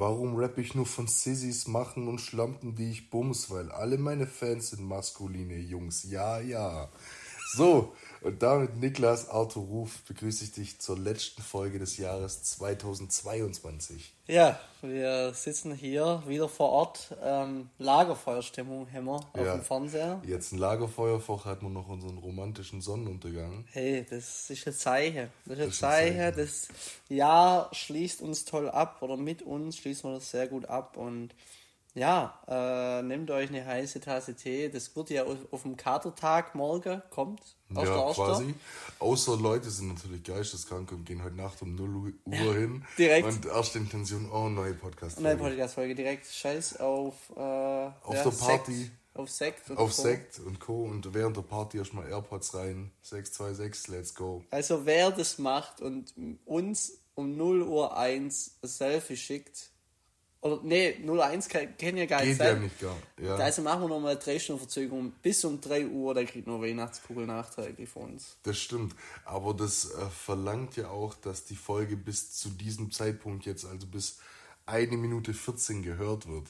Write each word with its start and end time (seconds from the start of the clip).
Warum 0.00 0.34
rapp 0.36 0.56
ich 0.56 0.74
nur 0.74 0.86
von 0.86 1.08
Sissys 1.08 1.66
machen 1.68 2.08
und 2.08 2.22
Schlampen, 2.22 2.74
die 2.74 2.90
ich 2.90 3.10
bums? 3.10 3.50
Weil 3.50 3.70
alle 3.70 3.98
meine 3.98 4.26
Fans 4.26 4.70
sind 4.70 4.88
maskuline 4.88 5.58
Jungs. 5.58 6.04
Ja, 6.10 6.40
ja. 6.40 6.88
So, 7.52 7.92
und 8.22 8.42
damit, 8.42 8.76
Niklas 8.76 9.28
Arthur 9.28 9.62
Ruf, 9.64 10.00
begrüße 10.08 10.44
ich 10.44 10.52
dich 10.52 10.78
zur 10.78 10.98
letzten 10.98 11.42
Folge 11.42 11.78
des 11.78 11.96
Jahres 11.96 12.42
2022. 12.42 14.12
Ja, 14.26 14.60
wir 14.82 15.34
sitzen 15.34 15.74
hier 15.74 16.22
wieder 16.26 16.48
vor 16.48 16.68
Ort. 16.70 17.16
Ähm, 17.22 17.68
Lagerfeuerstimmung 17.78 18.86
haben 18.92 19.06
wir 19.06 19.14
auf 19.16 19.28
Ja. 19.34 19.54
dem 19.56 19.62
Fernseher. 19.64 20.22
Jetzt 20.24 20.52
ein 20.52 20.58
Lagerfeuerfach 20.58 21.44
hat 21.46 21.62
man 21.62 21.72
noch 21.72 21.88
unseren 21.88 22.18
romantischen 22.18 22.80
Sonnenuntergang. 22.80 23.64
Hey, 23.72 24.06
das 24.08 24.48
ist 24.50 24.66
ein 24.66 24.72
Zeichen. 24.74 25.30
Das 25.46 25.58
ist 25.58 25.60
ein 25.60 25.66
Das 25.66 25.74
ist 25.74 25.84
ein 25.84 25.90
Zeichen. 25.90 26.36
Das 26.36 26.68
Jahr 27.08 27.74
schließt 27.74 28.20
uns 28.22 28.44
toll 28.44 28.68
ab 28.68 29.02
oder 29.02 29.16
mit 29.16 29.42
uns 29.42 29.76
schließen 29.78 30.10
wir 30.10 30.14
das 30.14 30.30
sehr 30.30 30.46
gut 30.46 30.66
ab. 30.66 30.96
Und 30.96 31.34
ja, 31.94 32.40
äh, 32.46 33.02
nehmt 33.02 33.30
euch 33.30 33.48
eine 33.48 33.64
heiße 33.64 34.00
Tasse 34.00 34.34
Tee. 34.34 34.68
Das 34.68 34.94
wird 34.94 35.10
ja 35.10 35.24
auf, 35.24 35.38
auf 35.50 35.62
dem 35.62 35.76
Katertag 35.76 36.54
morgen, 36.54 37.02
kommt 37.10 37.40
aus 37.74 37.84
der 37.84 37.84
ja, 37.84 37.98
Oster. 37.98 38.24
quasi. 38.24 38.54
Außer 38.98 39.36
Leute 39.36 39.70
sind 39.70 39.94
natürlich 39.94 40.22
geisteskrank 40.22 40.92
und 40.92 41.04
gehen 41.04 41.22
heute 41.22 41.36
Nacht 41.36 41.60
um 41.62 41.74
0 41.74 42.14
Uhr 42.24 42.54
hin. 42.54 42.84
direkt. 42.98 43.26
Und 43.26 43.46
erste 43.46 43.78
Intention, 43.78 44.30
oh, 44.30 44.48
neue 44.48 44.74
podcast 44.74 45.20
Neue 45.20 45.36
Podcast-Folge 45.36 45.94
direkt 45.94 46.26
Scheiß 46.26 46.78
auf, 46.78 47.14
äh, 47.36 47.40
auf 47.40 48.22
der 48.22 48.30
Party. 48.30 48.72
Sekt, 48.72 48.92
auf 49.14 49.30
Sekt. 49.30 49.70
und 49.70 49.78
Auf 49.78 49.96
Co. 49.96 50.02
Sekt 50.02 50.38
und 50.38 50.60
Co. 50.60 50.84
Und 50.84 51.12
während 51.14 51.36
der 51.36 51.42
Party 51.42 51.78
erstmal 51.78 52.08
AirPods 52.08 52.54
rein. 52.54 52.92
626, 53.02 53.88
let's 53.88 54.14
go. 54.14 54.44
Also 54.50 54.86
wer 54.86 55.10
das 55.10 55.38
macht 55.38 55.80
und 55.80 56.14
uns 56.44 57.00
um 57.14 57.36
0 57.36 57.62
Uhr 57.62 57.96
1 57.96 58.58
ein 58.62 58.68
Selfie 58.68 59.16
schickt, 59.16 59.70
oder 60.42 60.60
nee, 60.62 60.96
01 61.06 61.48
kann, 61.48 61.76
kann 61.76 61.96
ja 61.96 62.06
gar 62.06 62.24
nicht 62.24 62.38
Geht 62.38 62.46
ja 62.46 62.54
nicht 62.54 62.80
gar. 62.80 62.96
Ja. 63.20 63.36
Also 63.36 63.60
machen 63.60 63.82
wir 63.82 63.88
nochmal 63.88 64.16
drei 64.16 64.38
Stunden 64.38 64.60
Verzögerung 64.60 65.12
bis 65.22 65.44
um 65.44 65.60
3 65.60 65.86
Uhr, 65.86 66.14
dann 66.14 66.26
kriegt 66.26 66.46
nur 66.46 66.62
Weihnachtskugel 66.62 67.26
nachträglich 67.26 67.88
von 67.88 68.12
uns. 68.12 68.36
Das 68.42 68.58
stimmt. 68.58 68.94
Aber 69.26 69.52
das 69.52 69.90
äh, 69.90 70.06
verlangt 70.08 70.76
ja 70.76 70.88
auch, 70.88 71.14
dass 71.14 71.44
die 71.44 71.56
Folge 71.56 71.96
bis 71.96 72.32
zu 72.32 72.48
diesem 72.48 72.90
Zeitpunkt 72.90 73.44
jetzt, 73.44 73.66
also 73.66 73.86
bis 73.86 74.18
eine 74.64 74.96
Minute 74.96 75.34
14 75.34 75.82
gehört 75.82 76.26
wird. 76.26 76.48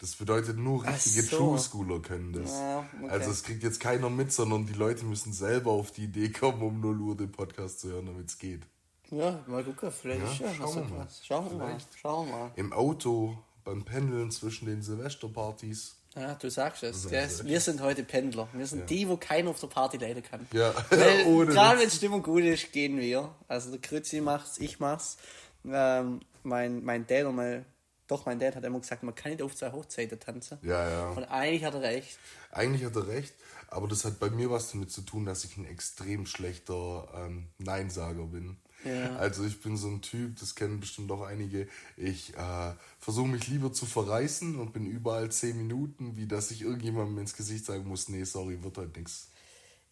Das 0.00 0.16
bedeutet, 0.16 0.56
nur 0.56 0.84
richtige 0.84 1.22
so. 1.22 1.36
True 1.36 1.58
Schooler 1.58 2.00
können 2.00 2.32
das. 2.32 2.50
Ja, 2.52 2.88
okay. 2.98 3.10
Also 3.10 3.30
es 3.30 3.42
kriegt 3.42 3.62
jetzt 3.62 3.80
keiner 3.80 4.08
mit, 4.08 4.32
sondern 4.32 4.66
die 4.66 4.72
Leute 4.72 5.04
müssen 5.04 5.32
selber 5.32 5.70
auf 5.70 5.92
die 5.92 6.04
Idee 6.04 6.30
kommen, 6.30 6.62
um 6.62 6.80
0 6.80 7.00
Uhr 7.00 7.16
den 7.16 7.30
Podcast 7.30 7.80
zu 7.80 7.90
hören, 7.90 8.06
damit 8.06 8.28
es 8.28 8.38
geht. 8.38 8.62
Ja, 9.10 9.42
mal 9.46 9.64
gucken, 9.64 9.90
vielleicht 9.90 10.20
Ja, 10.22 10.30
ist 10.32 10.40
ja 10.40 10.54
schauen 10.54 10.76
wir 10.88 10.96
mal. 10.96 11.08
Schauen 11.22 11.50
wir 11.50 11.58
mal, 11.58 11.76
schauen 12.00 12.28
wir 12.28 12.36
mal. 12.36 12.50
Im 12.56 12.72
Auto, 12.72 13.36
beim 13.64 13.84
Pendeln 13.84 14.30
zwischen 14.30 14.66
den 14.66 14.82
Silvesterpartys. 14.82 15.96
Ja, 16.16 16.34
du 16.34 16.50
sagst 16.50 16.82
es. 16.82 17.04
Es. 17.04 17.44
wir 17.44 17.60
sind 17.60 17.80
heute 17.80 18.02
Pendler. 18.02 18.48
Wir 18.52 18.66
sind 18.66 18.80
Ja. 18.80 18.86
die, 18.86 19.08
wo 19.08 19.16
keiner 19.16 19.50
auf 19.50 19.60
der 19.60 19.68
Party 19.68 19.96
leiden 19.96 20.22
kann. 20.22 20.46
Ja, 20.52 20.74
Weil, 20.90 21.24
ohne 21.26 21.52
gerade 21.52 21.80
wenn 21.80 21.90
Stimmung 21.90 22.22
gut 22.22 22.42
ist, 22.42 22.72
gehen 22.72 22.98
wir. 22.98 23.32
Also 23.46 23.70
der 23.70 23.80
Krützi 23.80 24.20
macht's, 24.20 24.58
ich 24.58 24.80
mach's. 24.80 25.18
Ähm, 25.64 26.20
mein, 26.42 26.82
mein 26.82 27.06
Dad 27.06 27.26
und 27.26 27.36
mein, 27.36 27.64
doch 28.08 28.26
mein 28.26 28.40
Dad 28.40 28.56
hat 28.56 28.64
immer 28.64 28.80
gesagt, 28.80 29.02
man 29.04 29.14
kann 29.14 29.30
nicht 29.30 29.42
auf 29.42 29.54
zwei 29.54 29.70
Hochzeiten 29.70 30.18
tanzen. 30.18 30.58
Ja, 30.62 30.88
ja. 30.88 31.10
Und 31.10 31.24
eigentlich 31.24 31.64
hat 31.64 31.74
er 31.74 31.82
recht. 31.82 32.18
Eigentlich 32.50 32.84
hat 32.84 32.96
er 32.96 33.06
recht, 33.06 33.34
aber 33.68 33.86
das 33.86 34.04
hat 34.04 34.18
bei 34.18 34.30
mir 34.30 34.50
was 34.50 34.72
damit 34.72 34.90
zu 34.90 35.02
tun, 35.02 35.26
dass 35.26 35.44
ich 35.44 35.56
ein 35.56 35.64
extrem 35.64 36.26
schlechter 36.26 37.06
ähm, 37.14 37.48
Neinsager 37.58 38.24
bin. 38.24 38.56
Ja. 38.84 39.16
Also 39.16 39.44
ich 39.44 39.60
bin 39.60 39.76
so 39.76 39.88
ein 39.88 40.00
Typ, 40.02 40.38
das 40.40 40.54
kennen 40.54 40.80
bestimmt 40.80 41.10
auch 41.12 41.22
einige. 41.22 41.68
Ich 41.96 42.34
äh, 42.36 42.72
versuche 42.98 43.28
mich 43.28 43.46
lieber 43.48 43.72
zu 43.72 43.86
verreißen 43.86 44.58
und 44.58 44.72
bin 44.72 44.86
überall 44.86 45.30
zehn 45.30 45.56
Minuten, 45.56 46.16
wie 46.16 46.26
dass 46.26 46.50
ich 46.50 46.62
irgendjemandem 46.62 47.18
ins 47.18 47.36
Gesicht 47.36 47.64
sagen 47.66 47.86
muss, 47.86 48.08
nee, 48.08 48.24
sorry, 48.24 48.62
wird 48.62 48.78
halt 48.78 48.96
nichts. 48.96 49.28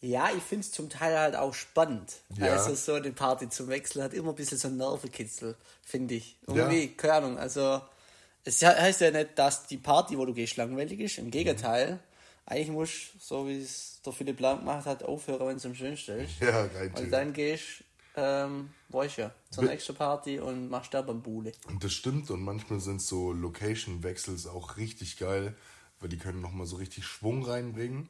Ja, 0.01 0.31
ich 0.35 0.43
find's 0.43 0.71
zum 0.71 0.89
Teil 0.89 1.19
halt 1.19 1.35
auch 1.35 1.53
spannend. 1.53 2.13
Ja. 2.37 2.53
Also 2.53 2.75
so 2.75 2.95
eine 2.95 3.11
Party 3.13 3.49
zum 3.49 3.67
Wechseln 3.69 4.05
hat 4.05 4.15
immer 4.15 4.31
ein 4.31 4.37
bisschen 4.37 4.57
so 4.57 4.69
einen 4.69 4.77
Nervenkitzel, 4.77 5.57
finde 5.83 6.15
ich. 6.15 6.39
Ja. 6.47 6.55
Irgendwie, 6.55 6.89
keine 6.89 7.15
Ahnung, 7.15 7.39
also 7.39 7.81
es 8.45 8.61
he- 8.61 8.67
heißt 8.67 9.01
ja 9.01 9.11
nicht, 9.11 9.31
dass 9.37 9.67
die 9.67 9.77
Party, 9.77 10.17
wo 10.17 10.25
du 10.25 10.33
gehst, 10.33 10.57
langweilig 10.57 11.01
ist. 11.01 11.19
Im 11.19 11.31
Gegenteil. 11.33 11.99
Eigentlich 12.47 12.71
musst 12.71 12.95
du, 13.15 13.19
so 13.19 13.49
wie 13.49 13.61
es 13.61 14.01
der 14.07 14.13
Philipp 14.13 14.41
Lang 14.41 14.61
gemacht 14.61 14.87
hat, 14.87 15.03
aufhören, 15.03 15.49
wenn 15.49 15.57
es 15.57 15.67
am 15.67 15.75
schönsten 15.75 16.21
ist. 16.21 16.41
Ja, 16.41 16.63
rein 16.65 16.95
Und 16.97 17.11
dann 17.11 17.33
gehst 17.35 17.85
ähm, 18.19 18.71
ja, 19.17 19.31
zur 19.51 19.65
nächsten 19.65 19.95
Party 19.95 20.41
und 20.41 20.69
machst 20.69 20.93
da 20.93 21.03
Bambule. 21.03 21.53
Und 21.69 21.83
das 21.85 21.93
stimmt 21.93 22.31
und 22.31 22.43
manchmal 22.43 22.81
sind 22.81 23.01
so 23.01 23.33
Location-Wechsels 23.33 24.47
auch 24.47 24.77
richtig 24.77 25.19
geil, 25.19 25.55
weil 26.01 26.09
die 26.09 26.19
können 26.19 26.41
nochmal 26.41 26.67
so 26.67 26.77
richtig 26.77 27.07
Schwung 27.07 27.45
reinbringen. 27.45 28.09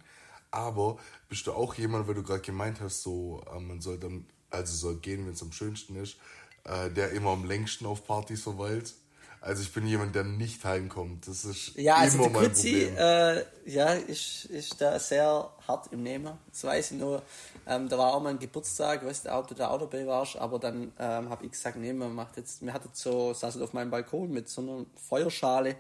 Aber 0.51 0.99
bist 1.29 1.47
du 1.47 1.53
auch 1.53 1.75
jemand, 1.75 2.09
weil 2.09 2.15
du 2.15 2.23
gerade 2.23 2.41
gemeint 2.41 2.81
hast, 2.81 3.03
so 3.03 3.45
äh, 3.55 3.61
man 3.61 3.81
soll 3.83 3.99
dann, 3.99 4.25
also 4.51 4.75
soll 4.75 4.97
gehen, 4.97 5.27
wenn 5.27 5.35
es 5.35 5.43
am 5.43 5.53
schönsten 5.53 5.97
ist, 5.97 6.17
äh, 6.65 6.91
der 6.91 7.11
immer 7.11 7.31
am 7.31 7.45
längsten 7.45 7.85
auf 7.85 8.07
Partys 8.07 8.43
verweilt. 8.43 8.95
Also 9.41 9.63
ich 9.63 9.73
bin 9.73 9.87
jemand, 9.87 10.15
der 10.15 10.25
nicht 10.25 10.65
heimkommt. 10.65 11.29
Das 11.29 11.45
ist 11.45 11.75
Ja, 11.77 11.97
also 11.97 12.19
immer 12.19 12.25
der 12.29 12.33
mein 12.41 12.49
Kutzi, 12.51 12.87
Problem. 12.87 12.97
äh, 12.99 13.45
ja, 13.71 13.93
ist, 13.93 14.47
ist 14.47 14.81
da 14.81 14.99
sehr 14.99 15.51
hart 15.67 15.93
im 15.93 16.03
Nehmen. 16.03 16.33
Das 16.51 16.65
weiß 16.65 16.91
ich 16.93 16.99
nur. 16.99 17.23
Ähm, 17.67 17.89
da 17.89 17.99
war 17.99 18.15
auch 18.15 18.23
mal 18.23 18.31
ein 18.31 18.39
Geburtstag, 18.39 19.05
weißt 19.05 19.27
du, 19.27 19.33
ob 19.33 19.47
du 19.49 19.55
da 19.55 19.69
auch 19.69 19.79
dabei 19.79 20.07
warst, 20.07 20.37
aber 20.37 20.59
dann 20.59 20.93
ähm, 20.99 21.29
habe 21.29 21.45
ich 21.45 21.53
gesagt, 21.53 21.77
nee, 21.77 21.93
man 21.93 22.15
macht 22.15 22.37
jetzt, 22.39 22.63
wir 22.65 22.73
hatten 22.73 22.89
so, 22.93 23.33
saßen 23.35 23.63
auf 23.63 23.73
meinem 23.75 23.91
Balkon 23.91 24.31
mit 24.31 24.49
so 24.49 24.63
einer 24.63 24.87
Feuerschale 25.09 25.77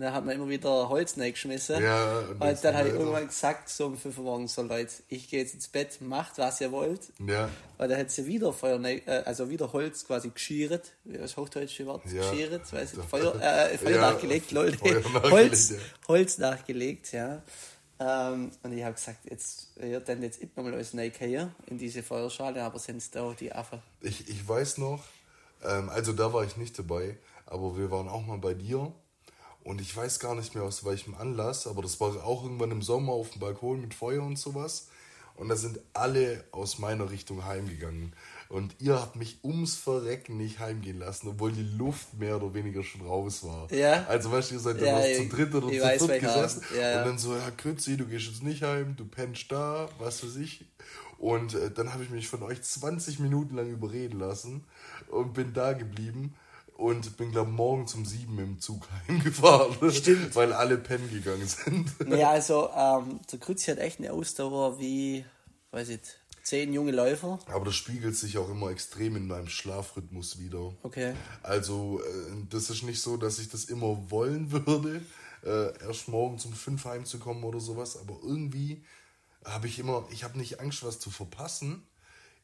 und 0.00 0.06
dann 0.06 0.14
hat 0.14 0.24
man 0.24 0.34
immer 0.34 0.48
wieder 0.48 0.88
Holz 0.88 1.18
reingeschmissen. 1.18 1.82
Ja, 1.82 2.20
und 2.20 2.40
und, 2.40 2.64
dann 2.64 2.74
habe 2.74 2.88
ich 2.88 2.94
irgendwann 2.94 3.26
gesagt, 3.26 3.68
so 3.68 3.84
um 3.86 3.98
5 3.98 4.16
Uhr 4.16 4.24
morgens, 4.24 4.54
so 4.54 4.62
Leute, 4.62 4.90
ich 5.08 5.28
gehe 5.28 5.40
jetzt 5.42 5.52
ins 5.52 5.68
Bett, 5.68 6.00
macht 6.00 6.38
was 6.38 6.58
ihr 6.62 6.72
wollt. 6.72 7.02
ja, 7.26 7.50
Weil 7.76 7.88
da 7.88 7.98
hat 7.98 8.10
sie 8.10 8.24
wieder 8.26 8.52
Feuer, 8.54 8.78
ne- 8.78 9.06
äh, 9.06 9.22
also 9.24 9.50
wieder 9.50 9.70
Holz 9.74 10.06
quasi 10.06 10.30
geschieret, 10.30 10.92
wie 11.04 11.18
das 11.18 11.36
hochdeutsche 11.36 11.84
Wort, 11.84 12.02
Ja. 12.10 12.22
geschieret, 12.30 12.72
weiß 12.72 12.92
ich, 12.94 12.98
Da- 12.98 13.04
Feuer, 13.04 13.34
äh, 13.42 13.76
Feuer 13.76 13.90
Ja, 13.96 14.00
nachgelegt, 14.12 14.50
Feuer 14.52 14.64
nachgelegt, 14.70 15.30
Holz, 15.30 15.70
ja. 15.70 15.76
Holz 16.08 16.38
nachgelegt, 16.38 17.12
ja. 17.12 17.42
Ähm, 17.98 18.50
und 18.62 18.72
ich 18.72 18.82
habe 18.82 18.94
gesagt, 18.94 19.18
jetzt, 19.30 19.76
ihr 19.78 20.00
dann 20.00 20.22
jetzt 20.22 20.40
nicht 20.40 20.56
nochmal 20.56 20.72
alles 20.72 20.96
reingehen 20.96 21.54
in 21.66 21.76
diese 21.76 22.02
Feuerschale, 22.02 22.62
aber 22.62 22.78
sind 22.78 22.96
es 22.96 23.10
da 23.10 23.34
die 23.38 23.52
Affen. 23.52 23.80
ich, 24.00 24.26
ich 24.30 24.48
weiß 24.48 24.78
noch, 24.78 25.04
ähm, 25.62 25.90
also 25.90 26.14
da 26.14 26.32
war 26.32 26.42
ich 26.44 26.56
nicht 26.56 26.78
dabei, 26.78 27.18
aber 27.44 27.76
wir 27.76 27.90
waren 27.90 28.08
auch 28.08 28.24
mal 28.24 28.38
bei 28.38 28.54
dir. 28.54 28.90
Und 29.70 29.80
ich 29.80 29.96
weiß 29.96 30.18
gar 30.18 30.34
nicht 30.34 30.56
mehr 30.56 30.64
aus 30.64 30.84
welchem 30.84 31.14
Anlass, 31.14 31.68
aber 31.68 31.80
das 31.80 32.00
war 32.00 32.24
auch 32.24 32.42
irgendwann 32.42 32.72
im 32.72 32.82
Sommer 32.82 33.12
auf 33.12 33.30
dem 33.30 33.38
Balkon 33.38 33.80
mit 33.80 33.94
Feuer 33.94 34.24
und 34.24 34.36
sowas. 34.36 34.88
Und 35.36 35.48
da 35.48 35.54
sind 35.54 35.78
alle 35.92 36.42
aus 36.50 36.80
meiner 36.80 37.08
Richtung 37.12 37.44
heimgegangen. 37.44 38.12
Und 38.48 38.74
ihr 38.80 38.94
habt 39.00 39.14
mich 39.14 39.38
ums 39.44 39.76
Verrecken 39.76 40.36
nicht 40.38 40.58
heimgehen 40.58 40.98
lassen, 40.98 41.28
obwohl 41.28 41.52
die 41.52 41.62
Luft 41.62 42.14
mehr 42.18 42.34
oder 42.42 42.52
weniger 42.52 42.82
schon 42.82 43.02
raus 43.06 43.44
war. 43.44 43.72
Ja. 43.72 44.06
Also 44.08 44.32
weißt 44.32 44.50
du, 44.50 44.54
ihr 44.56 44.60
seid 44.60 44.80
Ja, 44.80 44.86
dann 44.86 44.94
noch 45.02 45.06
ich- 45.08 45.16
zu 45.18 45.28
dritt 45.36 45.54
oder 45.54 45.68
zu 45.68 45.80
weiß, 45.80 46.04
viert 46.04 46.20
gesessen. 46.20 46.62
Ja, 46.74 46.80
ja. 46.90 46.98
Und 47.02 47.08
dann 47.10 47.18
so, 47.18 47.36
ja 47.36 47.50
Krützi, 47.56 47.96
du 47.96 48.06
gehst 48.06 48.26
jetzt 48.26 48.42
nicht 48.42 48.64
heim, 48.64 48.96
du 48.96 49.04
pennst 49.04 49.52
da, 49.52 49.88
was 50.00 50.24
weiß 50.24 50.34
ich. 50.34 50.66
Und 51.18 51.54
äh, 51.54 51.70
dann 51.70 51.92
habe 51.92 52.02
ich 52.02 52.10
mich 52.10 52.26
von 52.26 52.42
euch 52.42 52.60
20 52.60 53.20
Minuten 53.20 53.54
lang 53.54 53.70
überreden 53.70 54.18
lassen 54.18 54.64
und 55.12 55.32
bin 55.32 55.52
da 55.54 55.74
geblieben 55.74 56.34
und 56.80 57.16
bin, 57.16 57.30
glaube 57.30 57.50
morgens 57.50 57.94
um 57.94 58.06
sieben 58.06 58.38
im 58.38 58.60
Zug 58.60 58.88
heimgefahren. 59.08 59.92
Stimmt. 59.92 60.34
Weil 60.34 60.52
alle 60.52 60.78
pennen 60.78 61.10
gegangen 61.10 61.46
sind. 61.46 61.90
Ja, 62.08 62.30
also, 62.30 62.70
ähm, 62.74 63.20
der 63.30 63.38
Krützi 63.38 63.70
hat 63.70 63.78
echt 63.78 63.98
eine 63.98 64.12
Ausdauer 64.12 64.78
wie, 64.78 65.24
weiß 65.72 65.90
ich, 65.90 66.00
zehn 66.42 66.72
junge 66.72 66.92
Läufer. 66.92 67.38
Aber 67.46 67.66
das 67.66 67.74
spiegelt 67.74 68.16
sich 68.16 68.38
auch 68.38 68.48
immer 68.48 68.70
extrem 68.70 69.16
in 69.16 69.26
meinem 69.26 69.48
Schlafrhythmus 69.48 70.38
wieder. 70.38 70.72
Okay. 70.82 71.14
Also, 71.42 72.00
äh, 72.00 72.46
das 72.48 72.70
ist 72.70 72.82
nicht 72.82 73.00
so, 73.00 73.16
dass 73.16 73.38
ich 73.38 73.50
das 73.50 73.64
immer 73.66 74.10
wollen 74.10 74.50
würde, 74.50 75.02
äh, 75.44 75.78
erst 75.84 76.08
morgens 76.08 76.46
um 76.46 76.52
fünf 76.52 76.84
heimzukommen 76.84 77.44
oder 77.44 77.60
sowas, 77.60 77.98
aber 77.98 78.18
irgendwie 78.22 78.82
habe 79.44 79.66
ich 79.66 79.78
immer, 79.78 80.06
ich 80.10 80.24
habe 80.24 80.38
nicht 80.38 80.60
Angst, 80.60 80.84
was 80.84 80.98
zu 80.98 81.10
verpassen. 81.10 81.86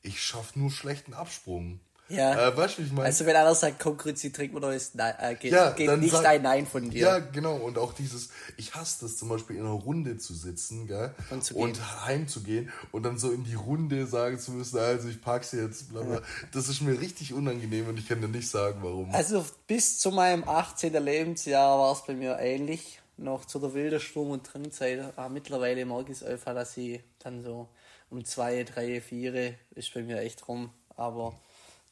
Ich 0.03 0.23
schaffe 0.23 0.59
nur 0.59 0.71
schlechten 0.71 1.15
Absprung. 1.15 1.81
Ja. 2.09 2.49
Äh, 2.49 2.57
weißt 2.57 2.79
du, 2.79 2.83
wie 2.83 2.87
ich 2.87 2.93
meine? 2.93 3.07
Also, 3.07 3.27
wenn 3.27 3.35
einer 3.35 3.55
sagt, 3.55 3.81
komm, 3.81 3.97
Krützi, 3.97 4.31
trink 4.33 4.53
mal 4.53 4.61
neues, 4.61 4.95
Nein, 4.95 5.15
äh, 5.19 5.35
geht, 5.35 5.53
ja, 5.53 5.71
geht 5.71 5.99
nicht 5.99 6.13
sag- 6.13 6.25
ein 6.27 6.43
Nein 6.43 6.67
von 6.67 6.89
dir. 6.89 7.01
Ja, 7.01 7.19
genau. 7.19 7.57
Und 7.57 7.79
auch 7.79 7.93
dieses, 7.93 8.29
ich 8.57 8.75
hasse 8.75 8.99
das 9.07 9.17
zum 9.17 9.29
Beispiel 9.29 9.57
in 9.57 9.63
einer 9.63 9.73
Runde 9.73 10.17
zu 10.19 10.33
sitzen, 10.35 10.87
gell? 10.87 11.15
Und 11.31 11.43
zu 11.45 11.57
und 11.57 12.07
heimzugehen 12.07 12.71
und 12.93 13.03
dann 13.03 13.19
so 13.19 13.33
in 13.33 13.43
die 13.45 13.55
Runde 13.55 14.07
sagen 14.07 14.39
zu 14.39 14.53
müssen, 14.53 14.79
also 14.79 15.09
ich 15.09 15.21
pack's 15.21 15.53
jetzt, 15.53 15.91
bla 15.91 16.03
bla. 16.03 16.23
Das 16.53 16.69
ist 16.69 16.81
mir 16.81 17.01
richtig 17.01 17.33
unangenehm 17.33 17.89
und 17.89 17.99
ich 17.99 18.07
kann 18.09 18.21
dir 18.21 18.29
nicht 18.29 18.49
sagen, 18.49 18.79
warum. 18.83 19.11
Also 19.13 19.45
bis 19.67 19.99
zu 19.99 20.11
meinem 20.13 20.49
18. 20.49 20.93
Lebensjahr 20.93 21.79
war 21.79 21.93
es 21.93 22.05
bei 22.07 22.15
mir 22.15 22.39
ähnlich. 22.39 23.01
Noch 23.19 23.47
zu 23.47 23.59
der 23.59 23.73
wilden 23.73 23.99
Sturm- 23.99 24.31
und 24.31 24.43
Drangzeit. 24.53 25.01
Aber 25.17 25.31
mittlerweile 25.31 25.87
mag 25.87 26.05
ich 26.11 26.19
es 26.19 26.23
einfach, 26.23 26.55
dass 26.55 26.77
ich 26.77 27.01
dann 27.19 27.43
so 27.43 27.67
um 28.11 28.25
zwei, 28.27 28.63
drei, 28.63 29.01
vier 29.01 29.55
ist 29.75 29.93
bei 29.95 30.03
mir 30.03 30.21
echt 30.21 30.47
rum. 30.49 30.69
Aber 30.97 31.33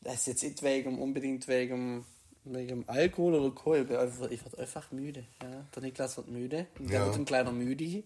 das 0.04 0.14
ist 0.20 0.26
jetzt 0.26 0.42
nicht 0.44 0.62
wegen, 0.62 0.98
unbedingt 1.00 1.48
wegen 1.48 2.04
wegen 2.46 2.86
Alkohol 2.88 3.34
oder 3.36 3.54
Kohl. 3.54 3.78
Ich 3.78 3.88
werde 4.44 4.58
einfach 4.58 4.90
müde. 4.92 5.24
Ja. 5.42 5.64
Der 5.74 5.82
Niklas 5.82 6.18
wird 6.18 6.28
müde. 6.28 6.66
Und 6.78 6.90
der 6.90 7.00
Ja. 7.00 7.06
wird 7.06 7.16
ein 7.16 7.24
kleiner 7.24 7.52
Müdi. 7.52 8.04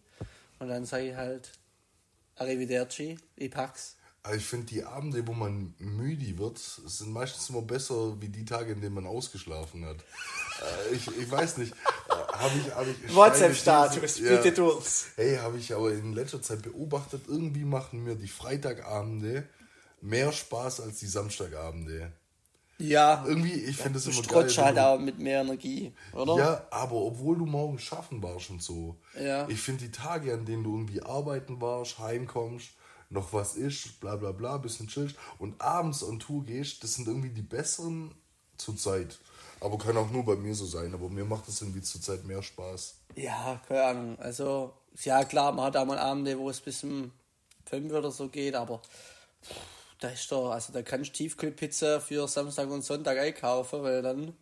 Und 0.61 0.69
dann 0.69 0.85
sage 0.85 1.11
ich 1.11 1.17
halt 1.17 1.51
Arrivederci, 2.37 3.19
ich 3.37 3.51
pack's. 3.51 3.97
Ich 4.37 4.45
finde, 4.45 4.67
die 4.67 4.85
Abende, 4.85 5.27
wo 5.27 5.33
man 5.33 5.75
müde 5.79 6.37
wird, 6.39 6.59
sind 6.59 7.13
meistens 7.13 7.49
immer 7.51 7.63
besser 7.63 8.21
wie 8.21 8.29
die 8.29 8.45
Tage, 8.45 8.73
in 8.73 8.81
denen 8.81 8.95
man 8.95 9.07
ausgeschlafen 9.07 9.85
hat. 9.85 9.99
Äh, 10.59 10.97
ich, 10.97 11.07
ich 11.17 11.31
weiß 11.31 11.59
nicht. 11.59 11.73
Äh, 11.73 12.33
habe 12.33 12.51
ich, 12.59 12.75
hab 12.75 12.85
ich 12.89 12.97
WhatsApp-Status, 13.15 14.15
These- 14.15 14.29
bitte 14.43 14.51
du's. 14.51 15.07
Hey, 15.15 15.37
habe 15.37 15.57
ich 15.57 15.73
aber 15.73 15.93
in 15.93 16.15
letzter 16.15 16.43
Zeit 16.43 16.63
beobachtet, 16.63 17.23
irgendwie 17.29 17.63
machen 17.65 18.03
mir 18.03 18.17
die 18.17 18.27
Freitagabende 18.27 19.45
mehr 20.01 20.33
Spaß 20.33 20.81
als 20.81 20.99
die 20.99 21.07
Samstagabende. 21.07 22.13
Ja, 22.81 23.25
Irgendwie, 23.27 23.55
ich 23.55 23.77
finde 23.77 23.99
es 23.99 24.05
du 24.05 24.11
immer 24.13 24.23
geil. 24.23 24.57
halt 24.57 24.77
du- 24.77 24.87
auch 24.87 24.99
mit 25.01 25.19
mehr 25.19 25.41
Energie, 25.41 25.93
oder? 26.13 26.37
Ja, 26.37 26.67
aber 26.71 26.95
obwohl 26.95 27.37
du 27.37 27.45
morgen 27.45 27.79
schaffen 27.81 28.23
warst 28.23 28.51
und 28.51 28.63
so. 28.63 28.97
Ja. 29.21 29.49
Ich 29.49 29.61
finde 29.61 29.85
die 29.87 29.91
Tage, 29.91 30.33
an 30.33 30.45
denen 30.47 30.63
du 30.63 30.73
irgendwie 30.77 31.03
arbeiten 31.03 31.61
warst, 31.61 31.99
heimkommst, 31.99 32.69
noch 33.11 33.33
was 33.33 33.57
isst, 33.57 33.99
bla 33.99 34.15
bla 34.15 34.31
bla, 34.31 34.59
bisschen 34.59 34.87
chillst 34.87 35.17
und 35.41 35.61
abends 35.61 36.05
on 36.05 36.21
Tour 36.21 36.45
gehst, 36.45 36.85
das 36.85 36.95
sind 36.95 37.09
irgendwie 37.09 37.31
die 37.31 37.43
besseren 37.43 38.15
zur 38.59 38.77
Zeit. 38.77 39.19
Aber 39.61 39.77
kann 39.77 39.97
auch 39.97 40.11
nur 40.13 40.25
bei 40.25 40.37
mir 40.37 40.55
so 40.55 40.65
sein, 40.67 40.95
aber 40.95 41.09
mir 41.09 41.25
macht 41.25 41.49
das 41.49 41.61
irgendwie 41.61 41.83
zur 41.83 42.01
Zeit 42.01 42.25
mehr 42.27 42.45
Spaß. 42.45 42.95
Ja, 43.17 43.61
keine 43.67 43.83
Ahnung. 43.83 44.19
Also, 44.21 44.73
ja 45.03 45.25
klar, 45.25 45.51
man 45.51 45.65
hat 45.65 45.77
auch 45.77 45.85
mal 45.85 45.99
Abende, 45.99 46.39
wo 46.39 46.49
es 46.49 46.61
bis 46.61 46.85
um 46.85 47.11
5 47.67 47.93
oder 47.93 48.13
so 48.13 48.29
geht, 48.29 48.55
aber 48.55 48.81
da 50.01 50.09
ist 50.09 50.31
doch, 50.31 50.51
also 50.51 50.73
da 50.73 50.83
kannst 50.83 51.11
du 51.11 51.15
Tiefkühlpizza 51.15 52.01
für 52.01 52.29
Samstag 52.29 52.69
und 52.71 52.85
Sonntag 52.85 53.19
einkaufen, 53.19 53.83
weil 53.83 54.03
dann 54.03 54.37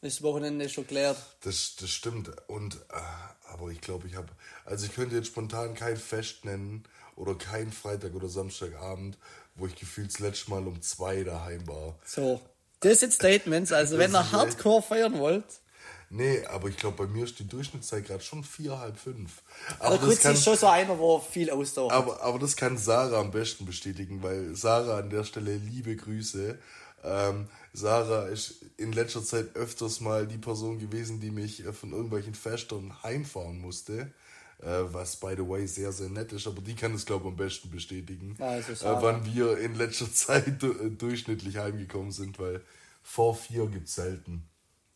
ist 0.00 0.18
das 0.18 0.22
Wochenende 0.22 0.68
schon 0.68 0.86
klärt. 0.86 1.16
Das, 1.42 1.76
das 1.76 1.90
stimmt. 1.90 2.30
Und, 2.48 2.74
äh, 2.74 3.52
aber 3.52 3.68
ich 3.70 3.80
glaube, 3.80 4.06
ich 4.08 4.16
habe, 4.16 4.28
also 4.64 4.86
ich 4.86 4.94
könnte 4.94 5.16
jetzt 5.16 5.28
spontan 5.28 5.74
kein 5.74 5.96
Fest 5.96 6.44
nennen 6.44 6.84
oder 7.16 7.34
kein 7.34 7.72
Freitag 7.72 8.14
oder 8.14 8.28
Samstagabend, 8.28 9.18
wo 9.54 9.66
ich 9.66 9.76
gefühlt 9.76 10.12
das 10.12 10.18
letzte 10.18 10.50
Mal 10.50 10.66
um 10.66 10.80
zwei 10.82 11.24
daheim 11.24 11.66
war. 11.68 11.98
So, 12.04 12.40
das 12.80 13.00
sind 13.00 13.12
Statements, 13.12 13.72
also 13.72 13.98
wenn 13.98 14.14
ihr 14.14 14.32
Hardcore 14.32 14.82
feiern 14.82 15.18
wollt, 15.18 15.44
Nee, 16.14 16.44
aber 16.44 16.68
ich 16.68 16.76
glaube, 16.76 17.06
bei 17.06 17.10
mir 17.10 17.24
ist 17.24 17.38
die 17.38 17.48
Durchschnittszeit 17.48 18.04
gerade 18.04 18.22
schon 18.22 18.44
vier, 18.44 18.78
halb 18.78 18.98
fünf. 18.98 19.40
aber 19.78 19.96
das 19.96 20.04
Kutzi 20.04 20.22
kann, 20.22 20.34
ist 20.34 20.44
schon 20.44 20.58
so 20.58 20.66
einer, 20.66 20.98
wo 20.98 21.18
viel 21.18 21.50
Ausdauer 21.50 21.90
aber, 21.90 22.22
aber 22.22 22.38
das 22.38 22.54
kann 22.54 22.76
Sarah 22.76 23.18
am 23.18 23.30
besten 23.30 23.64
bestätigen, 23.64 24.22
weil 24.22 24.54
Sarah 24.54 24.98
an 24.98 25.08
der 25.08 25.24
Stelle 25.24 25.56
liebe 25.56 25.96
Grüße. 25.96 26.58
Ähm, 27.02 27.48
Sarah 27.72 28.26
ist 28.26 28.62
in 28.76 28.92
letzter 28.92 29.24
Zeit 29.24 29.56
öfters 29.56 30.00
mal 30.00 30.26
die 30.26 30.36
Person 30.36 30.78
gewesen, 30.78 31.18
die 31.18 31.30
mich 31.30 31.64
äh, 31.64 31.72
von 31.72 31.92
irgendwelchen 31.92 32.34
Festern 32.34 33.02
heimfahren 33.02 33.58
musste. 33.58 34.12
Äh, 34.60 34.92
was, 34.92 35.16
by 35.16 35.34
the 35.34 35.48
way, 35.48 35.66
sehr, 35.66 35.92
sehr 35.92 36.10
nett 36.10 36.30
ist. 36.32 36.46
Aber 36.46 36.60
die 36.60 36.74
kann 36.74 36.94
es, 36.94 37.06
glaube 37.06 37.24
ich, 37.24 37.30
am 37.30 37.36
besten 37.36 37.70
bestätigen. 37.70 38.36
Also 38.38 38.72
äh, 38.72 39.02
wann 39.02 39.24
wir 39.24 39.56
in 39.58 39.76
letzter 39.76 40.12
Zeit 40.12 40.62
äh, 40.62 40.90
durchschnittlich 40.90 41.56
heimgekommen 41.56 42.12
sind, 42.12 42.38
weil 42.38 42.60
vor 43.02 43.34
vier 43.34 43.66
gibt 43.66 43.88
es 43.88 43.94
selten. 43.94 44.46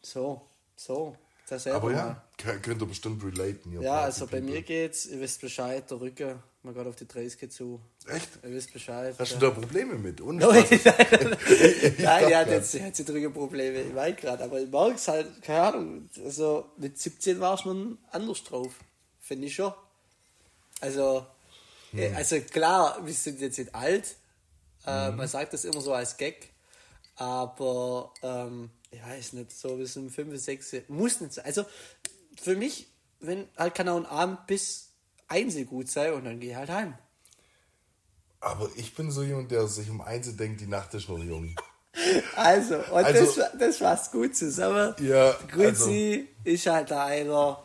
So, 0.03 0.47
so. 0.77 1.17
Das 1.49 1.65
ist 1.65 1.73
Aber 1.73 1.93
ja, 1.93 2.23
kö- 2.41 2.59
könnt 2.59 2.83
ihr 2.83 2.87
bestimmt 2.87 3.23
relaten. 3.23 3.73
Ja, 3.73 3.81
Party 3.93 4.05
also 4.07 4.27
bei 4.27 4.39
People. 4.41 4.51
mir 4.55 4.63
geht's, 4.63 5.07
ihr 5.07 5.21
wisst 5.21 5.41
Bescheid, 5.41 5.89
der 5.89 6.01
Rücken, 6.01 6.43
man 6.65 6.75
geht 6.75 6.87
auf 6.89 6.97
die 6.97 7.07
30 7.07 7.53
zu. 7.53 7.81
Echt? 8.09 8.29
Ihr 8.43 8.51
wisst 8.51 8.73
Bescheid. 8.73 9.15
Hast 9.17 9.31
ja. 9.33 9.39
du 9.39 9.47
da 9.47 9.53
Probleme 9.53 9.95
mit? 9.95 10.21
Und 10.21 10.37
Nein, 10.39 10.65
nein, 10.69 10.81
nein, 11.99 12.29
grad. 12.31 12.49
jetzt 12.51 12.81
hat 12.81 12.97
sie 12.97 13.05
drüber 13.05 13.31
Probleme, 13.33 13.81
ich 13.83 13.95
weiß 13.95 14.17
gerade, 14.17 14.43
aber 14.43 14.61
ich 14.61 14.69
mag 14.69 14.97
es 14.97 15.07
halt, 15.07 15.41
keine 15.43 15.63
Ahnung, 15.63 16.11
also 16.25 16.67
mit 16.79 16.99
17 16.99 17.39
war 17.39 17.55
ich 17.55 17.65
noch 17.65 17.97
anders 18.11 18.43
drauf, 18.43 18.73
finde 19.21 19.47
ich 19.47 19.55
schon. 19.55 19.73
Also, 20.81 21.25
äh, 21.95 22.09
Hm. 22.09 22.17
also 22.17 22.41
klar, 22.41 22.99
wir 23.05 23.15
sind 23.15 23.41
jetzt 23.41 23.59
nicht 23.59 23.73
alt, 23.73 24.17
äh, 24.85 25.13
man 25.13 25.29
sagt 25.29 25.53
das 25.53 25.65
immer 25.65 25.81
so 25.81 25.93
als 25.93 26.17
Gag, 26.17 26.49
aber 27.15 28.13
ähm, 28.23 28.71
ich 28.97 29.03
weiß 29.03 29.33
nicht, 29.35 29.53
so 29.53 29.77
bis 29.77 29.97
um 29.97 30.11
5, 30.11 30.39
6, 30.39 30.77
muss 30.89 31.21
nicht 31.21 31.35
sein. 31.35 31.45
Also 31.45 31.65
für 32.41 32.57
mich, 32.57 32.89
wenn 33.21 33.47
halt 33.57 33.75
kann 33.75 33.89
auch 33.89 33.97
ein 33.97 34.07
Abend 34.07 34.47
bis 34.47 34.89
1 35.29 35.55
gut 35.67 35.89
sein 35.89 36.13
und 36.15 36.25
dann 36.25 36.41
gehe 36.41 36.51
ich 36.51 36.57
halt 36.57 36.71
heim. 36.71 36.95
Aber 38.41 38.69
ich 38.77 38.95
bin 38.95 39.11
so 39.11 39.23
jemand, 39.23 39.51
der 39.51 39.67
sich 39.67 39.91
um 39.91 40.01
eins 40.01 40.35
denkt, 40.37 40.61
die 40.61 40.67
Nacht 40.67 40.95
ist 40.95 41.09
noch 41.09 41.19
jung. 41.19 41.55
Also, 42.37 42.77
und 42.77 43.05
Also- 43.07 43.41
das, 43.41 43.53
das 43.59 43.77
fasst 43.79 44.13
gut 44.13 44.37
zusammen. 44.37 44.95
Ja, 45.01 45.33
Grüezi 45.49 46.29
ist 46.45 46.67
halt 46.67 46.91
da 46.91 47.07
einer. 47.07 47.63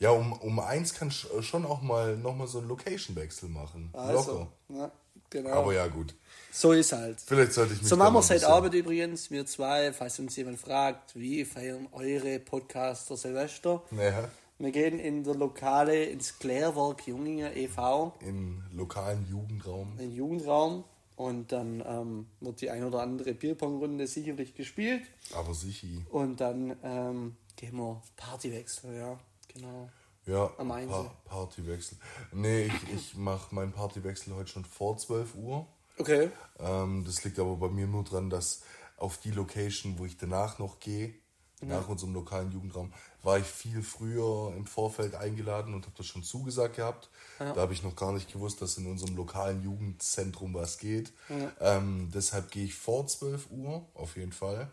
Ja, 0.00 0.10
um, 0.10 0.32
um 0.32 0.58
eins 0.58 0.94
kann 0.94 1.06
ich 1.06 1.24
schon 1.46 1.64
auch 1.64 1.80
mal 1.80 2.16
nochmal 2.16 2.48
so 2.48 2.58
einen 2.58 2.66
Location-Wechsel 2.66 3.48
machen. 3.50 3.90
Also, 3.92 4.32
Locker. 4.32 4.52
ja, 4.80 4.90
genau. 5.30 5.50
Aber 5.50 5.72
ja, 5.72 5.86
gut. 5.86 6.12
So 6.50 6.72
ist 6.72 6.92
halt. 6.92 7.20
Vielleicht 7.20 7.52
sollte 7.52 7.74
ich 7.74 7.80
mich 7.80 7.88
So 7.88 7.96
machen 7.96 8.14
wir 8.14 8.22
seit 8.22 8.38
bisschen- 8.38 8.52
Arbeit 8.52 8.74
übrigens, 8.74 9.30
wir 9.30 9.44
zwei, 9.46 9.92
falls 9.92 10.18
uns 10.18 10.36
jemand 10.36 10.58
fragt, 10.58 11.14
wie 11.14 11.44
feiern 11.44 11.88
eure 11.92 12.38
Podcaster 12.40 13.16
Silvester? 13.16 13.82
Ja, 13.90 14.28
Wir 14.58 14.72
gehen 14.72 14.98
in 14.98 15.22
der 15.24 15.34
Lokale 15.36 16.04
ins 16.06 16.38
Klärwerk 16.38 17.06
Junginger 17.06 17.54
e.V. 17.56 18.14
im 18.20 18.62
lokalen 18.72 19.26
Jugendraum. 19.30 19.92
in 19.92 19.98
den 20.10 20.14
Jugendraum 20.16 20.84
und 21.16 21.52
dann 21.52 21.82
ähm, 21.86 22.26
wird 22.40 22.60
die 22.60 22.70
ein 22.70 22.82
oder 22.84 23.02
andere 23.02 23.34
Bierpongrunde 23.34 24.06
sicherlich 24.06 24.54
gespielt 24.54 25.02
Aber 25.34 25.54
sichi. 25.54 26.04
und 26.10 26.40
dann 26.40 26.76
ähm, 26.82 27.36
gehen 27.56 27.76
wir 27.76 28.02
Partywechsel, 28.16 28.96
ja, 28.96 29.18
genau. 29.52 29.88
Ja, 30.26 30.50
Am 30.58 30.68
pa 30.68 31.14
Partywechsel. 31.24 31.96
Nee, 32.32 32.66
ich, 32.66 32.94
ich 32.94 33.16
mache 33.16 33.54
meinen 33.54 33.72
Partywechsel 33.72 34.34
heute 34.34 34.50
schon 34.50 34.64
vor 34.64 34.96
12 34.98 35.34
Uhr. 35.36 35.66
Okay. 35.98 36.30
Ähm, 36.58 37.04
das 37.04 37.24
liegt 37.24 37.38
aber 37.38 37.56
bei 37.56 37.68
mir 37.68 37.86
nur 37.86 38.04
dran, 38.04 38.30
dass 38.30 38.62
auf 38.96 39.18
die 39.18 39.30
Location, 39.30 39.98
wo 39.98 40.06
ich 40.06 40.16
danach 40.16 40.58
noch 40.58 40.80
gehe, 40.80 41.14
nach 41.60 41.88
unserem 41.88 42.14
lokalen 42.14 42.52
Jugendraum, 42.52 42.92
war 43.22 43.38
ich 43.38 43.46
viel 43.46 43.82
früher 43.82 44.54
im 44.56 44.64
Vorfeld 44.64 45.16
eingeladen 45.16 45.74
und 45.74 45.86
habe 45.86 45.94
das 45.96 46.06
schon 46.06 46.22
zugesagt 46.22 46.76
gehabt. 46.76 47.10
Da 47.38 47.56
habe 47.56 47.72
ich 47.72 47.82
noch 47.82 47.96
gar 47.96 48.12
nicht 48.12 48.32
gewusst, 48.32 48.62
dass 48.62 48.78
in 48.78 48.86
unserem 48.86 49.16
lokalen 49.16 49.62
Jugendzentrum 49.64 50.54
was 50.54 50.78
geht. 50.78 51.12
Ähm, 51.60 52.10
deshalb 52.14 52.52
gehe 52.52 52.64
ich 52.64 52.76
vor 52.76 53.08
12 53.08 53.50
Uhr, 53.50 53.84
auf 53.94 54.16
jeden 54.16 54.32
Fall. 54.32 54.70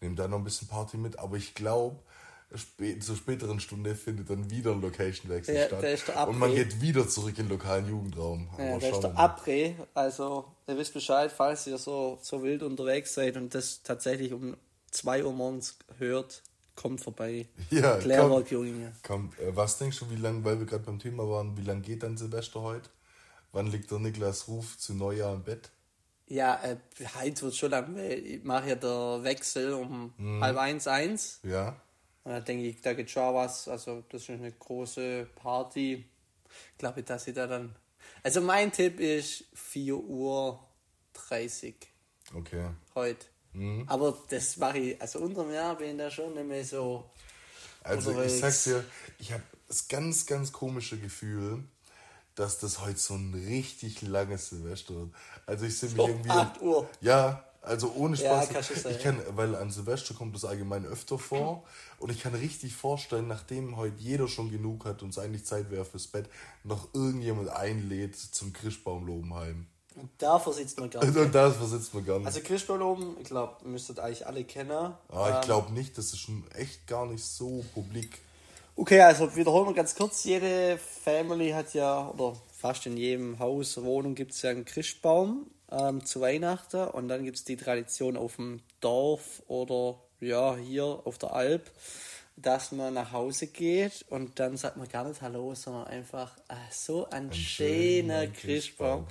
Nehme 0.00 0.14
da 0.14 0.28
noch 0.28 0.38
ein 0.38 0.44
bisschen 0.44 0.68
Party 0.68 0.96
mit, 0.96 1.18
aber 1.18 1.36
ich 1.36 1.54
glaube, 1.54 1.98
spä 2.56 2.98
zur 3.00 3.16
späteren 3.16 3.60
Stunde 3.60 3.94
findet 3.94 4.30
dann 4.30 4.50
wieder 4.50 4.72
ein 4.72 4.80
Location-Wechsel 4.80 5.54
Der- 5.70 5.96
statt. 5.96 6.28
und 6.28 6.38
man 6.38 6.54
geht 6.54 6.80
wieder 6.80 7.06
zurück 7.08 7.38
in 7.38 7.44
den 7.46 7.48
lokalen 7.50 7.88
Jugendraum. 7.88 8.48
Ja, 8.58 8.70
Aber 8.72 8.80
da 8.80 8.86
ist 8.88 9.00
der. 9.00 9.14
Après, 9.16 9.74
also 9.94 10.44
ihr 10.66 10.78
wisst 10.78 10.94
Bescheid, 10.94 11.30
falls 11.30 11.66
ihr 11.66 11.76
so, 11.78 12.18
so 12.22 12.42
wild 12.42 12.62
unterwegs 12.62 13.14
seid 13.14 13.36
und 13.36 13.54
das 13.54 13.82
tatsächlich 13.82 14.32
um 14.32 14.56
2 14.90 15.24
Uhr 15.24 15.32
morgens 15.32 15.76
hört, 15.98 16.42
kommt 16.74 17.00
vorbei. 17.02 17.46
Ja, 17.70 17.96
Klärwerk 17.98 18.46
komm. 18.48 18.58
Junginger. 18.58 18.92
Komm, 19.02 19.30
äh, 19.38 19.54
was 19.54 19.76
denkst 19.78 19.98
du, 19.98 20.10
wie 20.10 20.16
lange, 20.16 20.42
weil 20.44 20.58
wir 20.58 20.66
gerade 20.66 20.84
beim 20.84 20.98
Thema 20.98 21.28
waren, 21.28 21.56
wie 21.56 21.62
lange 21.62 21.82
geht 21.82 22.02
dann 22.02 22.16
Silvester 22.16 22.62
heute? 22.62 22.88
Wann 23.52 23.66
liegt 23.66 23.90
der 23.90 23.98
Niklas 23.98 24.48
Ruf 24.48 24.78
zu 24.78 24.94
Neujahr 24.94 25.34
im 25.34 25.42
Bett? 25.42 25.70
Ja, 26.28 26.60
äh, 26.62 26.76
heute 27.20 27.42
wird 27.42 27.56
schon 27.56 27.70
lang, 27.70 27.96
ich 27.98 28.44
mache 28.44 28.68
ja 28.70 28.74
der 28.74 29.20
Wechsel 29.22 29.72
um 29.72 30.12
Mhm. 30.18 30.42
halb 30.44 30.56
eins, 30.58 30.86
eins. 30.86 31.40
Ja? 31.42 31.76
Und 32.28 32.34
da 32.34 32.40
denke 32.40 32.64
ich, 32.66 32.82
da 32.82 32.92
geht 32.92 33.10
schon 33.10 33.34
was. 33.34 33.68
Also, 33.68 34.04
das 34.10 34.24
ist 34.24 34.28
eine 34.28 34.52
große 34.52 35.28
Party. 35.34 36.04
Ich 36.72 36.78
glaube, 36.78 37.02
dass 37.02 37.26
ich 37.26 37.34
da 37.34 37.46
dann. 37.46 37.74
Also, 38.22 38.42
mein 38.42 38.70
Tipp 38.70 39.00
ist 39.00 39.44
4 39.54 39.96
Uhr 39.96 40.60
30 41.14 41.74
Okay. 42.34 42.68
heute. 42.94 43.24
Mhm. 43.54 43.84
Aber 43.86 44.14
das 44.28 44.58
mache 44.58 44.76
ich, 44.76 45.00
also 45.00 45.20
unter 45.20 45.42
dem 45.42 45.54
Jahr 45.54 45.74
bin 45.76 45.92
ich 45.92 45.96
da 45.96 46.10
schon 46.10 46.34
nicht 46.34 46.46
mehr 46.46 46.62
so. 46.62 47.08
Also 47.82 48.10
Unterwegs. 48.10 48.34
ich 48.34 48.40
sag's 48.40 48.64
dir, 48.64 48.84
ich 49.18 49.32
habe 49.32 49.42
das 49.66 49.88
ganz, 49.88 50.26
ganz 50.26 50.52
komische 50.52 50.98
Gefühl, 50.98 51.64
dass 52.34 52.58
das 52.58 52.82
heute 52.84 52.98
so 52.98 53.14
ein 53.14 53.32
richtig 53.32 54.02
langes 54.02 54.50
Silvester 54.50 54.94
wird. 54.96 55.10
Also 55.46 55.64
ich 55.64 55.78
sehe 55.78 55.88
mich 55.88 55.96
So, 55.96 56.08
irgendwie... 56.08 56.28
8 56.28 56.60
Uhr. 56.60 56.90
Ja, 57.00 57.47
also 57.68 57.92
ohne 57.94 58.16
Ja, 58.16 58.42
Spaß. 58.42 58.82
sein. 58.82 58.92
ich 58.96 59.02
kann, 59.02 59.20
weil 59.36 59.54
an 59.54 59.70
Silvester 59.70 60.14
kommt 60.14 60.34
das 60.34 60.44
allgemein 60.44 60.84
öfter 60.84 61.18
vor 61.18 61.62
und 61.98 62.10
ich 62.10 62.20
kann 62.20 62.34
richtig 62.34 62.74
vorstellen, 62.74 63.28
nachdem 63.28 63.76
heute 63.76 63.96
jeder 63.98 64.26
schon 64.28 64.50
genug 64.50 64.84
hat 64.84 65.02
und 65.02 65.10
es 65.10 65.18
eigentlich 65.18 65.44
Zeit 65.44 65.70
wäre 65.70 65.84
fürs 65.84 66.06
Bett, 66.08 66.28
noch 66.64 66.88
irgendjemand 66.94 67.50
einlädt 67.50 68.16
zum 68.16 68.52
Christbaumlobenheim. 68.52 69.66
Und 69.96 70.10
davor 70.18 70.52
sitzt 70.52 70.78
man 70.78 70.90
gar 70.90 71.04
nicht. 71.04 71.16
Und 71.16 71.34
das 71.34 71.56
besitzt 71.58 71.92
man 71.94 72.04
gar 72.04 72.18
nicht. 72.18 72.26
Also 72.26 72.40
Christbaum 72.40 72.82
oben, 72.82 73.16
ich 73.20 73.28
glaube, 73.28 73.68
müsstet 73.68 73.98
eigentlich 73.98 74.26
alle 74.26 74.44
kennen. 74.44 74.70
Ah, 75.08 75.28
ich 75.30 75.34
Ähm, 75.36 75.40
glaube 75.42 75.72
nicht, 75.72 75.98
das 75.98 76.06
ist 76.06 76.18
schon 76.20 76.44
echt 76.54 76.86
gar 76.86 77.06
nicht 77.06 77.24
so 77.24 77.64
publik. 77.74 78.18
Okay, 78.76 79.00
also 79.00 79.34
wiederholen 79.34 79.66
wir 79.66 79.74
ganz 79.74 79.96
kurz. 79.96 80.22
Jede 80.22 80.78
Family 80.78 81.50
hat 81.50 81.74
ja, 81.74 82.08
oder 82.10 82.36
fast 82.56 82.86
in 82.86 82.96
jedem 82.96 83.40
Haus, 83.40 83.76
Wohnung 83.82 84.14
gibt 84.14 84.32
es 84.32 84.42
ja 84.42 84.50
einen 84.50 84.64
Christbaum 84.64 85.46
ähm, 85.70 86.04
zu 86.04 86.20
Weihnachten. 86.20 86.88
Und 86.88 87.08
dann 87.08 87.24
gibt 87.24 87.36
es 87.36 87.44
die 87.44 87.56
Tradition 87.56 88.16
auf 88.16 88.36
dem 88.36 88.60
Dorf 88.80 89.42
oder 89.48 89.98
ja, 90.20 90.56
hier 90.56 90.84
auf 91.04 91.18
der 91.18 91.32
Alp, 91.32 91.70
dass 92.36 92.72
man 92.72 92.94
nach 92.94 93.12
Hause 93.12 93.48
geht 93.48 94.04
und 94.10 94.38
dann 94.38 94.56
sagt 94.56 94.76
man 94.76 94.88
gar 94.88 95.04
nicht 95.04 95.20
Hallo, 95.22 95.54
sondern 95.54 95.84
einfach 95.88 96.36
ah, 96.48 96.56
so 96.70 97.08
ein, 97.10 97.32
schöner 97.32 98.22
schöner 98.22 98.26
Christbaum. 98.28 99.06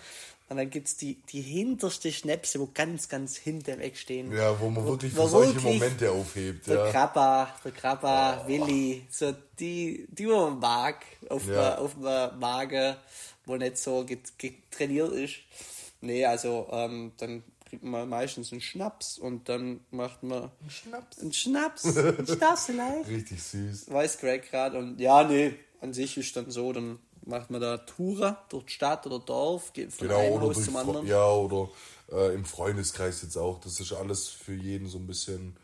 Und 0.50 0.56
dann 0.56 0.70
gibt 0.70 0.88
es 0.88 0.96
die, 0.96 1.16
die 1.30 1.42
hinterste 1.42 2.10
Schnäpse, 2.10 2.58
wo 2.62 2.70
ganz, 2.74 3.10
ganz 3.10 3.36
hinten 3.36 3.80
weg 3.80 3.98
stehen. 3.98 4.32
Ja, 4.32 4.58
wo 4.62 4.70
man 4.70 4.86
wirklich 4.86 5.14
wo 5.18 5.24
für 5.24 5.28
solche 5.28 5.56
wirklich 5.56 5.74
Momente 5.74 6.10
aufhebt. 6.10 6.68
Der 6.68 6.86
Ja. 6.86 6.92
Krabba, 6.92 7.54
der 7.66 7.72
Krabba, 7.74 8.44
Willi, 8.48 9.06
so 9.10 9.34
die, 9.60 10.08
die 10.10 10.26
man 10.26 10.58
mag, 10.58 11.04
auf, 11.30 11.46
Ja. 11.50 11.78
auf 11.80 11.96
der 12.02 12.32
Magen, 12.40 12.96
wo 13.46 13.58
nicht 13.58 13.78
so 13.78 14.06
get- 14.06 14.40
getrainiert 14.40 15.12
ist. 15.12 15.36
Nee, 16.02 16.26
also 16.26 16.68
ähm, 16.72 17.12
dann 17.18 17.44
kriegt 17.66 17.84
man 17.84 18.08
meistens 18.08 18.52
einen 18.52 18.62
Schnaps 18.62 19.18
und 19.18 19.50
dann 19.50 19.82
macht 19.92 20.24
man 20.24 20.52
Schnaps. 20.70 21.20
einen 21.20 21.34
Schnaps, 21.34 21.98
einen 21.98 22.26
Schnaps 22.28 22.66
vielleicht. 22.66 23.10
Richtig 23.10 23.44
süß. 23.44 23.92
Weiß 23.92 24.20
Greg 24.20 24.50
gerade 24.50 24.78
und 24.78 25.00
ja, 25.00 25.24
nee, 25.24 25.54
an 25.82 25.94
sich 25.94 26.18
ist 26.18 26.36
dann 26.36 26.50
so, 26.50 26.72
dann 26.72 27.00
macht 27.26 27.50
man 27.52 27.60
da 27.60 27.78
Touren 27.80 28.38
durch 28.50 28.66
die 28.66 28.74
Stadt 28.74 29.06
oder 29.06 29.20
Dorf, 29.20 29.74
geht 29.74 29.92
von 29.92 30.08
Genau, 30.08 30.20
einem 30.20 30.34
oder, 30.34 30.46
Haus 30.48 30.56
durch 30.56 30.66
zum 30.68 30.76
anderen. 30.78 31.06
ja, 31.08 31.30
oder 31.30 31.70
äh, 32.12 32.34
im 32.34 32.46
Freundeskreis 32.46 33.22
jetzt 33.22 33.36
auch. 33.38 33.60
Das 33.60 33.80
ist 33.82 33.92
alles 33.92 34.30
für 34.30 34.54
jeden 34.54 34.88
so 34.88 34.98
ein 34.98 35.08
bisschen, 35.08 35.58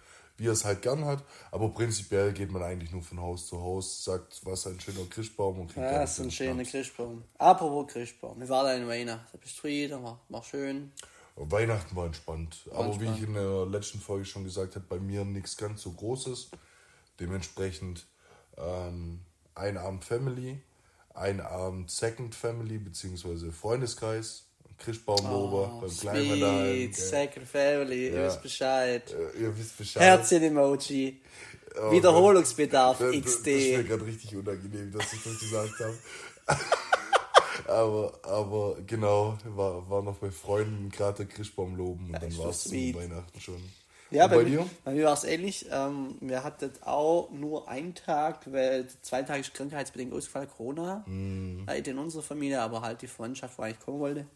wie 0.43 0.47
er 0.47 0.53
es 0.53 0.65
halt 0.65 0.81
gern 0.81 1.05
hat. 1.05 1.23
Aber 1.51 1.69
prinzipiell 1.69 2.33
geht 2.33 2.51
man 2.51 2.61
eigentlich 2.61 2.91
nur 2.91 3.01
von 3.01 3.21
Haus 3.21 3.47
zu 3.47 3.61
Haus, 3.61 4.03
sagt, 4.03 4.45
was 4.45 4.67
ein 4.67 4.77
schöner 4.79 5.05
Christbaum 5.09 5.61
und 5.61 5.67
kriegt 5.67 5.77
Ja, 5.77 6.03
ist 6.03 6.19
ein 6.19 6.29
schöner. 6.29 6.63
Christbaum. 6.63 7.23
Apropos 7.37 7.91
Christbaum, 7.93 8.39
wir 8.41 8.49
waren 8.49 8.81
in 8.81 8.87
Weihnachten. 8.87 9.25
Da 9.31 9.37
bist 9.37 9.57
du 9.63 9.67
wieder, 9.69 10.03
war, 10.03 10.19
war 10.27 10.43
schön. 10.43 10.91
Weihnachten 11.37 11.95
war 11.95 12.07
entspannt. 12.07 12.57
Aber 12.71 12.99
wie 12.99 13.05
entspannt. 13.05 13.17
ich 13.17 13.23
in 13.23 13.33
der 13.35 13.65
letzten 13.67 13.99
Folge 13.99 14.25
schon 14.25 14.43
gesagt 14.43 14.75
habe, 14.75 14.85
bei 14.87 14.99
mir 14.99 15.23
nichts 15.23 15.55
ganz 15.55 15.81
so 15.81 15.93
Großes. 15.93 16.51
Dementsprechend 17.21 18.05
ähm, 18.57 19.21
ein 19.55 19.77
Abend 19.77 20.03
Family, 20.03 20.61
ein 21.13 21.39
Abend 21.39 21.89
Second 21.89 22.35
Family, 22.35 22.79
beziehungsweise 22.79 23.53
Freundeskreis, 23.53 24.47
Beim 25.05 25.15
daheim. 25.17 25.81
Oh, 25.81 25.87
Sweet, 25.87 26.39
gell. 26.39 26.93
Second 26.93 27.47
Family, 27.47 28.07
ihr 28.09 28.13
Ja. 28.13 28.27
wisst 28.27 28.41
Bescheid. 28.41 29.15
Äh, 29.35 29.41
ihr 29.41 29.57
wisst 29.57 29.77
Bescheid. 29.77 30.01
Herzchen-Emoji. 30.03 31.21
Oh, 31.81 31.91
Wiederholungsbedarf, 31.91 32.99
Das, 32.99 33.11
das, 33.11 33.21
das 33.23 33.25
ist 33.25 33.45
mir 33.45 33.77
XD. 33.79 33.87
gerade 33.87 34.05
richtig 34.05 34.35
unangenehm, 34.35 34.91
dass 34.91 35.11
ich 35.13 35.23
das 35.23 35.39
gesagt 35.39 35.73
habe. 35.79 35.97
aber, 37.67 38.13
aber 38.23 38.77
genau, 38.85 39.37
war, 39.45 39.89
war 39.89 40.01
noch 40.03 40.17
bei 40.17 40.29
Freunden 40.31 40.89
gerade 40.89 41.25
der 41.25 41.35
Christbaum 41.35 41.75
loben 41.75 42.07
und 42.07 42.13
dann 42.21 42.29
ist 42.29 42.37
war 42.37 42.49
es 42.49 42.63
zu. 42.63 42.71
Weihnachten 42.75 43.39
schon. 43.39 43.61
Ja, 44.11 44.27
bei, 44.27 44.35
bei 44.37 44.43
mir, 44.43 44.49
dir? 44.59 44.69
bei 44.83 44.91
mir 44.91 45.05
war 45.05 45.13
es 45.13 45.23
ähnlich. 45.23 45.65
Ähm, 45.71 46.15
wir 46.21 46.43
hatten 46.43 46.69
auch 46.81 47.31
nur 47.31 47.67
einen 47.67 47.95
Tag, 47.95 48.41
weil 48.51 48.87
zwei 49.01 49.23
Tage 49.23 49.39
ist 49.41 49.55
krankheitsbedingt 49.55 50.13
ausgefallen, 50.13 50.49
Corona. 50.55 51.03
Mhm. 51.07 51.63
Halt 51.65 51.87
in 51.87 51.97
unserer 51.97 52.21
Familie, 52.21 52.61
aber 52.61 52.81
halt 52.81 53.01
die 53.01 53.07
Freundschaft, 53.07 53.57
wo 53.57 53.63
ich 53.63 53.79
kommen 53.79 53.99
wollte. 53.99 54.27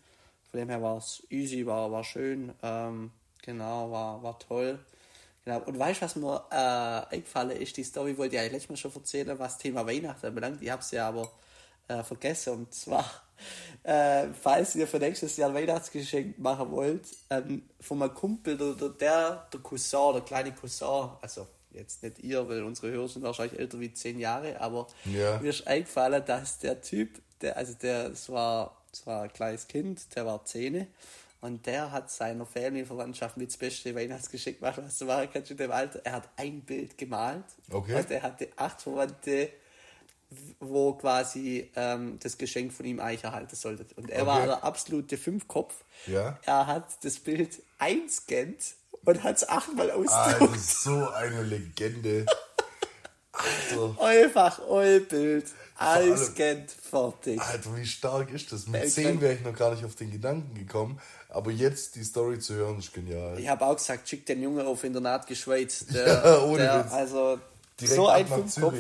Von 0.58 0.62
dem 0.62 0.70
her 0.70 0.82
war 0.82 0.98
es 0.98 1.22
easy, 1.30 1.68
war, 1.68 1.92
war 1.92 2.04
schön. 2.04 2.52
Ähm, 2.64 3.12
genau, 3.44 3.92
war, 3.92 4.24
war 4.24 4.40
toll. 4.40 4.80
Genau. 5.46 5.60
Und 5.60 5.78
weißt 5.78 6.02
du, 6.02 6.06
was 6.06 6.16
mir 6.16 6.46
äh, 6.50 7.16
eingefallen 7.16 7.52
ist? 7.62 7.78
Die 7.78 7.84
Story 7.84 8.18
wollte 8.18 8.36
ich 8.38 8.42
eigentlich 8.42 8.54
letztes 8.54 8.70
Mal 8.72 8.78
schon 8.78 8.96
erzählen, 8.96 9.38
was 9.38 9.60
Thema 9.60 9.86
Weihnachten 9.86 10.26
anbelangt. 10.26 10.64
Ich 10.64 10.72
habe 10.72 10.82
es 10.82 10.90
ja 10.90 11.10
aber 11.10 11.30
äh, 11.88 12.02
vergessen. 12.02 12.54
Und 12.54 12.74
zwar, 12.74 13.06
äh, 13.84 14.30
falls 14.34 14.74
ihr 14.76 14.88
für 14.88 14.98
nächstes 14.98 15.38
Jahr 15.38 15.50
ein 15.50 15.56
Weihnachtsgeschenk 15.56 16.40
machen 16.40 16.72
wollt, 16.72 17.06
ähm, 17.30 17.62
von 17.80 18.00
meinem 18.00 18.16
Kumpel, 18.16 18.58
der, 18.58 18.74
der, 18.74 18.90
der, 18.90 19.48
der 19.54 19.60
Cousin, 19.60 20.14
der 20.14 20.22
kleine 20.22 20.54
Cousin, 20.54 21.12
also 21.22 21.46
jetzt 21.70 22.02
nicht 22.02 22.18
ihr, 22.18 22.50
weil 22.50 22.64
unsere 22.64 22.92
Hörer 22.92 23.08
sind 23.08 23.22
wahrscheinlich 23.22 23.60
älter 23.60 23.80
wie 23.80 23.94
zehn 23.94 24.18
Jahre, 24.18 24.60
aber 24.60 24.88
Ja. 25.06 25.38
mir 25.40 25.52
ist 25.52 25.68
eingefallen, 25.68 26.26
dass 26.26 26.58
der 26.58 26.82
Typ, 26.82 27.22
der, 27.42 27.56
also 27.58 27.76
der, 27.76 28.08
es 28.08 28.28
war, 28.32 28.77
es 28.92 29.06
war 29.08 29.24
ein 29.24 29.34
kleines 29.34 29.68
Kind, 29.68 30.16
der 30.16 30.26
war 30.26 30.44
Zähne. 30.46 30.88
Und 31.40 31.68
der 31.68 31.92
hat 31.92 32.10
seiner 32.10 32.46
Familienverwandtschaft 32.48 33.38
mit 33.38 33.50
das 33.50 33.58
beste 33.58 33.94
Weihnachtsgeschenk 33.94 34.60
gemacht, 34.60 34.80
was 34.84 34.98
du 34.98 35.06
machen 35.06 35.30
kannst 35.32 35.52
in 35.52 35.58
dem 35.58 35.72
Alter. 35.72 36.02
Er 36.04 36.14
hat 36.14 36.30
ein 36.36 36.62
Bild 36.62 36.98
gemalt. 36.98 37.44
Okay. 37.72 37.96
Und 37.96 38.10
er 38.10 38.24
hatte 38.24 38.50
acht 38.56 38.82
Verwandte, 38.82 39.50
wo 40.60 40.94
quasi 40.94 41.70
ähm, 41.76 42.18
das 42.22 42.38
Geschenk 42.38 42.74
von 42.74 42.86
ihm 42.86 43.00
eigentlich 43.00 43.24
erhalten 43.24 43.56
sollte. 43.56 43.86
Und 43.96 44.10
er 44.10 44.26
war 44.26 44.38
Okay. 44.40 44.48
der 44.48 44.64
absolute 44.64 45.18
Fünfkopf. 45.18 45.76
Ja. 46.08 46.40
Er 46.44 46.66
hat 46.68 47.04
das 47.04 47.20
Bild 47.20 47.62
einscannt 47.78 48.74
und 49.06 49.24
hat 49.24 49.38
es 49.38 49.48
achtmal 49.48 49.92
Ah, 49.92 49.98
das 50.04 50.10
ausgedruckt. 50.12 50.56
ist 50.56 50.82
so 50.84 51.08
eine 51.10 51.44
Legende. 51.44 52.26
Alter, 53.72 54.02
Einfach 54.02 54.60
euer 54.68 55.00
Bild. 55.00 55.46
allem- 55.76 56.14
Einscannt, 56.14 56.72
fertig. 56.72 57.40
Alter, 57.42 57.76
wie 57.78 57.86
stark 57.86 58.32
ist 58.32 58.52
das? 58.52 58.68
Mit 58.68 58.84
Äh, 58.84 58.88
10 58.88 59.04
krank. 59.06 59.22
wäre 59.22 59.34
ich 59.36 59.42
noch 59.42 59.54
gar 59.56 59.72
nicht 59.74 59.86
auf 59.86 59.96
den 59.96 60.12
Gedanken 60.12 60.56
gekommen, 60.56 61.00
aber 61.30 61.52
jetzt 61.52 61.96
die 61.96 62.04
Story 62.04 62.40
zu 62.40 62.56
hören, 62.56 62.80
ist 62.80 62.94
genial. 62.94 63.40
Ich 63.40 63.48
habe 63.48 63.66
auch 63.66 63.76
gesagt, 63.76 64.08
schick 64.10 64.26
den 64.26 64.42
Junge 64.42 64.66
auf 64.66 64.84
Internat 64.84 65.28
geschweizt. 65.28 65.86
Der, 65.94 66.08
Ja, 66.08 66.42
ohne 66.44 66.58
der, 66.58 66.86
Witz. 66.86 66.94
Also 66.94 67.40
Direkt 67.80 67.96
so 67.96 68.08
ein 68.08 68.28
Fünfkopf. 68.28 68.76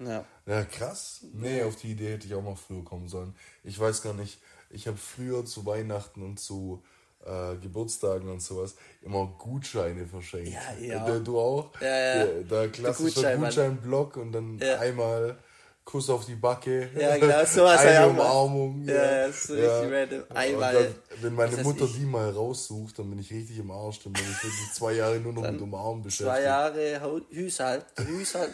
Ja. 0.00 0.24
Ja, 0.46 0.64
krass. 0.64 1.20
Nee, 1.32 1.62
auf 1.62 1.76
die 1.76 1.92
Idee 1.92 2.12
hätte 2.14 2.26
ich 2.26 2.34
auch 2.34 2.42
mal 2.42 2.56
früher 2.56 2.84
kommen 2.84 3.08
sollen. 3.08 3.34
Ich 3.62 3.78
weiß 3.78 4.02
gar 4.02 4.14
nicht, 4.14 4.38
ich 4.70 4.88
habe 4.88 4.96
früher 4.96 5.44
zu 5.46 5.64
Weihnachten 5.64 6.22
und 6.22 6.40
zu 6.40 6.82
äh, 7.26 7.56
Geburtstagen 7.56 8.28
und 8.28 8.42
sowas 8.42 8.74
immer 9.02 9.26
Gutscheine 9.38 10.06
verschenkt. 10.06 10.52
Ja, 10.52 10.60
ja. 10.80 11.06
Du, 11.06 11.20
du 11.20 11.38
auch? 11.38 11.70
Ja, 11.80 11.86
ja. 11.86 12.24
Der, 12.24 12.42
der 12.42 12.68
klassische 12.68 13.14
Gutschein. 13.14 13.40
Gutscheinblock 13.40 14.16
und 14.16 14.32
dann 14.32 14.62
einmal 14.62 15.36
Kuss 15.84 16.08
auf 16.08 16.24
die 16.26 16.36
Backe. 16.36 16.90
Ja, 16.96 17.16
genau, 17.16 17.44
sowas 17.44 17.80
Eine 17.80 17.94
ja. 17.94 18.06
Umarmung. 18.06 18.84
Ja, 18.84 18.94
ja, 18.94 19.32
so 19.32 19.52
richtig 19.54 19.92
random. 19.92 20.20
Und 20.20 20.36
Einmal, 20.36 20.74
Dann, 20.74 20.94
wenn 21.22 21.34
meine 21.34 21.56
Mutter 21.58 21.84
ich. 21.86 21.96
die 21.96 22.06
mal 22.06 22.30
raussucht, 22.30 22.98
dann 22.98 23.10
bin 23.10 23.18
ich 23.18 23.32
richtig 23.32 23.58
im 23.58 23.70
Arsch. 23.70 24.00
Dann 24.04 24.12
bin 24.12 24.22
ich 24.22 24.44
wirklich 24.44 24.72
zwei 24.74 24.92
Jahre 24.92 25.18
nur 25.18 25.32
noch 25.32 25.42
mit 25.42 25.60
Umarmen 25.60 26.02
beschäftigt. 26.02 26.30
Zwei 26.30 26.42
Jahre. 26.42 26.74
Der 26.74 27.00
Haushalt 27.02 27.86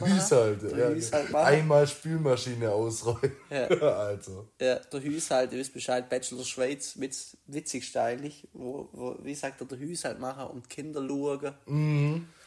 machen. 0.01 0.17
Haushalt, 0.17 0.63
Der 0.63 0.79
ja. 0.79 0.97
Haushalt 0.97 1.31
machen. 1.31 1.47
Einmal 1.47 1.87
Spülmaschine 1.87 2.71
ausräumen. 2.71 3.37
Ja. 3.51 3.67
also. 3.69 4.49
Ja, 4.61 4.77
der 4.77 5.05
Haushalt, 5.05 5.53
ihr 5.53 5.59
wisst 5.59 5.75
Bescheid, 5.75 6.09
Bachelor 6.09 6.45
Schweiz, 6.45 6.95
witz, 6.99 7.37
witzigste 7.47 8.01
eigentlich. 8.01 8.49
Wo, 8.55 8.89
wo, 8.93 9.17
wie 9.23 9.35
sagt 9.35 9.61
er, 9.61 9.67
der 9.67 9.79
Haushalt 9.79 10.19
machen 10.19 10.47
und 10.47 10.71
Kinder 10.71 11.07
schauen. 11.07 11.55
Ich 11.67 12.38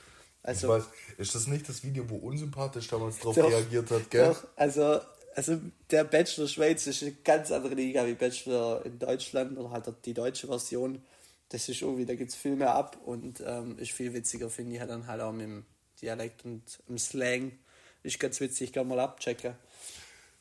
Also, 0.44 0.70
weiß, 0.70 0.84
ist 1.18 1.36
das 1.36 1.48
nicht 1.48 1.70
das 1.70 1.84
Video, 1.84 2.10
wo 2.10 2.16
unsympathisch 2.16 2.88
damals 2.88 3.20
drauf 3.20 3.36
Doch, 3.36 3.50
reagiert 3.50 3.92
hat, 3.92 4.10
gell? 4.10 4.30
Doch, 4.30 4.48
also, 4.56 5.00
also 5.36 5.60
der 5.92 6.04
Bachelor 6.04 6.48
Schweiz 6.48 6.88
ist 6.88 7.04
eine 7.04 7.12
ganz 7.24 7.52
andere 7.52 7.76
Liga 7.76 8.06
wie 8.08 8.14
Bachelor 8.14 8.86
in 8.86 8.98
Deutschland 8.98 9.58
oder 9.58 9.70
halt 9.70 9.86
die 10.06 10.14
deutsche 10.14 10.48
Version. 10.48 11.04
Das 11.50 11.70
ist 11.70 11.82
irgendwie, 11.82 12.06
da 12.06 12.16
gibt 12.16 12.32
es 12.32 12.36
viel 12.36 12.56
mehr 12.56 12.74
ab 12.74 12.98
und 13.06 13.44
ähm, 13.46 13.78
ist 13.78 13.92
viel 13.92 14.14
witziger, 14.14 14.50
finde 14.50 14.74
ich, 14.74 14.80
halt 14.80 14.90
dann 14.90 15.06
halt 15.06 15.22
auch 15.22 15.32
mit 15.32 15.42
dem 15.44 15.66
Dialekt 16.02 16.44
und 16.46 16.64
im 16.88 16.98
Slang. 16.98 17.52
Ist 18.04 18.20
ganz 18.20 18.40
witzig, 18.40 18.70
ich 18.70 18.74
kann 18.74 18.88
mal 18.88 19.00
abchecken. 19.00 19.54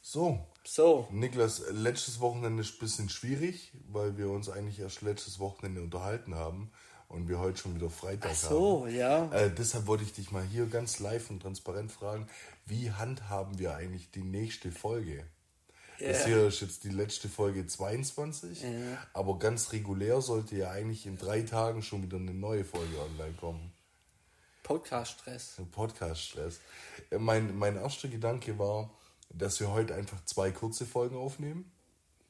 So, 0.00 0.47
So, 0.64 1.09
Niklas, 1.11 1.62
letztes 1.73 2.21
Wochenende 2.21 2.62
ist 2.62 2.75
ein 2.75 2.78
bisschen 2.78 3.09
schwierig, 3.11 3.73
weil 3.88 4.16
wir 4.16 4.30
uns 4.30 4.49
eigentlich 4.49 4.78
erst 4.78 5.02
letztes 5.02 5.38
Wochenende 5.40 5.83
unterhalten 5.83 6.35
haben 6.35 6.71
und 7.11 7.29
wir 7.29 7.38
heute 7.38 7.59
schon 7.59 7.75
wieder 7.75 7.90
Freitag 7.90 8.31
Ach 8.33 8.37
so, 8.37 8.85
haben. 8.87 8.95
ja. 8.95 9.31
Äh, 9.33 9.50
deshalb 9.52 9.87
wollte 9.87 10.05
ich 10.05 10.12
dich 10.12 10.31
mal 10.31 10.43
hier 10.45 10.67
ganz 10.67 10.99
live 11.00 11.29
und 11.31 11.40
transparent 11.40 11.93
fragen, 11.93 12.26
wie 12.67 12.90
handhaben 12.93 13.59
wir 13.59 13.75
eigentlich 13.75 14.11
die 14.11 14.23
nächste 14.23 14.71
Folge? 14.73 15.25
Das 15.99 16.21
Ja. 16.21 16.26
hier 16.26 16.47
ist 16.47 16.61
jetzt 16.62 16.85
die 16.85 16.88
letzte 16.90 17.29
Folge 17.29 17.67
22, 17.67 18.64
aber 19.12 19.38
ganz 19.38 19.73
regulär 19.73 20.23
sollte 20.23 20.57
ja 20.57 20.71
eigentlich 20.71 21.05
in 21.05 21.19
drei 21.19 21.43
Tagen 21.43 21.83
schon 21.83 22.02
wieder 22.02 22.17
eine 22.17 22.33
neue 22.33 22.64
Folge 22.64 22.99
online 23.00 23.35
kommen. 23.38 23.73
Podcast-Stress. 24.62 25.57
Podcast-Stress. 25.73 26.61
Äh, 27.11 27.19
Mein, 27.19 27.57
mein 27.59 27.76
erster 27.76 28.09
Gedanke 28.09 28.59
war, 28.59 28.90
dass 29.31 29.61
wir 29.61 29.71
heute 29.71 29.95
einfach 29.95 30.25
zwei 30.25 30.50
kurze 30.52 30.87
Folgen 30.87 31.17
aufnehmen 31.17 31.71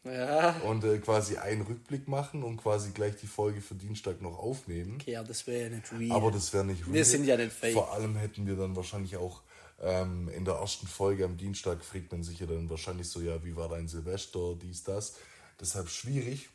Ja, 0.02 0.52
und 0.64 0.82
äh, 0.84 0.98
quasi 0.98 1.36
einen 1.36 1.60
Rückblick 1.60 2.08
machen 2.08 2.42
und 2.42 2.56
quasi 2.56 2.90
gleich 2.92 3.16
die 3.16 3.26
Folge 3.26 3.60
für 3.60 3.74
Dienstag 3.74 4.22
noch 4.22 4.38
aufnehmen. 4.38 4.96
okay, 4.98 5.16
aber 5.16 5.28
das 5.28 5.46
wäre 5.46 5.64
ja 5.64 5.76
nicht 5.76 5.92
real. 5.92 6.16
Aber 6.16 6.30
das 6.30 6.52
wäre 6.54 6.64
nicht 6.64 6.90
Wir 6.90 7.04
sind 7.04 7.24
ja 7.24 7.36
nicht 7.36 7.52
fake. 7.52 7.74
Vor 7.74 7.92
allem 7.92 8.16
hätten 8.16 8.46
wir 8.46 8.56
dann 8.56 8.74
wahrscheinlich 8.76 9.18
auch 9.18 9.42
ähm, 9.82 10.28
in 10.28 10.44
der 10.44 10.54
ersten 10.54 10.86
Folge 10.86 11.24
am 11.24 11.36
Dienstag 11.36 11.84
fragt 11.84 12.12
man 12.12 12.22
sich 12.22 12.40
ja 12.40 12.46
dann 12.46 12.70
wahrscheinlich 12.70 13.08
so, 13.08 13.20
ja, 13.20 13.44
wie 13.44 13.56
war 13.56 13.68
dein 13.68 13.88
Silvester, 13.88 14.54
dies, 14.54 14.84
das. 14.84 15.16
Deshalb 15.60 15.88
schwierig. 15.90 16.48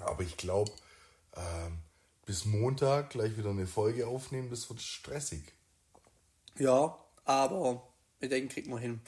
Aber 0.00 0.22
ich 0.22 0.38
glaube, 0.38 0.70
ähm, 1.36 1.78
bis 2.24 2.44
Montag 2.44 3.10
gleich 3.10 3.36
wieder 3.36 3.50
eine 3.50 3.66
Folge 3.66 4.06
aufnehmen, 4.06 4.48
das 4.50 4.68
wird 4.70 4.80
stressig. 4.80 5.52
Ja, 6.58 6.96
aber 7.24 7.82
ich 8.20 8.28
denke, 8.28 8.54
kriegt 8.54 8.68
man 8.68 8.78
hin. 8.78 9.00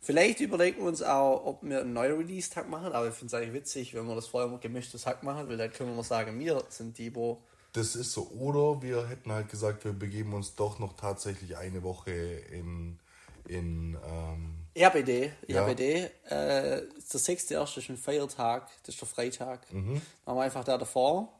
Vielleicht 0.00 0.40
überlegen 0.40 0.78
wir 0.78 0.88
uns 0.88 1.02
auch, 1.02 1.44
ob 1.44 1.62
wir 1.62 1.80
einen 1.80 1.92
neuen 1.92 2.16
Release-Tag 2.16 2.68
machen, 2.70 2.92
aber 2.92 3.08
ich 3.08 3.14
finde 3.14 3.36
es 3.36 3.42
eigentlich 3.42 3.54
witzig, 3.54 3.94
wenn 3.94 4.06
wir 4.06 4.14
das 4.14 4.28
vorher 4.28 4.48
mal 4.48 4.58
gemischtes 4.58 5.06
Hack 5.06 5.22
machen, 5.22 5.48
weil 5.48 5.58
dann 5.58 5.70
können 5.70 5.90
wir 5.90 5.96
mal 5.96 6.02
sagen, 6.02 6.38
wir 6.38 6.64
sind 6.70 6.96
die, 6.96 7.14
wo 7.14 7.42
das 7.72 7.94
ist 7.94 8.12
so. 8.12 8.28
Oder 8.30 8.82
wir 8.82 9.08
hätten 9.08 9.30
halt 9.32 9.48
gesagt, 9.48 9.84
wir 9.84 9.92
begeben 9.92 10.34
uns 10.34 10.56
doch 10.56 10.78
noch 10.78 10.94
tatsächlich 10.94 11.56
eine 11.56 11.82
Woche 11.82 12.10
in, 12.10 12.98
in 13.46 13.96
ähm. 14.04 14.54
Ich 14.74 14.82
Ja. 15.46 15.68
Idee. 15.68 16.10
Äh, 16.24 16.30
der 16.30 17.20
6.1. 17.20 17.78
ist 17.78 17.88
ein 17.88 17.96
Feiertag, 17.96 18.68
das 18.82 18.94
ist 18.94 19.00
der 19.00 19.08
Freitag. 19.08 19.72
Mhm. 19.72 20.00
Machen 20.24 20.38
wir 20.38 20.42
einfach 20.42 20.64
da 20.64 20.78
davor, 20.78 21.32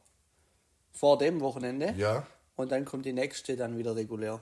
vor 0.93 1.19
dem 1.19 1.41
Wochenende. 1.41 1.95
ja, 1.97 2.27
Und 2.57 2.71
dann 2.71 2.85
kommt 2.85 3.07
die 3.07 3.13
nächste 3.13 3.57
dann 3.57 3.77
wieder 3.79 3.97
regulär. 3.97 4.41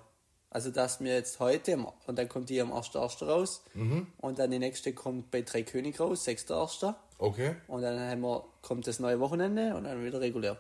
Also 0.51 0.71
dass 0.71 1.01
wir 1.01 1.15
jetzt 1.15 1.41
heute 1.41 1.77
und 2.07 2.19
dann 2.19 2.29
kommt 2.29 2.49
die 2.49 2.61
am 2.61 2.73
1.1. 2.73 3.25
raus. 3.27 3.63
Mhm. 3.75 4.07
Und 4.19 4.39
dann 4.39 4.51
die 4.51 4.59
nächste 4.59 4.95
kommt 4.95 5.31
bei 5.31 5.43
Drei 5.43 5.63
König 5.63 6.01
raus, 6.01 6.27
6.1. 6.27 6.95
okay. 7.19 7.57
Und 7.67 7.83
dann 7.83 7.99
haben 7.99 8.23
wir, 8.23 8.45
kommt 8.63 8.87
das 8.87 8.99
neue 8.99 9.21
Wochenende 9.21 9.77
und 9.77 9.85
dann 9.85 10.05
wieder 10.05 10.21
regulär. 10.21 10.59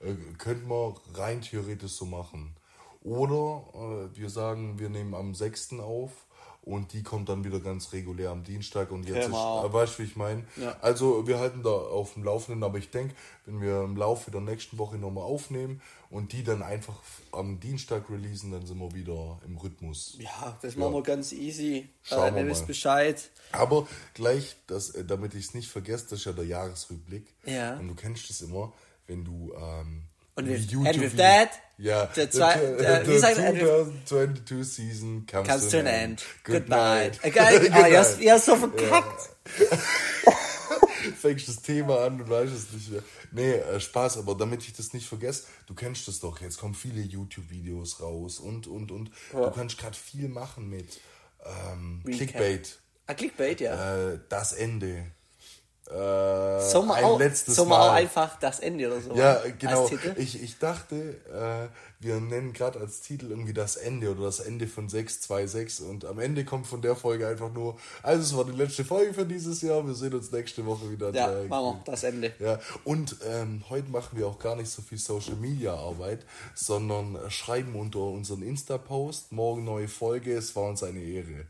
Äh, 0.00 0.14
könnten 0.38 0.68
wir 0.68 0.94
rein 1.14 1.42
theoretisch 1.42 1.92
so 1.92 2.06
machen. 2.06 2.56
Oder 3.02 4.10
äh, 4.12 4.16
wir 4.16 4.30
sagen, 4.30 4.78
wir 4.78 4.88
nehmen 4.88 5.14
am 5.14 5.34
6. 5.34 5.74
auf 5.80 6.26
und 6.70 6.92
die 6.92 7.02
kommt 7.02 7.28
dann 7.28 7.44
wieder 7.44 7.60
ganz 7.60 7.92
regulär 7.92 8.30
am 8.30 8.44
Dienstag 8.44 8.90
und 8.90 9.08
jetzt 9.08 9.26
Genau. 9.26 9.64
ist, 9.64 9.70
äh, 9.70 9.72
weißt 9.72 9.94
du, 9.98 10.02
wie 10.02 10.06
ich 10.06 10.16
meine? 10.16 10.44
Ja. 10.56 10.76
Also 10.80 11.26
wir 11.26 11.38
halten 11.38 11.62
da 11.62 11.70
auf 11.70 12.14
dem 12.14 12.24
Laufenden, 12.24 12.62
aber 12.62 12.78
ich 12.78 12.90
denke, 12.90 13.14
wenn 13.46 13.60
wir 13.60 13.82
im 13.82 13.96
Laufe 13.96 14.30
der 14.30 14.40
nächsten 14.40 14.78
Woche 14.78 14.96
nochmal 14.96 15.24
aufnehmen 15.24 15.82
und 16.10 16.32
die 16.32 16.44
dann 16.44 16.62
einfach 16.62 17.00
am 17.32 17.58
Dienstag 17.60 18.08
releasen, 18.10 18.52
dann 18.52 18.66
sind 18.66 18.78
wir 18.78 18.92
wieder 18.94 19.40
im 19.46 19.56
Rhythmus. 19.56 20.16
Ja, 20.18 20.58
das 20.62 20.76
machen 20.76 20.94
wir 20.94 21.02
ganz 21.02 21.32
easy. 21.32 21.88
Schauen 22.02 22.32
äh, 22.32 22.36
wir 22.36 22.42
ihr 22.44 22.48
wisst. 22.50 22.66
Bescheid. 22.66 23.30
Aber 23.52 23.86
gleich, 24.14 24.56
das, 24.66 24.90
äh, 24.90 25.04
damit 25.04 25.34
ich 25.34 25.46
es 25.46 25.54
nicht 25.54 25.68
vergesse, 25.68 26.04
das 26.10 26.20
ist 26.20 26.24
ja 26.26 26.32
der 26.32 26.46
Jahresrückblick. 26.46 27.26
Ja. 27.46 27.76
Und 27.78 27.88
du 27.88 27.94
kennst 27.94 28.30
es 28.30 28.40
immer, 28.42 28.72
wenn 29.06 29.24
du 29.24 29.52
ähm, 29.54 30.02
Und 30.36 30.46
with- 30.48 30.70
YouTube 30.70 30.86
and 30.86 31.00
with 31.00 31.16
that, 31.16 31.50
ja, 31.80 32.08
the- 32.14 32.28
the 32.30 32.42
and 32.42 33.60
with- 33.60 34.04
2022 34.06 34.64
Season 34.64 35.26
comes, 35.26 35.48
Comes 35.48 35.68
to 35.68 35.78
an 35.78 35.86
end. 35.86 36.22
Good 36.44 36.54
Goodbye. 36.66 37.10
night. 37.22 37.34
Geil. 37.34 37.60
Good 37.60 37.70
Ah, 37.72 37.76
ihr 37.76 37.82
night. 37.82 37.96
hast, 37.96 38.20
ihr 38.20 38.32
hast 38.34 38.46
so 38.46 38.56
verkackt. 38.56 39.30
Fängst 41.20 41.48
das 41.48 41.62
Thema 41.62 42.00
an 42.04 42.20
und 42.20 42.28
weißt 42.28 42.52
es 42.52 42.72
nicht 42.72 42.90
mehr. 42.90 43.02
Nee, 43.32 43.52
äh, 43.52 43.80
Spaß, 43.80 44.18
aber 44.18 44.34
damit 44.34 44.62
ich 44.62 44.74
das 44.74 44.92
nicht 44.92 45.06
vergesse, 45.08 45.44
du 45.66 45.74
kennst 45.74 46.06
das 46.08 46.20
doch, 46.20 46.40
jetzt 46.40 46.58
kommen 46.58 46.74
viele 46.74 47.00
YouTube-Videos 47.00 48.00
raus 48.00 48.38
und, 48.38 48.66
und, 48.66 48.90
und. 48.92 49.10
Du 49.32 49.50
kannst 49.50 49.78
gerade 49.78 49.96
viel 49.96 50.28
machen 50.28 50.68
mit 50.68 51.00
ähm. 51.44 52.02
Clickbait, 52.04 52.78
Ah, 53.06 53.14
Clickbait, 53.14 53.60
ja. 53.60 54.10
äh, 54.12 54.18
das 54.28 54.52
Ende. 54.52 55.06
Äh, 55.92 56.84
man 56.86 56.90
ein 56.90 57.04
auch, 57.04 57.18
letztes 57.18 57.58
man 57.58 57.68
Mal. 57.68 57.88
auch 57.88 57.92
einfach 57.92 58.38
das 58.38 58.60
Ende 58.60 58.86
oder 58.86 59.00
so 59.00 59.14
Ja, 59.14 59.40
genau. 59.58 59.90
Ich, 60.16 60.40
ich 60.40 60.58
dachte, 60.58 61.16
äh, 61.32 61.68
wir 61.98 62.20
nennen 62.20 62.52
gerade 62.52 62.78
als 62.78 63.00
Titel 63.00 63.30
irgendwie 63.30 63.52
das 63.52 63.76
Ende 63.76 64.10
oder 64.10 64.24
das 64.24 64.40
Ende 64.40 64.66
von 64.66 64.88
626 64.88 65.86
und 65.86 66.04
am 66.04 66.18
Ende 66.18 66.44
kommt 66.44 66.66
von 66.66 66.80
der 66.80 66.94
Folge 66.94 67.26
einfach 67.26 67.52
nur, 67.52 67.76
also 68.02 68.22
es 68.22 68.36
war 68.36 68.44
die 68.44 68.56
letzte 68.56 68.84
Folge 68.84 69.12
für 69.12 69.26
dieses 69.26 69.62
Jahr, 69.62 69.84
wir 69.86 69.94
sehen 69.94 70.14
uns 70.14 70.30
nächste 70.30 70.64
Woche 70.64 70.90
wieder. 70.90 71.12
Ja, 71.12 71.28
machen 71.48 71.78
wir 71.78 71.82
das 71.84 72.04
Ende. 72.04 72.32
Ja, 72.38 72.58
und 72.84 73.16
ähm, 73.28 73.64
heute 73.68 73.90
machen 73.90 74.16
wir 74.16 74.28
auch 74.28 74.38
gar 74.38 74.56
nicht 74.56 74.70
so 74.70 74.82
viel 74.82 74.98
Social 74.98 75.36
Media 75.36 75.74
Arbeit, 75.74 76.24
sondern 76.54 77.18
schreiben 77.30 77.74
unter 77.74 78.00
unseren 78.00 78.42
Insta-Post, 78.42 79.32
morgen 79.32 79.64
neue 79.64 79.88
Folge, 79.88 80.34
es 80.34 80.54
war 80.54 80.68
uns 80.68 80.82
eine 80.82 81.00
Ehre. 81.00 81.46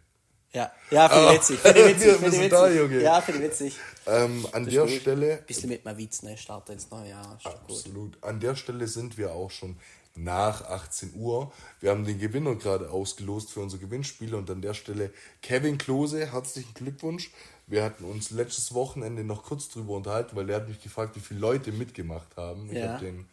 Ja, 0.53 0.73
ja 0.91 1.09
finde 1.09 1.27
Ah, 1.29 1.33
ich 1.33 1.39
witzig. 1.39 1.61
Finde 1.61 1.81
ich 1.81 1.87
witzig. 1.97 2.07
wir 2.07 2.15
Finde 2.19 2.37
ich 2.37 2.53
witzig. 2.53 2.77
Junge. 2.77 3.03
Ja, 3.03 3.21
finde 3.21 3.41
ich 3.45 3.51
witzig. 3.51 3.79
Ähm, 4.07 4.47
an 4.53 4.65
der 4.67 4.83
gut. 4.83 4.91
Stelle 4.93 5.37
Bisschen 5.47 5.69
mit 5.71 5.85
mal 5.85 5.97
Witz, 5.97 6.23
ne? 6.23 6.37
Starten 6.37 6.73
ins 6.73 6.91
neue 6.91 7.11
Jahr. 7.11 7.39
Doch 7.45 7.53
gut. 7.67 7.77
Absolut. 7.77 8.23
An 8.23 8.41
der 8.41 8.57
Stelle 8.57 8.89
sind 8.89 9.17
wir 9.17 9.33
auch 9.33 9.51
schon 9.51 9.77
nach 10.17 10.63
18 10.69 11.15
Uhr. 11.15 11.53
Wir 11.81 11.91
haben 11.91 12.05
den 12.05 12.19
Gewinner 12.19 12.57
gerade 12.57 12.91
ausgelost 12.91 13.53
für 13.53 13.61
unser 13.61 13.79
Gewinnspiel 13.79 14.35
und 14.35 14.51
an 14.51 14.61
der 14.61 14.75
Stelle 14.75 15.13
Kevin 15.41 15.79
Klose, 15.79 16.27
herzlichen 16.33 16.75
Glückwunsch. 16.75 17.31
Wir 17.69 17.85
hatten 17.85 18.03
uns 18.05 18.31
letztes 18.33 18.75
Wochenende 18.75 19.23
noch 19.23 19.45
kurz 19.45 19.69
drüber 19.69 19.93
unterhalten, 19.95 20.35
weil 20.35 20.51
er 20.51 20.57
hat 20.57 20.69
mich 20.69 20.83
gefragt, 20.83 21.15
wie 21.15 21.21
viele 21.21 21.39
Leute 21.39 21.71
mitgemacht 21.71 22.37
haben. 22.37 22.69
Ich 22.73 22.79
Ja. 22.79 22.95
habe 22.95 23.05
den 23.05 23.29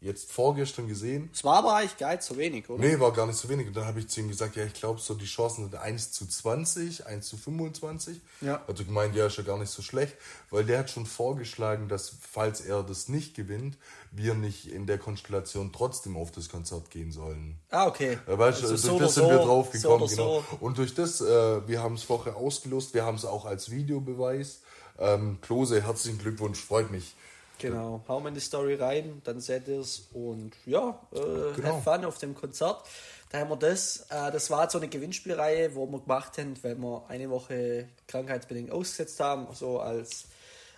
jetzt 0.00 0.30
vorgestern 0.30 0.88
gesehen. 0.88 1.30
Es 1.32 1.42
war 1.42 1.56
aber 1.56 1.74
eigentlich 1.74 1.96
gar 1.96 2.12
nicht 2.12 2.22
so 2.22 2.36
wenig, 2.36 2.68
oder? 2.68 2.82
Nee, 2.82 3.00
war 3.00 3.12
gar 3.12 3.26
nicht 3.26 3.38
so 3.38 3.48
wenig. 3.48 3.66
Und 3.68 3.76
dann 3.76 3.86
habe 3.86 3.98
ich 3.98 4.08
zu 4.08 4.20
ihm 4.20 4.28
gesagt, 4.28 4.56
ja, 4.56 4.64
ich 4.64 4.74
glaube, 4.74 5.00
so 5.00 5.14
die 5.14 5.24
Chancen 5.24 5.64
sind 5.64 5.74
1 5.74 6.12
zu 6.12 6.26
20, 6.26 7.06
1 7.06 7.26
zu 7.26 7.36
25. 7.36 8.20
Ja. 8.42 8.62
Hat 8.66 8.78
er 8.78 8.84
gemeint, 8.84 9.14
ja, 9.14 9.26
ist 9.26 9.38
ja 9.38 9.42
gar 9.42 9.58
nicht 9.58 9.70
so 9.70 9.82
schlecht, 9.82 10.14
weil 10.50 10.64
der 10.64 10.80
hat 10.80 10.90
schon 10.90 11.06
vorgeschlagen, 11.06 11.88
dass, 11.88 12.12
falls 12.30 12.60
er 12.60 12.82
das 12.82 13.08
nicht 13.08 13.34
gewinnt, 13.34 13.78
wir 14.12 14.34
nicht 14.34 14.70
in 14.70 14.86
der 14.86 14.98
Konstellation 14.98 15.72
trotzdem 15.72 16.16
auf 16.16 16.30
das 16.30 16.48
Konzert 16.48 16.90
gehen 16.90 17.10
sollen. 17.10 17.58
Ah, 17.70 17.86
okay. 17.86 18.18
Weißt 18.26 18.62
du, 18.62 18.68
Also 18.68 18.68
durch 18.68 18.80
so 18.82 18.98
das 18.98 19.18
oder 19.18 19.26
sind 19.26 19.28
wir 19.28 19.42
so, 19.42 19.44
drauf 19.48 19.66
so 19.72 19.72
gekommen, 19.72 20.08
genau. 20.08 20.44
so. 20.50 20.56
Und 20.60 20.78
durch 20.78 20.94
das, 20.94 21.20
äh, 21.20 21.66
wir 21.66 21.82
haben 21.82 21.94
es 21.94 22.02
vorher 22.02 22.36
ausgelost, 22.36 22.92
wir 22.94 23.04
haben 23.04 23.16
es 23.16 23.24
auch 23.24 23.44
als 23.46 23.70
Videobeweis. 23.70 24.60
Ähm, 24.98 25.38
Klose, 25.42 25.82
herzlichen 25.82 26.18
Glückwunsch, 26.18 26.58
freut 26.58 26.90
mich. 26.90 27.14
Genau, 27.58 28.02
hauen 28.08 28.22
wir 28.24 28.28
in 28.28 28.34
die 28.34 28.40
Story 28.40 28.74
rein, 28.74 29.22
dann 29.24 29.40
seht 29.40 29.68
ihr 29.68 29.80
es 29.80 30.08
und 30.12 30.52
ja, 30.66 31.00
äh, 31.12 31.18
Genau. 31.54 31.76
have 31.76 31.82
fun 31.82 32.04
auf 32.04 32.18
dem 32.18 32.34
Konzert. 32.34 32.84
Da 33.30 33.38
haben 33.40 33.50
wir 33.50 33.56
das. 33.56 34.06
Äh, 34.10 34.30
das 34.30 34.50
war 34.50 34.68
so 34.70 34.78
eine 34.78 34.88
Gewinnspielreihe, 34.88 35.74
wo 35.74 35.86
wir 35.86 36.00
gemacht 36.00 36.38
haben, 36.38 36.54
weil 36.62 36.76
wir 36.76 37.04
eine 37.08 37.30
Woche 37.30 37.88
krankheitsbedingt 38.08 38.70
ausgesetzt 38.70 39.18
haben, 39.20 39.46
so 39.54 39.80
als, 39.80 40.26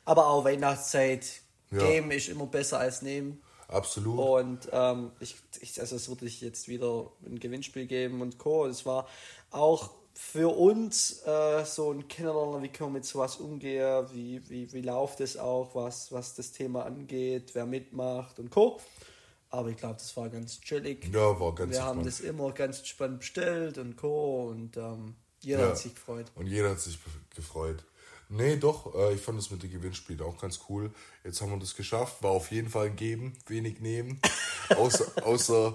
aber 0.04 0.28
auch 0.28 0.44
Weihnachtszeit. 0.44 1.26
Ja. 1.70 1.78
Game 1.80 2.10
ist 2.12 2.28
immer 2.28 2.46
besser 2.46 2.78
als 2.78 3.02
nehmen. 3.02 3.42
Absolut. 3.68 4.18
Und 4.18 4.68
ähm, 4.72 5.10
ich, 5.20 5.36
ich, 5.60 5.78
also 5.78 5.96
es 5.96 6.08
würde 6.08 6.24
ich 6.24 6.40
jetzt 6.40 6.68
wieder 6.68 7.10
ein 7.26 7.38
Gewinnspiel 7.38 7.86
geben 7.86 8.22
und 8.22 8.38
Co. 8.38 8.66
Es 8.66 8.86
war 8.86 9.06
auch 9.50 9.90
für 10.20 10.48
uns 10.48 11.22
äh, 11.26 11.64
so 11.64 11.92
ein 11.92 12.08
Kennenlernen, 12.08 12.60
wie 12.64 12.68
können 12.70 12.90
wir 12.90 12.94
mit 12.94 13.04
sowas 13.04 13.36
umgehen, 13.36 14.04
wie, 14.12 14.42
wie, 14.50 14.72
wie 14.72 14.80
läuft 14.82 15.20
es 15.20 15.36
auch, 15.36 15.76
was, 15.76 16.10
was 16.10 16.34
das 16.34 16.50
Thema 16.50 16.84
angeht, 16.86 17.50
wer 17.54 17.66
mitmacht 17.66 18.40
und 18.40 18.50
Co. 18.50 18.80
Aber 19.50 19.68
ich 19.68 19.76
glaube, 19.76 19.94
das 19.94 20.14
war 20.16 20.28
ganz 20.28 20.60
chillig. 20.60 21.08
Ja, 21.14 21.38
war 21.38 21.54
ganz 21.54 21.70
Wir 21.70 21.84
haben 21.84 22.00
entspannt. 22.00 22.06
das 22.06 22.20
immer 22.20 22.50
ganz 22.52 22.84
spannend 22.86 23.20
bestellt 23.20 23.78
und 23.78 23.96
Co. 23.96 24.48
Und 24.48 24.76
ähm, 24.76 25.14
jeder 25.40 25.60
Ja. 25.62 25.68
hat 25.68 25.78
sich 25.78 25.94
gefreut. 25.94 26.26
Und 26.34 26.48
jeder 26.48 26.70
hat 26.70 26.80
sich 26.80 26.98
gefreut. 27.34 27.84
Nee, 28.30 28.56
doch, 28.56 28.94
äh, 28.94 29.14
ich 29.14 29.20
fand 29.20 29.38
das 29.38 29.50
mit 29.50 29.62
den 29.62 29.70
Gewinnspielen 29.70 30.20
auch 30.22 30.38
ganz 30.38 30.60
cool. 30.68 30.90
Jetzt 31.24 31.40
haben 31.40 31.50
wir 31.50 31.58
das 31.58 31.74
geschafft. 31.74 32.22
War 32.22 32.30
auf 32.32 32.50
jeden 32.50 32.68
Fall 32.68 32.86
ein 32.86 32.96
Geben, 32.96 33.32
wenig 33.46 33.80
Nehmen. 33.80 34.20
außer 34.76 35.06
außer, 35.24 35.74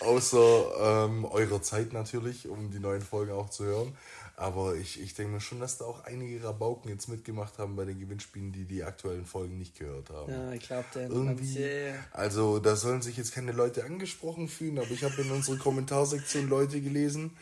au- 0.00 0.06
außer 0.06 1.04
ähm, 1.06 1.24
eurer 1.26 1.60
Zeit 1.62 1.92
natürlich, 1.92 2.48
um 2.48 2.70
die 2.70 2.78
neuen 2.80 3.02
Folgen 3.02 3.32
auch 3.32 3.50
zu 3.50 3.64
hören. 3.64 3.94
Aber 4.36 4.74
ich, 4.74 5.00
ich 5.00 5.14
denke 5.14 5.34
mir 5.34 5.40
schon, 5.40 5.60
dass 5.60 5.78
da 5.78 5.84
auch 5.84 6.02
einige 6.04 6.42
Rabauken 6.42 6.90
jetzt 6.90 7.06
mitgemacht 7.08 7.58
haben 7.58 7.76
bei 7.76 7.84
den 7.84 8.00
Gewinnspielen, 8.00 8.50
die 8.50 8.64
die 8.64 8.82
aktuellen 8.82 9.26
Folgen 9.26 9.58
nicht 9.58 9.78
gehört 9.78 10.10
haben. 10.10 10.32
Ja, 10.32 10.52
ich 10.52 10.66
glaube, 10.66 10.86
der 10.94 11.08
Irgendwie, 11.08 11.92
also 12.12 12.58
da 12.58 12.74
sollen 12.74 13.00
sich 13.00 13.16
jetzt 13.16 13.32
keine 13.32 13.52
Leute 13.52 13.84
angesprochen 13.84 14.48
fühlen, 14.48 14.78
aber 14.78 14.90
ich 14.90 15.04
habe 15.04 15.20
in 15.22 15.30
unserer 15.30 15.58
Kommentarsektion 15.58 16.48
Leute 16.48 16.80
gelesen, 16.80 17.36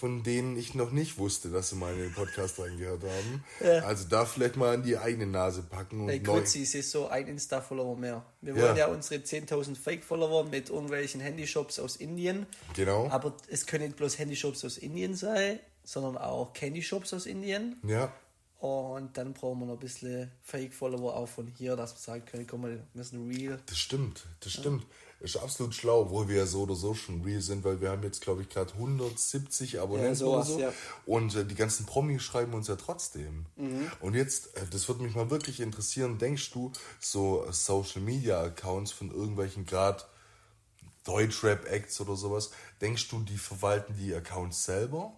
von 0.00 0.22
denen 0.22 0.56
ich 0.56 0.74
noch 0.74 0.90
nicht 0.92 1.18
wusste, 1.18 1.50
dass 1.50 1.70
sie 1.70 1.76
mal 1.76 1.92
in 1.92 1.98
den 2.00 2.12
Podcast 2.14 2.58
reingehört 2.60 3.02
haben. 3.02 3.44
Also 3.84 4.06
da 4.08 4.24
vielleicht 4.24 4.56
mal 4.56 4.74
an 4.74 4.82
die 4.82 4.96
eigene 4.96 5.26
Nase 5.26 5.62
packen 5.62 6.00
und 6.02 6.08
Hey. 6.08 6.22
Kutzi, 6.22 6.62
es 6.62 6.74
ist 6.74 6.90
so 6.92 7.08
ein 7.08 7.26
Insta-Follower 7.26 7.96
mehr. 7.96 8.24
Wir 8.40 8.54
Ja. 8.54 8.62
wollen 8.62 8.76
ja 8.76 8.86
unsere 8.88 9.20
10.000 9.22 9.76
Fake-Follower 9.76 10.44
mit 10.44 10.70
irgendwelchen 10.70 11.20
Handyshops 11.20 11.78
aus 11.78 11.96
Indien. 11.96 12.46
Genau. 12.74 13.08
Aber 13.10 13.34
es 13.48 13.66
können 13.66 13.84
nicht 13.84 13.96
bloß 13.96 14.18
Handyshops 14.18 14.64
aus 14.64 14.78
Indien 14.78 15.14
sein, 15.14 15.58
sondern 15.84 16.16
auch 16.18 16.52
Candy-Shops 16.52 17.12
aus 17.14 17.26
Indien. 17.26 17.76
Ja, 17.82 18.12
Und 18.60 19.16
dann 19.16 19.34
brauchen 19.34 19.60
wir 19.60 19.66
noch 19.66 19.74
ein 19.74 19.78
bisschen 19.80 20.30
Fake-Follower 20.42 21.14
auch 21.16 21.28
von 21.28 21.46
hier, 21.46 21.76
dass 21.76 21.94
wir 21.94 21.98
sagen 22.00 22.24
können, 22.24 22.46
komm 22.46 22.62
mal, 22.62 22.84
wir 22.92 23.04
sind 23.04 23.28
real. 23.28 23.58
das 23.66 23.78
stimmt, 23.78 24.26
das 24.40 24.52
stimmt. 24.52 24.84
Ist 25.20 25.36
absolut 25.36 25.74
schlau, 25.74 26.02
obwohl 26.02 26.28
wir 26.28 26.36
ja 26.36 26.46
so 26.46 26.62
oder 26.62 26.76
so 26.76 26.94
schon 26.94 27.22
real 27.22 27.40
sind, 27.40 27.64
weil 27.64 27.80
wir 27.80 27.90
haben 27.90 28.04
jetzt, 28.04 28.20
glaube 28.20 28.42
ich, 28.42 28.48
gerade 28.48 28.72
170 28.74 29.80
Abonnenten 29.80 30.14
sowas, 30.14 30.50
oder 30.50 30.54
so. 30.54 30.60
ja. 30.60 30.72
Und 31.06 31.34
äh, 31.34 31.44
die 31.44 31.56
ganzen 31.56 31.86
Promis 31.86 32.22
schreiben 32.22 32.54
uns 32.54 32.68
ja 32.68 32.76
trotzdem. 32.76 33.46
Mhm. 33.56 33.90
Und 34.00 34.14
jetzt, 34.14 34.56
äh, 34.56 34.64
das 34.70 34.86
würde 34.86 35.02
mich 35.02 35.16
mal 35.16 35.28
wirklich 35.28 35.58
interessieren, 35.58 36.18
denkst 36.18 36.52
du, 36.52 36.70
so 37.00 37.44
äh, 37.44 37.52
Social 37.52 38.00
Media 38.00 38.40
Accounts 38.40 38.92
von 38.92 39.10
irgendwelchen 39.10 39.66
gerade 39.66 40.04
Deutschrap-Acts 41.02 42.00
oder 42.00 42.14
sowas, 42.14 42.50
denkst 42.80 43.08
du, 43.08 43.20
die 43.20 43.38
verwalten 43.38 43.96
die 43.98 44.14
Accounts 44.14 44.64
selber? 44.64 45.12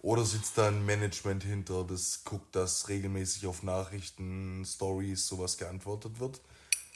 Oder 0.00 0.24
sitzt 0.24 0.58
da 0.58 0.68
ein 0.68 0.84
Management 0.84 1.44
hinter, 1.44 1.84
das 1.84 2.24
guckt, 2.24 2.54
dass 2.56 2.88
regelmäßig 2.88 3.46
auf 3.46 3.62
Nachrichten, 3.62 4.64
Stories, 4.66 5.26
sowas 5.26 5.56
geantwortet 5.56 6.18
wird? 6.20 6.40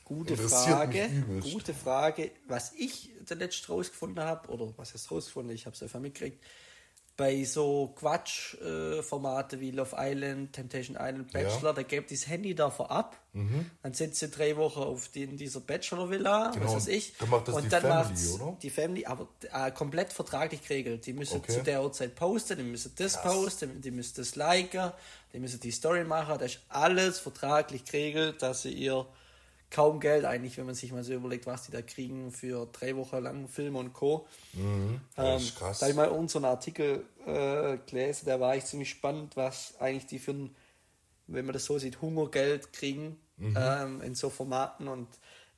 Gute 0.08 0.36
Frage. 0.36 1.08
Gute 1.52 1.74
Frage. 1.74 2.30
Was 2.48 2.72
ich 2.76 3.10
zuletzt 3.26 3.68
rausgefunden 3.68 4.24
habe, 4.24 4.48
oder 4.50 4.72
was 4.76 4.94
heißt 4.94 5.10
rausgefunden, 5.10 5.54
ich 5.54 5.66
habe 5.66 5.76
es 5.76 5.82
einfach 5.82 6.00
mitgekriegt, 6.00 6.42
bei 7.16 7.42
so 7.42 7.92
Quatsch-Formate 7.96 9.58
wie 9.60 9.72
Love 9.72 9.96
Island, 9.98 10.52
Temptation 10.52 10.96
Island, 11.00 11.32
Bachelor, 11.32 11.74
da 11.74 11.82
gibt 11.82 12.12
das 12.12 12.28
Handy 12.28 12.54
da 12.54 12.70
vorab. 12.70 13.16
Dann 13.82 13.92
sind 13.94 14.14
sie 14.16 14.28
drei 14.30 14.56
Wochen 14.56 14.80
auf 14.80 15.08
die, 15.08 15.22
in 15.24 15.36
dieser 15.36 15.60
Bachelor-Villa, 15.60 16.50
Genau, 16.52 16.66
was 16.66 16.74
weiß 16.74 16.86
ich. 16.88 17.14
dann 17.18 17.30
macht 17.30 17.48
das 17.48 17.54
und 17.56 17.64
die 17.64 17.68
dann 17.68 17.82
Family, 17.82 18.28
oder? 18.34 18.56
Die 18.62 18.70
Family, 18.70 19.06
aber 19.06 19.28
äh, 19.52 19.70
komplett 19.72 20.12
vertraglich 20.12 20.62
geregelt. 20.62 21.06
Die 21.06 21.12
müssen 21.12 21.38
Okay. 21.38 21.52
zu 21.54 21.62
der 21.62 21.82
Uhrzeit 21.82 22.14
posten, 22.14 22.56
die 22.58 22.64
müssen 22.64 22.92
das 22.96 23.20
posten, 23.20 23.80
die 23.80 23.90
müssen 23.90 24.14
das 24.16 24.34
liken, 24.36 24.92
die 25.32 25.38
müssen 25.40 25.58
die 25.60 25.70
Story 25.72 26.04
machen. 26.04 26.36
Das 26.38 26.52
ist 26.54 26.60
alles 26.68 27.18
vertraglich 27.18 27.84
geregelt, 27.84 28.42
dass 28.42 28.62
sie 28.62 28.72
ihr 28.72 29.06
kaum 29.70 30.00
Geld 30.00 30.24
eigentlich, 30.24 30.56
wenn 30.58 30.66
man 30.66 30.74
sich 30.74 30.92
mal 30.92 31.04
so 31.04 31.12
überlegt, 31.12 31.46
was 31.46 31.64
die 31.64 31.72
da 31.72 31.82
kriegen 31.82 32.32
für 32.32 32.66
drei 32.72 32.96
Wochen 32.96 33.18
lang 33.18 33.48
Film 33.48 33.76
und 33.76 33.92
Co. 33.92 34.26
Das 35.16 35.26
Ähm, 35.26 35.36
ist 35.36 35.56
krass. 35.56 35.78
Da 35.78 35.86
habe 35.86 35.90
ich 35.90 35.96
mal 35.96 36.08
unseren 36.08 36.44
Artikel 36.44 37.04
äh, 37.26 37.78
gelesen, 37.88 38.26
der 38.26 38.40
war 38.40 38.54
echt 38.54 38.66
ziemlich 38.68 38.90
spannend, 38.90 39.36
was 39.36 39.74
eigentlich 39.78 40.06
die 40.06 40.18
für 40.18 40.32
ein, 40.32 40.56
wenn 41.26 41.44
man 41.44 41.52
das 41.52 41.64
so 41.66 41.78
sieht, 41.78 42.00
Hungergeld 42.00 42.72
kriegen 42.72 43.18
Mhm. 43.40 43.54
ähm, 43.56 44.00
in 44.02 44.14
so 44.16 44.30
Formaten 44.30 44.88
und 44.88 45.06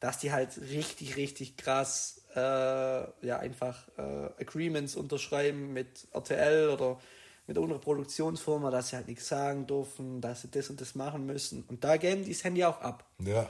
dass 0.01 0.19
die 0.19 0.33
halt 0.33 0.59
richtig, 0.61 1.17
richtig 1.17 1.57
krass 1.57 2.21
äh, 2.35 2.39
ja 2.41 3.39
einfach 3.39 3.89
äh, 3.97 4.03
Agreements 4.39 4.97
unterschreiben 4.97 5.73
mit 5.73 6.07
RTL 6.13 6.69
oder 6.71 7.01
mit 7.47 7.57
irgendeiner 7.57 7.81
Produktionsfirma, 7.81 8.71
dass 8.71 8.89
sie 8.91 8.97
halt 8.97 9.09
nichts 9.09 9.29
sagen 9.29 9.67
dürfen, 9.67 10.21
dass 10.21 10.43
sie 10.43 10.51
das 10.51 10.69
und 10.71 10.81
das 10.81 10.95
machen 10.95 11.25
müssen. 11.27 11.65
Und 11.69 11.83
da 11.85 11.97
geben 11.97 12.23
die 12.25 12.33
das 12.33 12.45
Handy 12.45 12.65
auch 12.65 12.81
ab. 12.81 13.05
Ja. 13.19 13.49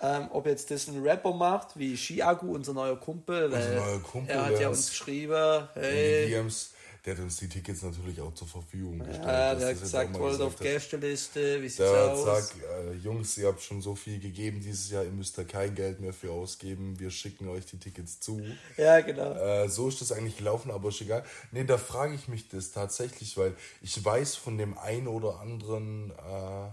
Ähm, 0.00 0.28
ob 0.30 0.44
jetzt 0.46 0.70
das 0.70 0.88
ein 0.88 1.02
Rapper 1.02 1.32
macht, 1.32 1.78
wie 1.78 1.96
Shiagu, 1.96 2.54
unser 2.54 2.74
neuer 2.74 2.96
Kumpel, 3.00 3.50
weil 3.50 3.76
neuer 3.76 4.00
Kumpel, 4.00 4.34
er 4.34 4.44
hat 4.44 4.52
der 4.52 4.60
ja 4.60 4.68
uns- 4.68 4.90
geschrieben, 4.90 5.68
hey, 5.72 6.26
DMs, 6.28 6.72
der 7.06 7.14
hat 7.16 7.22
uns 7.22 7.36
die 7.38 7.48
Tickets 7.48 7.82
natürlich 7.82 8.20
auch 8.20 8.34
zur 8.34 8.46
Verfügung 8.48 8.98
gestellt. 8.98 9.24
ja, 9.24 9.54
der 9.54 9.68
hat 9.68 9.80
gesagt, 9.80 10.18
wollt 10.18 10.40
auf. 10.40 10.56
Gästeliste, 10.58 11.62
wie 11.62 11.68
sieht's 11.68 11.76
Der 11.76 12.12
aus? 12.12 12.24
sagt, 12.24 12.54
äh, 12.62 12.92
Jungs, 12.94 13.38
ihr 13.38 13.46
habt 13.46 13.62
schon 13.62 13.80
so 13.80 13.94
viel 13.94 14.18
gegeben 14.20 14.60
dieses 14.60 14.90
Jahr, 14.90 15.04
ihr 15.04 15.12
müsst 15.12 15.38
da 15.38 15.44
kein 15.44 15.74
Geld 15.74 16.00
mehr 16.00 16.12
für 16.12 16.30
ausgeben, 16.32 16.98
wir 16.98 17.10
schicken 17.10 17.48
euch 17.48 17.64
die 17.64 17.78
Tickets 17.78 18.20
zu. 18.20 18.42
Ja, 18.76 19.00
genau. 19.00 19.32
Äh, 19.32 19.68
so 19.70 19.88
ist 19.88 20.00
das 20.02 20.12
eigentlich 20.12 20.36
gelaufen, 20.36 20.70
aber 20.70 20.88
ist 20.90 21.00
egal. 21.00 21.24
Nee, 21.52 21.64
da 21.64 21.78
frage 21.78 22.14
ich 22.14 22.28
mich 22.28 22.48
das 22.48 22.72
tatsächlich, 22.72 23.36
weil 23.38 23.54
ich 23.80 24.04
weiß 24.04 24.34
von 24.36 24.58
dem 24.58 24.76
einen 24.76 25.06
oder 25.08 25.38
anderen 25.40 26.10
äh, 26.10 26.68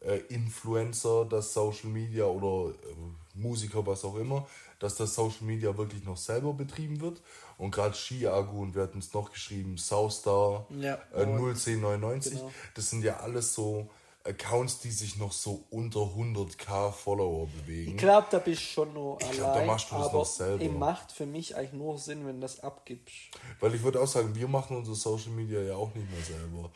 äh, 0.00 0.18
Influencer, 0.28 1.24
dass 1.26 1.52
Social 1.52 1.90
Media 1.90 2.24
oder 2.24 2.70
äh, 2.74 2.94
Musiker, 3.34 3.86
was 3.86 4.04
auch 4.04 4.16
immer, 4.16 4.46
dass 4.78 4.94
das 4.96 5.14
Social 5.14 5.44
Media 5.44 5.76
wirklich 5.76 6.04
noch 6.04 6.16
selber 6.16 6.52
betrieben 6.54 7.00
wird. 7.00 7.20
Und 7.58 7.70
gerade 7.72 7.94
Skiagu 7.94 8.62
und 8.62 8.74
wir 8.74 8.82
hatten 8.82 8.98
es 9.00 9.12
noch 9.12 9.30
geschrieben, 9.32 9.76
Soustar, 9.76 10.66
Ja. 10.70 10.98
äh, 11.14 11.24
01099, 11.26 12.32
Genau. 12.34 12.50
das 12.74 12.90
sind 12.90 13.04
ja 13.04 13.18
alles 13.18 13.54
so 13.54 13.88
Accounts, 14.24 14.80
die 14.80 14.90
sich 14.90 15.16
noch 15.16 15.32
so 15.32 15.64
unter 15.70 16.00
100k 16.00 16.92
Follower 16.92 17.46
bewegen. 17.46 17.92
Ich 17.92 17.96
glaube, 17.96 18.26
da 18.30 18.38
bist 18.38 18.60
du 18.60 18.64
schon 18.66 18.92
noch 18.92 19.18
Ich 19.20 19.26
allein, 19.28 19.36
glaub, 19.38 19.54
da 19.54 19.64
machst 19.64 19.90
du 19.90 19.94
das 19.96 20.12
noch 20.12 20.26
selber. 20.26 20.62
es 20.64 20.70
macht 20.72 21.12
für 21.12 21.24
mich 21.26 21.56
eigentlich 21.56 21.72
nur 21.72 21.98
Sinn, 21.98 22.26
wenn 22.26 22.34
du 22.36 22.42
das 22.42 22.60
abgibst. 22.60 23.14
Weil 23.60 23.74
ich 23.74 23.82
würde 23.82 24.00
auch 24.00 24.06
sagen, 24.06 24.34
wir 24.34 24.46
machen 24.46 24.76
unser 24.76 24.94
Social 24.94 25.30
Media 25.32 25.60
ja 25.62 25.74
auch 25.74 25.90
nicht 25.94 26.06
mehr 26.10 26.22
selber. 26.22 26.70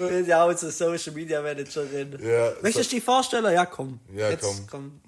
Wir 0.00 0.08
sind 0.18 0.28
ja 0.28 0.44
auch 0.44 0.48
unsere 0.48 0.72
Social 0.72 1.12
Media 1.14 1.40
Managerin. 1.40 2.18
Ja, 2.22 2.52
Möchtest 2.62 2.92
du 2.92 2.96
die 2.96 3.00
vorstellen? 3.00 3.44
Ja, 3.52 3.66
komm. 3.66 4.00
Ja, 4.14 4.30
Jetzt, 4.30 4.42
komm. 4.44 4.66
komm. 4.70 5.00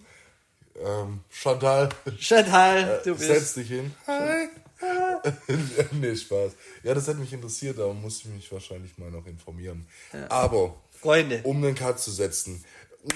Ähm, 0.80 1.20
Chantal, 1.28 1.88
Chantal, 2.18 3.00
du 3.04 3.14
bist. 3.16 3.26
setz 3.26 3.54
dich 3.54 3.68
hin. 3.68 3.92
Hi. 4.06 4.48
nee, 5.92 6.14
Spaß. 6.16 6.52
Ja, 6.82 6.94
das 6.94 7.08
hat 7.08 7.18
mich 7.18 7.32
interessiert, 7.32 7.78
aber 7.78 7.94
muss 7.94 8.18
ich 8.20 8.26
mich 8.26 8.50
wahrscheinlich 8.52 8.96
mal 8.98 9.10
noch 9.10 9.26
informieren. 9.26 9.86
Aber, 10.28 10.74
Freunde. 10.90 11.40
um 11.44 11.60
den 11.62 11.74
Cut 11.74 11.98
zu 12.00 12.10
setzen, 12.10 12.64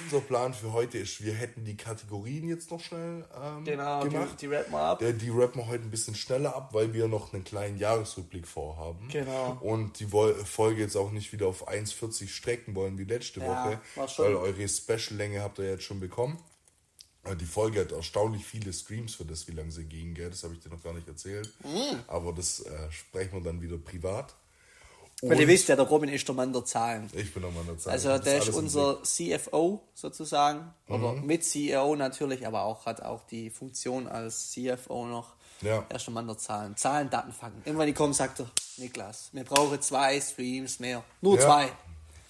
unser 0.05 0.21
Plan 0.21 0.55
für 0.55 0.73
heute 0.73 0.99
ist, 0.99 1.23
wir 1.25 1.35
hätten 1.35 1.65
die 1.65 1.77
Kategorien 1.77 2.49
jetzt 2.49 2.71
noch 2.71 2.81
schnell 2.81 3.25
ähm, 3.43 3.65
Genau, 3.65 4.03
die, 4.05 4.09
gemacht. 4.11 4.41
die 4.41 4.47
rappen 4.47 4.73
wir 4.73 4.79
ab. 4.81 5.03
Äh, 5.03 5.13
Die 5.13 5.29
rappen 5.29 5.61
wir 5.61 5.67
heute 5.67 5.83
ein 5.85 5.91
bisschen 5.91 6.15
schneller 6.15 6.55
ab, 6.57 6.71
weil 6.73 6.95
wir 6.95 7.09
noch 7.09 7.33
einen 7.35 7.45
kleinen 7.45 7.77
Jahresrückblick 7.79 8.47
vorhaben. 8.47 9.09
Genau. 9.09 9.59
Und 9.61 9.99
die 10.01 10.07
Folge 10.07 10.81
jetzt 10.81 10.97
auch 10.97 11.11
nicht 11.11 11.33
wieder 11.33 11.47
auf 11.47 11.69
1,40 11.69 12.29
strecken 12.29 12.75
wollen 12.75 12.97
wie 12.97 13.05
letzte 13.05 13.41
Ja, 13.41 13.47
Woche, 13.49 13.81
war 13.97 14.09
schon- 14.09 14.25
weil 14.27 14.37
eure 14.37 14.69
Special-Länge 14.69 15.43
habt 15.43 15.59
ihr 15.59 15.69
jetzt 15.71 15.85
schon 15.85 16.01
bekommen. 16.01 16.39
Äh, 17.25 17.37
Die 17.37 17.45
Folge 17.47 17.81
hat 17.81 17.93
erstaunlich 17.93 18.45
viele 18.45 18.73
Streams 18.73 19.15
für 19.15 19.25
das, 19.25 19.47
wie 19.49 19.53
lange 19.53 19.71
sie 19.73 19.85
ging, 19.85 20.15
gell? 20.15 20.31
Das 20.31 20.43
habe 20.45 20.55
ich 20.55 20.61
dir 20.61 20.69
noch 20.71 20.83
gar 20.83 20.93
nicht 20.93 21.07
erzählt. 21.09 21.53
Mm. 21.63 21.97
Aber 22.09 22.33
das 22.33 22.61
äh, 22.61 22.91
sprechen 22.91 23.35
wir 23.35 23.41
dann 23.43 23.61
wieder 23.61 23.79
privat. 23.79 24.35
Weil 25.25 25.37
ihr 25.39 25.43
Und- 25.43 25.49
wisst 25.53 25.69
ja, 25.69 25.77
der 25.77 25.85
Robin 25.85 26.09
ist 26.09 26.27
der 26.27 26.35
Mann 26.35 26.53
der 26.53 26.65
Zahlen. 26.65 27.09
Ich 27.13 27.33
bin 27.33 27.45
nochmal 27.45 27.61
an 27.61 27.69
der 27.69 27.79
Zeit. 27.79 27.93
Also 27.93 28.19
der 28.19 28.39
ist 28.39 28.49
unser 28.49 29.05
CFO 29.05 29.81
sozusagen. 29.95 30.75
Oder 30.89 31.13
Mhm. 31.13 31.27
mit 31.27 31.45
CEO 31.45 31.95
natürlich, 31.95 32.45
aber 32.45 32.63
auch 32.65 32.87
hat 32.87 33.03
auch 33.03 33.23
die 33.29 33.49
Funktion 33.51 34.09
als 34.09 34.51
CFO 34.51 35.07
noch. 35.07 35.35
Ja. 35.61 35.85
Er 35.89 35.95
ist 35.97 36.07
der 36.07 36.15
Mann 36.15 36.27
der 36.27 36.39
Zahlen. 36.39 36.77
Zahlen, 36.77 37.09
Daten, 37.09 37.31
Fakten. 37.33 37.63
Immer 37.71 37.81
wenn 37.81 37.87
die 37.87 37.93
kommen, 37.93 38.15
sagt 38.15 38.41
er, 38.41 38.51
Niklas, 38.79 39.29
wir 39.33 39.45
brauchen 39.45 39.81
zwei 39.81 40.21
Streams 40.21 40.81
mehr. 40.81 41.05
Nur 41.21 41.37
Ja. 41.37 41.43
zwei. 41.47 41.73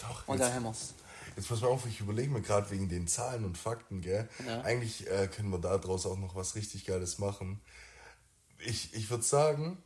Doch, 0.00 0.28
Und 0.28 0.38
dann 0.38 0.52
haben 0.52 0.64
wir's. 0.64 0.92
Jetzt 1.36 1.48
pass 1.48 1.60
mal 1.60 1.68
auf, 1.68 1.86
ich 1.86 2.00
überlege 2.00 2.30
mir 2.30 2.42
gerade 2.42 2.70
wegen 2.70 2.88
den 2.88 3.06
Zahlen 3.06 3.44
und 3.44 3.56
Fakten, 3.58 4.00
gell? 4.00 4.28
Ja. 4.46 4.60
Eigentlich 4.62 5.08
äh, 5.10 5.28
können 5.28 5.50
wir 5.50 5.58
daraus 5.58 6.06
auch 6.06 6.18
noch 6.18 6.34
was 6.34 6.54
richtig 6.54 6.84
Geiles 6.84 7.18
machen. 7.18 7.60
Ich, 8.58 8.94
ich 8.94 9.10
würde 9.10 9.24
sagen, 9.24 9.82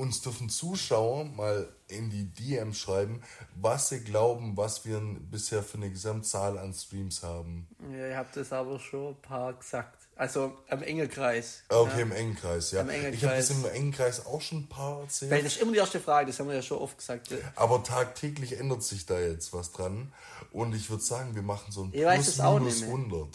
uns 0.00 0.22
dürfen 0.22 0.48
Zuschauer 0.48 1.24
mal 1.26 1.68
in 1.88 2.08
die 2.08 2.24
DM 2.24 2.72
schreiben, 2.72 3.22
was 3.54 3.90
sie 3.90 4.00
glauben, 4.00 4.56
was 4.56 4.84
wir 4.86 4.98
bisher 5.30 5.62
für 5.62 5.76
eine 5.76 5.90
Gesamtzahl 5.90 6.56
an 6.58 6.72
Streams 6.72 7.22
haben. 7.22 7.68
Ja, 7.92 8.08
ihr 8.08 8.16
habt 8.16 8.34
das 8.36 8.52
aber 8.52 8.78
schon 8.80 9.08
ein 9.14 9.20
paar 9.22 9.52
gesagt. 9.52 9.98
Also 10.16 10.56
am 10.68 10.82
Engelkreis. 10.82 11.62
Ah, 11.68 11.76
Okay, 11.80 11.96
Ja. 11.98 12.02
im 12.02 12.12
engen 12.12 12.34
Kreis, 12.36 12.72
ja. 12.72 12.80
Im 12.82 12.88
engen 12.90 13.14
ich 13.14 13.24
habe 13.24 13.36
das 13.36 13.50
im 13.50 13.64
engen 13.64 13.92
Kreis 13.92 14.24
auch 14.26 14.40
schon 14.40 14.58
ein 14.58 14.68
paar 14.68 15.00
erzählt. 15.02 15.30
Weil 15.30 15.42
das 15.42 15.54
ist 15.54 15.62
immer 15.62 15.72
die 15.72 15.78
erste 15.78 16.00
Frage, 16.00 16.26
das 16.28 16.38
haben 16.38 16.48
wir 16.48 16.56
ja 16.56 16.62
schon 16.62 16.78
oft 16.78 16.96
gesagt. 16.98 17.28
Aber 17.56 17.82
tagtäglich 17.82 18.58
ändert 18.58 18.82
sich 18.82 19.06
da 19.06 19.18
jetzt 19.18 19.52
was 19.52 19.72
dran. 19.72 20.12
Und 20.52 20.74
ich 20.74 20.88
würde 20.90 21.02
sagen, 21.02 21.34
wir 21.34 21.42
machen 21.42 21.72
so 21.72 21.84
ein 21.84 21.90
Ich 21.92 22.02
es 22.02 22.38
nicht 22.38 22.80
mehr. 22.80 22.88
100. 22.88 23.28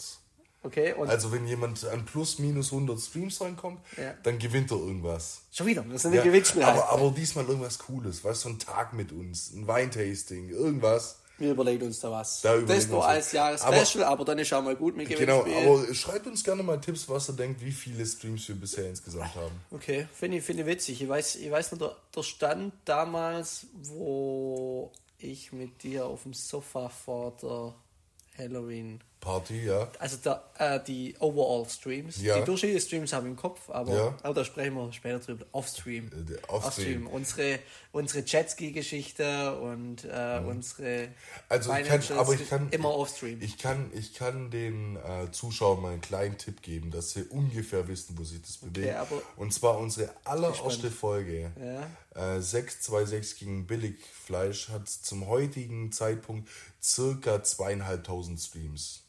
Okay, 0.66 0.94
und 0.94 1.08
Also 1.08 1.30
wenn 1.30 1.46
jemand 1.46 1.84
an 1.86 2.04
plus 2.04 2.38
minus 2.40 2.72
100 2.72 2.98
Streams 3.00 3.40
reinkommt, 3.40 3.80
Ja. 3.96 4.14
dann 4.24 4.38
gewinnt 4.38 4.70
er 4.72 4.78
irgendwas. 4.78 5.42
schon 5.52 5.66
wieder, 5.68 5.82
das 5.88 6.04
eine 6.06 6.16
Ja, 6.16 6.22
Gewinnspiel. 6.22 6.62
aber, 6.64 6.88
aber 6.90 7.10
diesmal 7.12 7.44
irgendwas 7.46 7.78
Cooles, 7.78 8.24
weißt 8.24 8.44
du, 8.44 8.48
so 8.48 8.54
ein 8.54 8.58
Tag 8.58 8.92
mit 8.92 9.12
uns, 9.12 9.52
ein 9.52 9.66
Weintasting, 9.68 10.48
irgendwas. 10.48 11.18
wir 11.38 11.50
überlegen 11.52 11.84
uns 11.86 12.00
da 12.00 12.10
was. 12.10 12.40
Da 12.40 12.56
das 12.62 12.88
nur 12.88 13.06
als. 13.06 13.30
Jahresspecial, 13.32 14.04
aber, 14.04 14.24
dann 14.24 14.38
ist 14.38 14.52
auch 14.54 14.62
mal 14.62 14.74
gut 14.74 14.96
mit 14.96 15.06
Genau, 15.08 15.42
Gewinnspiel. 15.44 15.68
aber 15.86 15.94
schreibt 15.94 16.26
uns 16.26 16.42
gerne 16.42 16.62
mal 16.62 16.80
Tipps, 16.80 17.08
was 17.10 17.28
ihr 17.28 17.34
denkt, 17.34 17.62
wie 17.62 17.72
viele 17.72 18.04
Streams 18.06 18.48
wir 18.48 18.54
bisher 18.56 18.88
insgesamt 18.88 19.34
haben. 19.34 19.60
Okay, 19.70 20.08
finde 20.14 20.38
ich, 20.38 20.44
finde 20.44 20.62
ich 20.62 20.68
witzig. 20.68 21.02
Ich 21.02 21.08
weiß, 21.08 21.36
ich 21.36 21.50
weiß 21.50 21.72
noch, 21.72 21.78
der, 21.78 21.96
der 22.16 22.22
Stand 22.22 22.72
damals, 22.86 23.66
wo 23.82 24.90
ich 25.18 25.52
mit 25.52 25.82
dir 25.82 26.06
auf 26.06 26.22
dem 26.24 26.32
Sofa 26.34 26.88
vor 26.88 27.36
der 27.42 27.74
Halloween, 28.38 29.00
Party, 29.20 29.64
ja. 29.66 29.90
also 29.98 30.18
der, 30.18 30.42
äh, 30.58 30.78
die 30.86 31.16
Overall-Streams, 31.18 32.22
Ja. 32.22 32.38
die 32.38 32.44
durchschnittlichen 32.44 32.86
Streams 32.86 33.12
habe 33.12 33.26
ich 33.26 33.30
im 33.32 33.36
Kopf, 33.36 33.68
aber, 33.70 33.94
Ja. 33.96 34.16
aber 34.22 34.34
da 34.34 34.44
sprechen 34.44 34.74
wir 34.74 34.92
später 34.92 35.18
drüber. 35.18 35.44
Offstream. 35.52 36.06
Äh, 36.12 36.36
Offstream. 36.52 37.06
Unsere, 37.08 37.58
unsere 37.92 38.24
Jetski-Geschichte 38.24 39.58
und 39.60 40.04
äh, 40.04 40.40
unsere 40.46 41.08
Also 41.48 41.72
ich 41.74 41.86
kann, 41.88 42.02
aber 42.18 42.34
ich 42.34 42.48
kann, 42.48 42.68
immer 42.70 42.94
Offstream. 42.94 43.40
Ich 43.40 43.58
kann, 43.58 43.90
ich 43.94 44.14
kann 44.14 44.50
den 44.50 44.96
äh, 44.96 45.30
Zuschauern 45.32 45.80
mal 45.82 45.92
einen 45.92 46.00
kleinen 46.00 46.38
Tipp 46.38 46.62
geben, 46.62 46.90
dass 46.90 47.10
sie 47.10 47.24
ungefähr 47.24 47.88
wissen, 47.88 48.16
wo 48.18 48.24
sich 48.24 48.42
das 48.42 48.58
bewegt. 48.58 48.94
aber- 48.94 49.22
Und 49.36 49.52
zwar 49.52 49.78
unsere 49.78 50.10
allererste 50.24 50.90
Folge, 50.90 51.50
Ja. 51.60 51.86
Äh, 52.16 52.40
626 52.40 53.38
gegen 53.38 53.66
Billigfleisch, 53.66 54.70
hat 54.70 54.88
zum 54.88 55.26
heutigen 55.26 55.92
Zeitpunkt 55.92 56.48
circa 56.82 57.42
zweieinhalbtausend 57.42 58.40
Streams. 58.40 59.02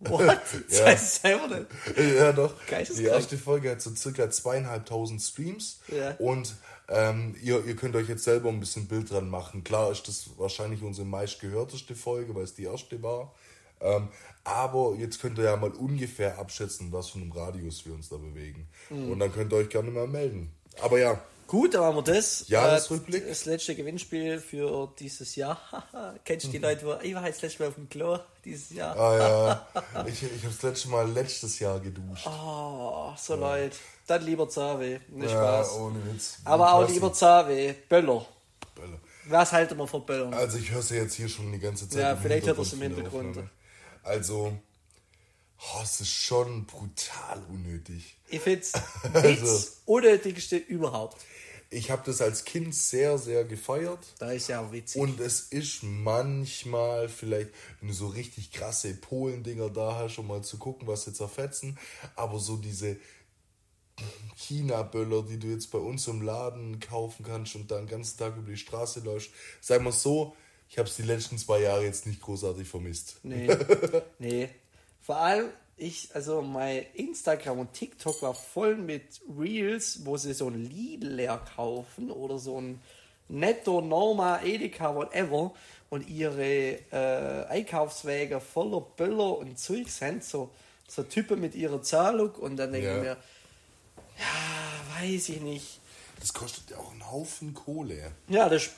What? 0.00 0.40
Ja. 0.68 0.96
selber 0.96 1.48
nicht. 1.58 2.16
ja, 2.16 2.32
doch. 2.32 2.54
Die 2.96 3.04
erste 3.04 3.38
Folge 3.38 3.70
hat 3.70 3.80
so 3.80 3.94
circa 3.94 4.30
zweieinhalbtausend 4.30 5.22
Streams. 5.22 5.80
Ja. 5.88 6.12
Und 6.18 6.54
ähm, 6.88 7.34
ihr, 7.42 7.64
ihr 7.64 7.76
könnt 7.76 7.96
euch 7.96 8.08
jetzt 8.08 8.24
selber 8.24 8.48
ein 8.48 8.60
bisschen 8.60 8.86
Bild 8.86 9.10
dran 9.10 9.28
machen. 9.28 9.64
Klar 9.64 9.90
ist 9.90 10.06
das 10.08 10.30
wahrscheinlich 10.36 10.82
unsere 10.82 11.06
meistgehörteste 11.06 11.94
Folge, 11.94 12.34
weil 12.34 12.44
es 12.44 12.54
die 12.54 12.64
erste 12.64 13.02
war. 13.02 13.34
Ähm, 13.80 14.08
aber 14.44 14.94
jetzt 14.98 15.20
könnt 15.20 15.38
ihr 15.38 15.44
ja 15.44 15.56
mal 15.56 15.70
ungefähr 15.70 16.38
abschätzen, 16.38 16.92
was 16.92 17.10
für 17.10 17.18
einen 17.18 17.32
Radius 17.32 17.86
wir 17.86 17.94
uns 17.94 18.08
da 18.08 18.16
bewegen. 18.16 18.68
Mhm. 18.90 19.12
Und 19.12 19.18
dann 19.18 19.32
könnt 19.32 19.52
ihr 19.52 19.56
euch 19.56 19.70
gerne 19.70 19.90
mal 19.90 20.06
melden. 20.06 20.52
Aber 20.82 20.98
ja, 20.98 21.20
Gut, 21.46 21.74
dann 21.74 21.82
haben 21.82 21.96
wir 21.96 22.02
das. 22.02 22.48
Jahresrückblick. 22.48 23.24
Äh, 23.24 23.28
Das 23.28 23.44
letzte 23.44 23.74
Gewinnspiel 23.74 24.40
für 24.40 24.92
dieses 24.98 25.36
Jahr. 25.36 25.58
Kennst 26.24 26.46
du 26.46 26.50
die 26.50 26.58
Leute, 26.58 26.86
wo 26.86 26.94
ich 27.02 27.14
war 27.14 27.26
jetzt 27.26 27.42
letztes 27.42 27.60
Mal 27.60 27.68
auf 27.68 27.74
dem 27.74 27.88
Klo 27.88 28.18
dieses 28.44 28.70
Jahr? 28.70 28.96
ah, 28.98 29.18
ja, 29.94 30.06
ich, 30.06 30.22
ich 30.22 30.42
habe 30.42 30.54
das 30.54 30.62
letzte 30.62 30.88
Mal 30.88 31.10
letztes 31.10 31.58
Jahr 31.58 31.78
geduscht. 31.80 32.26
Oh, 32.26 33.12
so 33.16 33.36
Leute. 33.36 33.76
Dann 34.06 34.22
lieber 34.24 34.48
Zawe. 34.48 35.00
Nicht 35.08 35.30
ja, 35.30 35.64
Spaß. 35.64 35.72
ohne 35.76 36.04
Witz. 36.06 36.38
Aber 36.44 36.74
auch 36.74 36.88
lieber. 36.88 37.12
Zawe. 37.12 37.74
Böller. 37.88 38.26
Böller. 38.74 38.98
Was 39.26 39.52
halten 39.52 39.78
wir 39.78 39.86
von 39.86 40.04
Böllern? 40.04 40.34
Also 40.34 40.58
ich 40.58 40.70
höre 40.70 40.82
sie 40.82 40.96
jetzt 40.96 41.14
hier 41.14 41.28
schon 41.28 41.50
die 41.52 41.58
ganze 41.58 41.88
Zeit. 41.88 42.02
Ja, 42.02 42.16
vielleicht 42.16 42.46
hört 42.46 42.58
man 42.58 42.66
es 42.66 42.72
im 42.72 42.82
Hintergrund. 42.82 43.38
Also, 44.02 44.52
oh, 45.58 45.80
es 45.82 46.00
ist 46.00 46.10
schon 46.10 46.66
brutal 46.66 47.42
unnötig. 47.48 48.16
Ich 48.34 48.42
finde 48.42 48.60
es 48.60 48.72
Also. 49.14 49.44
das 49.44 49.82
unnötigste 49.84 50.56
überhaupt. 50.56 51.24
Ich 51.70 51.90
habe 51.90 52.02
das 52.06 52.20
als 52.20 52.44
Kind 52.44 52.74
sehr, 52.74 53.18
sehr 53.18 53.44
gefeiert. 53.44 53.98
Da 54.18 54.30
ist 54.30 54.48
ja 54.48 54.60
auch 54.60 54.70
witzig. 54.70 55.00
Und 55.00 55.18
es 55.18 55.40
ist 55.40 55.82
manchmal 55.82 57.08
vielleicht, 57.08 57.50
wenn 57.80 57.88
du 57.88 57.94
so 57.94 58.06
richtig 58.08 58.52
krasse 58.52 58.94
Polen-Dinger 58.94 59.70
da 59.70 59.96
hast, 59.96 60.18
um 60.18 60.28
mal 60.28 60.42
zu 60.42 60.58
gucken, 60.58 60.86
was 60.86 61.04
sie 61.04 61.12
zerfetzen. 61.12 61.78
Aber 62.14 62.38
so 62.38 62.56
diese 62.56 62.96
China-Böller, 64.36 65.22
die 65.22 65.38
du 65.38 65.48
jetzt 65.48 65.70
bei 65.70 65.78
uns 65.78 66.06
im 66.06 66.22
Laden 66.22 66.78
kaufen 66.80 67.24
kannst 67.24 67.56
und 67.56 67.70
dann 67.70 67.86
den 67.86 67.90
ganzen 67.90 68.18
Tag 68.18 68.36
über 68.36 68.50
die 68.50 68.56
Straße 68.56 69.00
läufst, 69.00 69.30
sagen 69.60 69.84
wir 69.84 69.92
so, 69.92 70.36
ich 70.68 70.78
habe 70.78 70.88
es 70.88 70.96
die 70.96 71.02
letzten 71.02 71.38
zwei 71.38 71.60
Jahre 71.60 71.84
jetzt 71.84 72.06
nicht 72.06 72.20
großartig 72.20 72.68
vermisst. 72.68 73.16
Nee. 73.22 73.48
nee. 74.18 74.48
Vor 75.00 75.16
allem, 75.16 75.50
ich, 75.76 76.10
also 76.14 76.40
mein 76.42 76.84
Instagram 76.94 77.58
und 77.60 77.72
TikTok 77.72 78.22
war 78.22 78.34
voll 78.34 78.76
mit 78.76 79.20
Reels, 79.38 80.04
wo 80.04 80.16
sie 80.16 80.32
so 80.34 80.48
ein 80.48 80.64
Lidl 80.70 81.08
leer 81.08 81.40
kaufen 81.56 82.10
oder 82.10 82.38
so 82.38 82.60
ein 82.60 82.80
Netto, 83.28 83.80
Norma, 83.80 84.40
Edeka, 84.42 84.94
whatever 84.94 85.52
und 85.90 86.08
ihre 86.08 86.78
äh, 86.92 87.46
Einkaufswege 87.48 88.40
voller 88.40 88.80
Böller 88.82 89.38
und 89.38 89.58
Zeug 89.58 89.88
sind, 89.88 90.22
so, 90.22 90.50
so 90.86 91.02
Typen 91.02 91.40
mit 91.40 91.54
ihrer 91.54 91.82
Zahlung 91.82 92.30
und 92.32 92.56
dann 92.56 92.72
denke 92.72 92.86
Ja. 92.88 92.96
ich 92.96 93.02
mir, 93.02 93.16
ja, 94.18 95.00
weiß 95.02 95.28
ich 95.30 95.40
nicht. 95.40 95.80
Das 96.20 96.32
kostet 96.32 96.70
ja 96.70 96.76
auch 96.78 96.92
einen 96.92 97.10
Haufen 97.10 97.52
Kohle. 97.54 98.12
Ja, 98.28 98.48
das 98.48 98.64
ist 98.64 98.72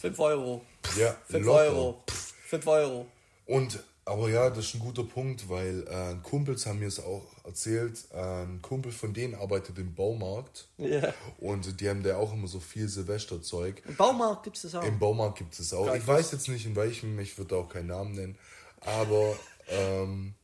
5 0.00 0.18
Euro. 0.18 0.62
Ja, 0.98 1.14
5 1.28 1.46
locker. 1.46 1.58
Euro. 1.60 2.02
5 2.48 2.66
Euro. 2.66 3.06
Und, 3.46 3.82
aber 4.04 4.28
ja, 4.28 4.50
das 4.50 4.66
ist 4.66 4.74
ein 4.74 4.80
guter 4.80 5.04
Punkt, 5.04 5.48
weil 5.48 5.86
äh, 5.86 6.16
Kumpels 6.22 6.66
haben 6.66 6.80
mir 6.80 6.88
es 6.88 6.98
auch 6.98 7.24
erzählt, 7.44 8.04
äh, 8.12 8.42
ein 8.44 8.60
Kumpel 8.60 8.90
von 8.90 9.14
denen 9.14 9.34
arbeitet 9.34 9.78
im 9.78 9.94
Baumarkt. 9.94 10.68
Ja. 10.76 11.14
Und 11.38 11.80
die 11.80 11.88
haben 11.88 12.02
da 12.02 12.16
auch 12.16 12.32
immer 12.32 12.48
so 12.48 12.58
viel 12.58 12.88
Silvesterzeug. 12.88 13.82
Im 13.86 13.94
Baumarkt 13.94 14.42
gibt 14.42 14.56
es 14.56 14.62
das 14.62 14.74
auch. 14.74 14.84
Im 14.84 14.98
Baumarkt 14.98 15.38
gibt 15.38 15.58
es 15.58 15.72
auch. 15.72 15.86
Geil. 15.86 15.98
Ich 16.00 16.06
weiß 16.06 16.32
jetzt 16.32 16.48
nicht 16.48 16.66
in 16.66 16.74
welchem, 16.74 17.18
ich 17.20 17.38
würde 17.38 17.56
auch 17.56 17.68
keinen 17.68 17.88
Namen 17.88 18.12
nennen, 18.12 18.38
aber 18.80 19.36
ähm, 19.68 20.34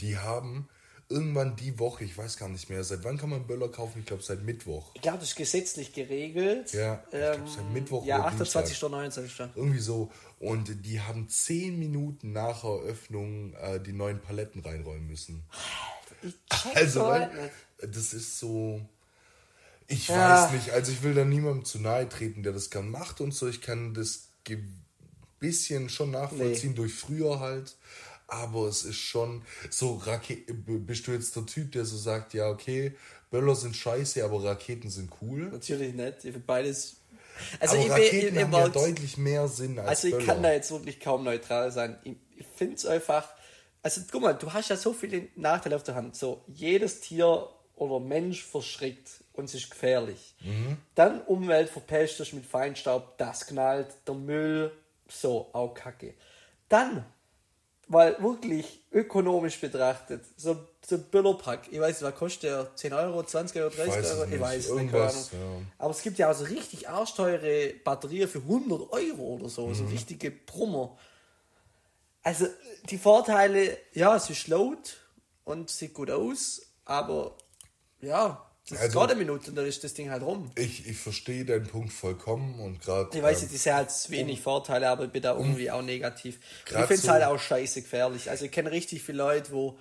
die 0.00 0.16
haben 0.18 0.68
irgendwann 1.08 1.56
die 1.56 1.78
Woche, 1.78 2.04
ich 2.04 2.16
weiß 2.16 2.36
gar 2.36 2.48
nicht 2.48 2.68
mehr, 2.68 2.82
seit 2.82 3.04
wann 3.04 3.16
kann 3.18 3.30
man 3.30 3.46
Böller 3.46 3.68
kaufen? 3.68 4.00
Ich 4.00 4.06
glaube 4.06 4.22
seit 4.22 4.42
Mittwoch. 4.42 4.90
Ich 4.94 5.02
glaube, 5.02 5.18
das 5.18 5.28
ist 5.30 5.36
gesetzlich 5.36 5.92
geregelt. 5.92 6.72
Ja, 6.72 7.02
ich 7.04 7.10
glaub, 7.10 7.48
seit 7.48 7.72
Mittwoch 7.72 8.04
Ja, 8.04 8.16
oder 8.18 8.26
28. 8.26 8.78
Dienstag. 8.78 8.88
oder 8.88 8.96
19. 9.02 9.50
Irgendwie 9.54 9.78
so. 9.78 10.10
Und 10.40 10.84
die 10.84 11.00
haben 11.00 11.28
zehn 11.28 11.78
Minuten 11.78 12.32
nach 12.32 12.64
Eröffnung 12.64 13.54
äh, 13.54 13.80
die 13.80 13.92
neuen 13.92 14.20
Paletten 14.20 14.60
reinräumen 14.62 15.06
müssen. 15.06 15.44
Also, 16.74 17.00
so 17.00 17.06
weil, 17.06 17.30
das 17.78 18.12
ist 18.12 18.38
so. 18.38 18.80
Ich 19.88 20.08
Ja. 20.08 20.44
weiß 20.44 20.52
nicht, 20.52 20.70
also 20.70 20.90
ich 20.90 21.02
will 21.02 21.14
da 21.14 21.24
niemandem 21.24 21.64
zu 21.64 21.78
nahe 21.78 22.08
treten, 22.08 22.42
der 22.42 22.52
das 22.52 22.70
gern 22.70 22.90
macht 22.90 23.20
und 23.20 23.32
so. 23.32 23.46
Ich 23.46 23.60
kann 23.60 23.94
das 23.94 24.28
ge 24.44 24.58
bisschen 25.38 25.90
schon 25.90 26.10
nachvollziehen 26.12 26.74
durch 26.74 26.94
früher 26.94 27.40
halt. 27.40 27.76
Aber 28.28 28.66
es 28.66 28.84
ist 28.84 28.96
schon 28.96 29.42
so, 29.70 29.96
Rake 29.96 30.44
bist 30.52 31.06
du 31.06 31.12
jetzt 31.12 31.36
der 31.36 31.46
Typ, 31.46 31.72
der 31.72 31.84
so 31.84 31.96
sagt, 31.96 32.34
ja, 32.34 32.48
okay, 32.48 32.96
Böller 33.30 33.54
sind 33.54 33.76
scheiße, 33.76 34.24
aber 34.24 34.42
Raketen 34.42 34.90
sind 34.90 35.10
cool. 35.20 35.42
Natürlich 35.50 35.94
nicht. 35.94 36.16
Ich 36.18 36.32
finde 36.32 36.40
beides. 36.40 36.96
Also, 37.60 37.74
aber 37.76 37.82
ich, 37.82 37.88
bin- 37.88 37.92
Raketen 37.92 38.36
ich, 38.36 38.42
haben 38.42 38.52
ich, 38.52 38.58
ja 38.58 38.66
ich, 38.66 38.72
deutlich 38.72 39.18
mehr 39.18 39.48
Sinn 39.48 39.78
als 39.78 39.88
also 39.88 40.08
ich 40.08 40.14
Böller. 40.14 40.26
kann 40.26 40.42
da 40.42 40.52
jetzt 40.52 40.70
wirklich 40.70 40.98
kaum 41.00 41.22
neutral 41.24 41.70
sein. 41.70 41.98
Ich, 42.04 42.16
ich 42.36 42.46
finde 42.56 42.74
es 42.76 42.86
einfach. 42.86 43.28
Also 43.82 44.00
guck 44.10 44.22
mal, 44.22 44.32
du 44.32 44.52
hast 44.52 44.70
ja 44.70 44.76
so 44.76 44.92
viele 44.92 45.28
Nachteile 45.36 45.76
auf 45.76 45.84
der 45.84 45.94
Hand. 45.94 46.16
So, 46.16 46.42
jedes 46.48 47.00
Tier 47.00 47.48
oder 47.76 48.00
Mensch 48.00 48.42
verschrickt 48.42 49.08
und 49.34 49.44
es 49.44 49.54
ist 49.54 49.70
gefährlich. 49.70 50.34
Mhm. 50.40 50.78
Dann 50.96 51.20
Umwelt 51.22 51.68
verpestest 51.68 52.32
mit 52.32 52.46
Feinstaub, 52.46 53.16
das 53.18 53.46
knallt, 53.46 53.88
der 54.08 54.14
Müll, 54.14 54.72
so, 55.08 55.50
auch 55.52 55.74
kacke. 55.74 56.14
Dann, 56.68 57.04
weil 57.88 58.20
wirklich 58.20 58.80
ökonomisch 58.92 59.60
betrachtet, 59.60 60.24
so, 60.36 60.56
so 60.84 60.96
ein 60.96 61.04
Büllerpack, 61.04 61.68
ich 61.70 61.78
weiß 61.80 62.02
was 62.02 62.14
kostet 62.14 62.42
der? 62.44 62.74
10 62.74 62.92
Euro, 62.92 63.22
20 63.22 63.60
Euro, 63.60 63.70
30 63.70 63.88
weiß 63.94 64.04
es 64.06 64.18
Euro? 64.18 64.30
Ich 64.34 64.40
weiß 64.40 64.68
keine 64.68 64.90
Ahnung. 65.02 65.24
ja. 65.32 65.38
Aber 65.78 65.90
es 65.90 66.02
gibt 66.02 66.18
ja 66.18 66.30
auch 66.30 66.34
so 66.34 66.44
richtig 66.44 66.88
arschteure 66.88 67.72
Batterien 67.84 68.28
für 68.28 68.38
100 68.40 68.90
Euro 68.92 69.22
oder 69.36 69.48
so, 69.48 69.66
Mhm. 69.68 69.74
so 69.74 69.84
richtige 69.86 70.30
Brummer. 70.30 70.96
Also 72.22 72.46
die 72.90 72.98
Vorteile, 72.98 73.76
ja, 73.92 74.16
es 74.16 74.28
ist 74.30 74.48
laut 74.48 74.96
und 75.44 75.70
sieht 75.70 75.94
gut 75.94 76.10
aus, 76.10 76.62
aber 76.84 77.36
ja, 78.00 78.45
das 78.68 78.78
ist 78.78 78.84
Also- 78.84 78.98
gerade 78.98 79.12
eine 79.12 79.20
Minute 79.24 79.50
und 79.50 79.56
dann 79.56 79.66
ist 79.66 79.82
das 79.84 79.94
Ding 79.94 80.10
halt 80.10 80.22
rum. 80.22 80.50
Ich, 80.56 80.86
ich 80.88 80.96
verstehe 80.98 81.44
deinen 81.44 81.66
Punkt 81.66 81.92
vollkommen 81.92 82.58
und 82.60 82.80
gerade. 82.80 83.16
Ich 83.16 83.22
weiß 83.22 83.42
nicht, 83.42 83.52
das 83.54 83.60
ist 83.66 83.72
halt 83.72 84.10
wenig 84.10 84.40
Vorteile, 84.40 84.88
aber 84.88 85.04
ich 85.04 85.10
bin 85.10 85.22
da 85.22 85.36
irgendwie 85.36 85.70
auch 85.70 85.82
negativ. 85.82 86.36
Und 86.70 86.70
ich 86.72 86.76
finde 86.86 86.94
es 86.94 87.02
so- 87.02 87.10
halt 87.10 87.24
auch 87.24 87.38
scheiße 87.38 87.82
gefährlich. 87.82 88.28
Also 88.30 88.44
ich 88.46 88.50
kenne 88.52 88.70
richtig 88.70 89.02
viele 89.02 89.18
Leute, 89.18 89.52
wo 89.52 89.78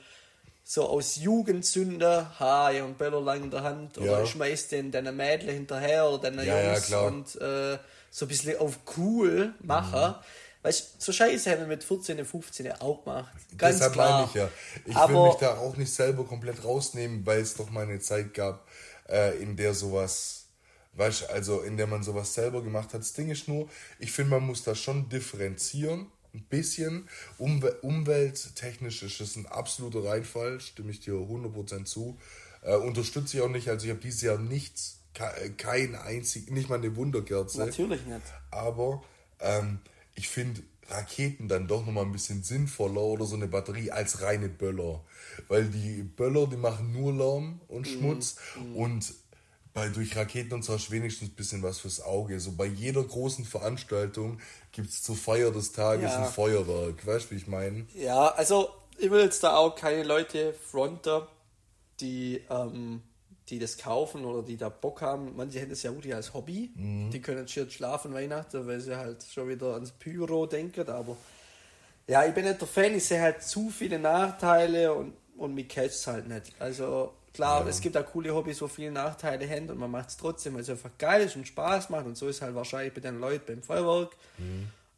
so 0.68 0.88
aus 0.90 1.18
Jugendsünde, 1.18 2.28
ha, 2.40 2.72
ich 2.72 2.78
habe 2.80 2.88
einen 2.88 2.96
Böller 2.96 3.22
lang 3.22 3.44
in 3.44 3.52
der 3.52 3.64
Hand 3.64 3.98
oder 3.98 4.12
Ja. 4.20 4.24
ich 4.24 4.30
schmeiß 4.32 4.68
den 4.70 4.92
deinen 4.92 5.16
Mädchen 5.16 5.50
hinterher 5.50 6.08
oder 6.10 6.32
deinen 6.32 6.46
Ja, 6.46 6.58
ja, 6.60 6.72
Jungs 6.74 6.86
klar. 6.88 7.06
und 7.06 7.36
äh, 7.42 7.78
so 8.10 8.26
ein 8.26 8.28
bisschen 8.28 8.58
auf 8.58 8.80
cool 8.98 9.54
machen. 9.62 10.12
Mhm. 10.12 10.16
Weißt 10.64 10.96
du, 10.98 11.04
so 11.06 11.12
scheiße 11.12 11.52
haben 11.52 11.60
wir 11.60 11.68
mit 11.68 11.84
14, 11.84 12.26
15 12.26 12.72
auch 12.82 13.04
gemacht. 13.04 13.32
Ganz 13.56 13.76
Deshalb 13.76 13.94
klar. 13.94 14.12
meine 14.12 14.28
ich 14.30 14.34
ja. 14.34 14.50
Ich 14.86 14.88
will 14.88 14.98
aber 14.98 15.28
mich 15.28 15.36
da 15.36 15.58
auch 15.60 15.78
nicht 15.78 15.94
selber 15.94 16.24
komplett 16.26 16.64
rausnehmen, 16.64 17.24
weil 17.28 17.42
es 17.42 17.54
doch 17.54 17.70
mal 17.70 17.84
eine 17.84 18.00
Zeit 18.00 18.34
gab, 18.34 18.66
äh, 19.10 19.38
in 19.42 19.56
der 19.56 19.74
sowas, 19.74 20.48
weißt 20.94 21.30
also 21.30 21.62
in 21.62 21.78
der 21.78 21.88
man 21.88 22.04
sowas 22.04 22.34
selber 22.34 22.62
gemacht 22.64 22.94
hat. 22.94 23.02
Das 23.02 23.14
Ding 23.14 23.30
ist 23.30 23.48
nur, 23.48 23.70
ich 24.00 24.12
finde, 24.12 24.32
man 24.32 24.44
muss 24.46 24.64
da 24.64 24.76
schon 24.76 25.10
differenzieren. 25.10 26.08
Ein 26.34 26.44
bisschen. 26.50 27.08
Umwe 27.38 27.76
umwelttechnisch 27.82 29.04
ist 29.04 29.22
es 29.22 29.36
ein 29.36 29.46
absoluter 29.46 30.04
Reinfall, 30.04 30.60
stimme 30.60 30.92
ich 30.92 31.00
dir 31.00 31.14
100% 31.14 31.86
zu. 31.86 32.18
Äh, 32.62 32.76
unterstütze 32.76 33.38
ich 33.38 33.44
auch 33.44 33.50
nicht. 33.50 33.70
Also 33.70 33.86
ich 33.86 33.92
habe 33.92 34.02
dieses 34.02 34.22
Jahr 34.22 34.38
nichts, 34.38 35.00
ke- 35.14 35.54
kein 35.58 35.96
einzig, 35.96 36.50
nicht 36.52 36.68
mal 36.70 36.76
eine 36.80 36.96
Wunderkerze. 36.96 37.60
natürlich 37.60 38.06
nicht. 38.06 38.22
Aber 38.52 39.02
ähm, 39.40 39.80
ich 40.16 40.28
finde 40.28 40.62
Raketen 40.90 41.48
dann 41.48 41.68
doch 41.68 41.86
nochmal 41.86 42.06
ein 42.06 42.12
bisschen 42.12 42.44
sinnvoller 42.44 43.02
oder 43.02 43.26
so 43.26 43.36
eine 43.36 43.48
Batterie 43.48 43.92
als 43.92 44.22
reine 44.22 44.50
Böller. 44.50 45.02
Weil 45.48 45.66
die 45.66 46.04
Böller, 46.04 46.48
die 46.48 46.58
machen 46.58 46.92
nur 46.92 47.14
Lärm 47.14 47.60
und 47.68 47.88
Schmutz 47.88 48.36
und 48.76 49.14
bei, 49.74 49.90
durch 49.90 50.16
Raketen 50.16 50.54
und 50.54 50.64
so 50.64 50.74
hast 50.74 50.88
du 50.88 50.94
wenigstens 50.94 51.30
ein 51.30 51.36
bisschen 51.36 51.62
was 51.62 51.80
fürs 51.80 52.02
Auge. 52.02 52.40
So 52.40 52.54
bei 52.54 52.66
jeder 52.66 53.04
großen 53.04 53.44
Veranstaltung 53.44 54.40
gibt 54.72 54.90
es 54.90 55.04
zur 55.04 55.18
Feier 55.18 55.52
des 55.52 55.74
Tages 55.74 56.12
Ja. 56.12 56.26
ein 56.28 56.32
Feuerwerk. 56.32 57.06
Weißt 57.06 57.26
du, 57.26 57.32
wie 57.32 57.40
ich 57.40 57.48
meine? 57.48 57.86
Ja, 57.94 58.30
also 58.30 58.70
ich 58.98 59.12
will 59.12 59.22
jetzt 59.22 59.44
da 59.44 59.58
auch 59.58 59.76
keine 59.76 60.04
Leute 60.04 60.54
fronten, 60.54 61.24
die, 62.00 62.42
ähm, 62.50 63.02
die 63.50 63.60
das 63.60 63.78
kaufen 63.78 64.26
oder 64.26 64.42
die 64.42 64.58
da 64.58 64.70
Bock 64.70 65.02
haben. 65.02 65.36
Manche 65.36 65.60
hätten 65.60 65.72
es 65.72 65.84
ja 65.84 65.94
wirklich 65.94 66.16
als 66.16 66.34
Hobby. 66.34 66.72
Die 67.12 67.22
können 67.22 67.46
jetzt 67.48 67.74
schlafen 67.74 68.14
Weihnachten, 68.14 68.66
weil 68.66 68.80
sie 68.80 68.98
halt 68.98 69.24
schon 69.24 69.50
wieder 69.50 69.74
ans 69.76 69.92
Pyro 69.92 70.46
denken. 70.48 70.88
Aber 70.90 71.16
ja, 72.08 72.26
ich 72.26 72.34
bin 72.34 72.46
nicht 72.46 72.60
der 72.60 72.68
Fan. 72.68 72.96
Ich 72.96 73.06
sehe 73.06 73.22
halt 73.22 73.44
zu 73.44 73.70
viele 73.70 74.00
Nachteile 74.00 74.94
und, 74.94 75.14
und 75.38 75.54
mich 75.54 75.68
catcht 75.68 75.96
es 75.96 76.08
halt 76.08 76.28
nicht. 76.28 76.54
Also 76.60 77.14
klar, 77.34 77.68
es 77.68 77.82
gibt 77.82 77.96
auch 77.98 78.06
coole 78.06 78.34
Hobbys, 78.34 78.62
wo 78.62 78.68
viele 78.68 78.92
Nachteile 78.92 79.48
haben 79.48 79.70
und 79.70 79.78
man 79.78 79.92
macht 79.92 80.10
es 80.10 80.18
trotzdem, 80.18 80.56
weil 80.56 80.62
es 80.62 80.70
einfach 80.70 80.92
geil 80.98 81.22
ist 81.26 81.36
und 81.36 81.48
Spaß 81.48 81.90
macht. 81.90 82.06
Und 82.06 82.18
so 82.18 82.28
ist 82.28 82.42
halt 82.42 82.56
wahrscheinlich 82.56 82.94
bei 82.94 83.02
den 83.02 83.20
Leuten 83.20 83.46
beim 83.46 83.62
Feuerwerk. 83.62 84.16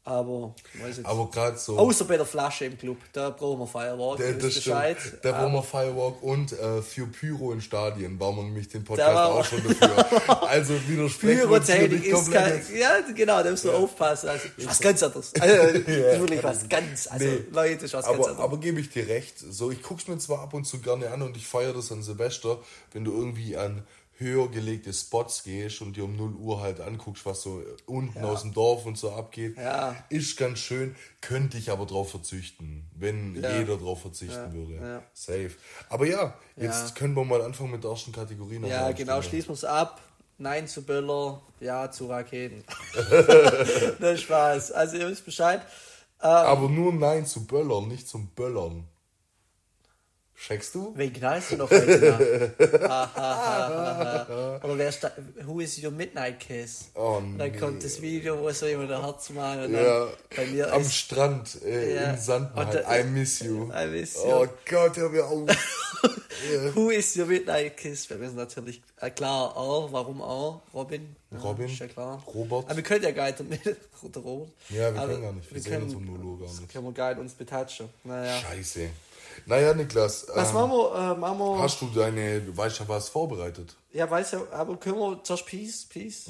Aber, 0.08 0.56
weiß 0.82 0.98
jetzt. 0.98 1.06
Aber 1.06 1.30
gerade 1.30 1.58
so. 1.58 1.78
Außer 1.78 2.06
bei 2.06 2.15
der 2.15 2.26
Flasche 2.26 2.63
im 2.63 2.78
Club, 2.78 2.96
da 3.12 3.30
brauchen 3.30 3.60
wir 3.60 3.67
Firewalk. 3.67 4.17
Der, 4.17 4.34
das 4.36 4.56
Bescheid. 4.56 4.98
stimmt. 4.98 5.26
Da 5.26 5.32
brauchen 5.34 5.54
wir 5.54 5.63
Firewalk 5.63 6.24
und 6.24 6.54
äh, 6.54 6.82
für 6.82 7.08
Pyro 7.08 7.52
in 7.52 7.60
Stadien 7.60 8.17
bauen 8.17 8.38
wir 8.38 8.43
nämlich 8.43 8.70
den 8.70 8.86
Podcast 8.86 9.17
auch 9.17 9.43
schon 9.43 9.62
dafür. 9.67 10.06
Also 10.48 10.76
widersprechen 10.88 11.50
wir 11.50 11.50
uns 11.52 11.67
hier 11.67 11.76
Pyrotechnik 11.76 12.06
ist 12.06 12.13
komplett. 12.13 12.67
kein, 12.67 12.78
ja 12.78 13.02
genau, 13.13 13.43
da 13.43 13.52
musst 13.52 13.65
du 13.65 13.72
aufpassen. 13.72 14.30
Also, 14.30 14.48
ist 14.56 14.70
was 14.70 14.80
ganz 14.80 15.04
anderes. 15.04 15.34
Also, 15.41 15.56
ist 15.78 15.88
wirklich 15.88 16.43
was 16.43 16.70
ganz, 16.70 17.08
also 17.08 17.26
Nee. 17.26 17.39
Leute, 17.52 17.84
was 17.84 17.91
ganz 17.91 18.06
Aber, 18.06 18.15
anderes. 18.15 18.38
aber 18.39 18.58
gebe 18.62 18.80
ich 18.80 18.89
dir 18.89 19.08
recht. 19.10 19.38
So, 19.39 19.72
ich 19.72 19.82
guck's 19.84 20.08
mir 20.08 20.17
zwar 20.20 20.39
ab 20.39 20.54
und 20.54 20.63
zu 20.63 20.80
gerne 20.80 21.12
an 21.12 21.22
und 21.22 21.36
ich 21.36 21.46
feiere 21.46 21.74
das 21.74 21.91
an 21.91 22.02
Silvester, 22.02 22.60
wenn 22.93 23.04
du 23.04 23.12
irgendwie 23.12 23.58
an 23.58 23.84
höher 24.19 24.49
gelegte 24.49 24.91
Spots 24.93 25.43
gehst 25.43 25.82
und 25.82 25.95
dir 25.95 26.03
um 26.06 26.15
0 26.15 26.34
Uhr 26.36 26.62
halt 26.62 26.82
anguckst, 26.82 27.25
was 27.25 27.41
so 27.41 27.62
unten 27.86 28.23
aus 28.23 28.41
dem 28.41 28.53
Dorf 28.53 28.86
und 28.86 28.97
so 28.97 29.12
abgeht. 29.12 29.58
Ja. 29.58 29.95
Ist 30.10 30.38
ganz 30.38 30.60
schön, 30.60 30.95
könnte 31.21 31.58
ich 31.58 31.69
aber 31.71 31.86
drauf 31.86 32.10
verzichten, 32.12 32.89
wenn 32.95 33.36
Ja. 33.41 33.58
jeder 33.60 33.77
drauf 33.77 34.01
verzichten 34.01 34.53
würde. 34.53 34.73
ja. 34.75 35.03
Safe. 35.13 35.51
Aber 35.89 36.06
ja, 36.08 36.34
jetzt 36.56 36.89
Ja. 36.89 36.95
können 36.95 37.13
wir 37.15 37.25
mal 37.25 37.41
anfangen 37.41 37.71
mit 37.71 37.84
der 37.84 37.91
ersten 37.91 38.12
Kategorie. 38.12 38.60
noch 38.60 38.67
ja, 38.67 38.91
genau, 38.91 39.21
schließen 39.21 39.49
wir 39.49 39.53
es 39.53 39.63
ab. 39.65 40.01
Nein 40.39 40.67
zu 40.67 40.84
Böller, 40.84 41.41
ja 41.60 41.89
zu 41.89 42.08
Raketen. 42.08 42.63
das 43.99 44.21
Spaß. 44.21 44.71
Also 44.71 44.97
ihr 44.97 45.08
wisst 45.08 45.25
Bescheid. 45.25 45.62
Aber 46.19 46.69
nur 46.69 46.93
Nein 46.93 47.25
zu 47.25 47.45
Böllern, 47.45 47.88
nicht 47.88 48.08
zum 48.08 48.27
Böllern. 48.30 48.84
Checkst 50.39 50.76
du? 50.76 50.93
Wen 50.95 51.12
knallst 51.12 51.52
du 51.52 51.58
noch 51.58 51.69
heute 51.71 52.52
nach? 52.60 52.80
Ha, 52.89 53.12
ha, 53.15 53.17
ha, 53.17 53.97
ha, 53.97 54.28
ha. 54.30 54.60
Oder 54.63 54.78
wer 54.78 54.89
ist 54.89 55.04
da, 55.04 55.12
Who 55.45 55.60
is 55.62 55.82
your 55.84 55.91
Midnight 55.91 56.39
Kiss? 56.39 56.86
Oh, 56.93 57.15
Und 57.17 57.39
dann 57.39 57.58
kommt 57.60 57.84
das 57.84 58.00
Video, 58.02 58.39
wo 58.39 58.52
so 58.52 58.67
jemand 58.67 58.91
ein 58.91 59.02
Herz 59.04 59.30
malt 59.32 59.65
und 59.67 59.73
Ja, 59.73 60.08
bei 60.36 60.45
mir 60.45 60.71
am 60.71 60.82
ist 60.82 60.93
Strand 60.93 61.62
äh, 61.65 61.95
Ja. 61.95 62.12
im 62.12 62.19
Sand 62.19 62.52
da- 62.56 62.97
I 63.00 63.04
miss 63.04 63.39
you. 63.39 63.71
I 63.73 63.88
miss 63.88 64.13
you. 64.15 64.21
Oh 64.32 64.47
Gott, 64.69 64.95
hör 64.97 65.10
mir 65.10 65.26
auf. 65.26 65.50
Who 66.76 66.91
is 66.91 67.17
your 67.17 67.26
Midnight 67.26 67.76
Kiss? 67.76 68.08
Wir 68.10 68.19
wissen 68.21 68.36
natürlich 68.36 68.82
äh, 69.02 69.10
klar 69.10 69.58
auch, 69.58 69.91
warum 69.91 70.21
auch? 70.21 70.62
Robin. 70.73 71.15
Ja, 71.32 71.39
Robin, 71.39 71.65
Ist 71.65 71.80
ja 71.80 71.88
klar. 71.88 72.23
Robert. 72.34 72.65
Aber 72.65 72.76
wir 72.76 72.84
können 72.84 73.04
ja 73.04 73.12
gar 73.12 73.26
nicht 73.26 73.39
mit 73.50 73.76
Robert. 74.15 74.50
Ja, 74.69 74.93
wir 74.93 75.02
Aber 75.02 75.12
können 75.13 75.23
gar 75.23 75.34
nicht. 75.34 75.52
Wir 75.54 75.62
sehen 75.62 75.82
uns 75.82 75.95
um 75.95 76.06
0 76.06 76.19
Uhr 76.23 76.39
gar 76.39 76.47
nicht. 76.47 76.69
Können 76.71 76.86
wir 76.86 76.91
gar 76.93 77.10
nicht 77.10 77.19
uns 77.21 77.34
betatschen. 77.34 77.89
Naja. 78.04 78.38
Scheiße. 78.39 78.89
Naja, 79.45 79.73
Niklas, 79.73 80.28
Was 80.34 80.50
ähm, 80.50 80.56
machen 80.56 80.71
wir? 80.71 81.13
Äh, 81.17 81.38
wir 81.39 81.60
hast 81.62 81.82
du 81.82 81.88
deine, 81.88 82.41
du 82.41 82.56
weißt 82.58 82.80
ja 82.80 82.88
was 82.88 83.10
vorbereitet? 83.10 83.76
ja, 83.91 84.10
weiß 84.10 84.32
ja, 84.32 84.41
aber 84.52 84.78
können 84.78 84.97
wir 84.97 85.23
zuerst 85.23 85.45
Peace? 85.45 85.86
Peace? 85.86 86.30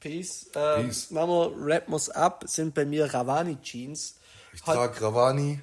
Peace. 0.00 0.50
Äh, 0.54 0.82
Mhm. 0.82 0.86
Peace. 0.88 1.10
Machen 1.10 1.30
wir, 1.30 1.74
rappen 1.74 1.92
wir's 1.92 2.08
ab, 2.10 2.44
sind 2.46 2.74
bei 2.74 2.84
mir 2.84 3.12
Ravani 3.12 3.56
Jeans. 3.62 4.16
Ich 4.52 4.62
trage 4.62 5.00
Ravani 5.02 5.60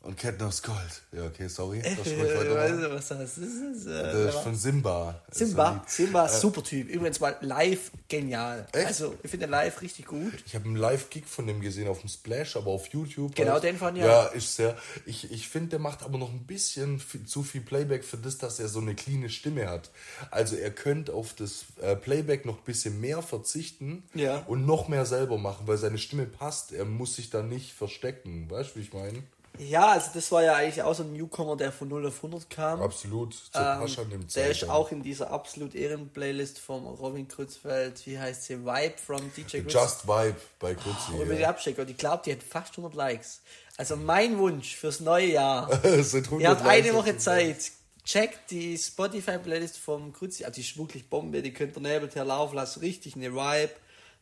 und 0.00 0.16
Ketten 0.16 0.42
aus 0.44 0.62
Gold. 0.62 1.02
Ja, 1.12 1.24
okay, 1.26 1.48
sorry. 1.48 1.82
Das 1.82 2.06
Äh, 2.06 2.18
weißt 2.18 2.72
an. 2.72 2.80
du, 2.80 2.90
was 2.94 3.08
das 3.08 3.20
ist? 3.20 3.38
Das 3.38 3.76
ist, 3.76 3.86
äh, 3.86 4.02
Das 4.24 4.34
ist 4.36 4.40
von 4.42 4.54
Simba. 4.54 5.20
Simba. 5.30 5.84
Simba, 5.86 6.28
super 6.28 6.62
Typ. 6.62 6.88
Übrigens 6.88 7.18
mal 7.20 7.36
live 7.40 7.90
genial. 8.08 8.66
Echt? 8.72 8.86
Also, 8.86 9.16
ich 9.22 9.30
finde 9.30 9.46
live 9.46 9.82
richtig 9.82 10.06
gut. 10.06 10.32
Ich 10.46 10.54
habe 10.54 10.64
einen 10.66 10.76
Live-Gig 10.76 11.26
von 11.26 11.46
dem 11.46 11.60
gesehen 11.60 11.88
auf 11.88 12.00
dem 12.00 12.08
Splash, 12.08 12.56
aber 12.56 12.70
auf 12.70 12.86
YouTube. 12.88 13.34
Genau, 13.34 13.58
den 13.58 13.74
ich 13.74 13.80
Ja, 14.02 14.26
auch. 14.28 14.32
ist 14.32 14.54
sehr. 14.56 14.76
Ich, 15.04 15.30
ich 15.32 15.48
finde, 15.48 15.70
der 15.70 15.78
macht 15.80 16.02
aber 16.04 16.16
noch 16.16 16.30
ein 16.30 16.46
bisschen 16.46 17.00
fi- 17.00 17.24
zu 17.24 17.42
viel 17.42 17.60
Playback 17.60 18.04
für 18.04 18.16
das, 18.18 18.38
dass 18.38 18.60
er 18.60 18.68
so 18.68 18.78
eine 18.80 18.94
cleane 18.94 19.28
Stimme 19.28 19.68
hat. 19.68 19.90
Also 20.30 20.56
er 20.56 20.70
könnte 20.70 21.12
auf 21.12 21.34
das 21.34 21.64
äh, 21.82 21.96
Playback 21.96 22.46
noch 22.46 22.58
ein 22.58 22.64
bisschen 22.64 23.00
mehr 23.00 23.20
verzichten 23.20 24.04
Ja. 24.14 24.38
und 24.46 24.64
noch 24.64 24.88
mehr 24.88 25.04
selber 25.06 25.38
machen, 25.38 25.66
weil 25.66 25.76
seine 25.76 25.98
Stimme 25.98 26.24
passt. 26.26 26.72
Er 26.72 26.84
muss 26.84 27.16
sich 27.16 27.30
da 27.30 27.42
nicht 27.42 27.72
verstecken. 27.72 28.48
Weißt 28.48 28.70
du, 28.70 28.78
wie 28.78 28.82
ich 28.84 28.92
meine? 28.92 29.22
Ja, 29.58 29.88
also 29.88 30.10
das 30.14 30.30
war 30.30 30.42
ja 30.42 30.54
eigentlich 30.54 30.82
auch 30.82 30.94
so 30.94 31.02
ein 31.02 31.12
Newcomer, 31.12 31.56
der 31.56 31.72
von 31.72 31.88
0 31.88 32.06
auf 32.06 32.16
100 32.16 32.48
kam. 32.48 32.80
Absolut. 32.80 33.34
Zu 33.34 33.50
Ähm, 33.54 33.80
Pascha 33.80 34.04
nimmt 34.04 34.34
der 34.34 34.50
ist 34.50 34.68
auch 34.68 34.92
in 34.92 35.02
dieser 35.02 35.30
absolut 35.30 35.74
Ehren-Playlist 35.74 36.58
vom 36.60 36.86
Robin 36.86 37.26
Kreutzfeld. 37.26 38.06
Wie 38.06 38.18
heißt 38.18 38.44
sie? 38.44 38.64
Vibe 38.64 38.94
from 38.98 39.32
DJ 39.36 39.60
Krutz. 39.60 39.72
Just 39.72 40.06
Vibe 40.06 40.36
bei 40.60 40.74
Kutzi. 40.74 41.32
Ich 41.32 41.38
ja. 41.40 41.48
abchecke, 41.48 41.82
und 41.82 41.90
ich 41.90 41.96
glaube, 41.96 42.22
die 42.24 42.32
hat 42.32 42.42
fast 42.42 42.72
100 42.72 42.94
Likes. 42.94 43.40
Also 43.76 43.96
mein 43.96 44.38
Wunsch 44.38 44.76
fürs 44.76 45.00
neue 45.00 45.32
Jahr. 45.32 45.68
Es 45.84 46.12
sind 46.12 46.26
100 46.26 46.42
Ihr 46.42 46.50
habt 46.50 46.66
eine 46.66 46.94
Woche 46.94 47.16
Zeit. 47.16 47.72
Checkt 48.04 48.50
die 48.50 48.78
Spotify-Playlist 48.78 49.78
vom 49.78 50.12
Kruzzi. 50.12 50.44
Also 50.44 50.54
die 50.54 50.60
ist 50.62 50.78
wirklich 50.78 51.08
Bombe. 51.10 51.42
Die 51.42 51.52
könnt 51.52 51.76
ihr 51.76 51.80
nebenher 51.80 52.24
laufen 52.24 52.54
lassen. 52.54 52.80
Richtig 52.80 53.16
eine 53.16 53.34
Vibe. 53.34 53.72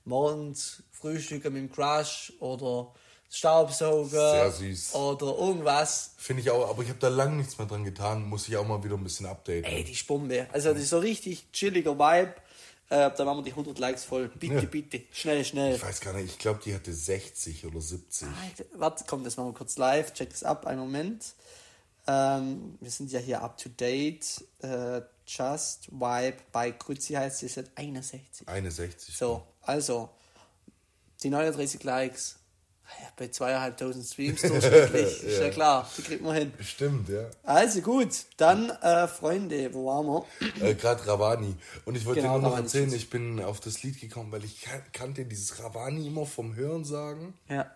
Morgens 0.04 0.82
Frühstücken 0.92 1.52
mit 1.52 1.62
dem 1.62 1.72
Crush 1.72 2.32
oder 2.40 2.92
Staubsauger. 3.30 4.30
Sehr 4.30 4.52
süß. 4.52 4.94
Oder 4.94 5.26
irgendwas. 5.26 6.12
Finde 6.16 6.42
ich 6.42 6.50
auch, 6.50 6.68
aber 6.68 6.82
ich 6.82 6.88
habe 6.88 6.98
da 6.98 7.08
lange 7.08 7.36
nichts 7.36 7.58
mehr 7.58 7.66
dran 7.66 7.84
getan. 7.84 8.24
Muss 8.24 8.48
ich 8.48 8.56
auch 8.56 8.66
mal 8.66 8.82
wieder 8.82 8.94
ein 8.94 9.02
bisschen 9.02 9.26
updaten. 9.26 9.64
Ey, 9.64 9.84
die 9.84 9.92
ist 9.92 10.06
Bombe. 10.06 10.46
Also 10.52 10.72
das 10.72 10.82
ist 10.82 10.90
so 10.90 10.98
richtig 10.98 11.50
chilliger 11.52 11.98
Vibe. 11.98 12.34
Äh, 12.88 13.10
da 13.16 13.24
machen 13.24 13.38
wir 13.38 13.44
die 13.44 13.50
100 13.50 13.78
Likes 13.78 14.04
voll. 14.04 14.28
Bitte, 14.28 14.66
bitte. 14.66 15.02
Schnell, 15.12 15.44
schnell. 15.44 15.74
Ich 15.74 15.82
weiß 15.82 16.00
gar 16.00 16.12
nicht, 16.12 16.26
ich 16.26 16.38
glaube, 16.38 16.60
die 16.64 16.72
hatte 16.72 16.92
60 16.92 17.66
oder 17.66 17.80
70. 17.80 18.28
Alter, 18.28 18.64
Warte, 18.74 19.04
komm, 19.08 19.24
das 19.24 19.36
machen 19.36 19.48
wir 19.48 19.54
kurz 19.54 19.76
live. 19.76 20.12
Check 20.14 20.30
das 20.30 20.44
ab, 20.44 20.66
einen 20.66 20.80
Moment. 20.80 21.24
Ähm, 22.06 22.78
wir 22.80 22.90
sind 22.90 23.10
ja 23.10 23.18
hier 23.18 23.42
up 23.42 23.58
to 23.58 23.68
date. 23.68 24.44
Äh, 24.62 25.00
Just 25.26 25.90
Vibe 25.90 26.36
bei 26.52 26.70
Kruzzi 26.70 27.14
heißt 27.14 27.38
sie 27.40 27.48
seit 27.48 27.76
61. 27.76 28.46
61. 28.48 29.16
So, 29.16 29.42
also, 29.62 30.10
die 31.24 31.30
39 31.30 31.82
Likes. 31.82 32.36
Bei 33.16 33.28
zweieinhalbtausend 33.28 34.06
Streams 34.06 34.42
durchschnittlich. 34.42 35.22
Ist 35.22 35.40
ja 35.40 35.50
klar, 35.50 35.90
die 35.96 36.02
kriegt 36.02 36.22
man 36.22 36.36
hin. 36.36 36.52
Stimmt, 36.60 37.08
ja. 37.08 37.26
Also 37.44 37.80
gut, 37.80 38.08
dann, 38.36 38.70
äh, 38.70 39.08
Freunde, 39.08 39.72
wo 39.72 39.86
waren 39.86 40.06
wir? 40.06 40.66
Äh, 40.68 40.74
Gerade 40.74 41.06
Ravani. 41.06 41.56
Und 41.84 41.96
ich 41.96 42.04
wollte 42.04 42.20
Genau, 42.20 42.34
dir 42.36 42.40
nur 42.42 42.50
noch 42.50 42.58
erzählen, 42.58 42.92
ich 42.92 43.10
bin 43.10 43.42
auf 43.42 43.60
das 43.60 43.82
Lied 43.82 44.00
gekommen, 44.00 44.30
weil 44.32 44.44
ich 44.44 44.60
kan 44.60 44.82
kannte 44.92 45.24
dieses 45.24 45.62
Ravani 45.62 46.06
immer 46.06 46.26
vom 46.26 46.54
Hören 46.54 46.84
sagen. 46.84 47.34
Ja. 47.48 47.70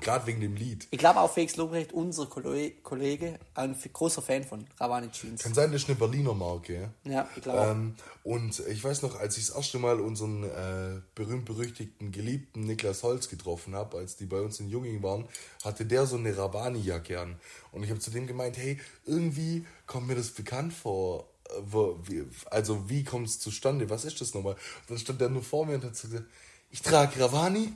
Gerade 0.00 0.26
wegen 0.26 0.40
dem 0.40 0.56
Lied. 0.56 0.88
Ich 0.90 0.98
glaube 0.98 1.20
auch 1.20 1.32
Felix 1.32 1.56
Lobrecht, 1.56 1.92
unser 1.92 2.26
Kolle- 2.26 2.72
Kollege, 2.82 3.38
ein 3.54 3.76
großer 3.92 4.22
Fan 4.22 4.42
von 4.44 4.66
Ravani 4.78 5.08
Jeans. 5.10 5.42
Kann 5.42 5.54
sein, 5.54 5.70
das 5.72 5.82
ist 5.82 5.88
eine 5.88 5.96
Berliner 5.98 6.34
Marke. 6.34 6.90
Ja, 7.04 7.28
ich 7.36 7.42
glaube. 7.42 7.58
Ähm, 7.70 7.94
und 8.24 8.58
ich 8.68 8.82
weiß 8.82 9.02
noch, 9.02 9.18
als 9.20 9.38
ich 9.38 9.46
das 9.46 9.56
erste 9.56 9.78
Mal 9.78 10.00
unseren 10.00 10.42
äh, 10.44 11.00
berühmt-berüchtigten 11.14 12.10
Geliebten 12.12 12.62
Niklas 12.64 13.02
Holz 13.02 13.28
getroffen 13.28 13.74
habe, 13.74 13.98
als 13.98 14.16
die 14.16 14.26
bei 14.26 14.40
uns 14.40 14.58
in 14.60 14.68
Junging 14.68 15.02
waren, 15.02 15.26
hatte 15.64 15.86
der 15.86 16.06
so 16.06 16.16
eine 16.16 16.36
Ravani-Jacke 16.36 17.20
an. 17.20 17.36
Und 17.72 17.84
ich 17.84 17.90
habe 17.90 18.00
zu 18.00 18.10
dem 18.10 18.26
gemeint, 18.26 18.56
hey, 18.56 18.80
irgendwie 19.06 19.64
kommt 19.86 20.06
mir 20.08 20.16
das 20.16 20.30
bekannt 20.30 20.72
vor. 20.72 21.28
Äh, 21.50 22.22
Also 22.50 22.88
wie 22.90 23.04
kommt 23.04 23.28
es 23.28 23.38
zustande? 23.38 23.88
Was 23.90 24.04
ist 24.04 24.20
das 24.20 24.34
nochmal? 24.34 24.54
Und 24.54 24.90
dann 24.90 24.98
stand 24.98 25.20
der 25.20 25.28
nur 25.28 25.42
vor 25.42 25.66
mir 25.66 25.74
und 25.76 25.84
hat 25.84 25.94
so 25.96 26.08
gesagt, 26.08 26.26
ich 26.70 26.82
trage 26.82 27.20
Ravani 27.20 27.72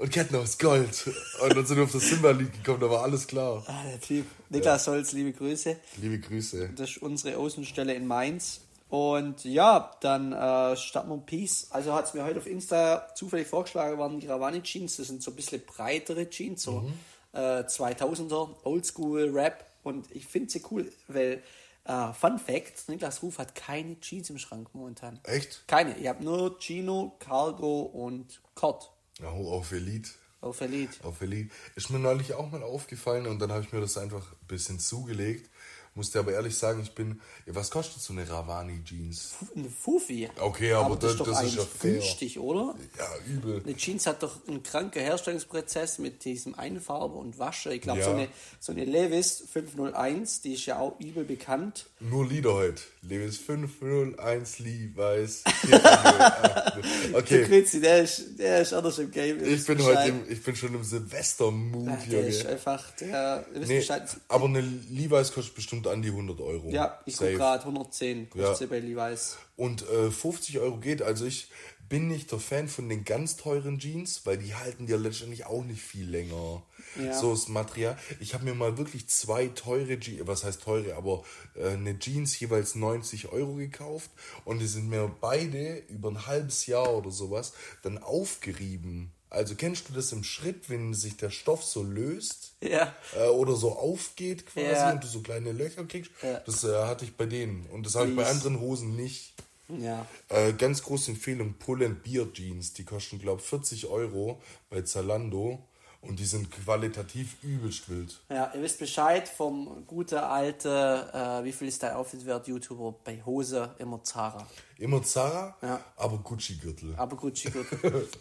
und 0.00 0.10
Ketten 0.10 0.36
aus 0.36 0.58
Gold. 0.58 1.10
Und 1.42 1.54
dann 1.54 1.66
sind 1.66 1.76
wir 1.76 1.84
auf 1.84 1.92
das 1.92 2.08
Simba-Lied 2.08 2.52
gekommen, 2.52 2.80
da 2.80 2.90
war 2.90 3.02
alles 3.02 3.26
klar. 3.26 3.62
Ah, 3.66 3.82
der 3.86 4.00
Typ. 4.00 4.24
Niklas 4.48 4.86
Holz, 4.86 5.12
liebe 5.12 5.32
Grüße. 5.32 5.76
Liebe 5.98 6.18
Grüße. 6.18 6.70
Das 6.74 6.90
ist 6.90 7.02
unsere 7.02 7.36
Außenstelle 7.36 7.92
in 7.92 8.06
Mainz. 8.06 8.62
Und 8.88 9.44
ja, 9.44 9.92
dann 10.00 10.32
äh, 10.32 10.74
starten 10.76 11.10
wir 11.10 11.18
Peace. 11.18 11.68
Also 11.70 11.92
hat 11.92 12.06
es 12.06 12.14
mir 12.14 12.24
heute 12.24 12.38
auf 12.38 12.46
Insta 12.46 13.08
zufällig 13.14 13.46
vorgeschlagen, 13.46 13.98
waren 13.98 14.18
die 14.18 14.26
Ravani 14.26 14.62
Jeans. 14.62 14.96
Das 14.96 15.06
sind 15.06 15.22
so 15.22 15.30
ein 15.32 15.36
bisschen 15.36 15.62
breitere 15.64 16.28
Jeans, 16.30 16.62
so 16.62 16.90
äh, 17.32 17.60
2000er, 17.60 18.48
Oldschool 18.64 19.30
Rap. 19.30 19.66
Und 19.82 20.10
ich 20.10 20.26
finde 20.26 20.50
sie 20.50 20.62
cool, 20.70 20.90
weil, 21.08 21.42
äh, 21.84 22.12
Fun 22.14 22.38
Fact, 22.38 22.88
Niklas 22.88 23.22
Ruf 23.22 23.38
hat 23.38 23.54
keine 23.54 24.00
Jeans 24.00 24.30
im 24.30 24.38
Schrank 24.38 24.70
momentan. 24.72 25.20
Echt? 25.24 25.62
Keine. 25.68 25.96
Ich 25.98 26.08
habe 26.08 26.24
nur 26.24 26.58
Chino, 26.58 27.16
Cargo 27.18 27.82
und 27.82 28.40
Cott 28.54 28.90
Ja, 29.20 29.28
auf 29.28 29.72
Elite. 29.72 30.10
auf 30.40 30.60
Elite. 30.60 31.04
Auf 31.04 31.20
Elite. 31.20 31.50
Ist 31.76 31.90
mir 31.90 31.98
neulich 31.98 32.34
auch 32.34 32.50
mal 32.50 32.62
aufgefallen 32.62 33.26
und 33.26 33.38
dann 33.38 33.52
habe 33.52 33.62
ich 33.62 33.72
mir 33.72 33.80
das 33.80 33.98
einfach 33.98 34.32
ein 34.32 34.46
bisschen 34.48 34.78
zugelegt. 34.78 35.50
Musste 35.94 36.20
aber 36.20 36.32
ehrlich 36.32 36.56
sagen, 36.56 36.80
ich 36.82 36.92
bin. 36.94 37.20
Ja, 37.46 37.54
was 37.56 37.70
kostet 37.70 38.00
so 38.00 38.12
eine 38.12 38.28
Ravani 38.28 38.82
Jeans? 38.84 39.34
Eine 39.56 39.68
Fufi. 39.68 40.30
Okay, 40.38 40.72
aber 40.72 40.94
das, 40.94 41.00
das- 41.00 41.10
ist 41.12 41.20
doch 41.20 41.26
das 41.26 41.42
ist 41.44 41.56
ja 41.56 41.62
fair. 41.64 41.92
günstig, 41.94 42.38
oder? 42.38 42.74
Ja, 42.96 43.06
übel. 43.26 43.60
Eine 43.64 43.76
Jeans 43.76 44.06
hat 44.06 44.22
doch 44.22 44.46
einen 44.46 44.62
kranken 44.62 45.02
Herstellungsprozess 45.02 45.98
mit 45.98 46.24
diesem 46.24 46.54
Einfarben 46.54 47.16
und 47.16 47.38
Waschen. 47.40 47.72
Ich 47.72 47.80
glaube, 47.82 47.98
Ja. 48.00 48.04
so, 48.06 48.12
eine, 48.12 48.28
so 48.60 48.72
eine 48.72 48.84
Levis 48.84 49.42
501, 49.52 50.42
die 50.42 50.54
ist 50.54 50.66
ja 50.66 50.78
auch 50.78 50.98
übel 51.00 51.24
bekannt. 51.24 51.86
Nur 51.98 52.24
Lieder 52.26 52.54
heute. 52.54 52.82
Levis 53.02 53.38
501 53.38 54.58
Levi's. 54.60 55.42
Der 55.70 57.16
okay, 57.18 57.44
Grüezi, 57.44 57.80
der 57.80 58.02
ist, 58.02 58.38
der 58.38 58.62
ist 58.62 58.72
anders 58.72 58.98
im 58.98 59.10
Game. 59.10 59.42
ich 59.44 59.64
bin 59.66 59.82
heute 59.82 60.08
im, 60.10 60.22
ich 60.30 60.42
bin 60.42 60.54
schon 60.56 60.74
im 60.74 60.84
Silvester-Mood, 60.84 61.88
Ach, 61.90 62.06
Der 62.08 62.26
ist 62.26 62.38
Junge. 62.42 62.52
einfach, 62.52 62.90
der, 62.96 63.44
wisst 63.52 63.68
Nee, 63.68 63.78
Bescheid. 63.78 64.16
aber 64.28 64.44
eine 64.46 64.60
Levi's 64.60 65.32
kostet 65.32 65.54
bestimmt 65.54 65.79
an 65.86 66.02
die 66.02 66.08
100 66.10 66.40
Euro. 66.40 66.68
Ja, 66.70 67.00
ich 67.06 67.16
gucke 67.16 67.34
gerade 67.34 67.64
110, 67.64 68.30
kostet 68.30 68.60
Ja. 68.60 68.66
bei 68.66 68.80
Levi's. 68.80 69.36
Und 69.56 69.88
äh, 69.88 70.10
50 70.10 70.58
Euro 70.58 70.78
geht. 70.78 71.02
Also 71.02 71.24
ich 71.26 71.48
bin 71.88 72.06
nicht 72.06 72.30
der 72.30 72.38
Fan 72.38 72.68
von 72.68 72.88
den 72.88 73.04
ganz 73.04 73.36
teuren 73.36 73.78
Jeans, 73.80 74.24
weil 74.24 74.38
die 74.38 74.54
halten 74.54 74.86
dir 74.86 74.96
letztendlich 74.96 75.46
auch 75.46 75.64
nicht 75.64 75.82
viel 75.82 76.08
länger. 76.08 76.62
Ja. 77.02 77.18
So 77.18 77.32
das 77.32 77.48
Material. 77.48 77.98
Ich 78.20 78.32
habe 78.32 78.44
mir 78.44 78.54
mal 78.54 78.78
wirklich 78.78 79.08
zwei 79.08 79.48
teure 79.48 79.98
Jeans, 79.98 80.26
was 80.26 80.44
heißt 80.44 80.62
teure, 80.62 80.94
aber 80.94 81.24
äh, 81.56 81.70
eine 81.70 81.98
Jeans 81.98 82.38
jeweils 82.38 82.76
90 82.76 83.32
Euro 83.32 83.54
gekauft 83.54 84.10
und 84.44 84.60
die 84.60 84.66
sind 84.68 84.88
mir 84.88 85.10
beide 85.20 85.78
über 85.88 86.10
ein 86.10 86.26
halbes 86.26 86.66
Jahr 86.66 86.94
oder 86.94 87.10
sowas 87.10 87.54
dann 87.82 87.98
aufgerieben. 87.98 89.12
Also 89.30 89.54
kennst 89.54 89.88
du 89.88 89.92
das 89.92 90.10
im 90.12 90.24
Schritt, 90.24 90.68
wenn 90.68 90.92
sich 90.92 91.16
der 91.16 91.30
Stoff 91.30 91.62
so 91.64 91.82
löst 91.84 92.52
Ja. 92.60 92.92
äh, 93.16 93.28
oder 93.28 93.54
so 93.54 93.72
aufgeht 93.76 94.44
quasi 94.46 94.66
Ja. 94.66 94.90
und 94.92 95.04
du 95.04 95.06
so 95.08 95.20
kleine 95.20 95.52
Löcher 95.52 95.84
kriegst? 95.84 96.10
Ja. 96.22 96.40
Das 96.40 96.64
äh, 96.64 96.74
hatte 96.86 97.04
ich 97.04 97.16
bei 97.16 97.26
denen 97.26 97.66
und 97.66 97.86
das 97.86 97.94
habe 97.94 98.10
ich 98.10 98.16
bei 98.16 98.26
anderen 98.26 98.58
Hosen 98.60 98.96
nicht. 98.96 99.32
Ja. 99.68 100.04
Äh, 100.30 100.52
ganz 100.54 100.82
große 100.82 101.12
Empfehlung, 101.12 101.54
Pull 101.54 101.84
and 101.84 102.02
Beer 102.02 102.26
Jeans. 102.32 102.72
Die 102.72 102.82
kosten, 102.84 103.20
glaube 103.20 103.40
ich, 103.40 103.46
40 103.48 103.86
Euro 103.86 104.42
bei 104.68 104.82
Zalando. 104.82 105.64
Und 106.02 106.18
die 106.18 106.24
sind 106.24 106.50
qualitativ 106.50 107.36
übelst 107.42 107.88
wild. 107.90 108.18
Ja, 108.30 108.50
ihr 108.54 108.62
wisst 108.62 108.78
Bescheid 108.78 109.28
vom 109.28 109.86
gute 109.86 110.22
alte, 110.22 111.10
äh, 111.12 111.44
wie 111.44 111.52
viel 111.52 111.68
ist 111.68 111.82
der 111.82 111.98
Outfit-Wert 111.98 112.48
YouTuber 112.48 112.94
bei 113.04 113.22
Hose 113.26 113.74
immer 113.78 114.02
Zara. 114.02 114.46
Immer 114.78 115.02
Zara, 115.02 115.54
Ja. 115.60 115.78
aber 115.96 116.16
Gucci-Gürtel. 116.18 116.94
Aber 116.96 117.16
Gucci 117.16 117.50
gut. 117.50 117.66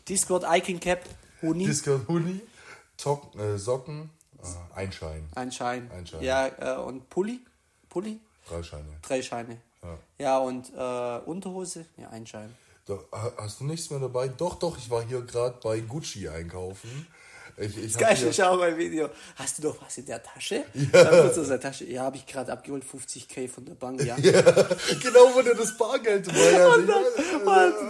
Discord 0.09 0.43
Icon 0.49 0.79
Cap, 0.81 1.03
Huni, 1.41 1.65
Discount 1.65 2.05
Hoodie, 2.09 2.41
Zock, 2.97 3.33
äh, 3.39 3.57
Socken, 3.57 4.09
äh, 4.43 4.75
ein 4.75 4.91
Schein. 4.91 5.29
ein 5.35 5.51
Schein. 5.53 5.89
Ein 5.91 6.05
Schein. 6.05 6.21
Ja, 6.21 6.47
äh, 6.47 6.81
und 6.81 7.09
Pulli, 7.09 7.39
Pulli, 7.87 8.19
Drei 8.49 8.61
Scheine. 8.61 8.97
drei 9.01 9.21
Scheine. 9.21 9.57
Ja. 9.81 9.97
Ja, 10.17 10.37
und 10.39 10.69
äh, 10.75 11.19
Unterhose, 11.29 11.85
ja, 11.95 12.09
ein 12.09 12.27
Schein. 12.27 12.53
Da, 12.85 12.99
ha- 13.13 13.31
hast 13.37 13.61
du 13.61 13.63
nichts 13.63 13.89
mehr 13.89 13.99
dabei? 13.99 14.27
Doch, 14.27 14.55
doch, 14.59 14.77
ich 14.77 14.89
war 14.89 15.01
hier 15.01 15.21
gerade 15.21 15.57
bei 15.63 15.79
Gucci 15.79 16.27
einkaufen. 16.27 17.07
Ich, 17.59 17.77
ich 17.77 17.93
hab 17.95 18.01
Geil, 18.01 18.17
ich 18.29 18.43
auch 18.43 18.57
mein 18.57 18.77
Video. 18.77 19.09
Hast 19.35 19.57
du 19.57 19.67
noch 19.67 19.81
was 19.81 19.97
in 19.97 20.05
der 20.05 20.23
Tasche? 20.23 20.63
Ja. 20.73 21.03
Dann 21.03 21.21
kurz 21.23 21.37
aus 21.37 21.47
der 21.47 21.59
Tasche. 21.59 21.85
Ja, 21.85 22.03
habe 22.03 22.17
ich 22.17 22.25
gerade 22.25 22.51
abgeholt, 22.51 22.83
50k 22.83 23.49
von 23.49 23.65
der 23.65 23.73
Bank, 23.73 24.01
ja. 24.03 24.15
genau, 24.15 25.33
wo 25.33 25.41
der 25.41 25.55
das 25.55 25.77
Bargeld 25.77 26.27
war. 26.33 26.51
Ja, 26.51 26.73
Und 26.73 26.87
dann 26.87 27.03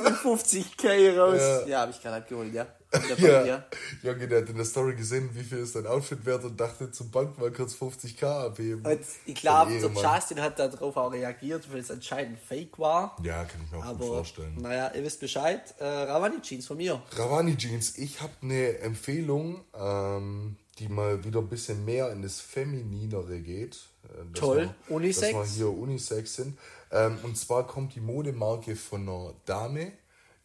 sie 0.04 0.64
50k 0.64 1.18
raus. 1.18 1.40
Ja. 1.40 1.68
Ja, 1.68 1.82
habe 1.82 1.92
ich 1.92 2.02
gerade 2.02 2.18
abgeholt, 2.18 2.54
ja. 2.54 2.66
Ja, 3.20 3.46
ja. 3.46 3.66
Junge, 4.02 4.28
der 4.28 4.42
hat 4.42 4.50
in 4.50 4.56
der 4.56 4.66
Story 4.66 4.96
gesehen, 4.96 5.30
wie 5.34 5.44
viel 5.44 5.60
ist 5.60 5.76
dein 5.76 5.86
Outfit 5.86 6.26
wert 6.26 6.44
und 6.44 6.60
dachte 6.60 6.92
zum 6.92 7.12
Bank 7.12 7.38
mal 7.38 7.52
kurz 7.52 7.76
50k 7.76 8.24
abheben. 8.48 8.84
Und 8.86 9.00
ich 9.26 9.36
glaube, 9.36 9.72
der. 9.80 9.90
Justin 9.92 10.42
hat 10.42 10.58
darauf 10.58 10.98
auch 10.98 11.12
reagiert, 11.12 11.72
weil 11.72 11.80
es 11.82 11.92
anscheinend 11.92 12.40
fake 12.40 12.80
war. 12.80 13.16
Ja, 13.24 13.44
kann 13.44 13.62
ich 13.64 13.72
mir 13.72 13.78
auch 13.78 13.84
gut 13.92 13.96
Aber, 13.96 14.06
vorstellen. 14.06 14.58
naja, 14.60 14.92
ihr 14.96 15.04
wisst 15.04 15.20
Bescheid. 15.20 15.62
Äh, 15.80 15.86
Ravani 15.86 16.42
Jeans 16.42 16.66
von 16.66 16.78
mir. 16.78 17.02
Ravani 17.12 17.56
Jeans, 17.58 17.98
ich 17.98 18.22
habe 18.22 18.34
eine 18.42 18.80
Empfehlung, 18.80 19.62
ähm, 19.78 20.56
die 20.80 20.88
mal 20.88 21.24
wieder 21.24 21.40
ein 21.42 21.50
bisschen 21.50 21.86
mehr 21.86 22.12
in 22.12 22.24
das 22.24 22.40
Femininere 22.40 23.40
geht. 23.40 23.76
Äh, 24.06 24.08
dass 24.32 24.40
Toll. 24.40 24.70
wir- 24.88 24.96
Unisex? 24.96 25.34
Dass 25.34 25.50
wir 25.60 25.68
hier 25.68 25.70
Unisex 25.78 26.36
sind. 26.36 26.58
Ähm, 26.92 27.20
und 27.22 27.38
zwar 27.38 27.68
kommt 27.68 27.94
die 27.94 28.00
Modemarke 28.02 28.76
von 28.76 29.08
einer 29.08 29.34
Dame, 29.46 29.92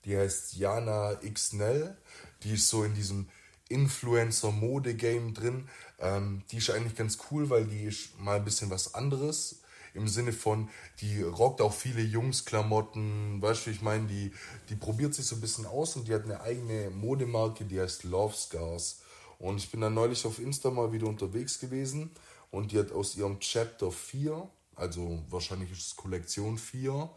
die 0.04 0.14
heißt 0.18 0.56
Jana 0.56 1.14
Xnell. 1.14 1.96
Die 2.44 2.54
ist 2.54 2.68
so 2.68 2.84
in 2.84 2.94
diesem 2.94 3.28
Influencer-Mode-Game 3.68 5.34
drin. 5.34 5.68
Ähm, 5.98 6.42
die 6.50 6.58
ist 6.58 6.70
eigentlich 6.70 6.94
ganz 6.94 7.18
cool, 7.30 7.50
weil 7.50 7.64
die 7.64 7.84
ist 7.84 8.18
mal 8.20 8.36
ein 8.36 8.44
bisschen 8.44 8.70
was 8.70 8.94
anderes. 8.94 9.60
Im 9.94 10.08
Sinne 10.08 10.32
von, 10.32 10.68
die 11.00 11.22
rockt 11.22 11.60
auch 11.60 11.72
viele 11.72 12.02
Jungs-Klamotten, 12.02 13.40
weißt 13.40 13.66
du, 13.66 13.70
ich 13.70 13.80
meine, 13.80 14.08
die, 14.08 14.32
die 14.68 14.74
probiert 14.74 15.14
sich 15.14 15.24
so 15.24 15.36
ein 15.36 15.40
bisschen 15.40 15.66
aus 15.66 15.94
und 15.94 16.08
die 16.08 16.14
hat 16.14 16.24
eine 16.24 16.40
eigene 16.40 16.90
Modemarke, 16.90 17.64
die 17.64 17.80
heißt 17.80 18.02
Love 18.02 18.34
Scars. 18.34 19.02
Und 19.38 19.58
ich 19.58 19.70
bin 19.70 19.80
dann 19.80 19.94
neulich 19.94 20.26
auf 20.26 20.40
Insta 20.40 20.70
mal 20.70 20.92
wieder 20.92 21.06
unterwegs 21.06 21.60
gewesen 21.60 22.10
und 22.50 22.72
die 22.72 22.78
hat 22.78 22.90
aus 22.90 23.16
ihrem 23.16 23.38
Chapter 23.38 23.92
4, 23.92 24.48
also 24.74 25.22
wahrscheinlich 25.30 25.70
ist 25.70 25.86
es 25.86 25.96
Kollektion 25.96 26.58
4, 26.58 27.08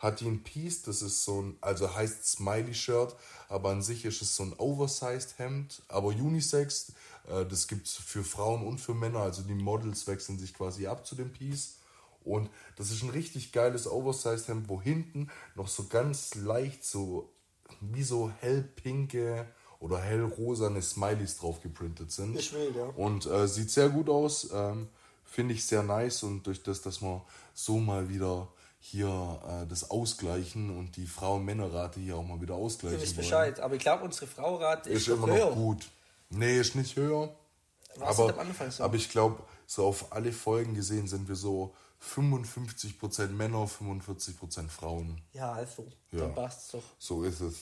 hat 0.00 0.20
die 0.20 0.26
ein 0.26 0.42
Piece, 0.42 0.82
das 0.82 1.02
ist 1.02 1.24
so 1.24 1.42
ein, 1.42 1.56
also 1.60 1.94
heißt 1.94 2.26
Smiley 2.26 2.74
Shirt, 2.74 3.14
aber 3.48 3.68
an 3.68 3.82
sich 3.82 4.06
ist 4.06 4.22
es 4.22 4.34
so 4.34 4.44
ein 4.44 4.54
Oversized 4.56 5.38
Hemd, 5.38 5.82
aber 5.88 6.08
Unisex, 6.08 6.92
äh, 7.28 7.44
das 7.44 7.68
gibt 7.68 7.86
es 7.86 7.94
für 7.94 8.24
Frauen 8.24 8.66
und 8.66 8.78
für 8.78 8.94
Männer, 8.94 9.20
also 9.20 9.42
die 9.42 9.54
Models 9.54 10.06
wechseln 10.06 10.38
sich 10.38 10.54
quasi 10.54 10.86
ab 10.86 11.06
zu 11.06 11.14
dem 11.14 11.30
Piece. 11.30 11.76
Und 12.24 12.50
das 12.76 12.90
ist 12.90 13.02
ein 13.02 13.10
richtig 13.10 13.52
geiles 13.52 13.86
Oversized 13.86 14.48
Hemd, 14.48 14.68
wo 14.68 14.80
hinten 14.80 15.30
noch 15.54 15.68
so 15.68 15.84
ganz 15.84 16.34
leicht 16.34 16.84
so 16.84 17.30
wie 17.80 18.02
so 18.02 18.30
hellpinke 18.40 19.46
oder 19.80 19.98
hellrosane 19.98 20.80
Smileys 20.80 21.36
drauf 21.36 21.60
geprintet 21.60 22.10
sind. 22.10 22.36
Ist 22.36 22.54
wild, 22.54 22.74
ja. 22.74 22.84
Und 22.84 23.26
äh, 23.26 23.46
sieht 23.46 23.70
sehr 23.70 23.90
gut 23.90 24.08
aus, 24.08 24.48
ähm, 24.52 24.88
finde 25.24 25.54
ich 25.54 25.66
sehr 25.66 25.82
nice 25.82 26.22
und 26.22 26.46
durch 26.46 26.62
das, 26.62 26.80
dass 26.80 27.02
wir 27.02 27.24
so 27.54 27.78
mal 27.78 28.08
wieder 28.08 28.48
hier 28.80 29.40
äh, 29.46 29.66
das 29.68 29.90
ausgleichen 29.90 30.76
und 30.76 30.96
die 30.96 31.06
Frauen-Männer-Rate 31.06 32.00
hier 32.00 32.16
auch 32.16 32.24
mal 32.24 32.40
wieder 32.40 32.54
ausgleichen 32.54 32.98
Ihr 32.98 33.02
wisst 33.02 33.16
wollen. 33.16 33.24
Bescheid. 33.26 33.60
Aber 33.60 33.74
ich 33.74 33.80
glaube, 33.82 34.04
unsere 34.04 34.26
Fraurat 34.26 34.86
ist, 34.86 35.02
Ist 35.02 35.08
immer 35.08 35.26
noch 35.26 35.34
höher. 35.36 35.52
gut. 35.52 35.88
Nee, 36.30 36.58
ist 36.58 36.74
nicht 36.74 36.96
höher. 36.96 37.34
War's 37.96 38.18
aber, 38.18 38.32
am 38.34 38.38
Anfang 38.40 38.70
so? 38.70 38.82
aber 38.82 38.96
ich 38.96 39.10
glaube, 39.10 39.42
so 39.66 39.84
auf 39.86 40.12
alle 40.12 40.32
Folgen 40.32 40.74
gesehen 40.74 41.06
sind 41.08 41.28
wir 41.28 41.36
so 41.36 41.74
55% 42.02 43.28
Männer, 43.28 43.66
45% 43.66 44.68
Frauen. 44.68 45.20
Ja, 45.32 45.52
also. 45.52 45.86
Ja. 46.12 46.20
Dann 46.20 46.34
passt's 46.34 46.72
doch. 46.72 46.82
So 46.98 47.22
ist 47.24 47.40
es. 47.40 47.56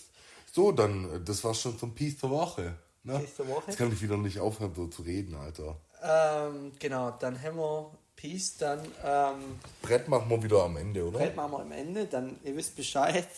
So, 0.53 0.71
dann, 0.73 1.11
äh, 1.13 1.21
das 1.21 1.43
war's 1.45 1.61
schon 1.61 1.79
zum 1.79 1.95
Piece 1.95 2.19
der 2.19 2.31
Woche. 2.31 2.75
Ne? 3.03 3.19
Piece 3.19 3.37
der 3.37 3.49
Woche. 3.49 3.65
Jetzt 3.67 3.77
kann 3.79 3.93
ich 3.93 4.01
wieder 4.01 4.17
nicht 4.17 4.39
aufhören, 4.39 4.75
so 4.75 4.87
zu 4.87 5.03
reden, 5.03 5.35
Alter. 5.35 5.77
Ähm, 6.03 6.73
genau, 6.79 7.11
dann 7.11 7.41
haben 7.43 7.57
wir 7.57 7.91
Peace, 8.21 8.57
dann 8.59 8.81
ähm, 9.05 9.61
Brett 9.81 10.09
machen 10.09 10.29
wir 10.29 10.43
wieder 10.43 10.65
am 10.65 10.77
Ende, 10.77 11.07
oder? 11.07 11.19
Brett 11.21 11.37
machen 11.37 11.53
wir 11.53 11.61
am 11.61 11.71
Ende, 11.71 12.07
dann 12.07 12.37
ihr 12.43 12.57
wisst 12.57 12.75
Bescheid, 12.75 13.29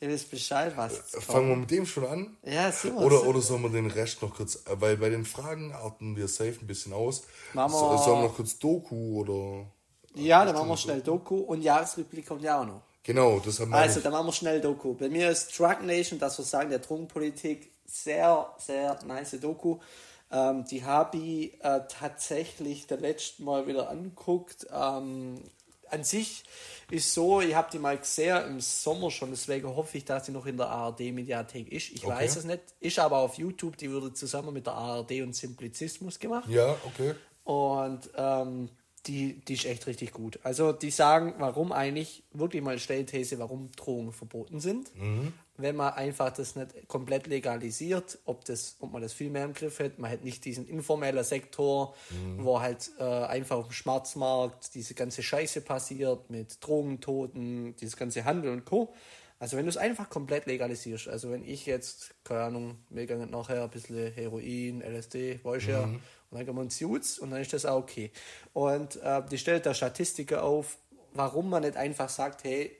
ihr 0.00 0.08
wisst 0.08 0.30
Bescheid, 0.30 0.72
was. 0.74 0.92
Fangen 1.20 1.50
wir 1.50 1.56
mit 1.56 1.70
dem 1.70 1.84
schon 1.84 2.06
an? 2.06 2.36
Ja, 2.42 2.72
wir. 2.82 2.96
Oder, 2.96 3.26
oder 3.26 3.40
sollen 3.42 3.60
wir 3.62 3.68
den 3.68 3.88
Rest 3.90 4.22
noch 4.22 4.34
kurz, 4.34 4.56
äh, 4.66 4.80
weil 4.80 4.96
bei 4.96 5.10
den 5.10 5.26
Fragen 5.26 5.72
arten 5.72 6.16
wir 6.16 6.28
safe 6.28 6.56
ein 6.62 6.66
bisschen 6.66 6.94
aus. 6.94 7.24
Machen 7.52 7.72
wir- 7.72 7.78
So, 7.98 8.04
sollen 8.04 8.22
wir 8.22 8.28
noch 8.28 8.36
kurz 8.36 8.58
Doku 8.58 9.20
oder. 9.20 9.66
Ja, 10.14 10.44
dann 10.46 10.54
machen 10.54 10.68
wir 10.68 10.76
schnell 10.78 11.02
Doku 11.02 11.36
und 11.36 11.60
Jahresrückblick 11.60 12.26
kommt 12.26 12.42
ja 12.42 12.60
auch 12.60 12.66
noch. 12.66 12.82
Genau, 13.02 13.38
das 13.40 13.60
haben 13.60 13.70
wir. 13.70 13.76
Also, 13.76 14.00
dann 14.00 14.12
machen 14.12 14.26
wir 14.28 14.32
schnell 14.32 14.60
Doku. 14.62 14.94
Bei 14.94 15.08
mir 15.10 15.28
ist 15.30 15.58
Drug 15.58 15.82
Nation, 15.82 16.18
das 16.18 16.38
wir 16.38 16.44
sagen, 16.46 16.70
der 16.70 16.78
Drogenpolitik, 16.78 17.70
sehr, 17.84 18.48
sehr 18.58 18.98
nice 19.04 19.36
Doku. 19.40 19.78
Ähm, 20.32 20.64
die 20.64 20.82
habe 20.84 21.18
ich 21.18 21.62
äh, 21.62 21.80
tatsächlich 21.88 22.86
der 22.86 22.98
letzten 22.98 23.44
Mal 23.44 23.66
wieder 23.66 23.90
angeguckt. 23.90 24.66
Ähm, 24.72 25.42
an 25.90 26.04
sich 26.04 26.44
ist 26.90 27.12
so, 27.12 27.42
ich 27.42 27.54
habe 27.54 27.68
die 27.70 27.78
mal 27.78 27.98
gesehen 27.98 28.42
im 28.46 28.60
Sommer 28.60 29.10
schon, 29.10 29.30
deswegen 29.30 29.68
hoffe 29.68 29.98
ich, 29.98 30.06
dass 30.06 30.24
sie 30.26 30.32
noch 30.32 30.46
in 30.46 30.56
der 30.56 30.68
ARD-Mediathek 30.68 31.70
ist. 31.70 31.90
Ich 31.90 32.04
Okay. 32.04 32.14
weiß 32.14 32.36
es 32.36 32.44
nicht. 32.44 32.62
Ist 32.80 32.98
aber 32.98 33.18
auf 33.18 33.36
YouTube, 33.36 33.76
die 33.76 33.92
wurde 33.92 34.12
zusammen 34.14 34.54
mit 34.54 34.66
der 34.66 34.72
ARD 34.72 35.20
und 35.20 35.36
Simplizismus 35.36 36.18
gemacht. 36.18 36.48
Ja, 36.48 36.76
okay. 36.86 37.14
Und 37.44 38.08
ähm, 38.16 38.70
die, 39.06 39.40
die 39.40 39.54
ist 39.54 39.64
echt 39.64 39.86
richtig 39.86 40.12
gut. 40.12 40.38
Also 40.42 40.72
die 40.72 40.90
sagen, 40.90 41.34
warum 41.38 41.72
eigentlich, 41.72 42.22
wirklich 42.32 42.62
mal 42.62 42.78
Stellthese, 42.78 43.38
warum 43.38 43.70
Drogen 43.72 44.12
verboten 44.12 44.60
sind. 44.60 44.90
Wenn 45.56 45.76
man 45.76 45.92
einfach 45.94 46.32
das 46.32 46.56
nicht 46.56 46.88
komplett 46.88 47.26
legalisiert, 47.26 48.18
ob, 48.24 48.44
das, 48.44 48.76
ob 48.80 48.92
man 48.92 49.02
das 49.02 49.12
viel 49.12 49.30
mehr 49.30 49.44
im 49.44 49.54
Griff 49.54 49.80
hat. 49.80 49.98
Man 49.98 50.10
hat 50.10 50.24
nicht 50.24 50.44
diesen 50.44 50.66
informellen 50.66 51.24
Sektor, 51.24 51.94
wo 52.38 52.60
halt 52.60 52.90
äh, 52.98 53.02
einfach 53.04 53.56
auf 53.56 53.66
dem 53.66 53.72
Schwarzmarkt 53.72 54.74
diese 54.74 54.94
ganze 54.94 55.22
Scheiße 55.22 55.60
passiert 55.60 56.30
mit 56.30 56.64
Drogentoten, 56.64 57.76
dieses 57.76 57.96
ganze 57.96 58.24
Handel 58.24 58.52
und 58.52 58.64
Co. 58.64 58.94
Also 59.42 59.56
wenn 59.56 59.64
du 59.64 59.70
es 59.70 59.76
einfach 59.76 60.08
komplett 60.08 60.46
legalisierst, 60.46 61.08
also 61.08 61.32
wenn 61.32 61.44
ich 61.44 61.66
jetzt, 61.66 62.14
keine 62.22 62.42
Ahnung, 62.42 62.76
wir 62.90 63.06
gehen 63.06 63.28
nachher 63.28 63.64
ein 63.64 63.70
bisschen 63.70 64.12
Heroin, 64.12 64.80
LSD, 64.80 65.40
du 65.42 65.54
ja, 65.58 65.88
und 66.32 66.38
dann 66.38 66.46
gehen 66.46 66.54
wir 66.56 66.62
uns 66.62 66.76
Suits 66.78 67.18
und 67.20 67.30
dann 67.30 67.40
ist 67.40 67.52
das 67.52 67.64
auch 67.66 67.76
okay. 67.82 68.10
Und 68.54 68.96
äh, 69.02 69.22
die 69.30 69.38
stellt 69.38 69.66
da 69.66 69.74
Statistiken 69.74 70.38
auf, 70.38 70.78
warum 71.12 71.50
man 71.50 71.62
nicht 71.62 71.76
einfach 71.76 72.08
sagt, 72.08 72.42
hey, 72.44 72.74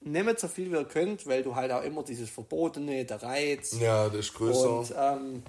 nehmt 0.00 0.38
so 0.40 0.48
viel 0.48 0.70
wie 0.72 0.76
ihr 0.76 0.84
könnt, 0.84 1.26
weil 1.26 1.42
du 1.42 1.54
halt 1.54 1.70
auch 1.72 1.82
immer 1.84 2.02
dieses 2.02 2.28
Verbotene, 2.28 3.04
der 3.04 3.22
Reiz, 3.22 3.78
Ja, 3.80 4.08
das 4.08 4.26
ist 4.26 4.34
größer. 4.34 4.78
und 4.78 4.94
ähm, 4.96 5.42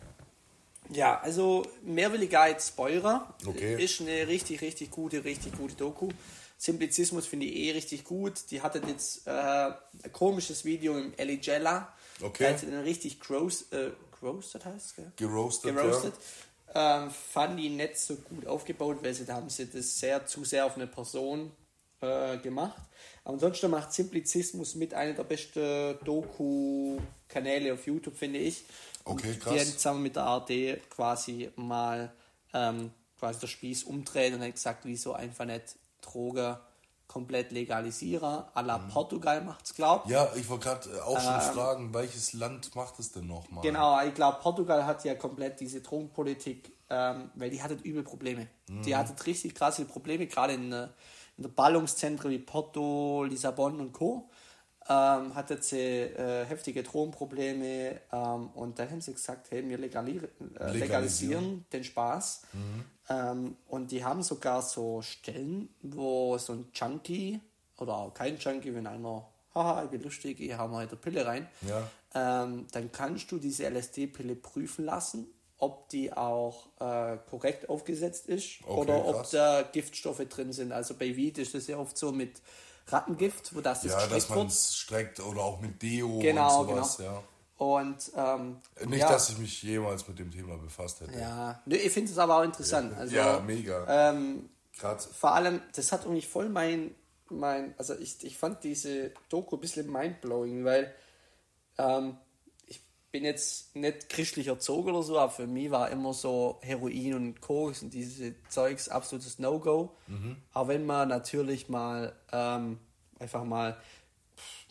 ja, 0.91 1.19
also 1.21 1.65
Mehrwilligkeit 1.83 2.61
Spoiler 2.61 3.33
Okay. 3.45 3.83
ist 3.83 4.01
eine 4.01 4.27
richtig, 4.27 4.61
richtig 4.61 4.91
gute, 4.91 5.23
richtig 5.23 5.57
gute 5.57 5.75
Doku. 5.75 6.09
Simplizismus 6.57 7.25
finde 7.25 7.47
ich 7.47 7.55
eh 7.55 7.71
richtig 7.71 8.03
gut. 8.03 8.33
Die 8.51 8.61
hatte 8.61 8.81
jetzt 8.85 9.25
äh, 9.25 9.31
ein 9.31 10.11
komisches 10.11 10.63
Video 10.63 10.95
im 10.97 11.11
Eligella. 11.17 11.91
Okay. 12.21 12.43
Da 12.43 12.49
hat 12.51 12.59
sie 12.59 12.67
dann 12.69 12.81
richtig 12.83 13.19
gross, 13.19 13.71
äh, 13.71 13.89
groasted 14.19 14.63
heißt 14.65 14.99
es, 14.99 15.03
Geroastet, 15.15 15.75
geroastet. 15.75 16.13
Ähm, 16.73 17.11
fand 17.11 17.59
die 17.59 17.69
nicht 17.69 17.97
so 17.97 18.15
gut 18.15 18.47
aufgebaut, 18.47 18.99
weil 19.01 19.13
sie 19.13 19.25
da 19.25 19.35
haben 19.35 19.49
sie 19.49 19.67
das 19.67 19.99
sehr 19.99 20.25
zu 20.25 20.45
sehr 20.45 20.65
auf 20.65 20.75
eine 20.75 20.87
Person 20.87 21.51
äh, 21.99 22.37
gemacht. 22.37 22.81
Aber 23.23 23.33
ansonsten 23.33 23.69
macht 23.69 23.91
Simplizismus 23.93 24.75
mit 24.75 24.93
einer 24.93 25.13
der 25.13 25.23
besten 25.23 25.97
Doku-Kanäle 26.05 27.73
auf 27.73 27.85
YouTube, 27.85 28.15
finde 28.15 28.39
ich. 28.39 28.63
Okay, 29.03 29.33
Die 29.33 29.45
haben 29.45 29.55
krass. 29.57 29.73
zusammen 29.77 30.03
mit 30.03 30.15
der 30.15 30.23
ARD 30.23 30.89
quasi 30.89 31.49
mal 31.55 32.11
ähm, 32.53 32.91
quasi 33.19 33.39
der 33.39 33.47
Spieß 33.47 33.83
umdreht 33.83 34.33
und 34.33 34.41
hat 34.41 34.53
gesagt, 34.53 34.85
wieso 34.85 35.13
einfach 35.13 35.45
nicht 35.45 35.75
Drogen 36.01 36.55
komplett 37.11 37.51
legalisieren. 37.51 38.43
A 38.53 38.61
la 38.61 38.77
Portugal 38.77 39.41
macht 39.43 39.65
es, 39.65 39.73
glaube 39.73 40.03
ich. 40.05 40.11
Ja, 40.11 40.29
ich 40.35 40.47
wollte 40.49 40.69
gerade 40.69 41.05
auch 41.05 41.19
schon 41.19 41.41
fragen, 41.41 41.93
welches 41.93 42.33
Land 42.33 42.73
macht 42.75 42.99
es 42.99 43.11
denn 43.11 43.27
nochmal? 43.27 43.61
Genau, 43.63 44.01
ich 44.01 44.13
glaube, 44.13 44.37
Portugal 44.41 44.85
hat 44.85 45.03
ja 45.03 45.15
komplett 45.15 45.59
diese 45.59 45.81
Drogenpolitik, 45.81 46.71
ähm, 46.89 47.29
weil 47.35 47.49
die 47.49 47.61
hattet 47.61 47.81
übel 47.81 48.03
Probleme. 48.03 48.47
Die 48.69 48.95
hattet 48.95 49.25
richtig 49.25 49.55
krasse 49.55 49.83
Probleme, 49.83 50.25
gerade 50.27 50.53
in, 50.53 50.71
äh, 50.71 50.87
in 51.35 51.43
der 51.43 51.49
Ballungszentren 51.49 52.31
wie 52.31 52.39
Porto, 52.39 53.25
Lissabon 53.25 53.81
und 53.81 53.91
Co. 53.91 54.29
Ähm, 54.93 55.35
hattet 55.35 55.63
sie 55.63 55.77
äh, 55.77 56.43
heftige 56.45 56.83
Drogenprobleme 56.83 58.01
ähm, 58.11 58.49
und 58.55 58.77
dann 58.79 58.89
haben 58.89 58.99
sie 59.01 59.13
gesagt, 59.13 59.51
hey, 59.51 59.67
wir 59.69 59.77
legalieren, 59.77 60.27
äh, 60.59 60.71
Legalisieren. 60.71 61.65
den 61.71 61.83
Spaß. 61.83 62.41
Ähm, 63.09 63.55
und 63.67 63.91
die 63.91 64.03
haben 64.03 64.21
sogar 64.23 64.61
so 64.61 65.01
Stellen, 65.01 65.69
wo 65.81 66.37
so 66.37 66.53
ein 66.53 66.67
Junkie 66.73 67.39
oder 67.77 67.95
auch 67.95 68.13
kein 68.13 68.37
Junkie, 68.37 68.73
wenn 68.73 68.85
einer, 68.87 69.25
haha, 69.55 69.83
ich 69.85 69.91
bin 69.91 70.03
lustig, 70.03 70.39
ich 70.41 70.57
hau 70.57 70.67
mal 70.67 70.83
in 70.83 70.89
der 70.89 70.97
Pille 70.97 71.25
rein, 71.25 71.47
Ja. 71.67 71.87
ähm, 72.43 72.67
dann 72.71 72.91
kannst 72.91 73.31
du 73.31 73.37
diese 73.37 73.65
LSD-Pille 73.69 74.35
prüfen 74.35 74.85
lassen, 74.85 75.27
ob 75.57 75.87
die 75.89 76.11
auch 76.11 76.67
äh, 76.79 77.17
korrekt 77.29 77.69
aufgesetzt 77.69 78.27
ist 78.27 78.59
Okay, 78.65 78.79
oder 78.81 79.05
ob 79.05 79.15
krass. 79.17 79.29
da 79.31 79.61
Giftstoffe 79.61 80.25
drin 80.27 80.51
sind. 80.53 80.71
Also 80.71 80.95
bei 80.95 81.15
Weed 81.15 81.37
ist 81.37 81.53
das 81.53 81.67
ja 81.67 81.77
oft 81.77 81.97
so 81.97 82.11
mit 82.11 82.41
Rattengift, 82.91 83.55
wo 83.55 83.61
das, 83.61 83.83
Ja, 83.83 83.91
dass 83.93 84.03
gestreckt 84.09 84.29
man 84.29 84.39
wird. 84.39 84.49
es 84.51 84.75
streckt 84.75 85.19
oder 85.19 85.41
auch 85.41 85.59
mit 85.61 85.81
Deo 85.81 86.19
Genau, 86.19 86.61
und 86.61 86.67
sowas, 86.69 86.97
genau. 86.97 87.23
Und 87.57 88.11
ähm, 88.15 88.57
ja. 88.79 88.85
Nicht, 88.87 88.99
ja, 89.01 89.09
dass 89.11 89.29
ich 89.29 89.37
mich 89.37 89.61
jemals 89.61 90.07
mit 90.07 90.17
dem 90.17 90.31
Thema 90.31 90.57
befasst 90.57 91.01
hätte. 91.01 91.19
ja, 91.19 91.61
Nö, 91.65 91.75
ich 91.75 91.91
finde 91.91 92.11
es 92.11 92.17
aber 92.17 92.37
auch 92.39 92.43
interessant. 92.43 92.97
Also, 92.97 93.15
Ja, 93.15 93.39
mega. 93.39 93.85
Ähm, 94.09 94.49
Gerade 94.79 95.01
vor 95.03 95.35
allem, 95.35 95.61
das 95.75 95.91
hat 95.91 96.05
irgendwie 96.05 96.23
voll 96.23 96.49
mein, 96.49 96.95
mein 97.29 97.75
also 97.77 97.93
ich, 97.99 98.23
ich 98.23 98.37
fand 98.37 98.63
diese 98.63 99.11
Doku 99.29 99.57
ein 99.57 99.61
bisschen 99.61 99.91
mindblowing, 99.91 100.65
weil 100.65 100.91
ähm, 101.77 102.17
bin 103.11 103.25
jetzt 103.25 103.75
nicht 103.75 104.09
christlich 104.09 104.47
erzogen 104.47 104.91
oder 104.91 105.03
so, 105.03 105.19
aber 105.19 105.31
für 105.31 105.47
mich 105.47 105.69
war 105.69 105.89
immer 105.89 106.13
so 106.13 106.59
Heroin 106.61 107.13
und 107.13 107.41
Koks 107.41 107.81
und 107.81 107.93
diese 107.93 108.33
Zeugs 108.49 108.87
absolutes 108.89 109.37
No-Go. 109.39 109.91
Aber 110.53 110.69
wenn 110.69 110.85
man 110.85 111.09
natürlich 111.09 111.67
mal 111.67 112.13
ähm, 112.31 112.77
einfach 113.19 113.43
mal 113.43 113.77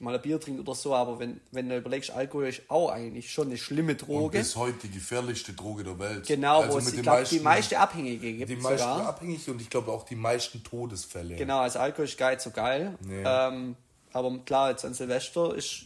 mal 0.01 0.15
ein 0.17 0.23
Bier 0.23 0.41
trinkt 0.41 0.59
oder 0.61 0.75
so, 0.75 0.95
aber 0.95 1.19
wenn, 1.19 1.41
wenn 1.53 1.69
du 1.69 1.77
überlegst, 1.77 2.11
Alkohol 2.11 2.49
ist 2.49 2.63
auch 2.69 2.89
eigentlich 2.91 3.31
schon 3.31 3.49
eine 3.49 3.59
schlimme 3.59 3.93
und 3.93 4.01
Droge. 4.09 4.39
bis 4.39 4.57
heute 4.57 4.89
die 4.89 4.91
gefährlichste 4.91 5.53
Droge 5.53 5.85
der 5.85 5.99
Welt. 5.99 6.27
Genau, 6.27 6.63
Also 6.63 6.73
wo 6.73 6.77
mit 6.79 6.87
es, 6.87 6.95
ich 6.95 7.03
glaube, 7.03 7.19
die 7.19 7.35
meisten- 7.35 7.43
meiste 7.45 7.79
Abhängige 7.79 8.33
gibt 8.33 8.51
Die 8.51 8.57
meisten 8.57 8.79
sogar. 8.79 9.07
abhängig 9.09 9.49
und 9.51 9.61
ich 9.61 9.69
glaube 9.69 9.93
auch 9.93 10.05
die 10.05 10.17
meisten 10.17 10.65
Todesfälle. 10.65 11.37
Genau, 11.37 11.61
also 11.61 11.79
Alkohol 11.81 12.07
ist 12.07 12.19
nicht 12.19 12.41
so 12.41 12.51
geil. 12.51 12.97
Nee. 13.07 13.23
Ähm, 13.25 13.77
aber 14.13 14.39
klar, 14.47 14.71
jetzt 14.71 14.85
an 14.87 14.95
Silvester 14.95 15.55
ist 15.55 15.83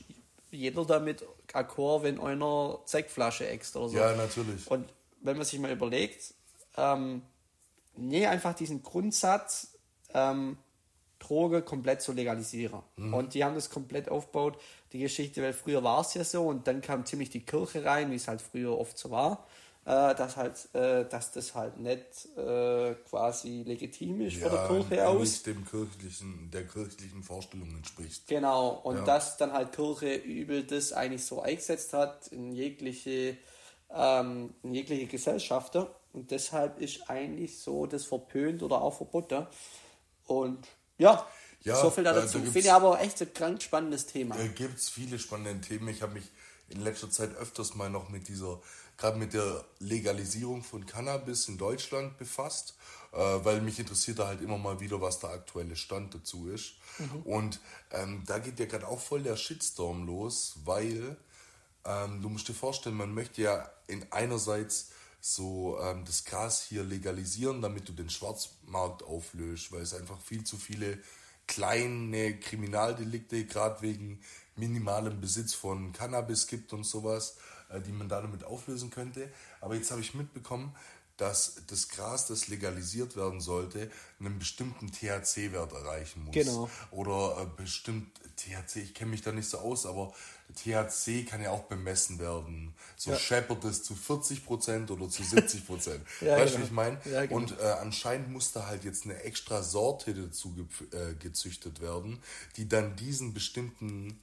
jeder 0.53 0.85
damit 0.87 1.25
akkord, 1.55 2.03
wenn 2.03 2.21
einer 2.21 2.81
Zeckflasche 2.85 3.49
äxt 3.49 3.77
oder 3.77 3.89
so. 3.89 3.97
Ja, 3.97 4.15
natürlich. 4.15 4.71
Und 4.71 4.89
wenn 5.21 5.37
man 5.37 5.47
sich 5.47 5.59
mal 5.59 5.71
überlegt, 5.71 6.35
ähm, 6.77 7.23
nee, 7.97 8.27
einfach 8.27 8.55
diesen 8.55 8.83
Grundsatz, 8.83 9.69
ähm, 10.13 10.59
Droge 11.19 11.63
komplett 11.63 12.03
zu 12.03 12.13
legalisieren. 12.13 12.83
Mhm. 12.97 13.15
Und 13.15 13.35
die 13.35 13.45
haben 13.45 13.55
das 13.55 13.71
komplett 13.71 14.09
aufgebaut, 14.09 14.59
die 14.93 14.99
Geschichte, 14.99 15.43
weil 15.43 15.53
früher 15.53 15.83
war 15.83 16.01
es 16.01 16.15
ja 16.15 16.25
so 16.25 16.47
und 16.47 16.67
dann 16.67 16.83
kam 16.83 17.07
ziemlich 17.07 17.31
die 17.31 17.45
Kirche 17.45 17.85
rein, 17.85 18.11
wie 18.11 18.17
es 18.17 18.29
halt 18.29 18.43
früher 18.43 18.79
oft 18.79 18.99
so 18.99 19.11
war, 19.11 19.47
äh, 19.87 20.15
dass 20.15 20.37
halt, 20.37 20.75
äh, 20.75 21.05
dass 21.09 21.33
das 21.33 21.55
halt 21.55 21.79
nicht 21.79 22.27
äh, 22.39 22.95
quasi 23.09 23.63
legitim 23.67 24.23
ist 24.23 24.39
von 24.39 24.51
der 24.51 24.67
Kirche 24.69 25.07
aus. 25.09 25.21
nicht 25.21 25.47
dem 25.47 25.65
kirchlichen, 25.67 26.51
der 26.51 26.67
kirchlichen 26.67 27.23
Vorstellung 27.23 27.69
entspricht. 27.77 28.27
Genau, 28.27 28.71
und 28.85 28.97
Ja. 28.99 29.05
dass 29.05 29.37
dann 29.37 29.53
halt 29.53 29.73
Kirche 29.73 30.15
übel 30.15 30.65
das 30.65 30.93
eigentlich 30.93 31.25
so 31.27 31.43
eingesetzt 31.43 31.93
hat 31.93 32.29
in 32.29 32.53
jegliche, 32.53 33.37
ähm, 33.91 34.55
in 34.63 34.75
jegliche 34.75 35.07
Gesellschaften. 35.07 35.87
Und 36.15 36.31
deshalb 36.31 36.81
ist 36.81 37.11
eigentlich 37.11 37.59
so 37.59 37.87
das 37.87 38.05
verpönt 38.05 38.63
oder 38.63 38.81
auch 38.81 38.95
verboten. 38.97 39.47
Und 40.27 40.67
ja, 40.97 41.27
Ja, 41.63 41.77
so 41.77 41.91
viel 41.91 42.03
äh, 42.03 42.05
da 42.05 42.13
dazu. 42.15 42.39
gibt's- 42.39 42.53
Finde 42.53 42.69
ich 42.69 42.73
aber 42.73 43.01
echt 43.01 43.21
ein 43.21 43.35
krank 43.35 43.63
spannendes 43.63 44.07
Thema. 44.07 44.37
Da 44.37 44.47
gibt 44.47 44.79
es 44.79 44.89
viele 44.89 45.19
spannende 45.19 45.61
Themen. 45.67 45.89
Ich 45.89 46.03
habe 46.03 46.15
mich 46.15 46.25
in 46.69 46.81
letzter 46.83 47.11
Zeit 47.11 47.35
öfters 47.37 47.75
mal 47.75 47.91
noch 47.91 48.09
mit 48.09 48.29
dieser, 48.29 48.61
gerade 48.97 49.19
mit 49.19 49.35
der 49.35 49.65
Legalisierung 49.79 50.63
von 50.63 50.87
Cannabis 50.87 51.49
in 51.49 51.59
Deutschland 51.59 52.17
befasst, 52.19 52.75
äh, 53.13 53.19
weil 53.19 53.61
mich 53.61 53.79
interessiert 53.79 54.19
da 54.19 54.27
halt 54.27 54.41
immer 54.41 54.59
mal 54.59 54.81
wieder, 54.81 55.01
was 55.01 55.21
der 55.21 55.31
aktuelle 55.31 55.77
Stand 55.77 56.15
dazu 56.15 56.49
ist. 56.49 56.75
Und 57.25 57.61
ähm, 57.91 58.23
da 58.27 58.39
geht 58.39 58.59
ja 58.61 58.67
gerade 58.67 58.87
auch 58.87 59.01
voll 59.01 59.23
der 59.23 59.37
Shitstorm 59.37 60.07
los, 60.07 60.55
weil 60.65 61.17
ähm, 61.85 62.23
du 62.23 62.29
musst 62.29 62.49
dir 62.49 62.55
vorstellen, 62.55 62.97
man 62.97 63.15
möchte 63.15 63.43
ja 63.43 63.71
in 63.87 64.07
einerseits 64.11 64.91
so 65.21 65.79
ähm, 65.81 66.05
das 66.05 66.25
Gras 66.25 66.63
hier 66.63 66.85
legalisieren, 66.85 67.63
damit 67.63 67.89
du 67.89 67.93
den 67.93 68.11
Schwarzmarkt 68.11 69.03
auflöst, 69.03 69.73
weil 69.73 69.83
es 69.83 69.95
einfach 69.95 70.21
viel 70.21 70.45
zu 70.45 70.57
viele 70.57 70.99
kleine 71.47 72.39
Kriminaldelikte, 72.39 73.45
gerade 73.45 73.83
wegen 73.83 74.21
minimalem 74.57 75.21
Besitz 75.21 75.55
von 75.55 75.93
Cannabis 75.93 76.47
gibt 76.47 76.73
und 76.73 76.85
sowas, 76.85 77.37
die 77.81 77.93
man 77.93 78.09
damit 78.09 78.45
auflösen 78.45 78.91
könnte. 78.91 79.31
Aber 79.61 79.75
jetzt 79.75 79.91
habe 79.91 80.01
ich 80.01 80.15
mitbekommen, 80.15 80.75
dass 81.17 81.63
das 81.69 81.89
Gras, 81.89 82.27
das 82.27 82.49
legalisiert 82.49 83.15
werden 83.17 83.41
sollte, 83.41 83.91
einen 84.19 84.39
bestimmten 84.39 84.91
THC-Wert 84.91 85.73
erreichen 85.73 86.25
muss. 86.25 86.35
Genau. 86.35 86.69
Oder 86.91 87.41
äh, 87.43 87.47
bestimmt 87.57 88.09
THC, 88.37 88.77
ich 88.83 88.95
kenne 88.95 89.13
mich 89.13 89.23
da 89.23 89.31
nicht 89.31 89.49
so 89.49 89.59
aus, 89.59 89.87
aber 89.87 90.13
THC 90.57 91.25
kann 91.25 91.41
ja 91.41 91.51
auch 91.51 91.65
bemessen 91.65 92.19
werden. 92.19 92.75
So 92.97 93.13
Ja. 93.13 93.17
scheppert 93.17 93.65
es 93.65 93.85
zu 93.85 93.95
40% 93.95 94.91
oder 94.91 95.09
zu 95.09 95.23
70%. 95.23 96.01
Ja, 96.21 96.37
weißt 96.37 96.55
du, 96.55 96.57
genau. 96.57 96.59
wie 96.59 96.63
ich 96.67 96.71
meine? 96.73 97.01
Ja, 97.05 97.27
genau. 97.27 97.37
Und 97.37 97.59
äh, 97.61 97.63
anscheinend 97.81 98.31
muss 98.31 98.51
da 98.51 98.67
halt 98.67 98.83
jetzt 98.85 99.05
eine 99.05 99.23
extra 99.23 99.63
Sorte 99.63 100.15
dazu 100.15 100.53
äh, 100.91 101.15
gezüchtet 101.15 101.81
werden, 101.81 102.21
die 102.57 102.69
dann 102.69 102.97
diesen 102.97 103.35
bestimmten 103.35 104.21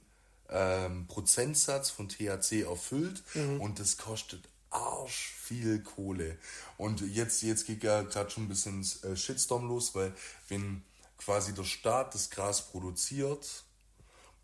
ähm, 0.52 1.06
Prozentsatz 1.06 1.90
von 1.90 2.08
THC 2.08 2.62
erfüllt 2.62 3.22
Mhm. 3.34 3.60
und 3.60 3.78
das 3.80 3.96
kostet 3.96 4.48
arsch 4.70 5.34
viel 5.42 5.82
Kohle. 5.82 6.38
Und 6.78 7.00
jetzt, 7.02 7.42
jetzt 7.42 7.66
geht 7.66 7.82
ja 7.84 8.02
gerade 8.02 8.30
schon 8.30 8.44
ein 8.44 8.48
bisschen 8.48 8.86
äh, 9.02 9.16
Shitstorm 9.16 9.68
los, 9.68 9.94
weil 9.94 10.14
wenn 10.48 10.82
quasi 11.18 11.52
der 11.54 11.64
Staat 11.64 12.14
das 12.14 12.30
Gras 12.30 12.70
produziert, 12.70 13.64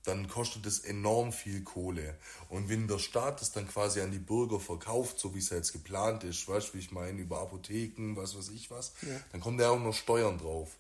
dann 0.04 0.28
kostet 0.28 0.64
es 0.64 0.80
enorm 0.80 1.32
viel 1.32 1.62
Kohle. 1.64 2.16
Und 2.48 2.68
wenn 2.68 2.88
der 2.88 2.98
Staat 2.98 3.42
es 3.42 3.52
dann 3.52 3.68
quasi 3.68 4.00
an 4.00 4.10
die 4.10 4.18
Bürger 4.18 4.60
verkauft, 4.60 5.18
so 5.18 5.34
wie 5.34 5.38
es 5.40 5.50
ja 5.50 5.56
jetzt 5.56 5.72
geplant 5.72 6.24
ist, 6.24 6.48
weißt 6.48 6.68
du, 6.68 6.74
wie 6.74 6.78
ich 6.78 6.92
meine, 6.92 7.20
über 7.20 7.40
Apotheken, 7.40 8.14
was 8.16 8.36
weiß 8.36 8.48
ich 8.50 8.70
was, 8.70 8.92
dann 9.32 9.40
kommen 9.40 9.58
da 9.58 9.70
auch 9.70 9.78
noch 9.80 9.94
Steuern 9.94 10.38
drauf. 10.38 10.70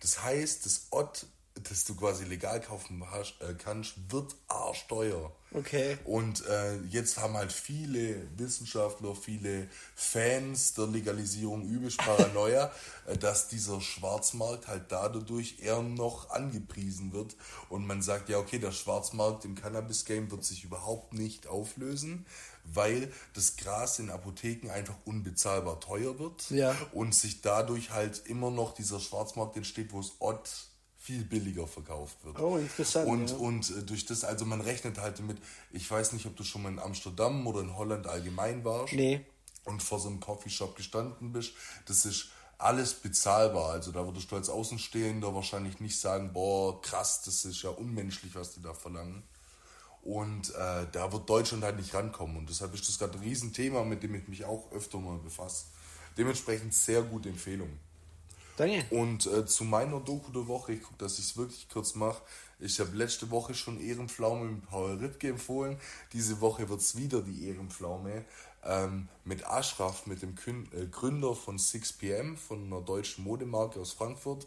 Das 0.00 0.22
heißt, 0.22 0.66
das 0.66 0.86
Ott, 0.90 1.26
das 1.62 1.84
du 1.84 1.94
quasi 1.94 2.24
legal 2.24 2.60
kaufen 2.60 3.02
äh, 3.40 3.54
kannst, 3.54 3.94
wird 4.10 4.34
arschteuer. 4.48 5.32
Okay. 5.52 5.96
Und 6.04 6.44
äh, 6.46 6.76
jetzt 6.90 7.18
haben 7.18 7.34
halt 7.34 7.52
viele 7.52 8.26
Wissenschaftler, 8.36 9.14
viele 9.14 9.68
Fans 9.94 10.74
der 10.74 10.86
Legalisierung 10.86 11.62
übelst 11.64 11.98
Paranoia, 11.98 12.70
äh, 13.06 13.16
dass 13.16 13.48
dieser 13.48 13.80
Schwarzmarkt 13.80 14.68
halt 14.68 14.84
dadurch 14.90 15.60
eher 15.60 15.82
noch 15.82 16.30
angepriesen 16.30 17.12
wird. 17.12 17.36
Und 17.68 17.86
man 17.86 18.02
sagt, 18.02 18.28
ja, 18.28 18.38
okay, 18.38 18.58
der 18.58 18.72
Schwarzmarkt 18.72 19.44
im 19.44 19.54
Cannabis-Game 19.54 20.30
wird 20.30 20.44
sich 20.44 20.64
überhaupt 20.64 21.14
nicht 21.14 21.46
auflösen, 21.46 22.26
weil 22.64 23.12
das 23.32 23.56
Gras 23.56 23.98
in 23.98 24.10
Apotheken 24.10 24.70
einfach 24.70 24.96
unbezahlbar 25.04 25.80
teuer 25.80 26.18
wird 26.18 26.50
Ja. 26.50 26.76
und 26.92 27.14
sich 27.14 27.40
dadurch 27.40 27.90
halt 27.92 28.26
immer 28.26 28.50
noch 28.50 28.74
dieser 28.74 29.00
Schwarzmarkt 29.00 29.56
entsteht, 29.56 29.92
wo 29.92 30.00
es 30.00 30.16
Ott 30.18 30.50
viel 31.06 31.22
billiger 31.24 31.68
verkauft 31.68 32.24
wird. 32.24 32.40
Oh, 32.40 32.56
interessant, 32.56 33.06
Und, 33.08 33.30
ja. 33.30 33.36
und 33.36 33.70
äh, 33.70 33.82
durch 33.84 34.06
das, 34.06 34.24
also 34.24 34.44
man 34.44 34.60
rechnet 34.60 34.98
halt 34.98 35.20
damit, 35.20 35.38
ich 35.70 35.88
weiß 35.88 36.12
nicht, 36.12 36.26
ob 36.26 36.34
du 36.34 36.42
schon 36.42 36.62
mal 36.64 36.72
in 36.72 36.80
Amsterdam 36.80 37.46
oder 37.46 37.60
in 37.60 37.76
Holland 37.76 38.08
allgemein 38.08 38.64
warst 38.64 38.92
Nee. 38.92 39.24
und 39.64 39.84
vor 39.84 40.00
so 40.00 40.08
einem 40.08 40.18
Coffeeshop 40.18 40.74
gestanden 40.74 41.30
bist, 41.32 41.52
das 41.86 42.06
ist 42.06 42.30
alles 42.58 42.92
bezahlbar. 42.94 43.70
Also 43.70 43.92
da 43.92 44.04
würdest 44.04 44.32
du 44.32 44.34
als 44.36 44.48
Außenstehender 44.48 45.32
wahrscheinlich 45.32 45.78
nicht 45.78 46.00
sagen, 46.00 46.32
boah, 46.32 46.82
krass, 46.82 47.22
das 47.24 47.44
ist 47.44 47.62
ja 47.62 47.70
unmenschlich, 47.70 48.34
was 48.34 48.54
die 48.54 48.62
da 48.62 48.74
verlangen. 48.74 49.22
Und 50.02 50.50
äh, 50.56 50.86
da 50.90 51.12
wird 51.12 51.30
Deutschland 51.30 51.62
halt 51.62 51.76
nicht 51.76 51.94
rankommen. 51.94 52.36
Und 52.36 52.48
deshalb 52.50 52.74
ist 52.74 52.88
das 52.88 52.98
gerade 52.98 53.14
ein 53.14 53.20
Riesenthema, 53.22 53.84
mit 53.84 54.02
dem 54.02 54.14
ich 54.16 54.26
mich 54.26 54.44
auch 54.44 54.72
öfter 54.72 54.98
mal 54.98 55.18
befasse. 55.18 55.66
Dementsprechend 56.18 56.74
sehr 56.74 57.02
gute 57.02 57.28
Empfehlung. 57.28 57.78
Danke. 58.56 58.84
Und 58.90 59.26
äh, 59.26 59.44
zu 59.44 59.64
meiner 59.64 60.00
Doku 60.00 60.32
der 60.32 60.46
Woche, 60.48 60.72
ich 60.72 60.82
gucke, 60.82 60.98
dass 60.98 61.18
ich 61.18 61.26
es 61.26 61.36
wirklich 61.36 61.68
kurz 61.68 61.94
mache. 61.94 62.22
Ich 62.58 62.80
habe 62.80 62.96
letzte 62.96 63.30
Woche 63.30 63.54
schon 63.54 63.78
Ehrenpflaume 63.78 64.46
mit 64.46 64.66
Paul 64.66 64.96
Rittke 64.96 65.28
empfohlen. 65.28 65.78
Diese 66.14 66.40
Woche 66.40 66.68
wird 66.68 66.80
es 66.80 66.96
wieder 66.96 67.20
die 67.20 67.48
Ehrenpflaume 67.48 68.24
ähm, 68.64 69.08
mit 69.24 69.46
Ashraf, 69.46 70.06
mit 70.06 70.22
dem 70.22 70.34
Kün 70.34 70.68
äh, 70.72 70.86
Gründer 70.86 71.34
von 71.34 71.58
6pm, 71.58 72.36
von 72.36 72.64
einer 72.64 72.80
deutschen 72.80 73.24
Modemarke 73.24 73.78
aus 73.78 73.92
Frankfurt. 73.92 74.46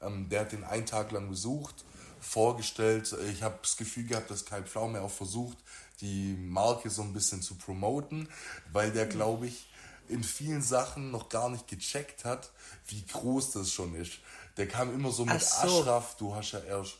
Ähm, 0.00 0.28
der 0.28 0.42
hat 0.42 0.52
den 0.52 0.62
einen 0.62 0.86
Tag 0.86 1.10
lang 1.10 1.28
besucht, 1.28 1.84
vorgestellt. 2.20 3.14
Ich 3.32 3.42
habe 3.42 3.58
das 3.60 3.76
Gefühl 3.76 4.04
gehabt, 4.06 4.30
dass 4.30 4.44
Kai 4.44 4.62
Pflaume 4.62 5.00
auch 5.02 5.10
versucht, 5.10 5.58
die 6.00 6.36
Marke 6.38 6.90
so 6.90 7.02
ein 7.02 7.12
bisschen 7.12 7.42
zu 7.42 7.56
promoten, 7.56 8.28
weil 8.72 8.92
der, 8.92 9.06
glaube 9.06 9.48
ich, 9.48 9.68
in 10.08 10.22
vielen 10.22 10.62
Sachen 10.62 11.10
noch 11.10 11.28
gar 11.28 11.50
nicht 11.50 11.66
gecheckt 11.68 12.24
hat, 12.24 12.50
wie 12.88 13.04
groß 13.04 13.52
das 13.52 13.70
schon 13.70 13.94
ist. 13.94 14.12
Der 14.56 14.66
kam 14.66 14.92
immer 14.94 15.10
so 15.10 15.24
mit 15.24 15.40
so. 15.40 15.80
Ashraf, 15.80 16.16
du 16.16 16.34
hast 16.34 16.52
ja 16.52 16.60
erst 16.60 16.98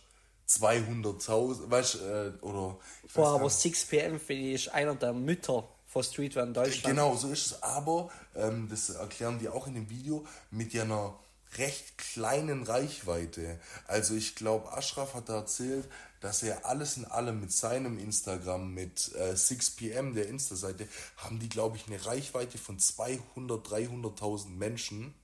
200.000, 0.49 1.71
weißt 1.71 1.95
du, 1.95 1.99
äh, 1.99 2.33
oder. 2.45 2.79
Boah, 3.15 3.29
aber 3.35 3.39
gar 3.39 3.45
nicht. 3.45 3.77
6pm 3.77 4.19
finde 4.19 4.49
ich 4.55 4.73
einer 4.73 4.95
der 4.95 5.13
Mütter 5.13 5.69
von 5.87 6.03
Streetwear 6.03 6.47
in 6.47 6.55
Deutschland. 6.55 6.85
Genau, 6.85 7.17
so 7.17 7.29
ist 7.29 7.47
es. 7.47 7.63
Aber, 7.63 8.11
ähm, 8.35 8.69
das 8.71 8.91
erklären 8.91 9.39
die 9.39 9.49
auch 9.49 9.67
in 9.67 9.75
dem 9.75 9.91
Video, 9.91 10.25
mit 10.51 10.75
einer 10.75 11.15
recht 11.57 11.97
kleinen 11.97 12.63
Reichweite. 12.63 13.59
Also 13.87 14.15
ich 14.15 14.35
glaube, 14.35 14.73
Ashraf 14.73 15.15
hat 15.15 15.29
erzählt, 15.29 15.89
dass 16.21 16.43
er 16.43 16.67
alles 16.67 16.97
in 16.97 17.05
allem 17.05 17.41
mit 17.41 17.53
seinem 17.53 17.99
Instagram, 17.99 18.75
mit 18.75 19.13
äh, 19.15 19.33
6pm, 19.33 20.15
der 20.15 20.29
Insta-Seite, 20.29 20.89
haben 21.17 21.39
die, 21.39 21.49
glaube 21.49 21.77
ich, 21.77 21.87
eine 21.87 22.05
Reichweite 22.05 22.59
von 22.59 22.79
200, 22.79 23.67
300.000 23.67 24.49
Menschen. 24.49 25.15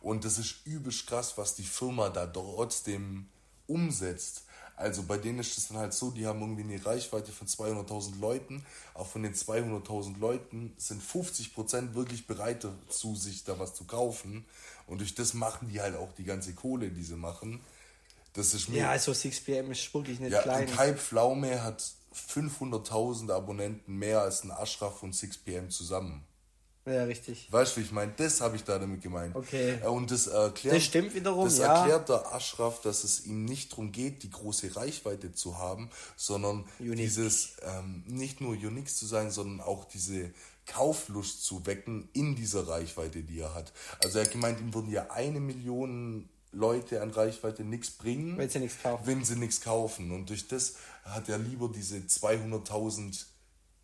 Und 0.00 0.24
das 0.24 0.38
ist 0.38 0.66
übelst 0.66 1.06
krass, 1.06 1.36
was 1.36 1.54
die 1.54 1.62
Firma 1.62 2.08
da 2.08 2.26
trotzdem 2.26 3.28
umsetzt. 3.66 4.44
Also 4.76 5.04
bei 5.04 5.18
denen 5.18 5.38
ist 5.38 5.56
es 5.56 5.68
dann 5.68 5.78
halt 5.78 5.94
so, 5.94 6.10
die 6.10 6.26
haben 6.26 6.40
irgendwie 6.40 6.62
eine 6.62 6.84
Reichweite 6.84 7.30
von 7.30 7.46
200.000 7.46 8.18
Leuten, 8.18 8.66
aber 8.94 9.04
von 9.04 9.22
den 9.22 9.34
200.000 9.34 10.18
Leuten 10.18 10.74
sind 10.78 11.00
50% 11.00 11.94
wirklich 11.94 12.26
bereit 12.26 12.64
dazu, 12.64 13.14
sich 13.14 13.44
da 13.44 13.58
was 13.58 13.74
zu 13.74 13.84
kaufen. 13.84 14.44
Und 14.86 14.98
durch 15.00 15.14
das 15.14 15.34
machen 15.34 15.68
die 15.68 15.80
halt 15.80 15.96
auch 15.96 16.12
die 16.12 16.24
ganze 16.24 16.52
Kohle, 16.54 16.90
die 16.90 17.02
sie 17.02 17.16
machen. 17.16 17.60
Das 18.34 18.52
ist 18.54 18.68
mir 18.68 18.78
Ja, 18.80 18.90
also 18.90 19.12
6pm 19.12 19.70
ist 19.70 19.94
wirklich 19.94 20.20
nicht 20.20 20.32
ja, 20.32 20.42
klein. 20.42 20.68
ein 20.68 20.74
Kai 20.74 20.94
Pflaume 20.94 21.62
hat 21.62 21.82
500.000 22.14 23.32
Abonnenten 23.32 23.96
mehr 23.96 24.20
als 24.22 24.44
ein 24.44 24.50
Ashraf 24.50 25.02
und 25.02 25.14
6pm 25.14 25.68
zusammen. 25.68 26.24
Ja, 26.86 27.04
richtig. 27.04 27.50
Weißt 27.50 27.76
du, 27.76 27.80
wie 27.80 27.84
ich 27.84 27.92
meine? 27.92 28.12
Das 28.14 28.42
habe 28.42 28.56
ich 28.56 28.64
da 28.64 28.78
damit 28.78 29.00
gemeint. 29.00 29.34
Okay. 29.34 29.78
Äh, 29.82 29.86
Und 29.86 30.10
das 30.10 30.26
erklärt, 30.26 30.76
Das 30.76 30.84
stimmt 30.84 31.14
wiederum, 31.14 31.44
das 31.46 31.56
ja. 31.56 31.78
erklärt 31.78 32.10
der 32.10 32.30
Ashraf, 32.34 32.82
dass 32.82 33.04
es 33.04 33.24
ihm 33.24 33.46
nicht 33.46 33.72
darum 33.72 33.90
geht, 33.90 34.22
die 34.22 34.30
große 34.30 34.76
Reichweite 34.76 35.32
zu 35.32 35.56
haben, 35.56 35.88
sondern 36.16 36.66
Unique. 36.78 36.98
dieses 36.98 37.54
ähm, 37.62 38.04
nicht 38.06 38.42
nur 38.42 38.50
unique 38.52 38.94
zu 38.94 39.06
sein, 39.06 39.30
sondern 39.30 39.62
auch 39.66 39.86
diese 39.86 40.30
Kauflust 40.66 41.44
zu 41.44 41.66
wecken 41.66 42.08
in 42.12 42.34
dieser 42.36 42.66
Reichweite, 42.68 43.22
die 43.22 43.40
er 43.40 43.54
hat. 43.54 43.72
Also 44.02 44.18
er 44.18 44.24
hat 44.24 44.32
gemeint, 44.32 44.60
ihm 44.60 44.72
würden 44.74 44.90
ja 44.90 45.10
eine 45.10 45.40
Million 45.40 46.28
Leute 46.52 47.02
an 47.02 47.10
Reichweite 47.10 47.64
nichts 47.64 47.90
bringen, 47.90 48.38
Wenn 48.38 48.48
sie 48.48 48.60
nichts 48.60 48.80
kaufen. 48.82 49.06
wenn 49.06 49.24
sie 49.24 49.36
nichts 49.36 49.60
kaufen. 49.60 50.12
Und 50.12 50.30
durch 50.30 50.46
das 50.48 50.76
hat 51.04 51.28
er 51.28 51.38
lieber 51.38 51.68
diese 51.68 51.96
200.000 51.98 53.26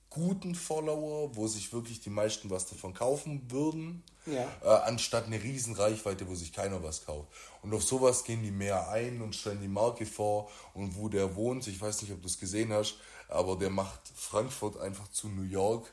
guten 0.08 0.54
Follower, 0.56 1.34
wo 1.36 1.46
sich 1.46 1.72
wirklich 1.72 2.00
die 2.00 2.10
meisten 2.10 2.50
was 2.50 2.66
davon 2.66 2.94
kaufen 2.94 3.42
würden, 3.50 4.02
Ja. 4.26 4.48
äh, 4.64 4.68
anstatt 4.88 5.26
eine 5.26 5.40
riesen 5.42 5.74
Reichweite, 5.74 6.26
wo 6.28 6.34
sich 6.34 6.52
keiner 6.52 6.82
was 6.82 7.04
kauft. 7.04 7.28
Und 7.62 7.72
auf 7.74 7.84
sowas 7.84 8.24
gehen 8.24 8.42
die 8.42 8.50
mehr 8.50 8.88
ein 8.88 9.20
und 9.22 9.36
stellen 9.36 9.60
die 9.60 9.68
Marke 9.68 10.06
vor 10.06 10.50
und 10.74 10.96
wo 10.96 11.08
der 11.08 11.36
wohnt. 11.36 11.66
Ich 11.68 11.80
weiß 11.80 12.02
nicht, 12.02 12.12
ob 12.12 12.20
du 12.22 12.26
es 12.26 12.38
gesehen 12.38 12.72
hast, 12.72 12.96
aber 13.28 13.56
der 13.56 13.70
macht 13.70 14.00
Frankfurt 14.16 14.78
einfach 14.80 15.08
zu 15.12 15.28
New 15.28 15.42
York. 15.44 15.92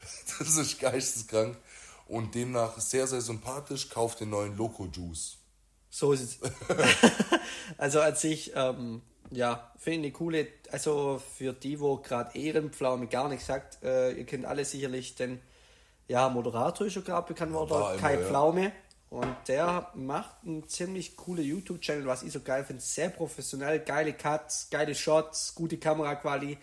Das 0.38 0.56
ist 0.56 0.80
geisteskrank. 0.80 1.56
Und 2.06 2.34
demnach 2.34 2.78
sehr, 2.80 3.06
sehr 3.06 3.20
sympathisch, 3.20 3.90
kauft 3.90 4.20
den 4.20 4.30
neuen 4.30 4.56
Loco 4.56 4.86
Juice. 4.86 5.36
So 5.90 6.12
ist 6.12 6.22
es. 6.22 6.38
also 7.78 8.00
als 8.00 8.24
ich, 8.24 8.52
ähm, 8.54 9.02
ja, 9.30 9.72
finde 9.76 9.98
ich 9.98 10.04
eine 10.04 10.12
coole, 10.12 10.48
also 10.70 11.20
für 11.36 11.52
die, 11.52 11.80
wo 11.80 11.96
gerade 11.96 12.38
Ehrenpflaume 12.38 13.08
gar 13.08 13.28
nicht 13.28 13.44
sagt, 13.44 13.82
äh, 13.82 14.12
ihr 14.12 14.24
kennt 14.24 14.46
alle 14.46 14.64
sicherlich 14.64 15.16
den, 15.16 15.40
ja, 16.08 16.28
Moderator 16.30 16.86
ist 16.86 16.94
schon 16.94 17.04
gerade 17.04 17.26
bekannt 17.28 17.52
worden, 17.52 17.70
immer, 17.70 17.96
Kai 17.96 18.14
ja. 18.14 18.26
Pflaume. 18.26 18.72
Und 19.10 19.36
der 19.46 19.90
macht 19.94 20.36
einen 20.44 20.68
ziemlich 20.68 21.16
coolen 21.16 21.44
YouTube-Channel, 21.44 22.06
was 22.06 22.22
ich 22.22 22.32
so 22.32 22.40
geil 22.40 22.64
finde. 22.64 22.82
Sehr 22.82 23.08
professionell, 23.08 23.80
geile 23.80 24.12
Cuts, 24.12 24.68
geile 24.70 24.94
Shots, 24.94 25.54
gute 25.54 25.78
Kameraqualität. 25.78 26.58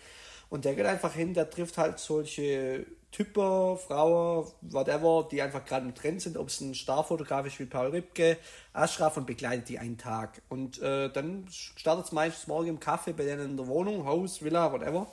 Und 0.48 0.64
der 0.64 0.74
geht 0.74 0.86
einfach 0.86 1.12
hin, 1.12 1.34
der 1.34 1.50
trifft 1.50 1.76
halt 1.76 1.98
solche 1.98 2.86
Typen, 3.16 3.78
Frauen, 3.78 4.46
whatever, 4.60 5.26
die 5.30 5.40
einfach 5.40 5.64
gerade 5.64 5.86
im 5.86 5.94
Trend 5.94 6.20
sind, 6.20 6.36
ob 6.36 6.48
es 6.48 6.60
ein 6.60 6.74
Starfotograf 6.74 7.46
ist 7.46 7.58
wie 7.58 7.64
Paul 7.64 7.86
Ripke, 7.86 8.36
Ashraf 8.74 9.16
und 9.16 9.26
begleitet 9.26 9.70
die 9.70 9.78
einen 9.78 9.96
Tag. 9.96 10.42
Und 10.50 10.82
äh, 10.82 11.08
dann 11.10 11.46
startet 11.48 12.04
es 12.04 12.12
meistens 12.12 12.46
morgen 12.46 12.68
im 12.68 12.78
Kaffee 12.78 13.14
bei 13.14 13.24
denen 13.24 13.52
in 13.52 13.56
der 13.56 13.68
Wohnung, 13.68 14.04
Haus, 14.04 14.42
Villa, 14.42 14.70
whatever. 14.70 15.06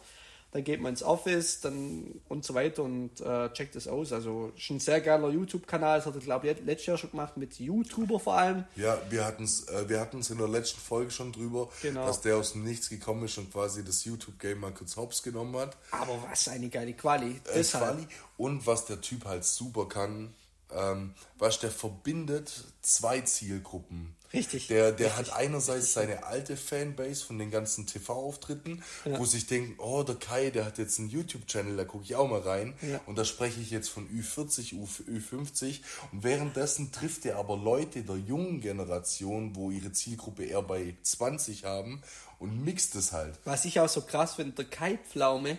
Dann 0.54 0.64
geht 0.64 0.80
man 0.80 0.92
ins 0.92 1.02
Office 1.02 1.62
dann 1.62 2.22
und 2.30 2.46
so 2.46 2.54
weiter 2.54 2.84
und 2.84 3.20
äh, 3.22 3.52
checkt 3.54 3.76
es 3.76 3.88
aus. 3.88 4.14
Also 4.14 4.52
ist 4.56 4.70
ein 4.70 4.80
sehr 4.80 5.02
geiler 5.02 5.30
YouTube-Kanal, 5.30 5.98
das 5.98 6.06
hat 6.06 6.14
er 6.14 6.22
glaube 6.22 6.48
ich 6.48 6.64
letztes 6.64 6.86
Jahr 6.86 6.98
schon 7.00 7.10
gemacht 7.10 7.38
mit 7.38 7.60
YouTuber 7.60 8.20
vor 8.20 8.36
allem. 8.38 8.64
Ja, 8.76 9.00
wir 9.10 9.26
hatten 9.26 9.46
es 9.46 9.68
äh, 9.68 9.90
wir 9.90 10.00
hatten's 10.00 10.30
in 10.30 10.38
der 10.38 10.48
letzten 10.48 10.80
Folge 10.80 11.10
schon 11.10 11.32
drüber, 11.32 11.70
Genau. 11.82 12.06
dass 12.06 12.22
der 12.22 12.38
aus 12.38 12.54
dem 12.54 12.64
Nichts 12.64 12.88
gekommen 12.90 13.26
ist 13.26 13.38
und 13.40 13.52
quasi 13.52 13.84
das 13.84 14.06
YouTube-Game 14.06 14.60
mal 14.60 14.72
kurz 14.72 14.96
hops 14.96 15.24
genommen 15.24 15.56
hat. 15.58 15.76
Aber 15.90 16.24
was 16.30 16.48
eine 16.48 16.70
geile 16.70 16.94
Quali. 16.94 17.32
Äh, 17.32 17.40
Deshalb. 17.56 17.96
Quali. 17.96 18.08
Und 18.38 18.68
was 18.68 18.86
der 18.86 19.02
Typ 19.02 19.26
halt 19.26 19.46
super 19.46 19.88
kann, 19.88 20.36
ähm, 20.72 21.14
was 21.40 21.60
der 21.60 21.72
verbindet 21.72 22.64
zwei 22.84 23.22
Zielgruppen. 23.22 24.16
Richtig, 24.34 24.68
Der, 24.68 24.92
der 24.92 25.10
richtig, 25.18 25.32
hat 25.32 25.38
einerseits 25.40 25.94
seine 25.94 26.24
alte 26.26 26.58
Fanbase 26.58 27.24
von 27.24 27.38
den 27.38 27.52
ganzen 27.52 27.86
TV-Auftritten, 27.86 28.84
wo 29.06 29.26
sich 29.26 29.46
denken, 29.46 29.76
oh, 29.80 30.02
der 30.04 30.16
Kai, 30.16 30.50
der 30.50 30.66
hat 30.66 30.78
jetzt 30.80 30.98
einen 31.00 31.10
YouTube-Channel, 31.10 31.78
da 31.78 31.86
gucke 31.86 32.04
ich 32.04 32.16
auch 32.16 32.28
mal 32.28 32.40
rein. 32.42 32.74
Ja. 32.82 33.00
Und 33.06 33.18
da 33.18 33.26
spreche 33.26 33.62
ich 33.62 33.70
jetzt 33.70 33.90
von 33.90 34.10
Ü40, 34.10 34.74
Ü- 34.74 35.20
Ü50. 35.20 35.82
Und 36.12 36.24
währenddessen 36.24 36.92
trifft 36.92 37.26
er 37.26 37.38
aber 37.38 37.56
Leute 37.58 38.02
der 38.02 38.16
jungen 38.18 38.60
Generation, 38.60 39.56
wo 39.56 39.70
ihre 39.70 39.92
Zielgruppe 39.92 40.46
eher 40.46 40.64
bei 40.64 40.96
20 41.04 41.66
haben 41.66 42.02
und 42.40 42.64
mixt 42.66 42.96
es 42.96 43.12
halt. 43.12 43.38
Was 43.46 43.66
ich 43.66 43.80
auch 43.80 43.90
so 43.90 44.02
krass 44.02 44.34
finde, 44.36 44.54
der 44.54 44.66
Kai 44.66 44.98
Pflaume, 44.98 45.58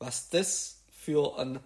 was 0.00 0.28
das 0.28 0.76
für 1.04 1.38
ein 1.38 1.60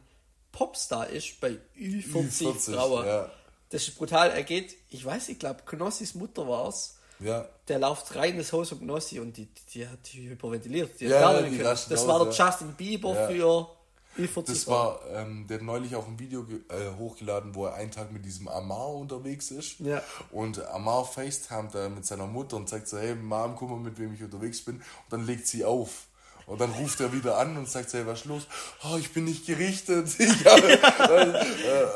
Popstar 0.52 1.08
ist 1.08 1.40
bei 1.40 1.56
Ü40, 1.78 2.12
Ü40, 2.42 2.74
Frauen. 2.74 3.06
ja. 3.06 3.30
Das 3.72 3.88
ist 3.88 3.96
brutal. 3.96 4.30
Er 4.30 4.42
geht, 4.44 4.76
ich 4.90 5.04
weiß, 5.04 5.28
ich 5.30 5.38
glaube, 5.38 5.62
Knossis 5.66 6.14
Mutter 6.14 6.46
war 6.46 6.68
es. 6.68 6.96
Ja. 7.18 7.48
Der 7.68 7.78
läuft 7.78 8.14
rein 8.16 8.36
ins 8.36 8.52
Haus 8.52 8.68
von 8.70 8.80
Knossi 8.80 9.20
und 9.20 9.36
die, 9.36 9.48
die, 9.72 9.86
hat 9.88 9.98
die 10.12 10.28
hyperventiliert. 10.28 11.00
Die 11.00 11.06
Ja, 11.06 11.32
ja, 11.40 11.42
die 11.42 11.58
Das 11.58 11.90
aus, 11.90 12.06
war 12.06 12.24
der. 12.24 12.32
Justin 12.34 12.72
Bieber 12.74 13.14
Ja. 13.14 13.28
für 13.28 13.68
Ü40 14.18 14.46
Das 14.46 14.66
war, 14.66 15.00
ähm, 15.10 15.46
der 15.46 15.58
hat 15.58 15.64
neulich 15.64 15.96
auch 15.96 16.06
ein 16.06 16.18
Video 16.18 16.42
äh, 16.68 16.98
hochgeladen, 16.98 17.54
wo 17.54 17.66
er 17.66 17.74
einen 17.74 17.90
Tag 17.90 18.12
mit 18.12 18.24
diesem 18.24 18.46
Amar 18.48 18.88
unterwegs 18.94 19.50
ist. 19.50 19.80
Ja. 19.80 20.02
Und 20.32 20.62
Amar 20.66 21.04
facetimet 21.06 21.74
da 21.74 21.88
mit 21.88 22.04
seiner 22.04 22.26
Mutter 22.26 22.56
und 22.56 22.68
sagt 22.68 22.88
so, 22.88 22.98
hey 22.98 23.14
Mom, 23.14 23.56
guck 23.56 23.70
mal, 23.70 23.78
mit 23.78 23.98
wem 23.98 24.12
ich 24.14 24.22
unterwegs 24.22 24.62
bin. 24.64 24.76
Und 24.76 24.82
dann 25.10 25.26
legt 25.26 25.46
sie 25.46 25.64
auf. 25.64 26.08
Und 26.46 26.60
dann 26.60 26.70
ruft 26.72 27.00
er 27.00 27.12
wieder 27.12 27.38
an 27.38 27.56
und 27.56 27.68
sagt 27.68 27.90
so, 27.90 27.98
hey, 27.98 28.06
was 28.06 28.20
ist 28.20 28.24
los? 28.26 28.46
Oh, 28.84 28.96
ich 28.98 29.12
bin 29.12 29.24
nicht 29.24 29.46
gerichtet. 29.46 30.08
Ich 30.18 30.44
hab, 30.44 30.62
äh, 30.62 31.42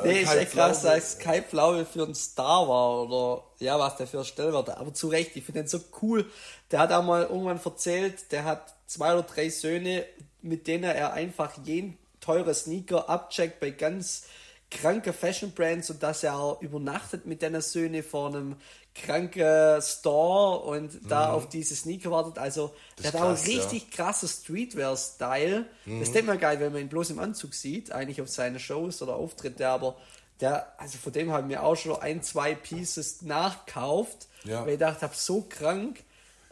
Nee, 0.05 0.21
ist 0.21 0.29
kein 0.29 0.39
echt 0.39 0.53
krass, 0.53 0.83
dass 0.83 1.19
Kai 1.19 1.43
Pflaume 1.43 1.85
für 1.85 2.05
ein 2.05 2.15
Star 2.15 2.69
war 2.69 3.03
oder 3.03 3.45
ja, 3.59 3.79
was 3.79 3.97
der 3.97 4.07
für 4.07 4.19
ein 4.19 4.25
Stellwert 4.25 4.69
hat. 4.69 4.79
Aber 4.79 4.93
zu 4.93 5.09
Recht, 5.09 5.37
ich 5.37 5.45
finde 5.45 5.63
den 5.63 5.69
so 5.69 5.81
cool. 6.03 6.27
Der 6.71 6.81
hat 6.81 6.93
auch 6.93 7.03
mal 7.03 7.23
irgendwann 7.23 7.61
erzählt, 7.63 8.33
der 8.33 8.45
hat 8.45 8.75
zwei 8.87 9.15
oder 9.15 9.23
drei 9.23 9.49
Söhne, 9.49 10.05
mit 10.43 10.67
denen 10.67 10.85
er 10.85 11.13
einfach 11.13 11.53
jeden 11.65 11.99
teure 12.21 12.55
Sneaker 12.55 13.09
abcheckt 13.09 13.61
bei 13.61 13.71
ganz 13.71 14.25
kranke 14.71 15.13
Fashion 15.13 15.53
Brands 15.53 15.91
und 15.91 16.03
dass 16.03 16.23
er 16.25 16.37
auch 16.37 16.61
übernachtet 16.61 17.27
mit 17.27 17.43
deiner 17.43 17.61
Söhne 17.61 18.03
vor 18.03 18.29
einem 18.29 18.57
kranken 19.05 19.83
Store 19.83 20.61
und 20.61 20.99
da 21.09 21.33
auf 21.33 21.49
diese 21.49 21.77
Sneaker 21.77 22.11
wartet. 22.11 22.39
Also 22.39 22.75
der 22.99 23.07
ist 23.07 23.15
hat 23.15 23.21
auch 23.21 23.27
krass, 23.29 23.45
einen 23.45 23.51
ja. 23.53 23.63
richtig 23.63 23.91
krasser 23.91 24.29
Streetwear-Style. 24.29 25.67
Das 25.87 26.09
ist 26.09 26.17
immer 26.17 26.37
geil, 26.37 26.61
wenn 26.61 26.73
man 26.73 26.83
ihn 26.83 26.89
bloß 26.89 27.11
im 27.11 27.19
Anzug 27.19 27.55
sieht, 27.55 27.93
eigentlich 27.93 28.21
auf 28.23 28.29
seine 28.29 28.59
Shows 28.59 29.03
oder 29.03 29.17
Auftritte, 29.17 29.69
aber 29.69 29.97
der, 30.41 30.73
also 30.79 30.99
von 30.99 31.13
dem 31.13 31.33
haben 31.33 31.49
wir 31.49 31.63
auch 31.63 31.77
schon 31.77 31.97
ein, 32.01 32.23
zwei 32.23 32.55
Pieces 32.55 33.23
nachkauft, 33.23 34.29
Ja. 34.45 34.63
weil 34.63 34.75
ich 34.75 34.79
gedacht 34.79 35.03
habe, 35.03 35.15
so 35.17 35.43
krank. 35.49 36.03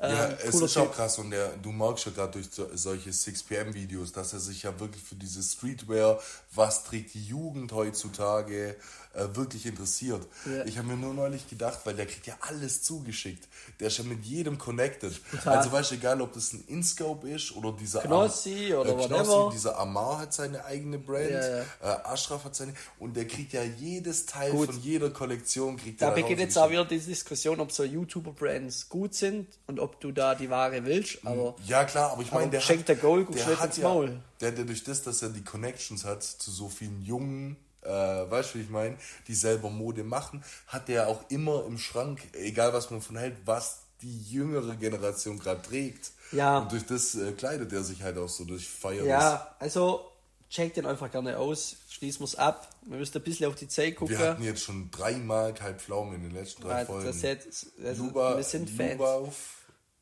Ähm, 0.00 0.10
Ja, 0.10 0.28
es 0.42 0.54
ist 0.60 0.76
auch 0.76 0.90
krass 0.92 1.18
und 1.18 1.30
der, 1.30 1.50
du 1.58 1.70
merkst 1.70 2.06
ja 2.06 2.12
gerade 2.12 2.32
durch 2.32 2.48
so, 2.50 2.66
solche 2.74 3.10
6pm-Videos, 3.10 4.12
dass 4.12 4.32
er 4.32 4.40
sich 4.40 4.62
ja 4.64 4.78
wirklich 4.80 5.02
für 5.02 5.14
diese 5.14 5.42
Streetwear, 5.42 6.18
was 6.52 6.84
trägt 6.84 7.14
die 7.14 7.24
Jugend 7.24 7.72
heutzutage, 7.72 8.76
äh, 9.14 9.34
wirklich 9.36 9.66
interessiert. 9.66 10.26
Ja. 10.46 10.64
Ich 10.64 10.78
habe 10.78 10.88
mir 10.88 10.96
nur 10.96 11.14
neulich 11.14 11.48
gedacht, 11.48 11.80
weil 11.84 11.94
der 11.94 12.06
kriegt 12.06 12.26
ja 12.26 12.34
alles 12.40 12.82
zugeschickt. 12.82 13.48
Der 13.80 13.88
ist 13.88 13.98
ja 13.98 14.04
mit 14.04 14.24
jedem 14.24 14.58
connected. 14.58 15.12
Total. 15.30 15.58
Also 15.58 15.72
weißt 15.72 15.90
du, 15.92 15.94
egal 15.96 16.20
ob 16.20 16.32
das 16.32 16.52
ein 16.52 16.64
Inscope 16.66 17.28
ist 17.30 17.54
oder 17.56 17.72
dieser 17.72 18.00
Knossi 18.00 18.74
oder 18.74 18.90
äh, 18.90 18.98
whatever. 18.98 19.50
dieser 19.52 19.78
Amar 19.78 20.18
hat 20.18 20.34
seine 20.34 20.64
eigene 20.64 20.98
Brand, 20.98 21.30
Ja, 21.30 21.58
ja. 21.58 21.62
Äh, 21.82 21.86
Ashraf 22.04 22.44
hat 22.44 22.56
seine 22.56 22.74
und 22.98 23.16
der 23.16 23.26
kriegt 23.26 23.52
ja 23.52 23.62
jedes 23.62 24.26
Teil 24.26 24.50
Gut. 24.50 24.66
von 24.66 24.80
jeder 24.80 25.10
Kollektion 25.10 25.76
kriegt 25.76 26.02
Da 26.02 26.10
beginnt 26.10 26.40
jetzt 26.40 26.58
auch 26.58 26.70
wieder 26.70 26.84
die 26.84 26.98
Diskussion, 26.98 27.60
ob 27.60 27.72
so 27.72 27.84
YouTuber-Brands 27.84 28.88
gut 28.88 29.14
sind 29.14 29.48
und 29.66 29.80
ob 29.80 30.00
du 30.00 30.12
da 30.12 30.34
die 30.34 30.50
Ware 30.50 30.84
willst. 30.84 31.18
Aber 31.24 31.54
Ja, 31.66 31.84
klar, 31.84 32.12
aber 32.12 32.22
ich 32.22 32.32
meine, 32.32 32.50
der 32.50 32.60
schenkt 32.60 32.88
der 32.88 32.96
guckst 32.96 33.34
der 33.38 33.44
du 33.44 33.50
jetzt 33.50 33.60
hat 33.60 33.66
ins 33.68 33.76
ja, 33.78 33.88
Maul. 33.88 34.20
Der 34.40 34.50
hat 34.50 34.58
ja 34.58 34.64
durch 34.64 34.84
das, 34.84 35.02
dass 35.02 35.22
er 35.22 35.30
die 35.30 35.44
Connections 35.44 36.04
hat 36.04 36.22
zu 36.22 36.50
so 36.50 36.68
vielen 36.68 37.02
jungen, 37.02 37.56
äh, 37.84 37.88
weißt 38.30 38.54
du, 38.54 38.58
wie 38.58 38.62
ich 38.62 38.70
meine, 38.70 38.96
die 39.28 39.34
selber 39.34 39.70
Mode 39.70 40.04
machen, 40.04 40.42
hat 40.66 40.88
der 40.88 41.08
auch 41.08 41.28
immer 41.30 41.64
im 41.66 41.78
Schrank, 41.78 42.20
egal 42.32 42.72
was 42.72 42.90
man 42.90 43.00
von 43.00 43.16
hält, 43.16 43.36
was 43.44 43.80
die 44.02 44.22
jüngere 44.30 44.74
Generation 44.76 45.38
gerade 45.38 45.62
trägt. 45.62 46.12
Ja. 46.32 46.58
Und 46.58 46.72
durch 46.72 46.84
das 46.86 47.14
äh, 47.14 47.32
kleidet 47.32 47.72
er 47.72 47.82
sich 47.84 48.02
halt 48.02 48.18
auch 48.18 48.28
so 48.28 48.44
durch 48.44 48.68
Feiern. 48.68 49.06
ja, 49.06 49.54
also 49.58 50.10
check 50.50 50.74
den 50.74 50.86
einfach 50.86 51.10
gerne 51.10 51.38
aus, 51.38 51.76
schließen 51.88 52.20
wir 52.20 52.26
es 52.26 52.36
ab. 52.36 52.68
Wir 52.82 52.98
müssen 52.98 53.16
ein 53.16 53.24
bisschen 53.24 53.48
auf 53.48 53.56
die 53.56 53.66
Zeit 53.68 53.96
gucken. 53.96 54.16
Wir 54.18 54.28
hatten 54.30 54.42
jetzt 54.42 54.62
schon 54.62 54.90
dreimal 54.90 55.52
Kalb 55.54 55.80
Pflaume 55.80 56.14
in 56.14 56.22
den 56.22 56.32
letzten 56.32 56.62
drei 56.62 56.70
Weil 56.78 56.86
Folgen. 56.86 57.06
das 57.06 57.22
jetzt, 57.22 57.66
also 57.84 58.04
Luba, 58.04 58.36
wir 58.36 58.44
sind 58.44 58.70
Fans. 58.70 58.92
Lubauf, 58.92 59.34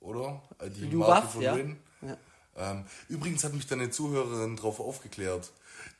oder? 0.00 0.42
Äh, 0.58 0.70
Die 0.70 0.86
Lubav, 0.86 1.08
Marke 1.08 1.28
von 1.28 1.42
ja. 1.42 1.54
Rin. 1.54 1.78
Ja. 2.02 2.16
Ähm, 2.56 2.84
übrigens 3.08 3.44
hat 3.44 3.54
mich 3.54 3.66
deine 3.66 3.90
Zuhörerin 3.90 4.56
darauf 4.56 4.78
aufgeklärt. 4.80 5.50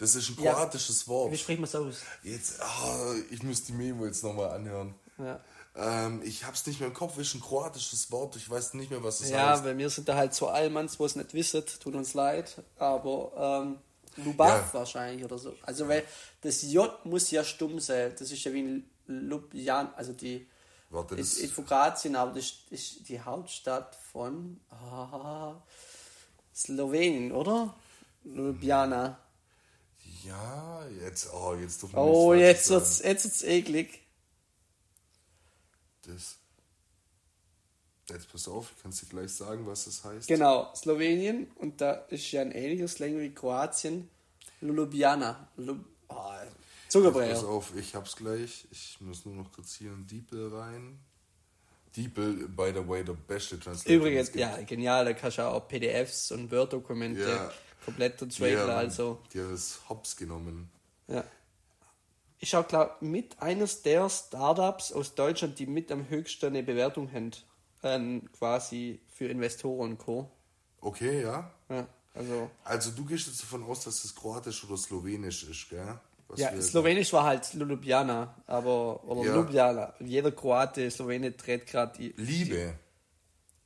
Das 0.03 0.17
ist 0.17 0.31
ein 0.31 0.43
Ja. 0.43 0.55
kroatisches 0.55 1.07
Wort. 1.07 1.31
Wie 1.31 1.39
sprechen 1.39 1.61
wir 1.61 1.67
es 1.67 1.75
aus? 1.77 1.99
Jetzt, 2.25 2.61
ah, 2.61 3.15
ich 3.31 3.41
muss 3.45 3.63
die 3.63 3.73
Memo 3.73 4.05
jetzt 4.05 4.25
nochmal 4.25 4.51
anhören. 4.51 4.97
Ja. 5.17 5.39
Ähm, 5.77 6.21
ich 6.25 6.45
hab's 6.45 6.67
nicht 6.67 6.81
mehr 6.81 6.89
im 6.89 6.95
Kopf, 6.95 7.17
ist 7.19 7.35
ein 7.35 7.41
kroatisches 7.41 8.11
Wort. 8.11 8.35
Ich 8.35 8.51
weiß 8.51 8.75
nicht 8.75 8.91
mehr, 8.91 9.01
was 9.05 9.21
es 9.21 9.31
Ja, 9.31 9.51
heißt. 9.51 9.63
weil 9.65 9.79
wir 9.79 9.89
sind 9.91 10.09
da 10.09 10.17
halt 10.17 10.35
so 10.35 10.49
Allmanns, 10.49 10.99
wo 10.99 11.07
es 11.07 11.15
nicht 11.15 11.33
wissen, 11.35 11.63
tut 11.81 11.95
uns 11.95 12.15
leid, 12.15 12.61
aber 12.81 13.63
ähm, 13.65 13.79
Lubav 14.25 14.49
Ja. 14.49 14.75
wahrscheinlich 14.81 15.25
oder 15.25 15.39
so. 15.39 15.55
Also 15.63 15.87
weil 15.87 16.03
das 16.41 16.63
J 16.63 16.93
muss 17.07 17.31
ja 17.31 17.45
stumm 17.45 17.79
sein. 17.79 18.13
Das 18.19 18.29
ist 18.33 18.43
ja 18.43 18.53
wie 18.53 18.63
ein 18.63 18.91
Ljubljana, 19.07 19.95
also 19.95 20.13
die 20.15 20.49
Warte, 20.91 21.15
das, 21.15 21.35
ist, 21.35 21.53
von 21.55 21.65
Kroatien, 21.65 22.17
aber 22.17 22.33
das 22.35 22.53
ist 22.71 23.09
die 23.09 23.21
Hauptstadt 23.21 23.97
von 24.13 24.59
ah, 24.69 25.55
Slowenien, 26.53 27.31
oder? 27.31 27.73
Ljubljana. 28.25 29.19
Ja, 30.25 30.87
jetzt, 31.03 31.33
oh, 31.33 31.55
jetzt 31.55 31.83
dürfen 31.83 31.95
wir 31.95 32.03
Oh, 32.03 32.35
jetzt 32.35 32.71
wird's, 32.71 33.01
jetzt 33.03 33.25
wird's 33.25 33.43
eklig. 33.43 34.01
Das. 36.03 36.37
Jetzt 38.11 38.31
pass 38.31 38.49
auf, 38.49 38.73
ich 38.77 38.83
kann 38.83 38.91
dir 38.91 39.07
gleich 39.09 39.33
sagen, 39.33 39.67
was 39.67 39.85
das 39.85 40.05
heißt. 40.05 40.29
Genau, 40.29 40.73
Slowenien 40.75 41.51
und 41.57 41.81
da 41.81 41.93
ist 41.93 42.31
ja 42.33 42.43
ein 42.43 42.53
ähnliches 42.53 42.95
Slang 42.95 43.19
wie 43.19 43.33
Kroatien. 43.33 44.11
Ljubljana. 44.61 45.49
Lub 45.57 45.79
oh, 46.09 46.15
Pass 46.15 46.49
Zuckerbrecher. 46.89 47.49
auf, 47.49 47.73
ich 47.77 47.95
hab's 47.95 48.17
gleich. 48.17 48.67
Ich 48.71 49.01
muss 49.01 49.25
nur 49.25 49.35
noch 49.35 49.51
kurz 49.53 49.75
hier 49.75 49.93
in 49.93 50.07
Diepel 50.07 50.55
rein. 50.55 50.99
Diepel, 51.97 52.49
by 52.49 52.73
the 52.75 52.87
way, 52.87 53.05
der 53.05 53.15
beste 53.15 53.59
Translator. 53.59 53.97
Übrigens, 53.97 54.33
ja, 54.35 54.57
genial, 54.63 55.05
da 55.05 55.13
kannst 55.13 55.39
du 55.39 55.43
auch 55.43 55.69
PDFs 55.69 56.33
und 56.33 56.51
Word-Dokumente 56.51 57.21
Ja. 57.21 57.53
Komplett 57.85 58.19
gibt. 58.19 58.33
translaten, 58.33 58.69
Ja, 58.69 58.77
also, 58.77 59.21
Die 59.33 59.41
hat 59.41 59.51
es 59.51 59.81
hops 59.89 60.17
genommen. 60.17 60.71
ja. 61.09 61.25
Ich 62.45 62.57
auch 62.57 62.67
klar, 62.67 62.97
mit 63.01 63.41
eines 63.41 63.83
der 63.83 64.11
Startups 64.11 64.91
aus 64.93 65.15
Deutschland, 65.15 65.61
die 65.61 65.67
mit 65.67 65.93
am 65.93 66.09
höchsten 66.09 66.47
eine 66.47 66.65
Bewertung 66.65 67.09
haben, 67.13 67.31
ähm, 67.85 68.29
quasi 68.37 69.01
für 69.15 69.27
Investoren 69.29 69.93
und 69.93 69.99
Co. 69.99 70.29
Okay, 70.81 71.23
ja. 71.23 71.53
Ja, 71.69 71.87
also, 72.15 72.51
Also 72.65 72.91
du 72.91 73.05
gehst 73.05 73.29
jetzt 73.29 73.43
davon 73.45 73.63
aus, 73.63 73.85
dass 73.85 74.03
es 74.03 74.13
kroatisch 74.17 74.65
oder 74.65 74.77
slowenisch 74.77 75.45
ist, 75.45 75.69
gell? 75.71 76.01
Was 76.27 76.41
ja, 76.41 76.61
Slowenisch 76.61 77.13
war 77.13 77.23
halt 77.23 77.55
Ljubljana, 77.55 78.35
aber, 78.49 79.05
oder 79.05 79.23
Ja. 79.23 79.37
Ljubljana. 79.37 79.95
Jeder 80.01 80.33
Kroate, 80.33 80.91
Slowene 80.91 81.31
dreht 81.31 81.67
gerade 81.69 81.97
die 81.97 82.09
Liebe. 82.17 82.75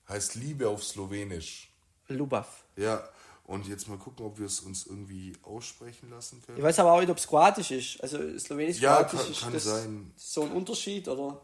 Heißt 0.06 0.34
Liebe 0.34 0.68
auf 0.68 0.84
Slowenisch. 0.84 1.70
Lubav. 2.08 2.64
Ja. 2.76 3.02
Und 3.46 3.68
jetzt 3.68 3.86
mal 3.88 3.96
gucken, 3.96 4.26
ob 4.26 4.38
wir 4.40 4.46
es 4.46 4.58
uns 4.60 4.86
irgendwie 4.86 5.32
aussprechen 5.44 6.10
lassen 6.10 6.42
können. 6.44 6.58
Ich 6.58 6.64
weiß 6.64 6.80
aber 6.80 6.92
auch 6.92 7.00
nicht, 7.00 7.10
ob 7.10 7.16
es 7.18 7.26
kroatisch 7.28 7.70
ist. 7.70 8.00
Also 8.02 8.18
Slowenisch, 8.38 8.80
Ja, 8.80 9.04
kroatisch 9.04 9.20
kann- 9.20 9.30
ist 9.30 9.40
kann 9.42 9.52
das 9.52 9.64
sein. 9.64 10.12
so 10.16 10.42
ein 10.42 10.50
Unterschied 10.50 11.06
oder? 11.08 11.40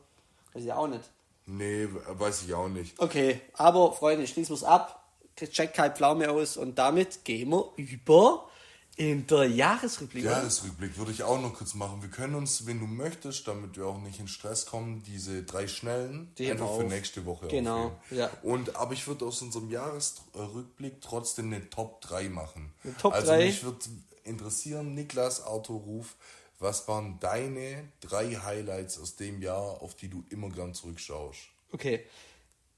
Weiß 0.52 0.64
ich 0.64 0.72
auch 0.72 0.88
nicht. 0.88 1.04
Nee, 1.46 1.88
weiß 2.08 2.42
ich 2.42 2.54
auch 2.54 2.68
nicht. 2.68 2.98
Okay, 3.00 3.40
aber 3.54 3.92
Freunde, 3.92 4.26
schließen 4.26 4.50
wir 4.50 4.56
es 4.56 4.64
ab. 4.64 4.98
Check 5.36 5.74
kein 5.74 5.94
Pflaume 5.94 6.30
aus 6.30 6.56
und 6.56 6.76
damit 6.76 7.24
gehen 7.24 7.50
wir 7.50 7.72
über 7.76 8.48
in 8.96 9.26
der 9.26 9.48
Jahresrückblick. 9.48 10.24
Jahresrückblick 10.24 10.98
würde 10.98 11.12
ich 11.12 11.22
auch 11.22 11.40
noch 11.40 11.54
kurz 11.54 11.74
machen. 11.74 12.02
Wir 12.02 12.10
können 12.10 12.34
uns, 12.34 12.66
wenn 12.66 12.78
du 12.78 12.86
möchtest, 12.86 13.48
damit 13.48 13.76
wir 13.76 13.86
auch 13.86 13.98
nicht 13.98 14.20
in 14.20 14.28
Stress 14.28 14.66
kommen, 14.66 15.02
diese 15.02 15.44
drei 15.44 15.66
schnellen 15.66 16.32
Die 16.36 16.50
einfach 16.50 16.76
für 16.76 16.84
nächste 16.84 17.24
Woche 17.24 17.48
Genau, 17.48 17.98
ja. 18.10 18.30
Und, 18.42 18.76
aber 18.76 18.92
ich 18.92 19.06
würde 19.06 19.24
aus 19.24 19.40
unserem 19.40 19.70
Jahresrückblick 19.70 21.00
trotzdem 21.00 21.46
eine 21.46 21.70
Top 21.70 22.02
3 22.02 22.28
machen. 22.28 22.72
Eine 22.84 22.96
Top 22.96 23.14
also 23.14 23.28
3? 23.28 23.46
mich 23.46 23.64
würde 23.64 23.78
interessieren, 24.24 24.94
Niklas 24.94 25.44
Autoruf, 25.44 26.14
was 26.58 26.86
waren 26.86 27.18
deine 27.18 27.88
drei 28.00 28.36
Highlights 28.36 29.00
aus 29.00 29.16
dem 29.16 29.42
Jahr, 29.42 29.82
auf 29.82 29.94
die 29.94 30.08
du 30.08 30.22
immer 30.28 30.48
gern 30.50 30.74
zurückschaust? 30.74 31.40
Okay, 31.72 32.04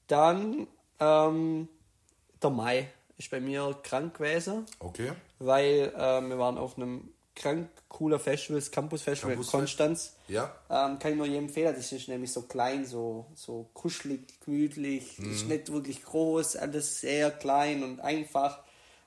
dann 0.07 0.69
ähm, 1.01 1.69
der 2.43 2.51
Mai 2.51 2.89
ist 3.19 3.31
bei 3.31 3.41
mir 3.41 3.77
krank 3.83 4.17
gewesen, 4.19 4.67
Okay? 4.79 5.13
weil 5.39 5.93
ähm, 5.97 6.31
wir 6.31 6.39
waren 6.39 6.59
auf 6.59 6.77
einem 6.77 7.11
krank 7.37 7.69
cooler 7.89 8.19
Festival, 8.19 8.61
das 8.61 8.71
Campus 8.71 9.03
Festival 9.03 9.33
in 9.33 9.39
Campus 9.39 9.53
Konstanz. 9.53 10.17
Ja? 10.29 10.53
Ähm, 10.71 10.99
kann 10.99 11.13
ich 11.13 11.17
nur 11.17 11.27
jedem 11.27 11.45
empfehlen. 11.45 11.75
Das 11.77 11.91
ist 11.93 12.09
nämlich 12.09 12.33
so 12.33 12.43
klein, 12.43 12.85
so, 12.87 13.27
so 13.35 13.69
kuschelig, 13.75 14.41
gemütlich. 14.45 15.19
Mhm. 15.19 15.33
Ist 15.33 15.49
nicht 15.49 15.73
wirklich 15.73 16.03
groß, 16.05 16.57
alles 16.57 17.01
sehr 17.01 17.31
klein 17.31 17.83
und 17.83 18.01
einfach. 18.01 18.61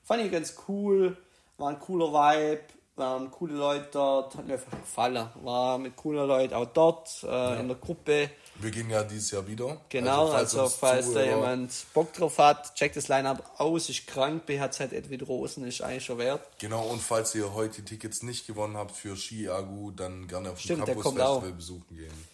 Fand 0.04 0.24
ich 0.24 0.32
ganz 0.32 0.56
cool. 0.68 1.18
War 1.58 1.70
ein 1.70 1.80
cooler 1.80 2.14
Vibe, 2.14 2.62
waren 2.96 3.32
coole 3.32 3.56
Leute 3.56 3.88
dort. 3.92 4.36
Hat 4.36 4.46
mir 4.46 4.54
einfach 4.54 4.72
gefallen. 4.72 5.30
War 5.44 5.78
mit 5.78 5.96
coolen 5.96 6.28
Leuten 6.28 6.54
auch 6.54 6.68
dort, 6.68 7.24
äh, 7.24 7.60
in 7.60 7.68
der 7.68 7.78
Gruppe. 7.78 8.30
Wir 8.60 8.72
gehen 8.72 8.90
ja 8.90 9.04
dieses 9.04 9.32
Jahr 9.32 9.48
wieder. 9.48 9.80
Genau, 9.90 10.30
also 10.32 10.64
uns 10.64 10.74
falls, 10.76 11.14
da 11.14 11.24
jemand 11.24 11.72
Bock 11.94 12.12
drauf 12.14 12.40
hat, 12.40 12.74
checkt 12.76 12.96
das 12.96 13.08
Line-Up 13.08 13.60
aus. 13.60 13.90
Ist 13.90 14.08
krank, 14.08 14.46
BHZ 14.46 14.94
Edwin 14.94 15.22
Rosen 15.22 15.66
ist 15.68 15.82
eigentlich 15.82 16.06
schon 16.06 16.18
wert. 16.18 16.42
Genau, 16.60 16.88
und 16.88 17.02
falls 17.02 17.36
ihr 17.36 17.54
heute 17.54 17.82
die 17.82 17.86
Tickets 17.96 18.24
nicht 18.24 18.48
gewonnen 18.48 18.76
habt 18.76 18.96
für 18.96 19.16
Ski 19.16 19.48
Agu, 19.50 19.92
dann 19.92 20.28
gerne 20.28 20.52
auf 20.52 20.60
Stimmt, 20.60 20.88
dem 20.88 21.00
Campus. 21.00 21.14
Festival 21.14 21.52
besuchen 21.52 21.96
gehen. 21.98 22.28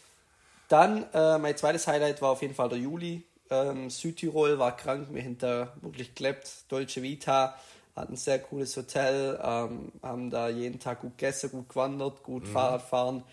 Dann, 0.69 1.05
äh, 1.13 1.38
mein 1.38 1.57
zweites 1.57 1.88
Highlight 1.88 2.21
war 2.21 2.32
auf 2.32 2.41
jeden 2.41 2.55
Fall 2.55 2.69
der 2.69 2.78
Juli. 2.80 3.24
Ähm, 3.49 3.89
Südtirol 3.89 4.57
war 4.57 4.76
krank, 4.76 5.09
wir 5.11 5.21
haben 5.21 5.38
da 5.38 5.74
wirklich 5.82 6.09
geklebt. 6.09 6.49
Dolce 6.69 7.01
Vita, 7.01 7.55
hatten 7.95 8.13
ein 8.13 8.17
sehr 8.17 8.39
cooles 8.39 8.76
Hotel, 8.78 9.39
ähm, 9.43 9.91
haben 10.01 10.32
da 10.32 10.47
jeden 10.49 10.80
Tag 10.80 11.01
gut 11.01 11.17
gegessen, 11.17 11.51
gut 11.51 11.69
gewandert, 11.69 12.24
gut 12.24 12.43
Mhm. 12.43 12.51
Fahrrad 12.53 12.82
fahren. 12.82 13.24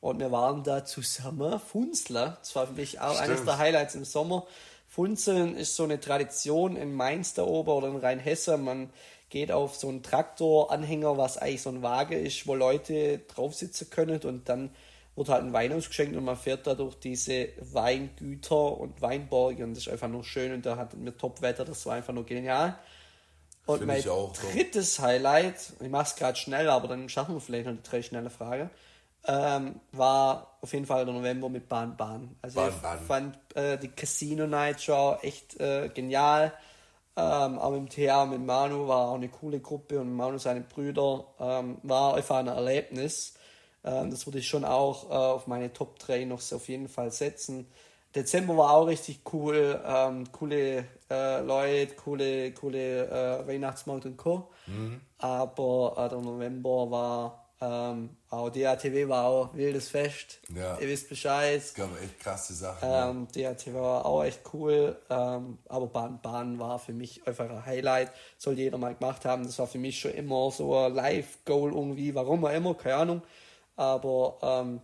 Und 0.00 0.18
wir 0.18 0.32
waren 0.32 0.64
da 0.64 0.84
zusammen 0.84 1.60
Funzler. 1.60 2.38
Das 2.40 2.56
war 2.56 2.66
für 2.66 2.72
mich 2.72 3.00
auch 3.00 3.18
eines 3.18 3.34
Stimmt. 3.34 3.48
der 3.48 3.58
Highlights 3.58 3.94
im 3.94 4.04
Sommer. 4.04 4.46
Funzeln 4.88 5.56
ist 5.56 5.76
so 5.76 5.84
eine 5.84 6.00
Tradition 6.00 6.76
in 6.76 6.94
Mainz 6.94 7.34
da 7.34 7.44
oben 7.44 7.70
oder 7.70 7.88
in 7.88 7.96
Rheinhessen. 7.96 8.64
Man 8.64 8.90
geht 9.28 9.52
auf 9.52 9.76
so 9.76 9.88
einen 9.88 10.02
Traktoranhänger, 10.02 11.16
was 11.16 11.38
eigentlich 11.38 11.62
so 11.62 11.70
ein 11.70 11.82
Wagen 11.82 12.24
ist, 12.24 12.46
wo 12.46 12.54
Leute 12.54 13.20
drauf 13.20 13.54
sitzen 13.54 13.88
können 13.88 14.20
und 14.22 14.48
dann 14.48 14.70
wird 15.14 15.28
halt 15.28 15.44
ein 15.44 15.52
Wein 15.52 15.72
ausgeschenkt 15.72 16.16
und 16.16 16.24
man 16.24 16.36
fährt 16.36 16.66
da 16.66 16.74
durch 16.74 16.96
diese 16.96 17.48
Weingüter 17.60 18.78
und 18.78 19.00
Weinberge 19.00 19.62
und 19.64 19.74
das 19.74 19.86
ist 19.86 19.92
einfach 19.92 20.08
nur 20.08 20.24
schön 20.24 20.52
und 20.52 20.66
da 20.66 20.76
hatten 20.76 21.04
wir 21.04 21.16
Top-Wetter, 21.16 21.64
das 21.64 21.86
war 21.86 21.94
einfach 21.94 22.12
nur 22.12 22.26
genial. 22.26 22.78
Und 23.66 23.78
Finde 23.78 23.94
mein 23.94 24.08
auch 24.08 24.32
drittes 24.32 24.98
Highlight, 24.98 25.74
ich 25.78 25.88
mache 25.88 26.04
es 26.04 26.16
gerade 26.16 26.36
schnell, 26.36 26.68
aber 26.68 26.88
dann 26.88 27.08
schaffen 27.08 27.34
wir 27.34 27.40
vielleicht 27.40 27.66
noch 27.66 27.76
die 27.76 27.88
drei 27.88 28.02
schnelle 28.02 28.30
Frage, 28.30 28.70
ähm, 29.26 29.80
war 29.92 30.58
auf 30.60 30.72
jeden 30.72 30.86
Fall 30.86 31.04
der 31.04 31.14
November 31.14 31.48
mit 31.48 31.68
Bahn 31.68 31.96
Bahn. 31.96 32.36
Also 32.42 32.60
Bahn, 32.60 32.70
ich 32.70 32.76
Bahn. 32.76 32.98
fand 33.00 33.38
äh, 33.56 33.78
die 33.78 33.88
Casino 33.88 34.46
Night 34.46 34.82
Show 34.82 35.16
echt 35.22 35.58
äh, 35.60 35.88
genial. 35.88 36.52
Ähm, 37.16 37.58
auch 37.58 37.70
mit 37.72 37.94
TA, 37.94 38.24
mit 38.24 38.40
Manu 38.44 38.86
war 38.88 39.10
auch 39.10 39.14
eine 39.14 39.28
coole 39.28 39.60
Gruppe 39.60 40.00
und 40.00 40.14
Manu 40.14 40.38
seine 40.38 40.60
Brüder 40.60 41.26
ähm, 41.38 41.78
war 41.82 42.14
einfach 42.14 42.36
ein 42.36 42.46
Erlebnis. 42.46 43.34
Ähm, 43.84 44.10
das 44.10 44.26
würde 44.26 44.38
ich 44.38 44.48
schon 44.48 44.64
auch 44.64 45.10
äh, 45.10 45.12
auf 45.12 45.46
meine 45.46 45.72
Top 45.72 45.98
3 45.98 46.24
noch 46.24 46.40
auf 46.52 46.68
jeden 46.68 46.88
Fall 46.88 47.10
setzen. 47.10 47.66
Dezember 48.14 48.56
war 48.56 48.72
auch 48.72 48.86
richtig 48.86 49.20
cool. 49.32 49.80
Ähm, 49.86 50.32
coole 50.32 50.84
äh, 51.10 51.40
Leute, 51.40 51.94
coole, 51.94 52.52
coole 52.52 53.06
äh, 53.08 53.46
Weihnachtsmarkt 53.46 54.06
und 54.06 54.16
Co. 54.16 54.50
Mhm. 54.66 55.00
Aber 55.18 55.94
äh, 55.96 56.08
der 56.08 56.18
November 56.18 56.90
war 56.90 57.39
ähm, 57.62 58.16
auch 58.30 58.48
DATW 58.48 59.08
war 59.08 59.26
auch 59.26 59.54
wildes 59.54 59.88
Fest. 59.90 60.40
Ja. 60.54 60.78
Ihr 60.78 60.88
wisst 60.88 61.08
Bescheid. 61.10 61.58
Es 61.58 61.74
gab 61.74 61.90
echt 62.02 62.18
krasse 62.20 62.54
Sachen. 62.54 62.88
ja. 62.88 63.10
Ähm, 63.10 63.28
DATW 63.34 63.74
war 63.74 64.06
auch 64.06 64.24
echt 64.24 64.40
cool. 64.54 64.96
Ähm, 65.10 65.58
aber 65.68 65.86
Bahn 65.88 66.20
Bahn 66.22 66.58
war 66.58 66.78
für 66.78 66.92
mich 66.94 67.26
einfach 67.26 67.50
ein 67.50 67.66
Highlight. 67.66 68.12
Soll 68.38 68.54
jeder 68.58 68.78
mal 68.78 68.94
gemacht 68.94 69.24
haben. 69.24 69.44
Das 69.44 69.58
war 69.58 69.66
für 69.66 69.78
mich 69.78 69.98
schon 70.00 70.12
immer 70.12 70.50
so 70.50 70.76
ein 70.76 70.94
Live-Goal 70.94 71.72
irgendwie. 71.72 72.14
Warum 72.14 72.44
auch 72.44 72.50
immer, 72.52 72.74
keine 72.74 72.96
Ahnung. 72.96 73.22
Aber 73.76 74.38
ähm, 74.42 74.80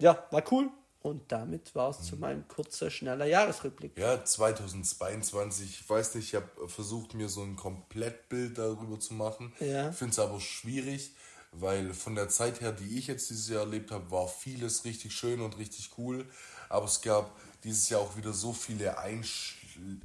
ja, 0.00 0.24
war 0.30 0.42
cool. 0.50 0.68
Und 1.02 1.30
damit 1.30 1.72
war 1.76 1.90
es 1.90 2.00
Mhm. 2.00 2.02
zu 2.04 2.16
meinem 2.16 2.48
kurzen, 2.48 2.90
schneller 2.90 3.26
Jahresrückblick. 3.26 3.96
Ja, 3.96 4.24
2022, 4.24 5.80
ich 5.82 5.88
weiß 5.88 6.14
nicht, 6.16 6.28
ich 6.28 6.34
habe 6.34 6.48
versucht, 6.68 7.14
mir 7.14 7.28
so 7.28 7.42
ein 7.42 7.54
Komplettbild 7.56 8.58
darüber 8.58 8.98
zu 8.98 9.14
machen. 9.14 9.52
Ja. 9.60 9.92
Finde 9.92 10.12
es 10.12 10.18
aber 10.18 10.40
schwierig, 10.40 11.14
weil 11.60 11.94
von 11.94 12.14
der 12.14 12.28
Zeit 12.28 12.60
her, 12.60 12.72
die 12.72 12.98
ich 12.98 13.06
jetzt 13.06 13.30
dieses 13.30 13.48
Jahr 13.48 13.60
erlebt 13.60 13.90
habe, 13.90 14.10
war 14.10 14.28
vieles 14.28 14.84
richtig 14.84 15.12
schön 15.14 15.40
und 15.40 15.58
richtig 15.58 15.90
cool. 15.98 16.28
Aber 16.68 16.86
es 16.86 17.00
gab 17.00 17.36
dieses 17.64 17.88
Jahr 17.88 18.00
auch 18.00 18.16
wieder 18.16 18.32
so 18.32 18.52
viele 18.52 18.98
Einsch 18.98 19.56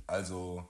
also 0.07 0.67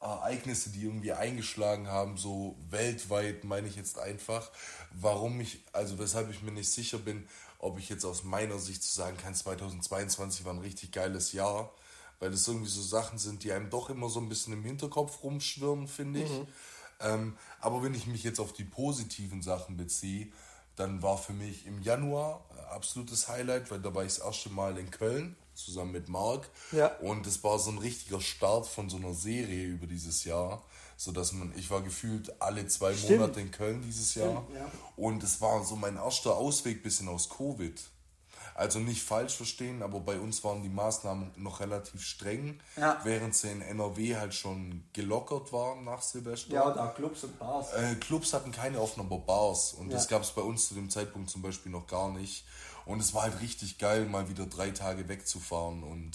Ereignisse, 0.00 0.70
die 0.70 0.82
irgendwie 0.82 1.12
eingeschlagen 1.12 1.86
haben, 1.86 2.16
so 2.16 2.56
weltweit, 2.70 3.44
meine 3.44 3.68
ich 3.68 3.76
jetzt 3.76 3.98
einfach. 3.98 4.50
Warum 4.92 5.40
ich, 5.40 5.64
also 5.72 5.98
weshalb 5.98 6.30
ich 6.30 6.42
mir 6.42 6.50
nicht 6.50 6.70
sicher 6.70 6.98
bin, 6.98 7.26
ob 7.58 7.78
ich 7.78 7.88
jetzt 7.88 8.04
aus 8.04 8.24
meiner 8.24 8.58
Sicht 8.58 8.82
zu 8.82 8.92
sagen 8.92 9.16
kann, 9.16 9.34
2022 9.34 10.44
war 10.44 10.54
ein 10.54 10.60
richtig 10.60 10.90
geiles 10.90 11.32
Jahr, 11.32 11.72
weil 12.18 12.32
das 12.32 12.48
irgendwie 12.48 12.68
so 12.68 12.82
Sachen 12.82 13.18
sind, 13.18 13.44
die 13.44 13.52
einem 13.52 13.70
doch 13.70 13.90
immer 13.90 14.08
so 14.08 14.20
ein 14.20 14.28
bisschen 14.28 14.52
im 14.52 14.64
Hinterkopf 14.64 15.22
rumschwirren, 15.22 15.86
finde 15.86 16.22
ich. 16.24 16.30
Ähm, 17.02 17.36
aber 17.60 17.82
wenn 17.82 17.94
ich 17.94 18.06
mich 18.06 18.22
jetzt 18.22 18.40
auf 18.40 18.52
die 18.52 18.64
positiven 18.64 19.42
Sachen 19.42 19.76
beziehe, 19.76 20.28
dann 20.76 21.02
war 21.02 21.18
für 21.18 21.32
mich 21.32 21.66
im 21.66 21.82
Januar 21.82 22.44
äh, 22.56 22.74
absolutes 22.74 23.28
Highlight, 23.28 23.70
weil 23.70 23.80
da 23.80 23.94
war 23.94 24.04
ich 24.04 24.14
das 24.14 24.24
erste 24.24 24.50
Mal 24.50 24.78
in 24.78 24.90
Köln 24.90 25.36
zusammen 25.54 25.92
mit 25.92 26.08
Marc. 26.08 26.48
Ja. 26.72 26.86
Und 26.98 27.26
es 27.26 27.42
war 27.44 27.58
so 27.58 27.70
ein 27.70 27.78
richtiger 27.78 28.20
Start 28.20 28.66
von 28.66 28.88
so 28.88 28.96
einer 28.96 29.14
Serie 29.14 29.66
über 29.66 29.86
dieses 29.86 30.24
Jahr, 30.24 30.62
so 30.96 31.12
dass 31.12 31.32
man, 31.32 31.52
ich 31.56 31.70
war 31.70 31.82
gefühlt 31.82 32.40
alle 32.40 32.66
zwei 32.68 32.94
Stimmt. 32.94 33.20
Monate 33.20 33.40
in 33.40 33.50
Köln 33.50 33.82
dieses 33.82 34.14
Jahr. 34.14 34.46
ja. 34.54 34.70
Und 34.96 35.22
es 35.22 35.40
war 35.40 35.64
so 35.64 35.76
mein 35.76 35.96
erster 35.96 36.36
Ausweg 36.36 36.82
bisschen 36.82 37.08
aus 37.08 37.28
Covid. 37.28 37.80
Also 38.54 38.78
nicht 38.78 39.02
falsch 39.02 39.34
verstehen, 39.36 39.82
aber 39.82 40.00
bei 40.00 40.18
uns 40.18 40.44
waren 40.44 40.62
die 40.62 40.68
Maßnahmen 40.68 41.32
noch 41.36 41.60
relativ 41.60 42.02
streng, 42.02 42.60
Ja. 42.76 43.00
während 43.04 43.34
sie 43.34 43.50
in 43.50 43.62
NRW 43.62 44.16
halt 44.16 44.34
schon 44.34 44.84
gelockert 44.92 45.52
waren 45.52 45.84
nach 45.84 46.02
Silvester. 46.02 46.52
Ja, 46.52 46.70
da 46.70 46.88
Clubs 46.88 47.24
und 47.24 47.38
Bars. 47.38 47.72
Äh, 47.72 47.94
Clubs 47.96 48.32
hatten 48.34 48.52
keine 48.52 48.80
offenen, 48.80 49.06
aber 49.06 49.18
Bars. 49.18 49.72
Und 49.72 49.92
das 49.92 50.04
Ja. 50.04 50.10
gab 50.16 50.22
es 50.22 50.30
bei 50.32 50.42
uns 50.42 50.68
zu 50.68 50.74
dem 50.74 50.90
Zeitpunkt 50.90 51.30
zum 51.30 51.40
Beispiel 51.42 51.72
noch 51.72 51.86
gar 51.86 52.10
nicht. 52.12 52.44
Und 52.84 53.00
es 53.00 53.14
war 53.14 53.22
halt 53.22 53.40
richtig 53.40 53.78
geil, 53.78 54.06
mal 54.06 54.28
wieder 54.28 54.44
drei 54.46 54.70
Tage 54.70 55.08
wegzufahren 55.08 55.82
und 55.82 56.12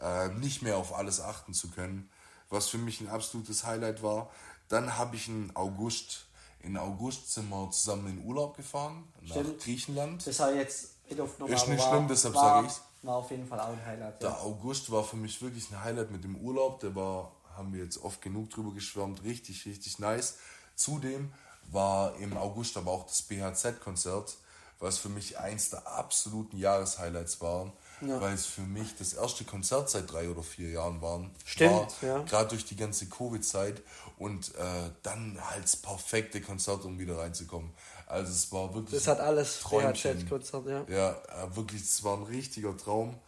äh, 0.00 0.28
nicht 0.28 0.62
mehr 0.62 0.76
auf 0.76 0.94
alles 0.94 1.20
achten 1.20 1.52
zu 1.54 1.70
können. 1.70 2.08
Was 2.50 2.68
für 2.68 2.78
mich 2.78 3.00
ein 3.00 3.08
absolutes 3.08 3.64
Highlight 3.64 4.02
war. 4.02 4.30
Dann 4.68 4.96
habe 4.96 5.16
ich 5.16 5.28
in 5.28 5.50
August, 5.54 6.26
in 6.60 6.76
August 6.76 7.32
sind 7.34 7.48
wir 7.50 7.70
zusammen 7.72 8.06
in 8.18 8.24
Urlaub 8.24 8.56
gefahren, 8.56 9.04
nach 9.22 9.30
Stimmt. 9.36 9.60
Griechenland. 9.60 10.26
Das 10.26 10.38
ich 10.40 10.54
jetzt. 10.56 10.90
Ist 11.10 11.68
nicht 11.68 11.80
war, 11.80 11.90
schlimm, 11.90 12.08
deshalb 12.08 12.34
war, 12.34 12.62
sag 12.62 12.64
ich's. 12.66 12.82
War 13.02 13.16
auf 13.16 13.30
jeden 13.30 13.46
Fall 13.46 13.60
auch 13.60 13.68
ein 13.68 13.84
Highlight. 13.86 14.22
Der 14.22 14.30
Ja. 14.30 14.38
August 14.38 14.90
war 14.90 15.04
für 15.04 15.16
mich 15.16 15.40
wirklich 15.40 15.70
ein 15.70 15.82
Highlight 15.82 16.10
mit 16.10 16.24
dem 16.24 16.36
Urlaub. 16.36 16.80
Der 16.80 16.94
war, 16.94 17.32
haben 17.56 17.72
wir 17.72 17.82
jetzt 17.82 18.02
oft 18.02 18.20
genug 18.22 18.50
drüber 18.50 18.72
geschwärmt, 18.72 19.22
richtig, 19.24 19.64
richtig 19.66 19.98
nice. 19.98 20.38
Zudem 20.74 21.32
war 21.70 22.14
im 22.16 22.36
August 22.36 22.76
aber 22.76 22.90
auch 22.90 23.06
das 23.06 23.22
BHZ-Konzert, 23.22 24.36
was 24.80 24.98
für 24.98 25.08
mich 25.08 25.38
eins 25.38 25.70
der 25.70 25.86
absoluten 25.86 26.56
Jahreshighlights 26.56 27.40
war, 27.40 27.72
Ja. 28.00 28.20
weil 28.20 28.34
es 28.34 28.46
für 28.46 28.62
mich 28.62 28.96
das 28.96 29.14
erste 29.14 29.44
Konzert 29.44 29.90
seit 29.90 30.12
drei 30.12 30.28
oder 30.28 30.42
vier 30.42 30.70
Jahren 30.70 31.02
waren. 31.02 31.30
Stimmt, 31.44 31.72
war, 31.72 31.88
ja. 32.02 32.22
Gerade 32.22 32.50
durch 32.50 32.64
die 32.64 32.76
ganze 32.76 33.06
Covid-Zeit 33.08 33.82
und 34.18 34.54
äh, 34.54 34.90
dann 35.02 35.38
halt 35.50 35.64
das 35.64 35.76
perfekte 35.76 36.40
Konzert, 36.40 36.84
um 36.84 36.98
wieder 36.98 37.18
reinzukommen. 37.18 37.72
Also 38.06 38.32
es 38.32 38.50
war 38.52 38.74
wirklich 38.74 38.94
Das 38.94 39.08
hat 39.08 39.20
alles. 39.20 39.62
BHZ-Konzert, 39.68 40.66
ja. 40.66 40.84
Ja, 40.88 41.10
äh, 41.44 41.56
wirklich, 41.56 41.82
es 41.82 42.04
war 42.04 42.16
ein 42.16 42.22
richtiger 42.24 42.76
Traum. 42.76 43.18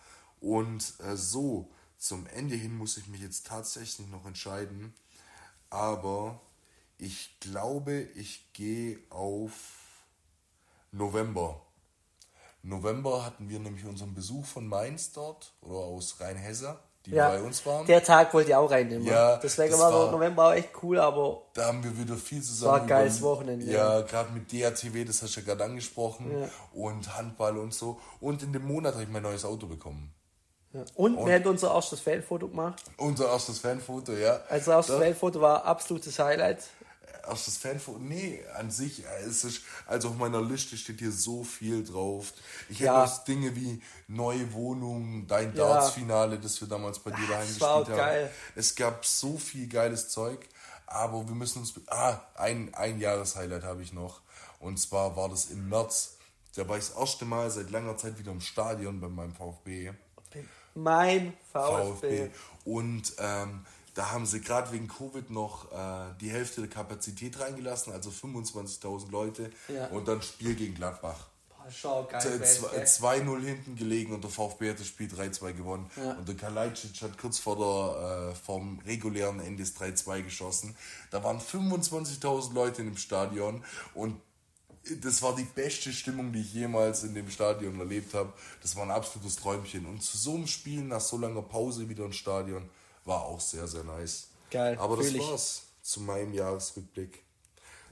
Und 0.41 0.95
äh, 1.07 1.17
so, 1.17 1.71
zum 1.99 2.27
Ende 2.29 2.55
hin 2.55 2.77
muss 2.77 2.97
ich 2.97 3.09
mich 3.09 3.21
jetzt 3.21 3.47
tatsächlich 3.47 4.09
noch 4.09 4.25
entscheiden. 4.25 4.95
Aber 5.69 6.41
ich 6.97 7.39
glaube, 7.41 8.09
ich 8.15 8.53
gehe 8.53 8.99
auf 9.11 9.53
November. 10.93 11.61
November 12.63 13.25
hatten 13.25 13.49
wir 13.49 13.59
nämlich 13.59 13.85
unseren 13.87 14.15
Besuch 14.15 14.45
von 14.45 14.67
Mainz 14.67 15.13
dort 15.13 15.53
oder 15.63 15.79
aus 15.79 16.17
Rheinhesse, 16.21 16.77
die 17.07 17.13
ja. 17.13 17.31
bei 17.31 17.41
uns 17.41 17.65
waren. 17.65 17.87
Der 17.87 18.05
Tag 18.05 18.35
wollte 18.35 18.51
ich 18.51 18.55
auch 18.57 18.71
reinnehmen. 18.71 19.07
Ja, 19.07 19.37
Deswegen 19.39 19.71
das 19.71 19.81
war 19.81 19.93
war- 19.93 20.11
November 20.13 20.49
auch 20.49 20.53
echt 20.53 20.69
cool, 20.83 20.99
aber 21.01 21.43
Da 21.55 21.67
haben 21.67 21.83
wir 21.83 21.97
wieder 21.97 22.17
viel 22.17 22.39
war 22.39 22.45
zusammen. 22.45 22.81
ein 22.83 22.87
geiles 22.87 23.23
Wochenende, 23.23 23.65
Ja, 23.65 24.03
gerade 24.03 24.31
mit 24.33 24.53
DATW, 24.53 25.05
das 25.05 25.23
hast 25.23 25.37
du 25.37 25.41
ja 25.41 25.47
gerade 25.47 25.65
angesprochen. 25.65 26.31
Ja. 26.43 26.49
Und 26.75 27.17
Handball 27.17 27.57
und 27.57 27.73
so. 27.73 27.99
Und 28.21 28.43
in 28.43 28.53
dem 28.53 28.67
Monat 28.67 28.93
habe 28.95 29.05
ich 29.05 29.09
mein 29.11 29.23
neues 29.23 29.45
Auto 29.47 29.67
bekommen. 29.67 30.13
ja. 30.75 30.85
Und, 30.95 31.25
wir 31.27 31.35
haben 31.35 31.47
unser 31.47 31.73
erstes 31.75 32.01
Fanfoto 32.01 32.47
gemacht. 32.49 32.83
Unser 32.99 33.29
erstes 33.31 33.59
Fanfoto, 33.59 34.13
ja. 34.13 34.39
Also 34.51 34.71
Das 34.73 34.87
Fanfoto 34.89 35.41
war 35.41 35.65
absolutes 35.65 36.19
Highlight. 36.19 36.59
Erstes 37.29 37.57
Fanfoto, 37.59 37.99
nee, 37.99 38.43
an 38.57 38.71
sich, 38.71 39.05
es 39.27 39.45
ist, 39.45 39.63
also 39.87 40.09
auf 40.09 40.17
meiner 40.17 40.41
Liste 40.43 40.77
steht 40.77 40.99
hier 40.99 41.13
so 41.13 41.45
viel 41.45 41.85
drauf. 41.85 42.33
Ich 42.69 42.79
hätte 42.81 42.87
Ja. 42.87 43.05
auch 43.05 43.25
Dinge 43.25 43.55
wie 43.57 43.81
neue 44.09 44.53
Wohnung, 44.53 45.27
dein 45.27 45.55
Ja. 45.55 45.65
Darts-Finale, 45.69 46.39
das 46.39 46.61
wir 46.61 46.69
damals 46.69 46.99
bei 46.99 47.11
dir 47.11 47.27
daheim 47.29 47.47
das 47.49 47.61
war 47.61 47.71
auch 47.75 47.79
gespielt 47.81 48.01
haben. 48.01 48.07
geil. 48.09 48.31
Es 48.55 48.75
gab 48.75 49.05
so 49.05 49.39
viel 49.39 49.69
geiles 49.69 50.09
Zeug, 50.09 50.49
aber 50.87 51.27
wir 51.29 51.35
müssen 51.35 51.61
uns, 51.61 51.75
ah, 51.89 52.21
ein, 52.35 52.75
ein 52.75 52.99
Jahreshighlight 52.99 53.63
habe 53.65 53.83
ich 53.83 53.93
noch. 53.93 54.21
Und 54.59 54.79
zwar 54.79 55.17
war 55.17 55.29
das 55.29 55.47
im 55.47 55.69
März. 55.69 56.17
Da 56.57 56.69
war 56.69 56.77
ich 56.77 56.89
das 56.89 56.97
erste 56.97 57.25
Mal 57.25 57.51
seit 57.51 57.71
langer 57.71 57.97
Zeit 57.97 58.19
wieder 58.19 58.33
im 58.33 58.41
Stadion 58.41 59.01
bei 59.01 59.09
meinem 59.09 59.35
VfB. 59.35 59.93
Mein 60.75 61.33
VfB. 61.53 62.29
VfB. 62.29 62.31
Und 62.65 63.13
ähm, 63.19 63.67
da 63.95 64.11
haben 64.13 64.27
sie 64.27 64.41
gerade 64.41 64.73
wegen 64.73 64.89
Covid 64.89 65.31
noch 65.31 65.71
äh, 65.73 66.15
die 66.21 66.31
Hälfte 66.31 66.61
der 66.63 66.71
Kapazität 66.71 67.39
reingelassen, 67.41 67.93
also 67.93 68.11
25.000 68.11 69.11
Leute. 69.11 69.51
Ja. 69.69 69.87
Und 69.89 70.09
dann 70.09 70.23
Spiel 70.23 70.55
gegen 70.55 70.75
Gladbach. 70.75 71.27
Schau, 71.73 72.05
geil. 72.05 72.21
Z- 72.21 72.39
Best, 72.41 72.65
zw- 72.65 72.71
gell? 72.71 72.85
2-0 72.85 73.45
hinten 73.45 73.77
gelegen 73.77 74.13
und 74.13 74.25
der 74.25 74.31
VfB 74.31 74.71
hat 74.71 74.81
das 74.81 74.87
Spiel 74.89 75.09
3-2 75.09 75.53
gewonnen. 75.53 75.89
Ja. 75.97 76.13
Und 76.15 76.27
der 76.27 76.35
Kalajdzic 76.35 77.01
hat 77.03 77.17
kurz 77.19 77.39
vor 77.39 77.57
der, 77.57 78.31
äh, 78.31 78.35
vom 78.35 78.79
regulären 78.87 79.39
Ende 79.41 79.63
das 79.63 79.77
3-2 79.77 80.23
geschossen. 80.23 80.75
Da 81.11 81.23
waren 81.23 81.39
25.000 81.41 82.55
Leute 82.55 82.83
in 82.83 82.89
dem 82.89 82.97
Stadion 82.97 83.63
und 83.95 84.21
das 85.03 85.21
war 85.21 85.37
die 85.37 85.45
beste 85.45 85.93
Stimmung, 85.93 86.33
die 86.33 86.41
ich 86.41 86.55
jemals 86.55 87.05
in 87.05 87.15
dem 87.15 87.31
Stadion 87.31 87.79
erlebt 87.79 88.15
habe. 88.15 88.33
Das 88.63 88.75
war 88.77 88.83
ein 88.85 88.91
absolutes 88.91 89.37
Träumchen. 89.37 89.85
Und 89.87 90.03
zu 90.03 90.17
so 90.17 90.35
einem 90.35 90.47
Spiel 90.47 90.83
nach 90.83 91.03
so 91.03 91.19
langer 91.19 91.43
Pause 91.43 91.89
wieder 91.89 92.05
im 92.07 92.15
Stadion 92.15 92.69
war 93.11 93.25
auch 93.27 93.41
sehr, 93.41 93.67
sehr 93.67 93.85
nice. 93.85 94.29
Geil, 94.51 94.79
Aber 94.79 94.97
das 94.97 95.07
ich. 95.09 95.19
war's 95.21 95.63
zu 95.83 96.01
meinem 96.01 96.33
Jahresrückblick. 96.33 97.23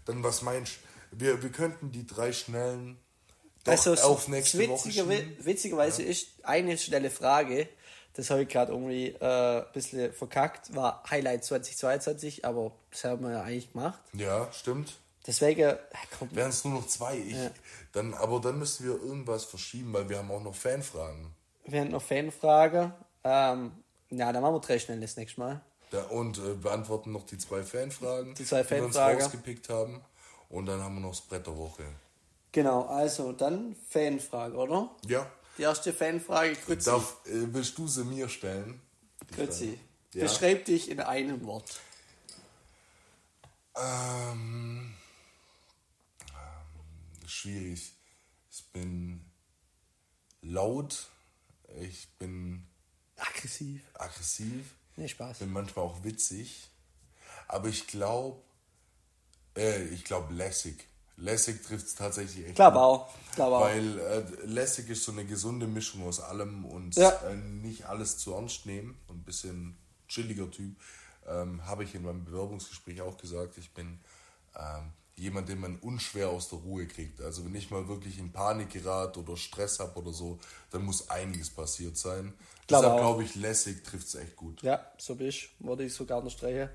Dann 0.07 0.23
was 0.23 0.41
meinst 0.43 0.79
du? 1.11 1.21
Wir, 1.21 1.43
wir 1.43 1.51
könnten 1.51 1.91
die 1.93 2.07
drei 2.07 2.33
schnellen 2.33 2.99
doch 3.65 3.73
Also, 3.73 3.95
auf 3.95 4.29
nächste 4.29 4.67
Woche 4.69 4.87
witzige, 4.89 5.13
schieben. 5.13 5.37
witzigerweise 5.45 6.03
ist 6.03 6.29
eine 6.43 6.79
schnelle 6.79 7.11
Frage, 7.11 7.69
das 8.15 8.31
habe 8.31 8.43
ich 8.43 8.49
gerade 8.49 8.73
irgendwie 8.73 9.09
äh, 9.09 9.61
ein 9.61 9.73
bisschen 9.73 10.13
verkackt, 10.13 10.75
war 10.75 11.03
Highlight 11.11 11.45
2022, 11.45 12.45
aber 12.45 12.73
das 12.91 13.05
haben 13.05 13.23
wir 13.25 13.33
ja 13.33 13.43
eigentlich 13.43 13.73
gemacht. 13.73 14.01
Ja, 14.13 14.51
stimmt. 14.53 14.97
Deswegen, 15.27 15.61
ja, 15.61 15.79
Wären 16.31 16.51
es 16.51 16.65
nur 16.65 16.75
noch 16.75 16.87
zwei. 16.87 17.19
Ich, 17.19 17.37
dann, 17.93 18.15
aber 18.15 18.41
dann 18.41 18.59
müssen 18.59 18.87
wir 18.87 18.93
irgendwas 19.03 19.45
verschieben, 19.45 19.93
weil 19.93 20.09
wir 20.09 20.19
haben 20.19 20.31
auch 20.31 20.43
noch 20.43 20.55
Fanfragen. 20.55 21.35
wir 21.67 21.81
haben 21.81 21.91
noch 21.91 22.03
Fanfrage. 22.03 22.95
Ähm, 23.25 23.73
ja, 24.11 24.33
dann 24.33 24.43
machen 24.43 24.55
wir 24.55 24.61
drei 24.61 24.79
schnell 24.79 25.01
das 25.01 25.17
nächste 25.17 25.41
Mal. 25.41 25.61
Da, 25.91 26.03
und 26.05 26.39
äh, 26.39 26.55
beantworten 26.55 27.13
noch 27.13 27.25
die 27.25 27.39
zwei 27.39 27.63
Fanfragen, 27.63 28.35
Die 28.35 28.45
zwei 28.45 28.63
die 28.63 28.71
wir 28.71 28.85
uns 28.85 28.97
Fanfragen. 28.97 29.23
rausgepickt 29.23 29.69
haben. 29.71 30.03
Und 30.51 30.67
dann 30.67 30.83
haben 30.83 30.95
wir 30.97 31.01
noch 31.01 31.11
das 31.11 31.23
Brett 31.23 31.47
der 31.47 31.57
Woche. 31.57 31.85
Genau, 32.53 32.87
also 32.87 33.33
dann 33.33 33.75
Fanfrage, 33.89 34.55
oder? 34.55 34.91
Ja. 35.07 35.31
Die 35.57 35.63
erste 35.63 35.93
Fanfrage, 35.93 36.57
Grützi. 36.65 36.87
Darf, 36.91 37.17
äh, 37.27 37.53
willst 37.53 37.77
du 37.79 37.87
sie 37.89 38.05
mir 38.05 38.29
stellen? 38.29 38.81
Grützi. 39.35 39.79
Ja. 40.15 40.23
Beschreib 40.23 40.65
dich 40.65 40.91
in 40.91 41.01
einem 41.01 41.45
Wort. 41.45 41.81
Ähm, 43.77 44.95
ähm, 46.31 47.29
schwierig. 47.29 47.93
Ich 48.51 48.65
bin 48.73 49.25
laut, 50.43 51.09
ich 51.81 52.09
bin 52.19 52.67
Aggressiv. 53.19 53.83
aggressiv, 53.95 54.65
Nee, 54.97 55.09
Spaß. 55.09 55.39
bin 55.41 55.53
manchmal 55.53 55.85
auch 55.85 56.03
witzig. 56.05 56.71
Aber 57.49 57.69
ich 57.69 57.87
glaube, 57.87 58.41
äh, 59.57 59.85
ich 59.89 60.05
glaube 60.05 60.33
lässig. 60.35 60.87
Lässig 61.17 61.63
trifft 61.65 61.87
es 61.87 61.95
tatsächlich 61.97 62.45
echt. 62.47 62.57
Gut. 62.57 62.61
auch. 62.67 63.09
Auch. 63.39 63.61
Weil 63.61 63.99
äh, 63.99 64.21
lässig 64.47 64.89
ist 64.91 65.05
so 65.05 65.13
eine 65.13 65.25
gesunde 65.25 65.67
Mischung 65.67 66.07
aus 66.07 66.21
allem 66.21 66.65
und 66.65 66.95
Ja. 66.97 67.11
äh, 67.29 67.35
nicht 67.37 67.87
alles 67.87 68.19
zu 68.19 68.35
ernst 68.35 68.67
nehmen. 68.67 68.97
Ein 69.09 69.23
bisschen 69.25 69.77
chilliger 70.09 70.51
Typ. 70.51 70.77
Ähm, 71.27 71.65
Habe 71.67 71.85
ich 71.85 71.95
in 71.95 72.03
meinem 72.03 72.25
Bewerbungsgespräch 72.25 73.01
auch 73.03 73.17
gesagt. 73.19 73.59
Ich 73.59 73.73
bin 73.75 73.99
ähm, 74.57 74.93
jemand, 75.19 75.49
den 75.49 75.61
man 75.61 75.77
unschwer 75.77 76.29
aus 76.31 76.49
der 76.49 76.59
Ruhe 76.61 76.87
kriegt. 76.87 77.21
Also 77.21 77.45
wenn 77.45 77.55
ich 77.55 77.71
mal 77.71 77.89
wirklich 77.89 78.19
in 78.19 78.33
Panik 78.33 78.71
gerate 78.71 79.21
oder 79.21 79.37
Stress 79.37 79.79
habe 79.81 79.99
oder 79.99 80.13
so, 80.13 80.39
dann 80.71 80.85
muss 80.85 81.11
einiges 81.11 81.51
passiert 81.51 81.97
sein. 81.97 82.33
Glaub 82.67 82.83
Deshalb 82.83 83.01
glaube 83.01 83.25
ich, 83.25 83.35
lässig 83.35 83.83
trifft 83.85 84.09
es 84.09 84.15
echt 84.15 84.37
gut. 84.37 84.63
Ja, 84.63 84.85
so 84.99 85.15
bist 85.15 85.39
ich. 85.39 85.51
Würde 85.59 85.85
ich 85.85 85.95
sogar 85.95 86.19
unterstreichen. 86.19 86.69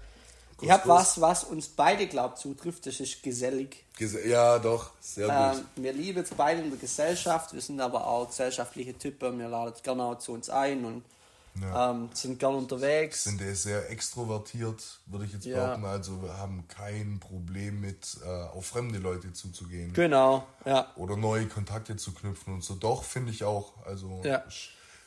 Ich 0.53 0.57
Kuss, 0.57 0.69
habe 0.69 0.87
was, 0.87 1.19
was 1.21 1.43
uns 1.45 1.67
beide, 1.67 2.07
glaubt, 2.07 2.37
zutrifft. 2.37 2.85
Das 2.85 2.99
ist 2.99 3.23
gesellig. 3.23 3.83
Ges- 3.97 4.25
Ja, 4.25 4.59
doch, 4.59 4.91
sehr 5.01 5.27
gut. 5.27 5.59
Ähm, 5.75 5.83
wir 5.83 5.93
lieben 5.93 6.19
jetzt 6.19 6.37
beide 6.37 6.61
in 6.61 6.69
der 6.69 6.79
Gesellschaft. 6.79 7.53
Wir 7.53 7.61
sind 7.61 7.81
aber 7.81 8.05
auch 8.07 8.27
gesellschaftliche 8.27 8.97
Typen. 8.97 9.39
Wir 9.39 9.49
laden 9.49 9.73
gerne 9.83 10.03
auch 10.03 10.19
zu 10.19 10.31
uns 10.33 10.49
ein 10.49 10.85
und 10.85 11.03
Ja. 11.61 11.91
ähm, 11.91 12.09
sind 12.13 12.39
gerne 12.39 12.57
unterwegs. 12.57 13.25
sind 13.25 13.41
er 13.41 13.53
sehr 13.55 13.89
extrovertiert, 13.91 14.83
würde 15.05 15.25
ich 15.25 15.33
jetzt 15.33 15.45
Ja. 15.45 15.57
behaupten. 15.65 15.85
Also 15.85 16.21
wir 16.23 16.37
haben 16.37 16.67
kein 16.67 17.19
Problem 17.19 17.79
mit, 17.81 18.17
äh, 18.25 18.27
auf 18.27 18.65
fremde 18.65 18.99
Leute 18.99 19.33
zuzugehen. 19.33 19.93
Genau, 19.93 20.47
ja. 20.65 20.91
Oder 20.95 21.15
neue 21.15 21.45
Kontakte 21.47 21.95
zu 21.95 22.13
knüpfen 22.13 22.55
und 22.55 22.63
so. 22.63 22.75
Doch, 22.75 23.03
finde 23.03 23.31
ich 23.31 23.43
auch. 23.43 23.73
Also 23.85 24.21
Ja. 24.23 24.43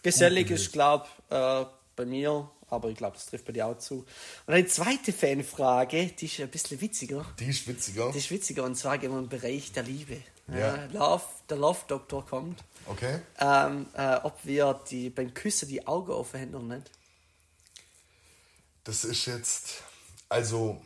Gesellig 0.03 0.51
ist, 0.51 0.73
glaube 0.73 1.07
äh, 1.31 1.65
bei 1.97 2.05
mir, 2.05 2.49
aber 2.69 2.91
ich 2.91 2.97
glaube, 2.97 3.17
das 3.17 3.27
trifft 3.27 3.45
bei 3.47 3.53
dir 3.53 3.67
auch 3.67 3.79
zu. 3.79 4.05
Und 4.47 4.55
eine 4.55 4.67
zweite 4.69 5.13
Fanfrage, 5.13 6.07
die 6.19 6.27
ist 6.27 6.39
ein 6.41 6.49
bisschen 6.49 6.81
witziger. 6.81 7.25
Die 7.41 7.47
ist 7.47 7.67
witziger. 7.67 8.13
Die 8.13 8.19
ist 8.19 8.31
witziger 8.31 8.63
und 8.65 8.77
zwar 8.77 8.99
gehen 8.99 9.11
wir 9.11 9.19
im 9.19 9.29
Bereich 9.29 9.73
der 9.73 9.83
Liebe. 9.83 10.19
Ja. 10.49 10.87
Love, 10.93 11.25
der 11.49 11.57
Love-Doktor 11.57 12.25
kommt. 12.25 12.63
Okay. 12.87 13.21
Ähm, 13.39 13.87
äh, 13.95 14.17
ob 14.23 14.45
wir 14.45 14.81
die, 14.89 15.11
beim 15.11 15.35
Küssen 15.35 15.69
die 15.69 15.87
Augen 15.87 16.13
aufhängen 16.13 16.55
oder 16.55 16.77
nicht. 16.77 16.91
Das 18.85 19.05
ist 19.05 19.27
jetzt, 19.27 19.83
also, 20.29 20.81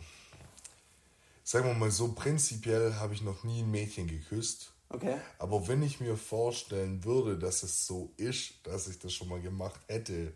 sagen 1.45 1.67
wir 1.67 1.75
mal 1.75 1.91
so, 1.91 2.13
prinzipiell 2.13 2.95
habe 2.95 3.13
ich 3.13 3.21
noch 3.21 3.45
nie 3.45 3.61
ein 3.61 3.71
Mädchen 3.71 4.07
geküsst. 4.07 4.73
Okay. 4.89 5.19
Aber 5.39 5.69
wenn 5.69 5.83
ich 5.83 6.01
mir 6.01 6.17
vorstellen 6.17 7.05
würde, 7.05 7.39
dass 7.39 7.63
es 7.63 7.87
so 7.87 8.13
ist, 8.17 8.55
dass 8.65 8.89
ich 8.89 8.99
das 8.99 9.13
schon 9.13 9.29
mal 9.29 9.41
gemacht 9.41 9.81
hätte, 9.87 10.33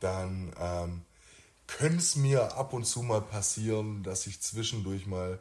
dann 0.00 0.54
ähm, 0.60 1.02
könnte 1.66 1.98
es 1.98 2.14
mir 2.14 2.56
ab 2.56 2.72
und 2.74 2.84
zu 2.84 3.02
mal 3.02 3.20
passieren, 3.20 4.02
dass 4.02 4.26
ich 4.26 4.40
zwischendurch 4.40 5.06
mal 5.06 5.40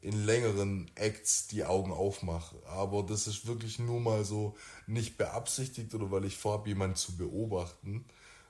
in 0.00 0.24
längeren 0.24 0.90
Acts 0.94 1.48
die 1.48 1.64
Augen 1.64 1.92
aufmache. 1.92 2.56
Aber 2.66 3.02
das 3.02 3.26
ist 3.26 3.46
wirklich 3.46 3.78
nur 3.78 4.00
mal 4.00 4.24
so 4.24 4.56
nicht 4.86 5.16
beabsichtigt 5.18 5.94
oder 5.94 6.10
weil 6.10 6.24
ich 6.24 6.36
vorhabe, 6.36 6.68
jemanden 6.68 6.96
zu 6.96 7.16
beobachten, 7.16 8.04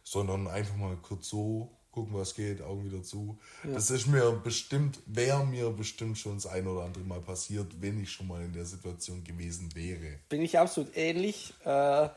sondern 0.04 0.46
einfach 0.46 0.76
mal 0.76 0.96
kurz 0.96 1.28
so 1.28 1.70
gucken, 1.90 2.14
was 2.14 2.34
geht, 2.34 2.62
Augen 2.62 2.84
wieder 2.84 3.02
zu. 3.02 3.38
Das 3.64 3.90
ist 3.90 4.06
mir 4.06 4.30
bestimmt, 4.32 5.00
wäre 5.06 5.44
mir 5.44 5.70
bestimmt 5.70 6.18
schon 6.18 6.34
das 6.34 6.46
ein 6.46 6.66
oder 6.66 6.84
andere 6.84 7.04
Mal 7.04 7.20
passiert, 7.20 7.80
wenn 7.80 8.00
ich 8.02 8.12
schon 8.12 8.28
mal 8.28 8.42
in 8.42 8.52
der 8.52 8.64
Situation 8.64 9.24
gewesen 9.24 9.74
wäre. 9.74 10.18
Bin 10.28 10.42
ich 10.42 10.58
absolut 10.58 10.96
ähnlich. 10.96 11.54
Äh, 11.64 12.08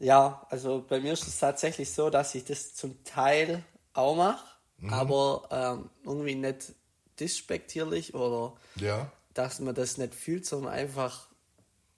ja, 0.00 0.46
also 0.50 0.84
bei 0.86 1.00
mir 1.00 1.12
ist 1.12 1.26
es 1.26 1.38
tatsächlich 1.38 1.90
so, 1.90 2.10
dass 2.10 2.34
ich 2.34 2.44
das 2.44 2.74
zum 2.74 3.02
Teil 3.04 3.64
auch 3.94 4.16
mache, 4.16 4.44
aber 4.90 5.48
ähm, 5.50 5.90
irgendwie 6.04 6.34
nicht 6.34 6.72
despektierlich 7.20 8.14
oder 8.14 8.54
Ja, 8.76 9.10
dass 9.34 9.60
man 9.60 9.74
das 9.74 9.98
nicht 9.98 10.14
fühlt, 10.14 10.46
sondern 10.46 10.72
einfach 10.72 11.28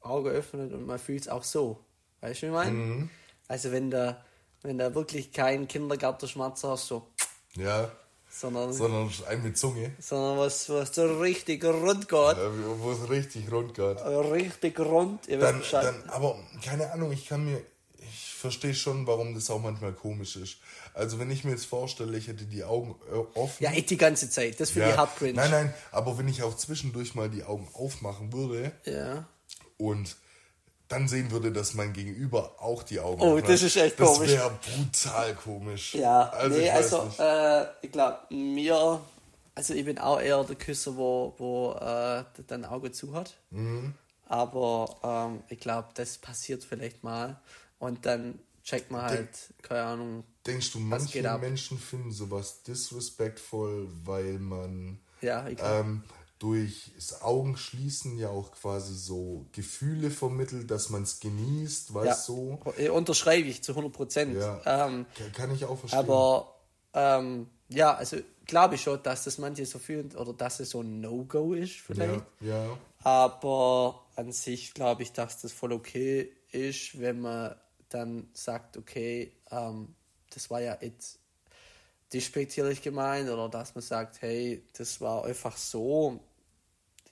Auge 0.00 0.30
öffnet 0.30 0.72
und 0.72 0.86
man 0.86 0.98
fühlt 0.98 1.22
es 1.22 1.28
auch 1.28 1.44
so. 1.44 1.84
Weißt 2.20 2.42
du, 2.42 2.46
wie 2.46 2.50
ich 2.50 2.52
meine? 2.52 3.08
Also 3.48 3.72
wenn 3.72 3.90
da, 3.90 4.24
wenn 4.62 4.78
da 4.78 4.94
wirklich 4.94 5.32
kein 5.32 5.66
Kindergartenschmerz 5.66 6.64
hast, 6.64 6.86
so, 6.86 7.06
ja, 7.56 7.90
sondern, 8.28 8.72
sondern 8.72 9.10
ein 9.28 9.42
mit 9.42 9.58
Zunge, 9.58 9.92
sondern 9.98 10.38
was, 10.38 10.68
was 10.70 10.94
so 10.94 11.18
richtig 11.18 11.64
rund 11.64 12.08
geht, 12.08 12.36
äh, 12.36 12.78
wo 12.78 12.92
es 12.92 13.10
richtig 13.10 13.50
rund 13.50 13.74
geht. 13.74 13.98
richtig 13.98 14.78
rund, 14.78 15.26
ihr 15.28 15.38
wisst 15.38 15.50
Dann, 15.50 15.58
Bescheid. 15.58 15.84
dann, 15.84 16.10
aber 16.10 16.38
keine 16.64 16.92
Ahnung, 16.92 17.10
ich 17.12 17.26
kann 17.26 17.44
mir, 17.44 17.60
verstehe 18.40 18.74
schon, 18.74 19.06
warum 19.06 19.34
das 19.34 19.48
auch 19.50 19.60
manchmal 19.60 19.92
komisch 19.92 20.36
ist. 20.36 20.56
Also 20.94 21.18
wenn 21.18 21.30
ich 21.30 21.44
mir 21.44 21.52
jetzt 21.52 21.66
vorstelle, 21.66 22.16
ich 22.18 22.26
hätte 22.28 22.44
die 22.44 22.64
Augen 22.64 22.96
äh, 23.12 23.38
offen. 23.38 23.62
ja, 23.62 23.70
ich 23.72 23.86
die 23.86 23.96
ganze 23.96 24.28
Zeit, 24.28 24.58
das 24.58 24.70
finde 24.70 24.90
ich 24.90 24.96
hart 24.96 25.16
cringe. 25.16 25.34
Nein, 25.34 25.50
nein, 25.50 25.74
aber 25.92 26.18
wenn 26.18 26.26
ich 26.28 26.42
auch 26.42 26.56
zwischendurch 26.56 27.14
mal 27.14 27.28
die 27.30 27.44
Augen 27.44 27.68
aufmachen 27.74 28.32
würde 28.32 28.72
Ja. 28.84 29.26
und 29.78 30.16
dann 30.88 31.06
sehen 31.06 31.30
würde, 31.30 31.52
dass 31.52 31.74
mein 31.74 31.92
Gegenüber 31.92 32.54
auch 32.58 32.82
die 32.82 32.98
Augen 32.98 33.22
Oh, 33.22 33.38
das 33.40 33.62
ist 33.62 33.76
echt 33.76 34.00
das 34.00 34.08
komisch. 34.14 34.30
wäre 34.30 34.50
brutal 34.76 35.34
komisch. 35.36 35.94
Ja, 35.94 36.28
also 36.30 36.56
nee, 36.58 36.64
ich 36.64 36.72
also 36.72 37.08
äh, 37.20 37.66
ich 37.82 37.92
glaube, 37.92 38.18
mir, 38.34 39.00
also 39.54 39.74
ich 39.74 39.84
bin 39.84 39.98
auch 39.98 40.20
eher 40.20 40.42
der 40.42 40.56
Küsser, 40.56 40.96
wo, 40.96 41.32
wo 41.38 41.72
äh, 41.74 42.24
dann 42.48 42.64
Auge 42.64 42.90
zu 42.90 43.14
hat. 43.14 43.34
Mhm. 43.50 43.94
Aber 44.26 44.96
ähm, 45.04 45.42
ich 45.48 45.60
glaube, 45.60 45.88
das 45.94 46.18
passiert 46.18 46.64
vielleicht 46.64 47.04
mal 47.04 47.40
und 47.80 48.06
dann 48.06 48.38
checkt 48.62 48.92
man 48.92 49.02
halt, 49.02 49.28
keine 49.62 49.82
Ahnung, 49.82 50.24
Denkst 50.46 50.72
du, 50.72 50.78
manche? 50.78 51.22
Menschen 51.38 51.78
finden 51.78 52.12
sowas 52.12 52.62
disrespektvoll, 52.62 53.88
weil 54.04 54.38
man 54.38 55.00
ja, 55.20 55.46
ähm, 55.48 56.02
durch 56.38 56.92
das 56.96 57.20
Augenschließen 57.20 58.16
ja 58.16 58.30
auch 58.30 58.50
quasi 58.52 58.94
so 58.94 59.46
Gefühle 59.52 60.10
vermittelt, 60.10 60.70
dass 60.70 60.88
man 60.88 61.02
es 61.02 61.20
genießt, 61.20 61.90
ja, 61.90 61.94
weißt 61.96 62.28
du? 62.28 62.58
äh, 62.78 62.88
unterschreibe 62.88 63.48
ich 63.48 63.62
zu 63.62 63.74
100 63.74 63.92
Prozent. 63.92 64.36
Ja, 64.36 64.86
Ähm, 64.86 65.04
kann- 65.14 65.32
kann 65.32 65.50
ich 65.54 65.64
auch 65.66 65.78
verstehen. 65.78 66.00
aber 66.00 66.54
ähm, 66.94 67.48
ja, 67.68 67.94
also 67.94 68.16
glaube 68.46 68.76
ich 68.76 68.82
schon, 68.82 69.02
dass 69.02 69.24
das 69.24 69.36
manche 69.38 69.66
so 69.66 69.78
fühlen 69.78 70.14
oder 70.16 70.32
dass 70.32 70.60
es 70.60 70.70
so 70.70 70.80
ein 70.80 71.00
No-Go 71.02 71.52
ist 71.52 71.72
vielleicht. 71.80 72.24
ja, 72.40 72.48
ja, 72.48 72.78
Aber 73.02 74.06
an 74.16 74.32
sich 74.32 74.72
glaube 74.74 75.02
ich, 75.02 75.12
dass 75.12 75.40
das 75.42 75.52
voll 75.52 75.72
okay 75.72 76.32
ist, 76.50 76.98
wenn 76.98 77.20
man 77.20 77.54
dann 77.90 78.28
sagt, 78.32 78.76
okay, 78.76 79.32
ähm, 79.50 79.94
das 80.32 80.50
war 80.50 80.60
ja 80.60 80.76
jetzt 80.80 81.18
despektierlich 82.12 82.82
gemeint 82.82 83.28
oder 83.30 83.48
dass 83.48 83.74
man 83.74 83.82
sagt, 83.82 84.20
hey, 84.22 84.62
das 84.76 85.00
war 85.00 85.24
einfach 85.24 85.56
so. 85.56 86.20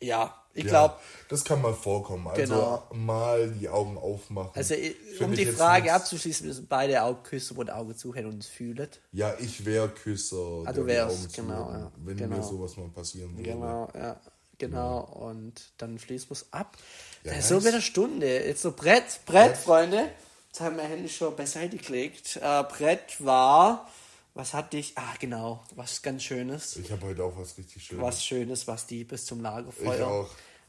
Ja, 0.01 0.45
ich 0.55 0.65
ja, 0.65 0.71
glaube, 0.71 0.95
das 1.29 1.45
kann 1.45 1.61
mal 1.61 1.75
vorkommen. 1.75 2.29
Also 2.29 2.43
Genau. 2.55 2.89
mal 2.95 3.51
die 3.51 3.69
Augen 3.69 3.99
aufmachen. 3.99 4.53
also 4.55 4.75
Find 4.75 5.21
um 5.21 5.33
die 5.35 5.47
Frage 5.47 5.93
abzuschließen, 5.93 6.47
müssen 6.47 6.67
beide 6.69 7.03
Augen 7.03 7.23
küssen, 7.25 7.57
wo 7.57 7.65
die 7.65 7.73
Augen 7.73 7.97
zuhören 7.97 8.27
und 8.27 8.39
es 8.43 8.49
fühlen. 8.49 8.89
Ja, 9.11 9.35
ich 9.41 9.65
wäre 9.65 9.89
Küsser. 9.89 10.63
Ah, 10.63 10.65
der 10.67 10.73
du 10.75 10.87
wärst, 10.87 11.33
genau, 11.35 11.71
ja, 11.73 11.93
Wenn 11.97 12.17
genau. 12.17 12.37
mir 12.37 12.43
sowas 12.45 12.77
mal 12.77 12.89
passieren 12.89 13.37
würde. 13.37 13.51
Genau, 13.51 13.89
ja. 13.95 14.21
Genau, 14.59 15.01
und 15.01 15.73
dann 15.79 15.99
schließen 16.01 16.31
wir 16.31 16.35
es 16.35 16.53
ab. 16.53 16.77
Ja, 17.25 17.33
Ja, 17.35 17.43
so 17.43 17.55
nice. 17.55 17.65
wieder 17.65 17.73
eine 17.75 17.83
Stunde. 17.83 18.27
Jetzt 18.47 18.63
so 18.63 18.73
Brett, 18.73 19.05
Brett, 19.27 19.53
Brett. 19.53 19.57
Freunde. 19.57 20.09
Jetzt 20.49 20.61
haben 20.61 20.77
wir 20.77 20.85
Handy 20.85 21.09
schon 21.09 21.37
beiseite 21.37 21.77
gelegt. 21.77 22.37
Äh, 22.43 22.65
Brett 22.65 23.25
war, 23.25 23.89
was 24.35 24.55
hatte 24.55 24.79
ich? 24.79 24.97
Ah, 24.97 25.15
genau, 25.19 25.63
was 25.75 26.03
ganz 26.03 26.23
Schönes. 26.23 26.77
Ich 26.77 26.91
habe 26.91 27.07
heute 27.07 27.25
auch 27.25 27.37
was 27.37 27.57
richtig 27.59 27.85
Schönes. 27.85 28.03
Was 28.03 28.25
Schönes, 28.25 28.67
was 28.67 28.87
Diebes 28.87 29.27
zum 29.27 29.39
ich 29.39 29.45
Lagerfeuer. 29.45 30.07
auch. 30.07 30.29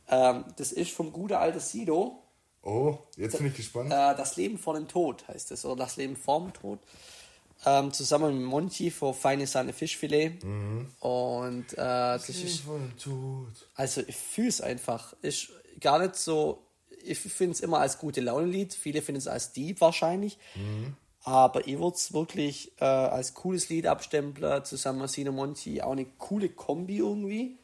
Ähm, 0.10 0.44
das 0.58 0.72
ist 0.72 0.92
vom 0.92 1.12
gute 1.14 1.38
alte 1.40 1.60
Sido. 1.60 2.24
Oh, 2.62 2.98
jetzt 3.16 3.38
bin 3.38 3.48
ich 3.48 3.56
gespannt. 3.56 3.92
Äh, 3.92 4.16
das 4.16 4.36
Leben 4.36 4.58
vor 4.58 4.74
dem 4.74 4.88
Tod 4.88 5.28
heißt 5.28 5.52
es, 5.52 5.64
oder 5.66 5.86
das 5.86 5.96
Leben 5.98 6.16
vor 6.16 6.42
dem 6.42 6.54
Tod. 6.54 6.80
Ähm, 7.66 7.92
zusammen 7.92 8.38
mit 8.38 8.48
Monchi 8.48 8.90
für 8.90 9.14
feine 9.14 9.46
Sahne 9.46 9.74
Fischfilet. 9.74 10.44
Mhm. 10.44 10.90
Und 11.00 11.74
äh, 11.74 11.76
das 11.76 12.30
Ich 12.30 12.44
ist 12.44 12.60
voll 12.62 12.90
tot. 13.02 13.68
Also 13.76 14.02
ich 14.08 14.16
fühle 14.16 14.48
es 14.50 14.62
einfach. 14.62 15.14
Ist 15.22 15.50
gar 15.80 16.00
nicht 16.00 16.16
so. 16.16 16.64
Ich 17.04 17.20
finde 17.20 17.54
es 17.54 17.60
immer 17.60 17.80
als 17.80 17.98
gute 17.98 18.22
Laune-Lied. 18.22 18.74
Viele 18.74 19.02
finden 19.02 19.20
es 19.20 19.28
als 19.28 19.52
Dieb 19.52 19.82
wahrscheinlich. 19.82 20.38
Aber 21.24 21.68
ich 21.68 21.78
würde 21.78 21.96
es 21.96 22.14
wirklich 22.14 22.72
äh, 22.80 22.86
als 22.86 23.34
cooles 23.34 23.70
Lied 23.70 23.88
abstempeln, 23.88 24.64
zusammen 24.66 25.02
mit 25.02 25.10
Sino 25.10 25.32
Monti. 25.32 25.82
Auch 25.82 25.92
eine 25.92 26.06
coole 26.06 26.50
Kombi 26.50 26.98
irgendwie. 26.98 27.58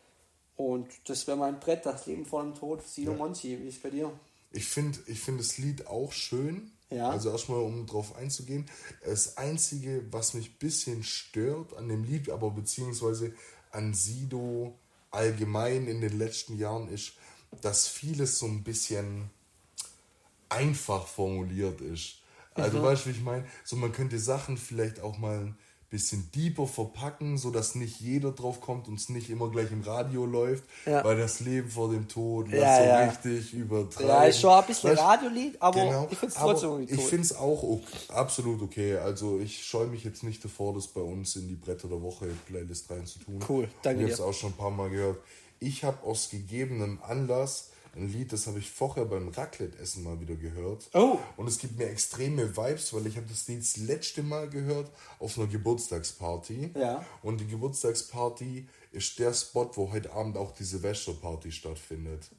Und 0.55 0.87
das 1.05 1.27
wäre 1.27 1.37
mein 1.37 1.59
Brett, 1.59 1.85
das 1.85 2.05
Leben 2.05 2.25
vor 2.25 2.43
dem 2.43 2.53
Tod. 2.53 2.85
Sino 2.87 3.13
Monti, 3.13 3.59
wie 3.59 3.67
ist 3.67 3.81
bei 3.81 3.89
dir? 3.89 4.11
Ich 4.51 4.65
finde 4.65 4.99
ich 5.07 5.19
find 5.19 5.39
das 5.39 5.57
Lied 5.57 5.87
auch 5.87 6.11
schön. 6.11 6.71
Ja. 6.89 7.09
Also 7.09 7.31
erstmal, 7.31 7.59
um 7.59 7.85
drauf 7.87 8.15
einzugehen. 8.15 8.69
Das 9.03 9.37
Einzige, 9.37 10.05
was 10.11 10.33
mich 10.33 10.51
ein 10.51 10.57
bisschen 10.59 11.03
stört 11.03 11.75
an 11.75 11.89
dem 11.89 12.03
Lied, 12.03 12.29
aber 12.29 12.51
beziehungsweise 12.51 13.33
an 13.71 13.93
Sido 13.93 14.77
allgemein 15.11 15.87
in 15.87 16.01
den 16.01 16.17
letzten 16.17 16.57
Jahren, 16.57 16.87
ist, 16.89 17.13
dass 17.61 17.87
vieles 17.87 18.39
so 18.39 18.45
ein 18.47 18.63
bisschen 18.63 19.29
einfach 20.49 21.07
formuliert 21.07 21.81
ist. 21.81 22.15
Also 22.53 22.81
weißt 22.81 23.05
du, 23.05 23.09
wie 23.09 23.13
ich 23.13 23.21
meine? 23.23 23.45
So, 23.65 23.75
man 23.75 23.91
könnte 23.91 24.17
Sachen 24.17 24.57
vielleicht 24.57 25.01
auch 25.01 25.17
mal 25.17 25.39
ein 25.39 25.57
bisschen 25.89 26.29
deeper 26.33 26.67
verpacken, 26.67 27.37
sodass 27.37 27.75
nicht 27.75 27.99
jeder 27.99 28.31
drauf 28.31 28.61
kommt 28.61 28.87
und 28.87 28.95
es 28.99 29.09
nicht 29.09 29.29
immer 29.29 29.49
gleich 29.49 29.71
im 29.71 29.81
Radio 29.81 30.25
läuft, 30.25 30.63
Ja. 30.85 31.03
weil 31.03 31.17
das 31.17 31.41
Leben 31.41 31.69
vor 31.69 31.89
dem 31.91 32.07
Tod 32.07 32.47
Ja, 32.49 32.61
was 32.61 32.77
so 32.77 32.83
ja. 32.83 32.99
richtig 33.09 33.53
übertreiben. 33.53 34.07
Ja, 34.07 34.23
ist 34.23 34.39
schon 34.39 34.51
ein 34.51 34.65
bisschen 34.65 34.91
Weißt 34.91 35.01
Radiolied, 35.01 35.61
aber 35.61 35.79
Genau, 35.83 36.07
ich 36.09 36.17
finde 36.17 36.33
es 36.33 36.37
aber 36.41 36.51
trotzdem 36.53 36.69
irgendwie 36.71 36.93
Ich 36.93 37.01
finde 37.01 37.21
es 37.23 37.35
auch 37.35 37.63
ok- 37.63 37.81
absolut 38.09 38.61
okay. 38.61 38.97
Also 38.97 39.39
ich 39.39 39.65
scheue 39.65 39.87
mich 39.87 40.03
jetzt 40.05 40.23
nicht 40.23 40.43
davor, 40.43 40.73
das 40.73 40.87
bei 40.87 41.01
uns 41.01 41.35
in 41.35 41.47
die 41.49 41.55
Bretter 41.55 41.89
der 41.89 42.01
Woche 42.01 42.27
Playlist 42.47 42.89
reinzutun. 42.89 43.43
Cool, 43.47 43.67
danke 43.81 43.99
Ich 43.99 44.03
habe 44.05 44.13
es 44.13 44.21
auch 44.21 44.33
schon 44.33 44.51
ein 44.51 44.57
paar 44.57 44.71
Mal 44.71 44.89
gehört. 44.89 45.17
Ich 45.59 45.83
habe 45.83 46.03
aus 46.03 46.29
gegebenem 46.29 46.99
Anlass 47.03 47.69
ein 47.95 48.11
Lied, 48.11 48.33
das 48.33 48.45
habe 48.47 48.59
ich 48.59 48.69
vorher 48.69 49.05
beim 49.05 49.29
Raclette-Essen 49.29 50.03
mal 50.03 50.19
wieder 50.19 50.35
gehört. 50.35 50.89
Oh. 50.93 51.17
Und 51.37 51.47
es 51.47 51.57
gibt 51.59 51.77
mir 51.77 51.87
extreme 51.87 52.57
Vibes, 52.57 52.93
weil 52.93 53.07
ich 53.07 53.15
habe 53.15 53.27
das 53.29 53.47
Lied 53.47 53.61
das 53.61 53.77
letzte 53.77 54.21
Mal 54.21 54.49
gehört 54.49 54.91
auf 55.19 55.37
einer 55.37 55.47
Geburtstagsparty. 55.47 56.71
Ja. 56.77 57.05
Und 57.23 57.39
die 57.39 57.47
Geburtstagsparty 57.47 58.67
ist 58.91 59.17
der 59.19 59.33
Spot, 59.33 59.69
wo 59.75 59.91
heute 59.93 60.11
Abend 60.11 60.35
auch 60.37 60.51
die 60.51 60.65
Silvesterparty 60.65 61.51
stattfindet. 61.53 62.29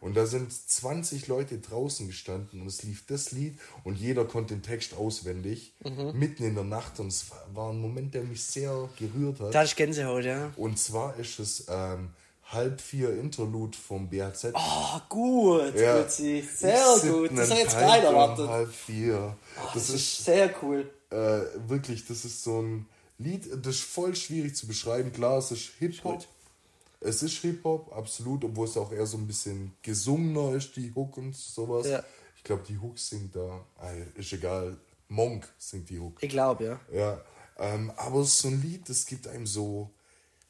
Und 0.00 0.16
da 0.16 0.26
sind 0.26 0.52
20 0.52 1.26
Leute 1.26 1.58
draußen 1.58 2.06
gestanden 2.06 2.60
und 2.60 2.68
es 2.68 2.82
lief 2.84 3.04
das 3.06 3.32
Lied 3.32 3.58
und 3.82 3.98
jeder 3.98 4.24
konnte 4.24 4.54
den 4.54 4.62
Text 4.62 4.94
auswendig, 4.94 5.74
Mhm. 5.84 6.16
mitten 6.16 6.44
in 6.44 6.54
der 6.54 6.62
Nacht. 6.64 7.00
Und 7.00 7.08
es 7.08 7.26
war 7.52 7.70
ein 7.72 7.80
Moment, 7.80 8.14
der 8.14 8.22
mich 8.22 8.42
sehr 8.44 8.88
gerührt 8.96 9.40
hat. 9.40 9.54
Da 9.54 9.62
ist 9.62 9.76
Gänsehaut, 9.76 10.24
ja. 10.24 10.52
Und 10.56 10.78
zwar 10.78 11.16
ist 11.18 11.38
es 11.40 11.66
ähm, 11.68 12.10
halb 12.52 12.80
vier 12.80 13.18
Interlude 13.18 13.76
vom 13.76 14.08
BHZ. 14.08 14.52
Oh, 14.54 15.00
gut, 15.08 15.74
Ja. 15.74 16.02
Ich 16.04 16.50
Sehr 16.50 16.84
gut. 17.02 17.30
Das 17.36 17.50
habe 17.50 17.60
ich 17.60 17.66
jetzt 17.66 17.76
um 17.76 17.82
erwartet. 17.82 18.48
halb 18.48 18.72
vier. 18.72 19.36
Das 19.56 19.74
das 19.74 19.90
ist 19.90 20.24
sehr 20.24 20.54
cool. 20.62 20.90
äh, 21.10 21.40
wirklich, 21.68 22.06
das 22.06 22.24
ist 22.24 22.42
so 22.42 22.60
ein 22.62 22.86
Lied, 23.18 23.48
das 23.64 23.76
ist 23.76 23.84
voll 23.84 24.14
schwierig 24.14 24.54
zu 24.56 24.66
beschreiben. 24.66 25.12
Klar, 25.12 25.38
es 25.38 25.50
ist 25.50 25.72
Hip-Hop. 25.78 26.26
Es 27.00 27.22
ist 27.22 27.38
Hip-Hop, 27.38 27.92
absolut, 27.96 28.44
obwohl 28.44 28.66
es 28.66 28.76
auch 28.76 28.92
eher 28.92 29.06
so 29.06 29.18
ein 29.18 29.26
bisschen 29.26 29.72
gesungener 29.82 30.54
ist, 30.54 30.74
die 30.76 30.92
Hook 30.94 31.16
und 31.16 31.36
sowas. 31.36 31.86
Ja. 31.86 32.02
Ich 32.36 32.44
glaube, 32.44 32.62
die 32.66 32.78
Hook 32.78 32.98
singt 32.98 33.36
da, 33.36 33.64
äh, 33.82 34.18
ist 34.18 34.32
egal, 34.32 34.76
Monk 35.08 35.48
singt 35.58 35.90
die 35.90 35.98
Hook. 35.98 36.18
Ich 36.22 36.28
glaube, 36.28 36.64
ja. 36.64 36.80
Ja, 36.92 37.20
ähm, 37.58 37.92
aber 37.96 38.20
es 38.20 38.28
ist 38.28 38.38
so 38.38 38.48
ein 38.48 38.60
Lied, 38.62 38.88
das 38.88 39.06
gibt 39.06 39.26
einem 39.28 39.46
so 39.46 39.90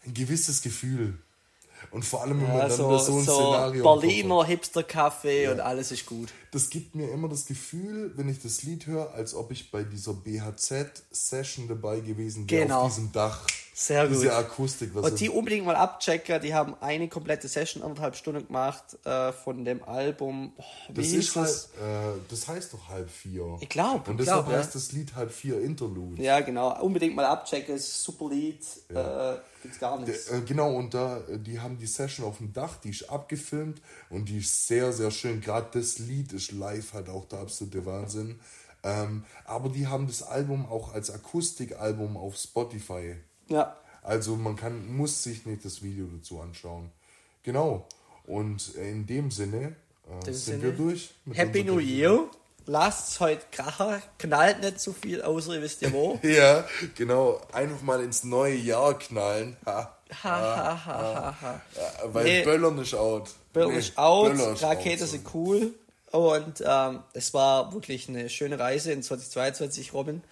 ein 0.07 0.14
gewisses 0.14 0.62
Gefühl. 0.62 1.18
Und 1.91 2.05
vor 2.05 2.22
allem, 2.22 2.41
wenn 2.41 2.49
man 2.49 2.59
ja 2.59 2.68
dann 2.68 2.76
so, 2.76 2.99
so 2.99 3.16
ein 3.18 3.24
so 3.24 3.33
Szenario 3.35 3.83
Berliner 3.83 4.45
Hipster-Café 4.47 5.51
und 5.53 5.61
alles 5.61 5.91
ist 5.93 6.07
gut. 6.07 6.29
das 6.51 6.68
gibt 6.70 6.95
mir 6.95 7.11
immer 7.11 7.29
das 7.29 7.47
Gefühl, 7.47 8.12
wenn 8.16 8.29
ich 8.29 8.43
das 8.43 8.62
Lied 8.62 8.87
höre, 8.87 9.12
als 9.14 9.35
ob 9.35 9.51
ich 9.51 9.70
bei 9.70 9.83
dieser 9.85 10.14
BHZ-Session 10.14 11.68
dabei 11.68 12.01
gewesen 12.01 12.49
wäre 12.51 12.62
Genau. 12.64 12.83
auf 12.83 12.95
diesem 12.95 13.12
Dach. 13.12 13.47
Sehr 13.81 14.09
Diese 14.09 14.24
gut. 14.24 14.33
Akustik. 14.33 14.91
Was 14.93 15.09
Und 15.09 15.20
die 15.20 15.31
unbedingt 15.31 15.64
mal 15.64 15.76
abchecken, 15.76 16.43
die 16.43 16.53
haben 16.53 16.74
eine 16.81 17.07
komplette 17.07 17.47
Session, 17.47 17.85
anderthalb 17.85 18.16
Stunden 18.16 18.45
gemacht 18.45 18.99
äh, 19.05 19.31
von 19.31 19.64
dem 19.64 19.85
Album. 19.85 20.53
Oh, 20.57 20.64
das, 20.93 21.07
ist 21.07 21.37
halt, 21.37 21.68
äh, 21.81 22.18
das 22.29 22.49
heißt 22.49 22.74
doch 22.74 22.89
halb 22.89 23.09
vier. 23.09 23.57
Ich 23.61 23.68
glaub, 23.68 24.09
Und 24.09 24.18
deshalb 24.18 24.47
glaub, 24.47 24.53
ja. 24.53 24.59
heißt 24.59 24.74
das 24.74 24.91
Lied 24.91 25.14
halb 25.14 25.31
vier 25.31 25.61
Interlude. 25.62 26.20
Ja, 26.20 26.41
genau. 26.41 26.76
Unbedingt 26.83 27.14
mal 27.14 27.26
abchecken, 27.26 27.76
ist 27.76 28.03
super 28.03 28.29
Lied. 28.31 28.66
Äh, 28.89 29.37
gibt's 29.62 29.79
gar 29.79 29.97
nichts. 30.01 30.26
Äh, 30.26 30.41
genau, 30.41 30.74
und 30.74 30.93
da, 30.93 31.18
äh, 31.18 31.39
die 31.39 31.61
haben 31.61 31.79
die 31.79 31.87
Session 31.87 32.26
auf 32.26 32.39
dem 32.39 32.53
Dach, 32.53 32.79
die 32.83 32.91
ist 32.91 33.09
abgefilmt 33.09 33.81
und 34.11 34.29
die 34.29 34.39
ist 34.39 34.66
sehr, 34.66 34.93
sehr 34.93 35.12
schön. 35.12 35.41
Gerade 35.41 35.68
das 35.79 36.01
Lied 36.01 36.33
ist 36.33 36.51
live 36.51 36.95
halt 36.95 37.09
auch 37.09 37.26
der 37.26 37.39
absolute 37.39 37.87
Wahnsinn. 37.87 38.41
Ähm, 38.83 39.24
aber 39.45 39.68
die 39.68 39.87
haben 39.87 40.09
das 40.09 40.24
Album 40.24 40.66
auch 40.66 40.93
als 40.93 41.12
Akustikalbum 41.12 42.16
auf 42.16 42.37
Spotify. 42.37 43.14
Ja. 43.49 43.76
Also 44.03 44.36
man 44.36 44.57
kann, 44.57 44.94
muss 44.96 45.22
sich 45.22 45.44
nicht 45.46 45.64
das 45.64 45.82
Video 45.82 46.07
dazu 46.07 46.40
anschauen. 46.40 46.90
Genau. 47.42 47.86
Und 48.26 48.74
in 48.74 49.07
dem 49.07 49.30
Sinne 49.30 49.74
äh, 50.07 50.24
Dem 50.24 50.34
sind 50.34 50.61
Sinne, 50.61 50.62
wir 50.62 50.72
durch. 50.72 51.11
Happy 51.32 51.64
New 51.64 51.78
Year. 51.78 52.28
Lasst 52.66 53.18
heute 53.20 53.44
krachen. 53.51 54.03
Knallt 54.18 54.61
nicht 54.61 54.78
zu 54.80 54.92
viel, 54.92 55.22
außer 55.22 55.55
ihr 55.55 55.62
wisst 55.62 55.80
ja 55.80 55.90
wo. 55.92 56.18
Ja, 56.22 56.66
genau. 56.94 57.40
Einfach 57.53 57.80
mal 57.82 58.03
ins 58.03 58.24
neue 58.24 58.57
Jahr 58.57 58.99
knallen. 58.99 59.57
Ha. 59.64 59.94
Ha, 60.22 60.28
ha, 60.30 60.84
ha, 60.86 60.86
ha, 60.86 61.36
ha. 61.40 61.61
Ja, 61.76 62.14
weil 62.14 62.24
Nee. 62.24 62.44
Böllern 62.44 62.78
ist 62.78 62.94
out. 62.94 63.30
Böller 63.53 63.72
Nee, 63.72 63.78
ist 63.78 63.96
out, 63.99 64.32
Böller 64.32 64.53
ist 64.53 64.62
Rakete 64.62 65.03
out, 65.05 65.09
so. 65.09 65.16
sind 65.16 65.34
cool. 65.34 65.74
Und 66.11 66.62
ähm, 66.66 67.01
es 67.12 67.34
war 67.34 67.72
wirklich 67.74 68.09
eine 68.09 68.28
schöne 68.30 68.59
Reise 68.59 68.92
in 68.92 69.03
2022, 69.03 69.92
Robin. 69.92 70.22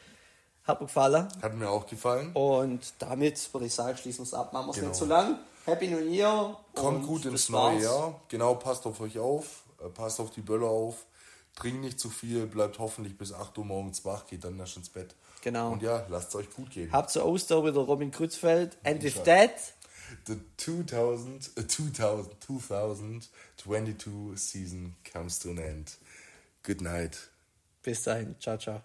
Hat 0.66 0.80
mir 0.80 0.86
gefallen. 0.86 1.28
Hat 1.42 1.54
mir 1.54 1.68
auch 1.70 1.86
gefallen. 1.86 2.32
Und 2.34 2.94
damit 2.98 3.52
würde 3.54 3.66
ich 3.66 3.74
sagen, 3.74 3.96
schließen 3.96 4.20
wir 4.20 4.24
es 4.24 4.34
ab. 4.34 4.52
Machen 4.52 4.66
wir 4.66 4.70
es 4.70 4.76
Genau. 4.76 4.88
nicht 4.88 4.98
zu 4.98 5.04
lang. 5.06 5.38
Happy 5.64 5.88
New 5.88 5.98
Year. 5.98 6.56
Kommt 6.74 7.06
gut 7.06 7.24
ins 7.26 7.48
neue. 7.48 7.82
Jahr. 7.82 8.20
Genau, 8.28 8.54
passt 8.54 8.86
auf 8.86 9.00
euch 9.00 9.18
auf. 9.18 9.62
Äh, 9.84 9.88
Passt 9.88 10.20
auf 10.20 10.30
die 10.30 10.40
Böller 10.40 10.68
auf. 10.68 11.06
Trinkt 11.54 11.80
nicht 11.82 11.98
zu 12.00 12.10
viel. 12.10 12.46
Bleibt 12.46 12.78
hoffentlich 12.78 13.16
bis 13.16 13.32
8 13.32 13.56
Uhr 13.58 13.64
morgens 13.64 14.04
wach. 14.04 14.26
Geht 14.26 14.44
dann 14.44 14.58
erst 14.58 14.76
ins 14.76 14.88
Bett. 14.88 15.14
Genau. 15.42 15.70
Und 15.72 15.82
ja, 15.82 16.04
lasst 16.08 16.28
es 16.30 16.34
euch 16.36 16.50
gut 16.52 16.70
gehen. 16.70 16.90
Habt 16.92 17.10
zur 17.10 17.24
Oster 17.26 17.64
wieder 17.64 17.80
Robin 17.80 18.10
Krützfeld. 18.10 18.76
And 18.84 19.02
with 19.02 19.14
Ja. 19.16 19.22
that, 19.22 19.52
The 20.28 20.36
2000, 20.56 21.50
uh, 21.58 21.62
2000, 21.66 22.30
2022 23.56 24.36
season 24.36 24.94
comes 25.12 25.38
to 25.40 25.50
an 25.50 25.58
end. 25.58 25.96
Good 26.62 26.80
night. 26.80 27.18
bis 27.82 28.02
dahin. 28.04 28.34
Ciao, 28.40 28.56
ciao. 28.56 28.80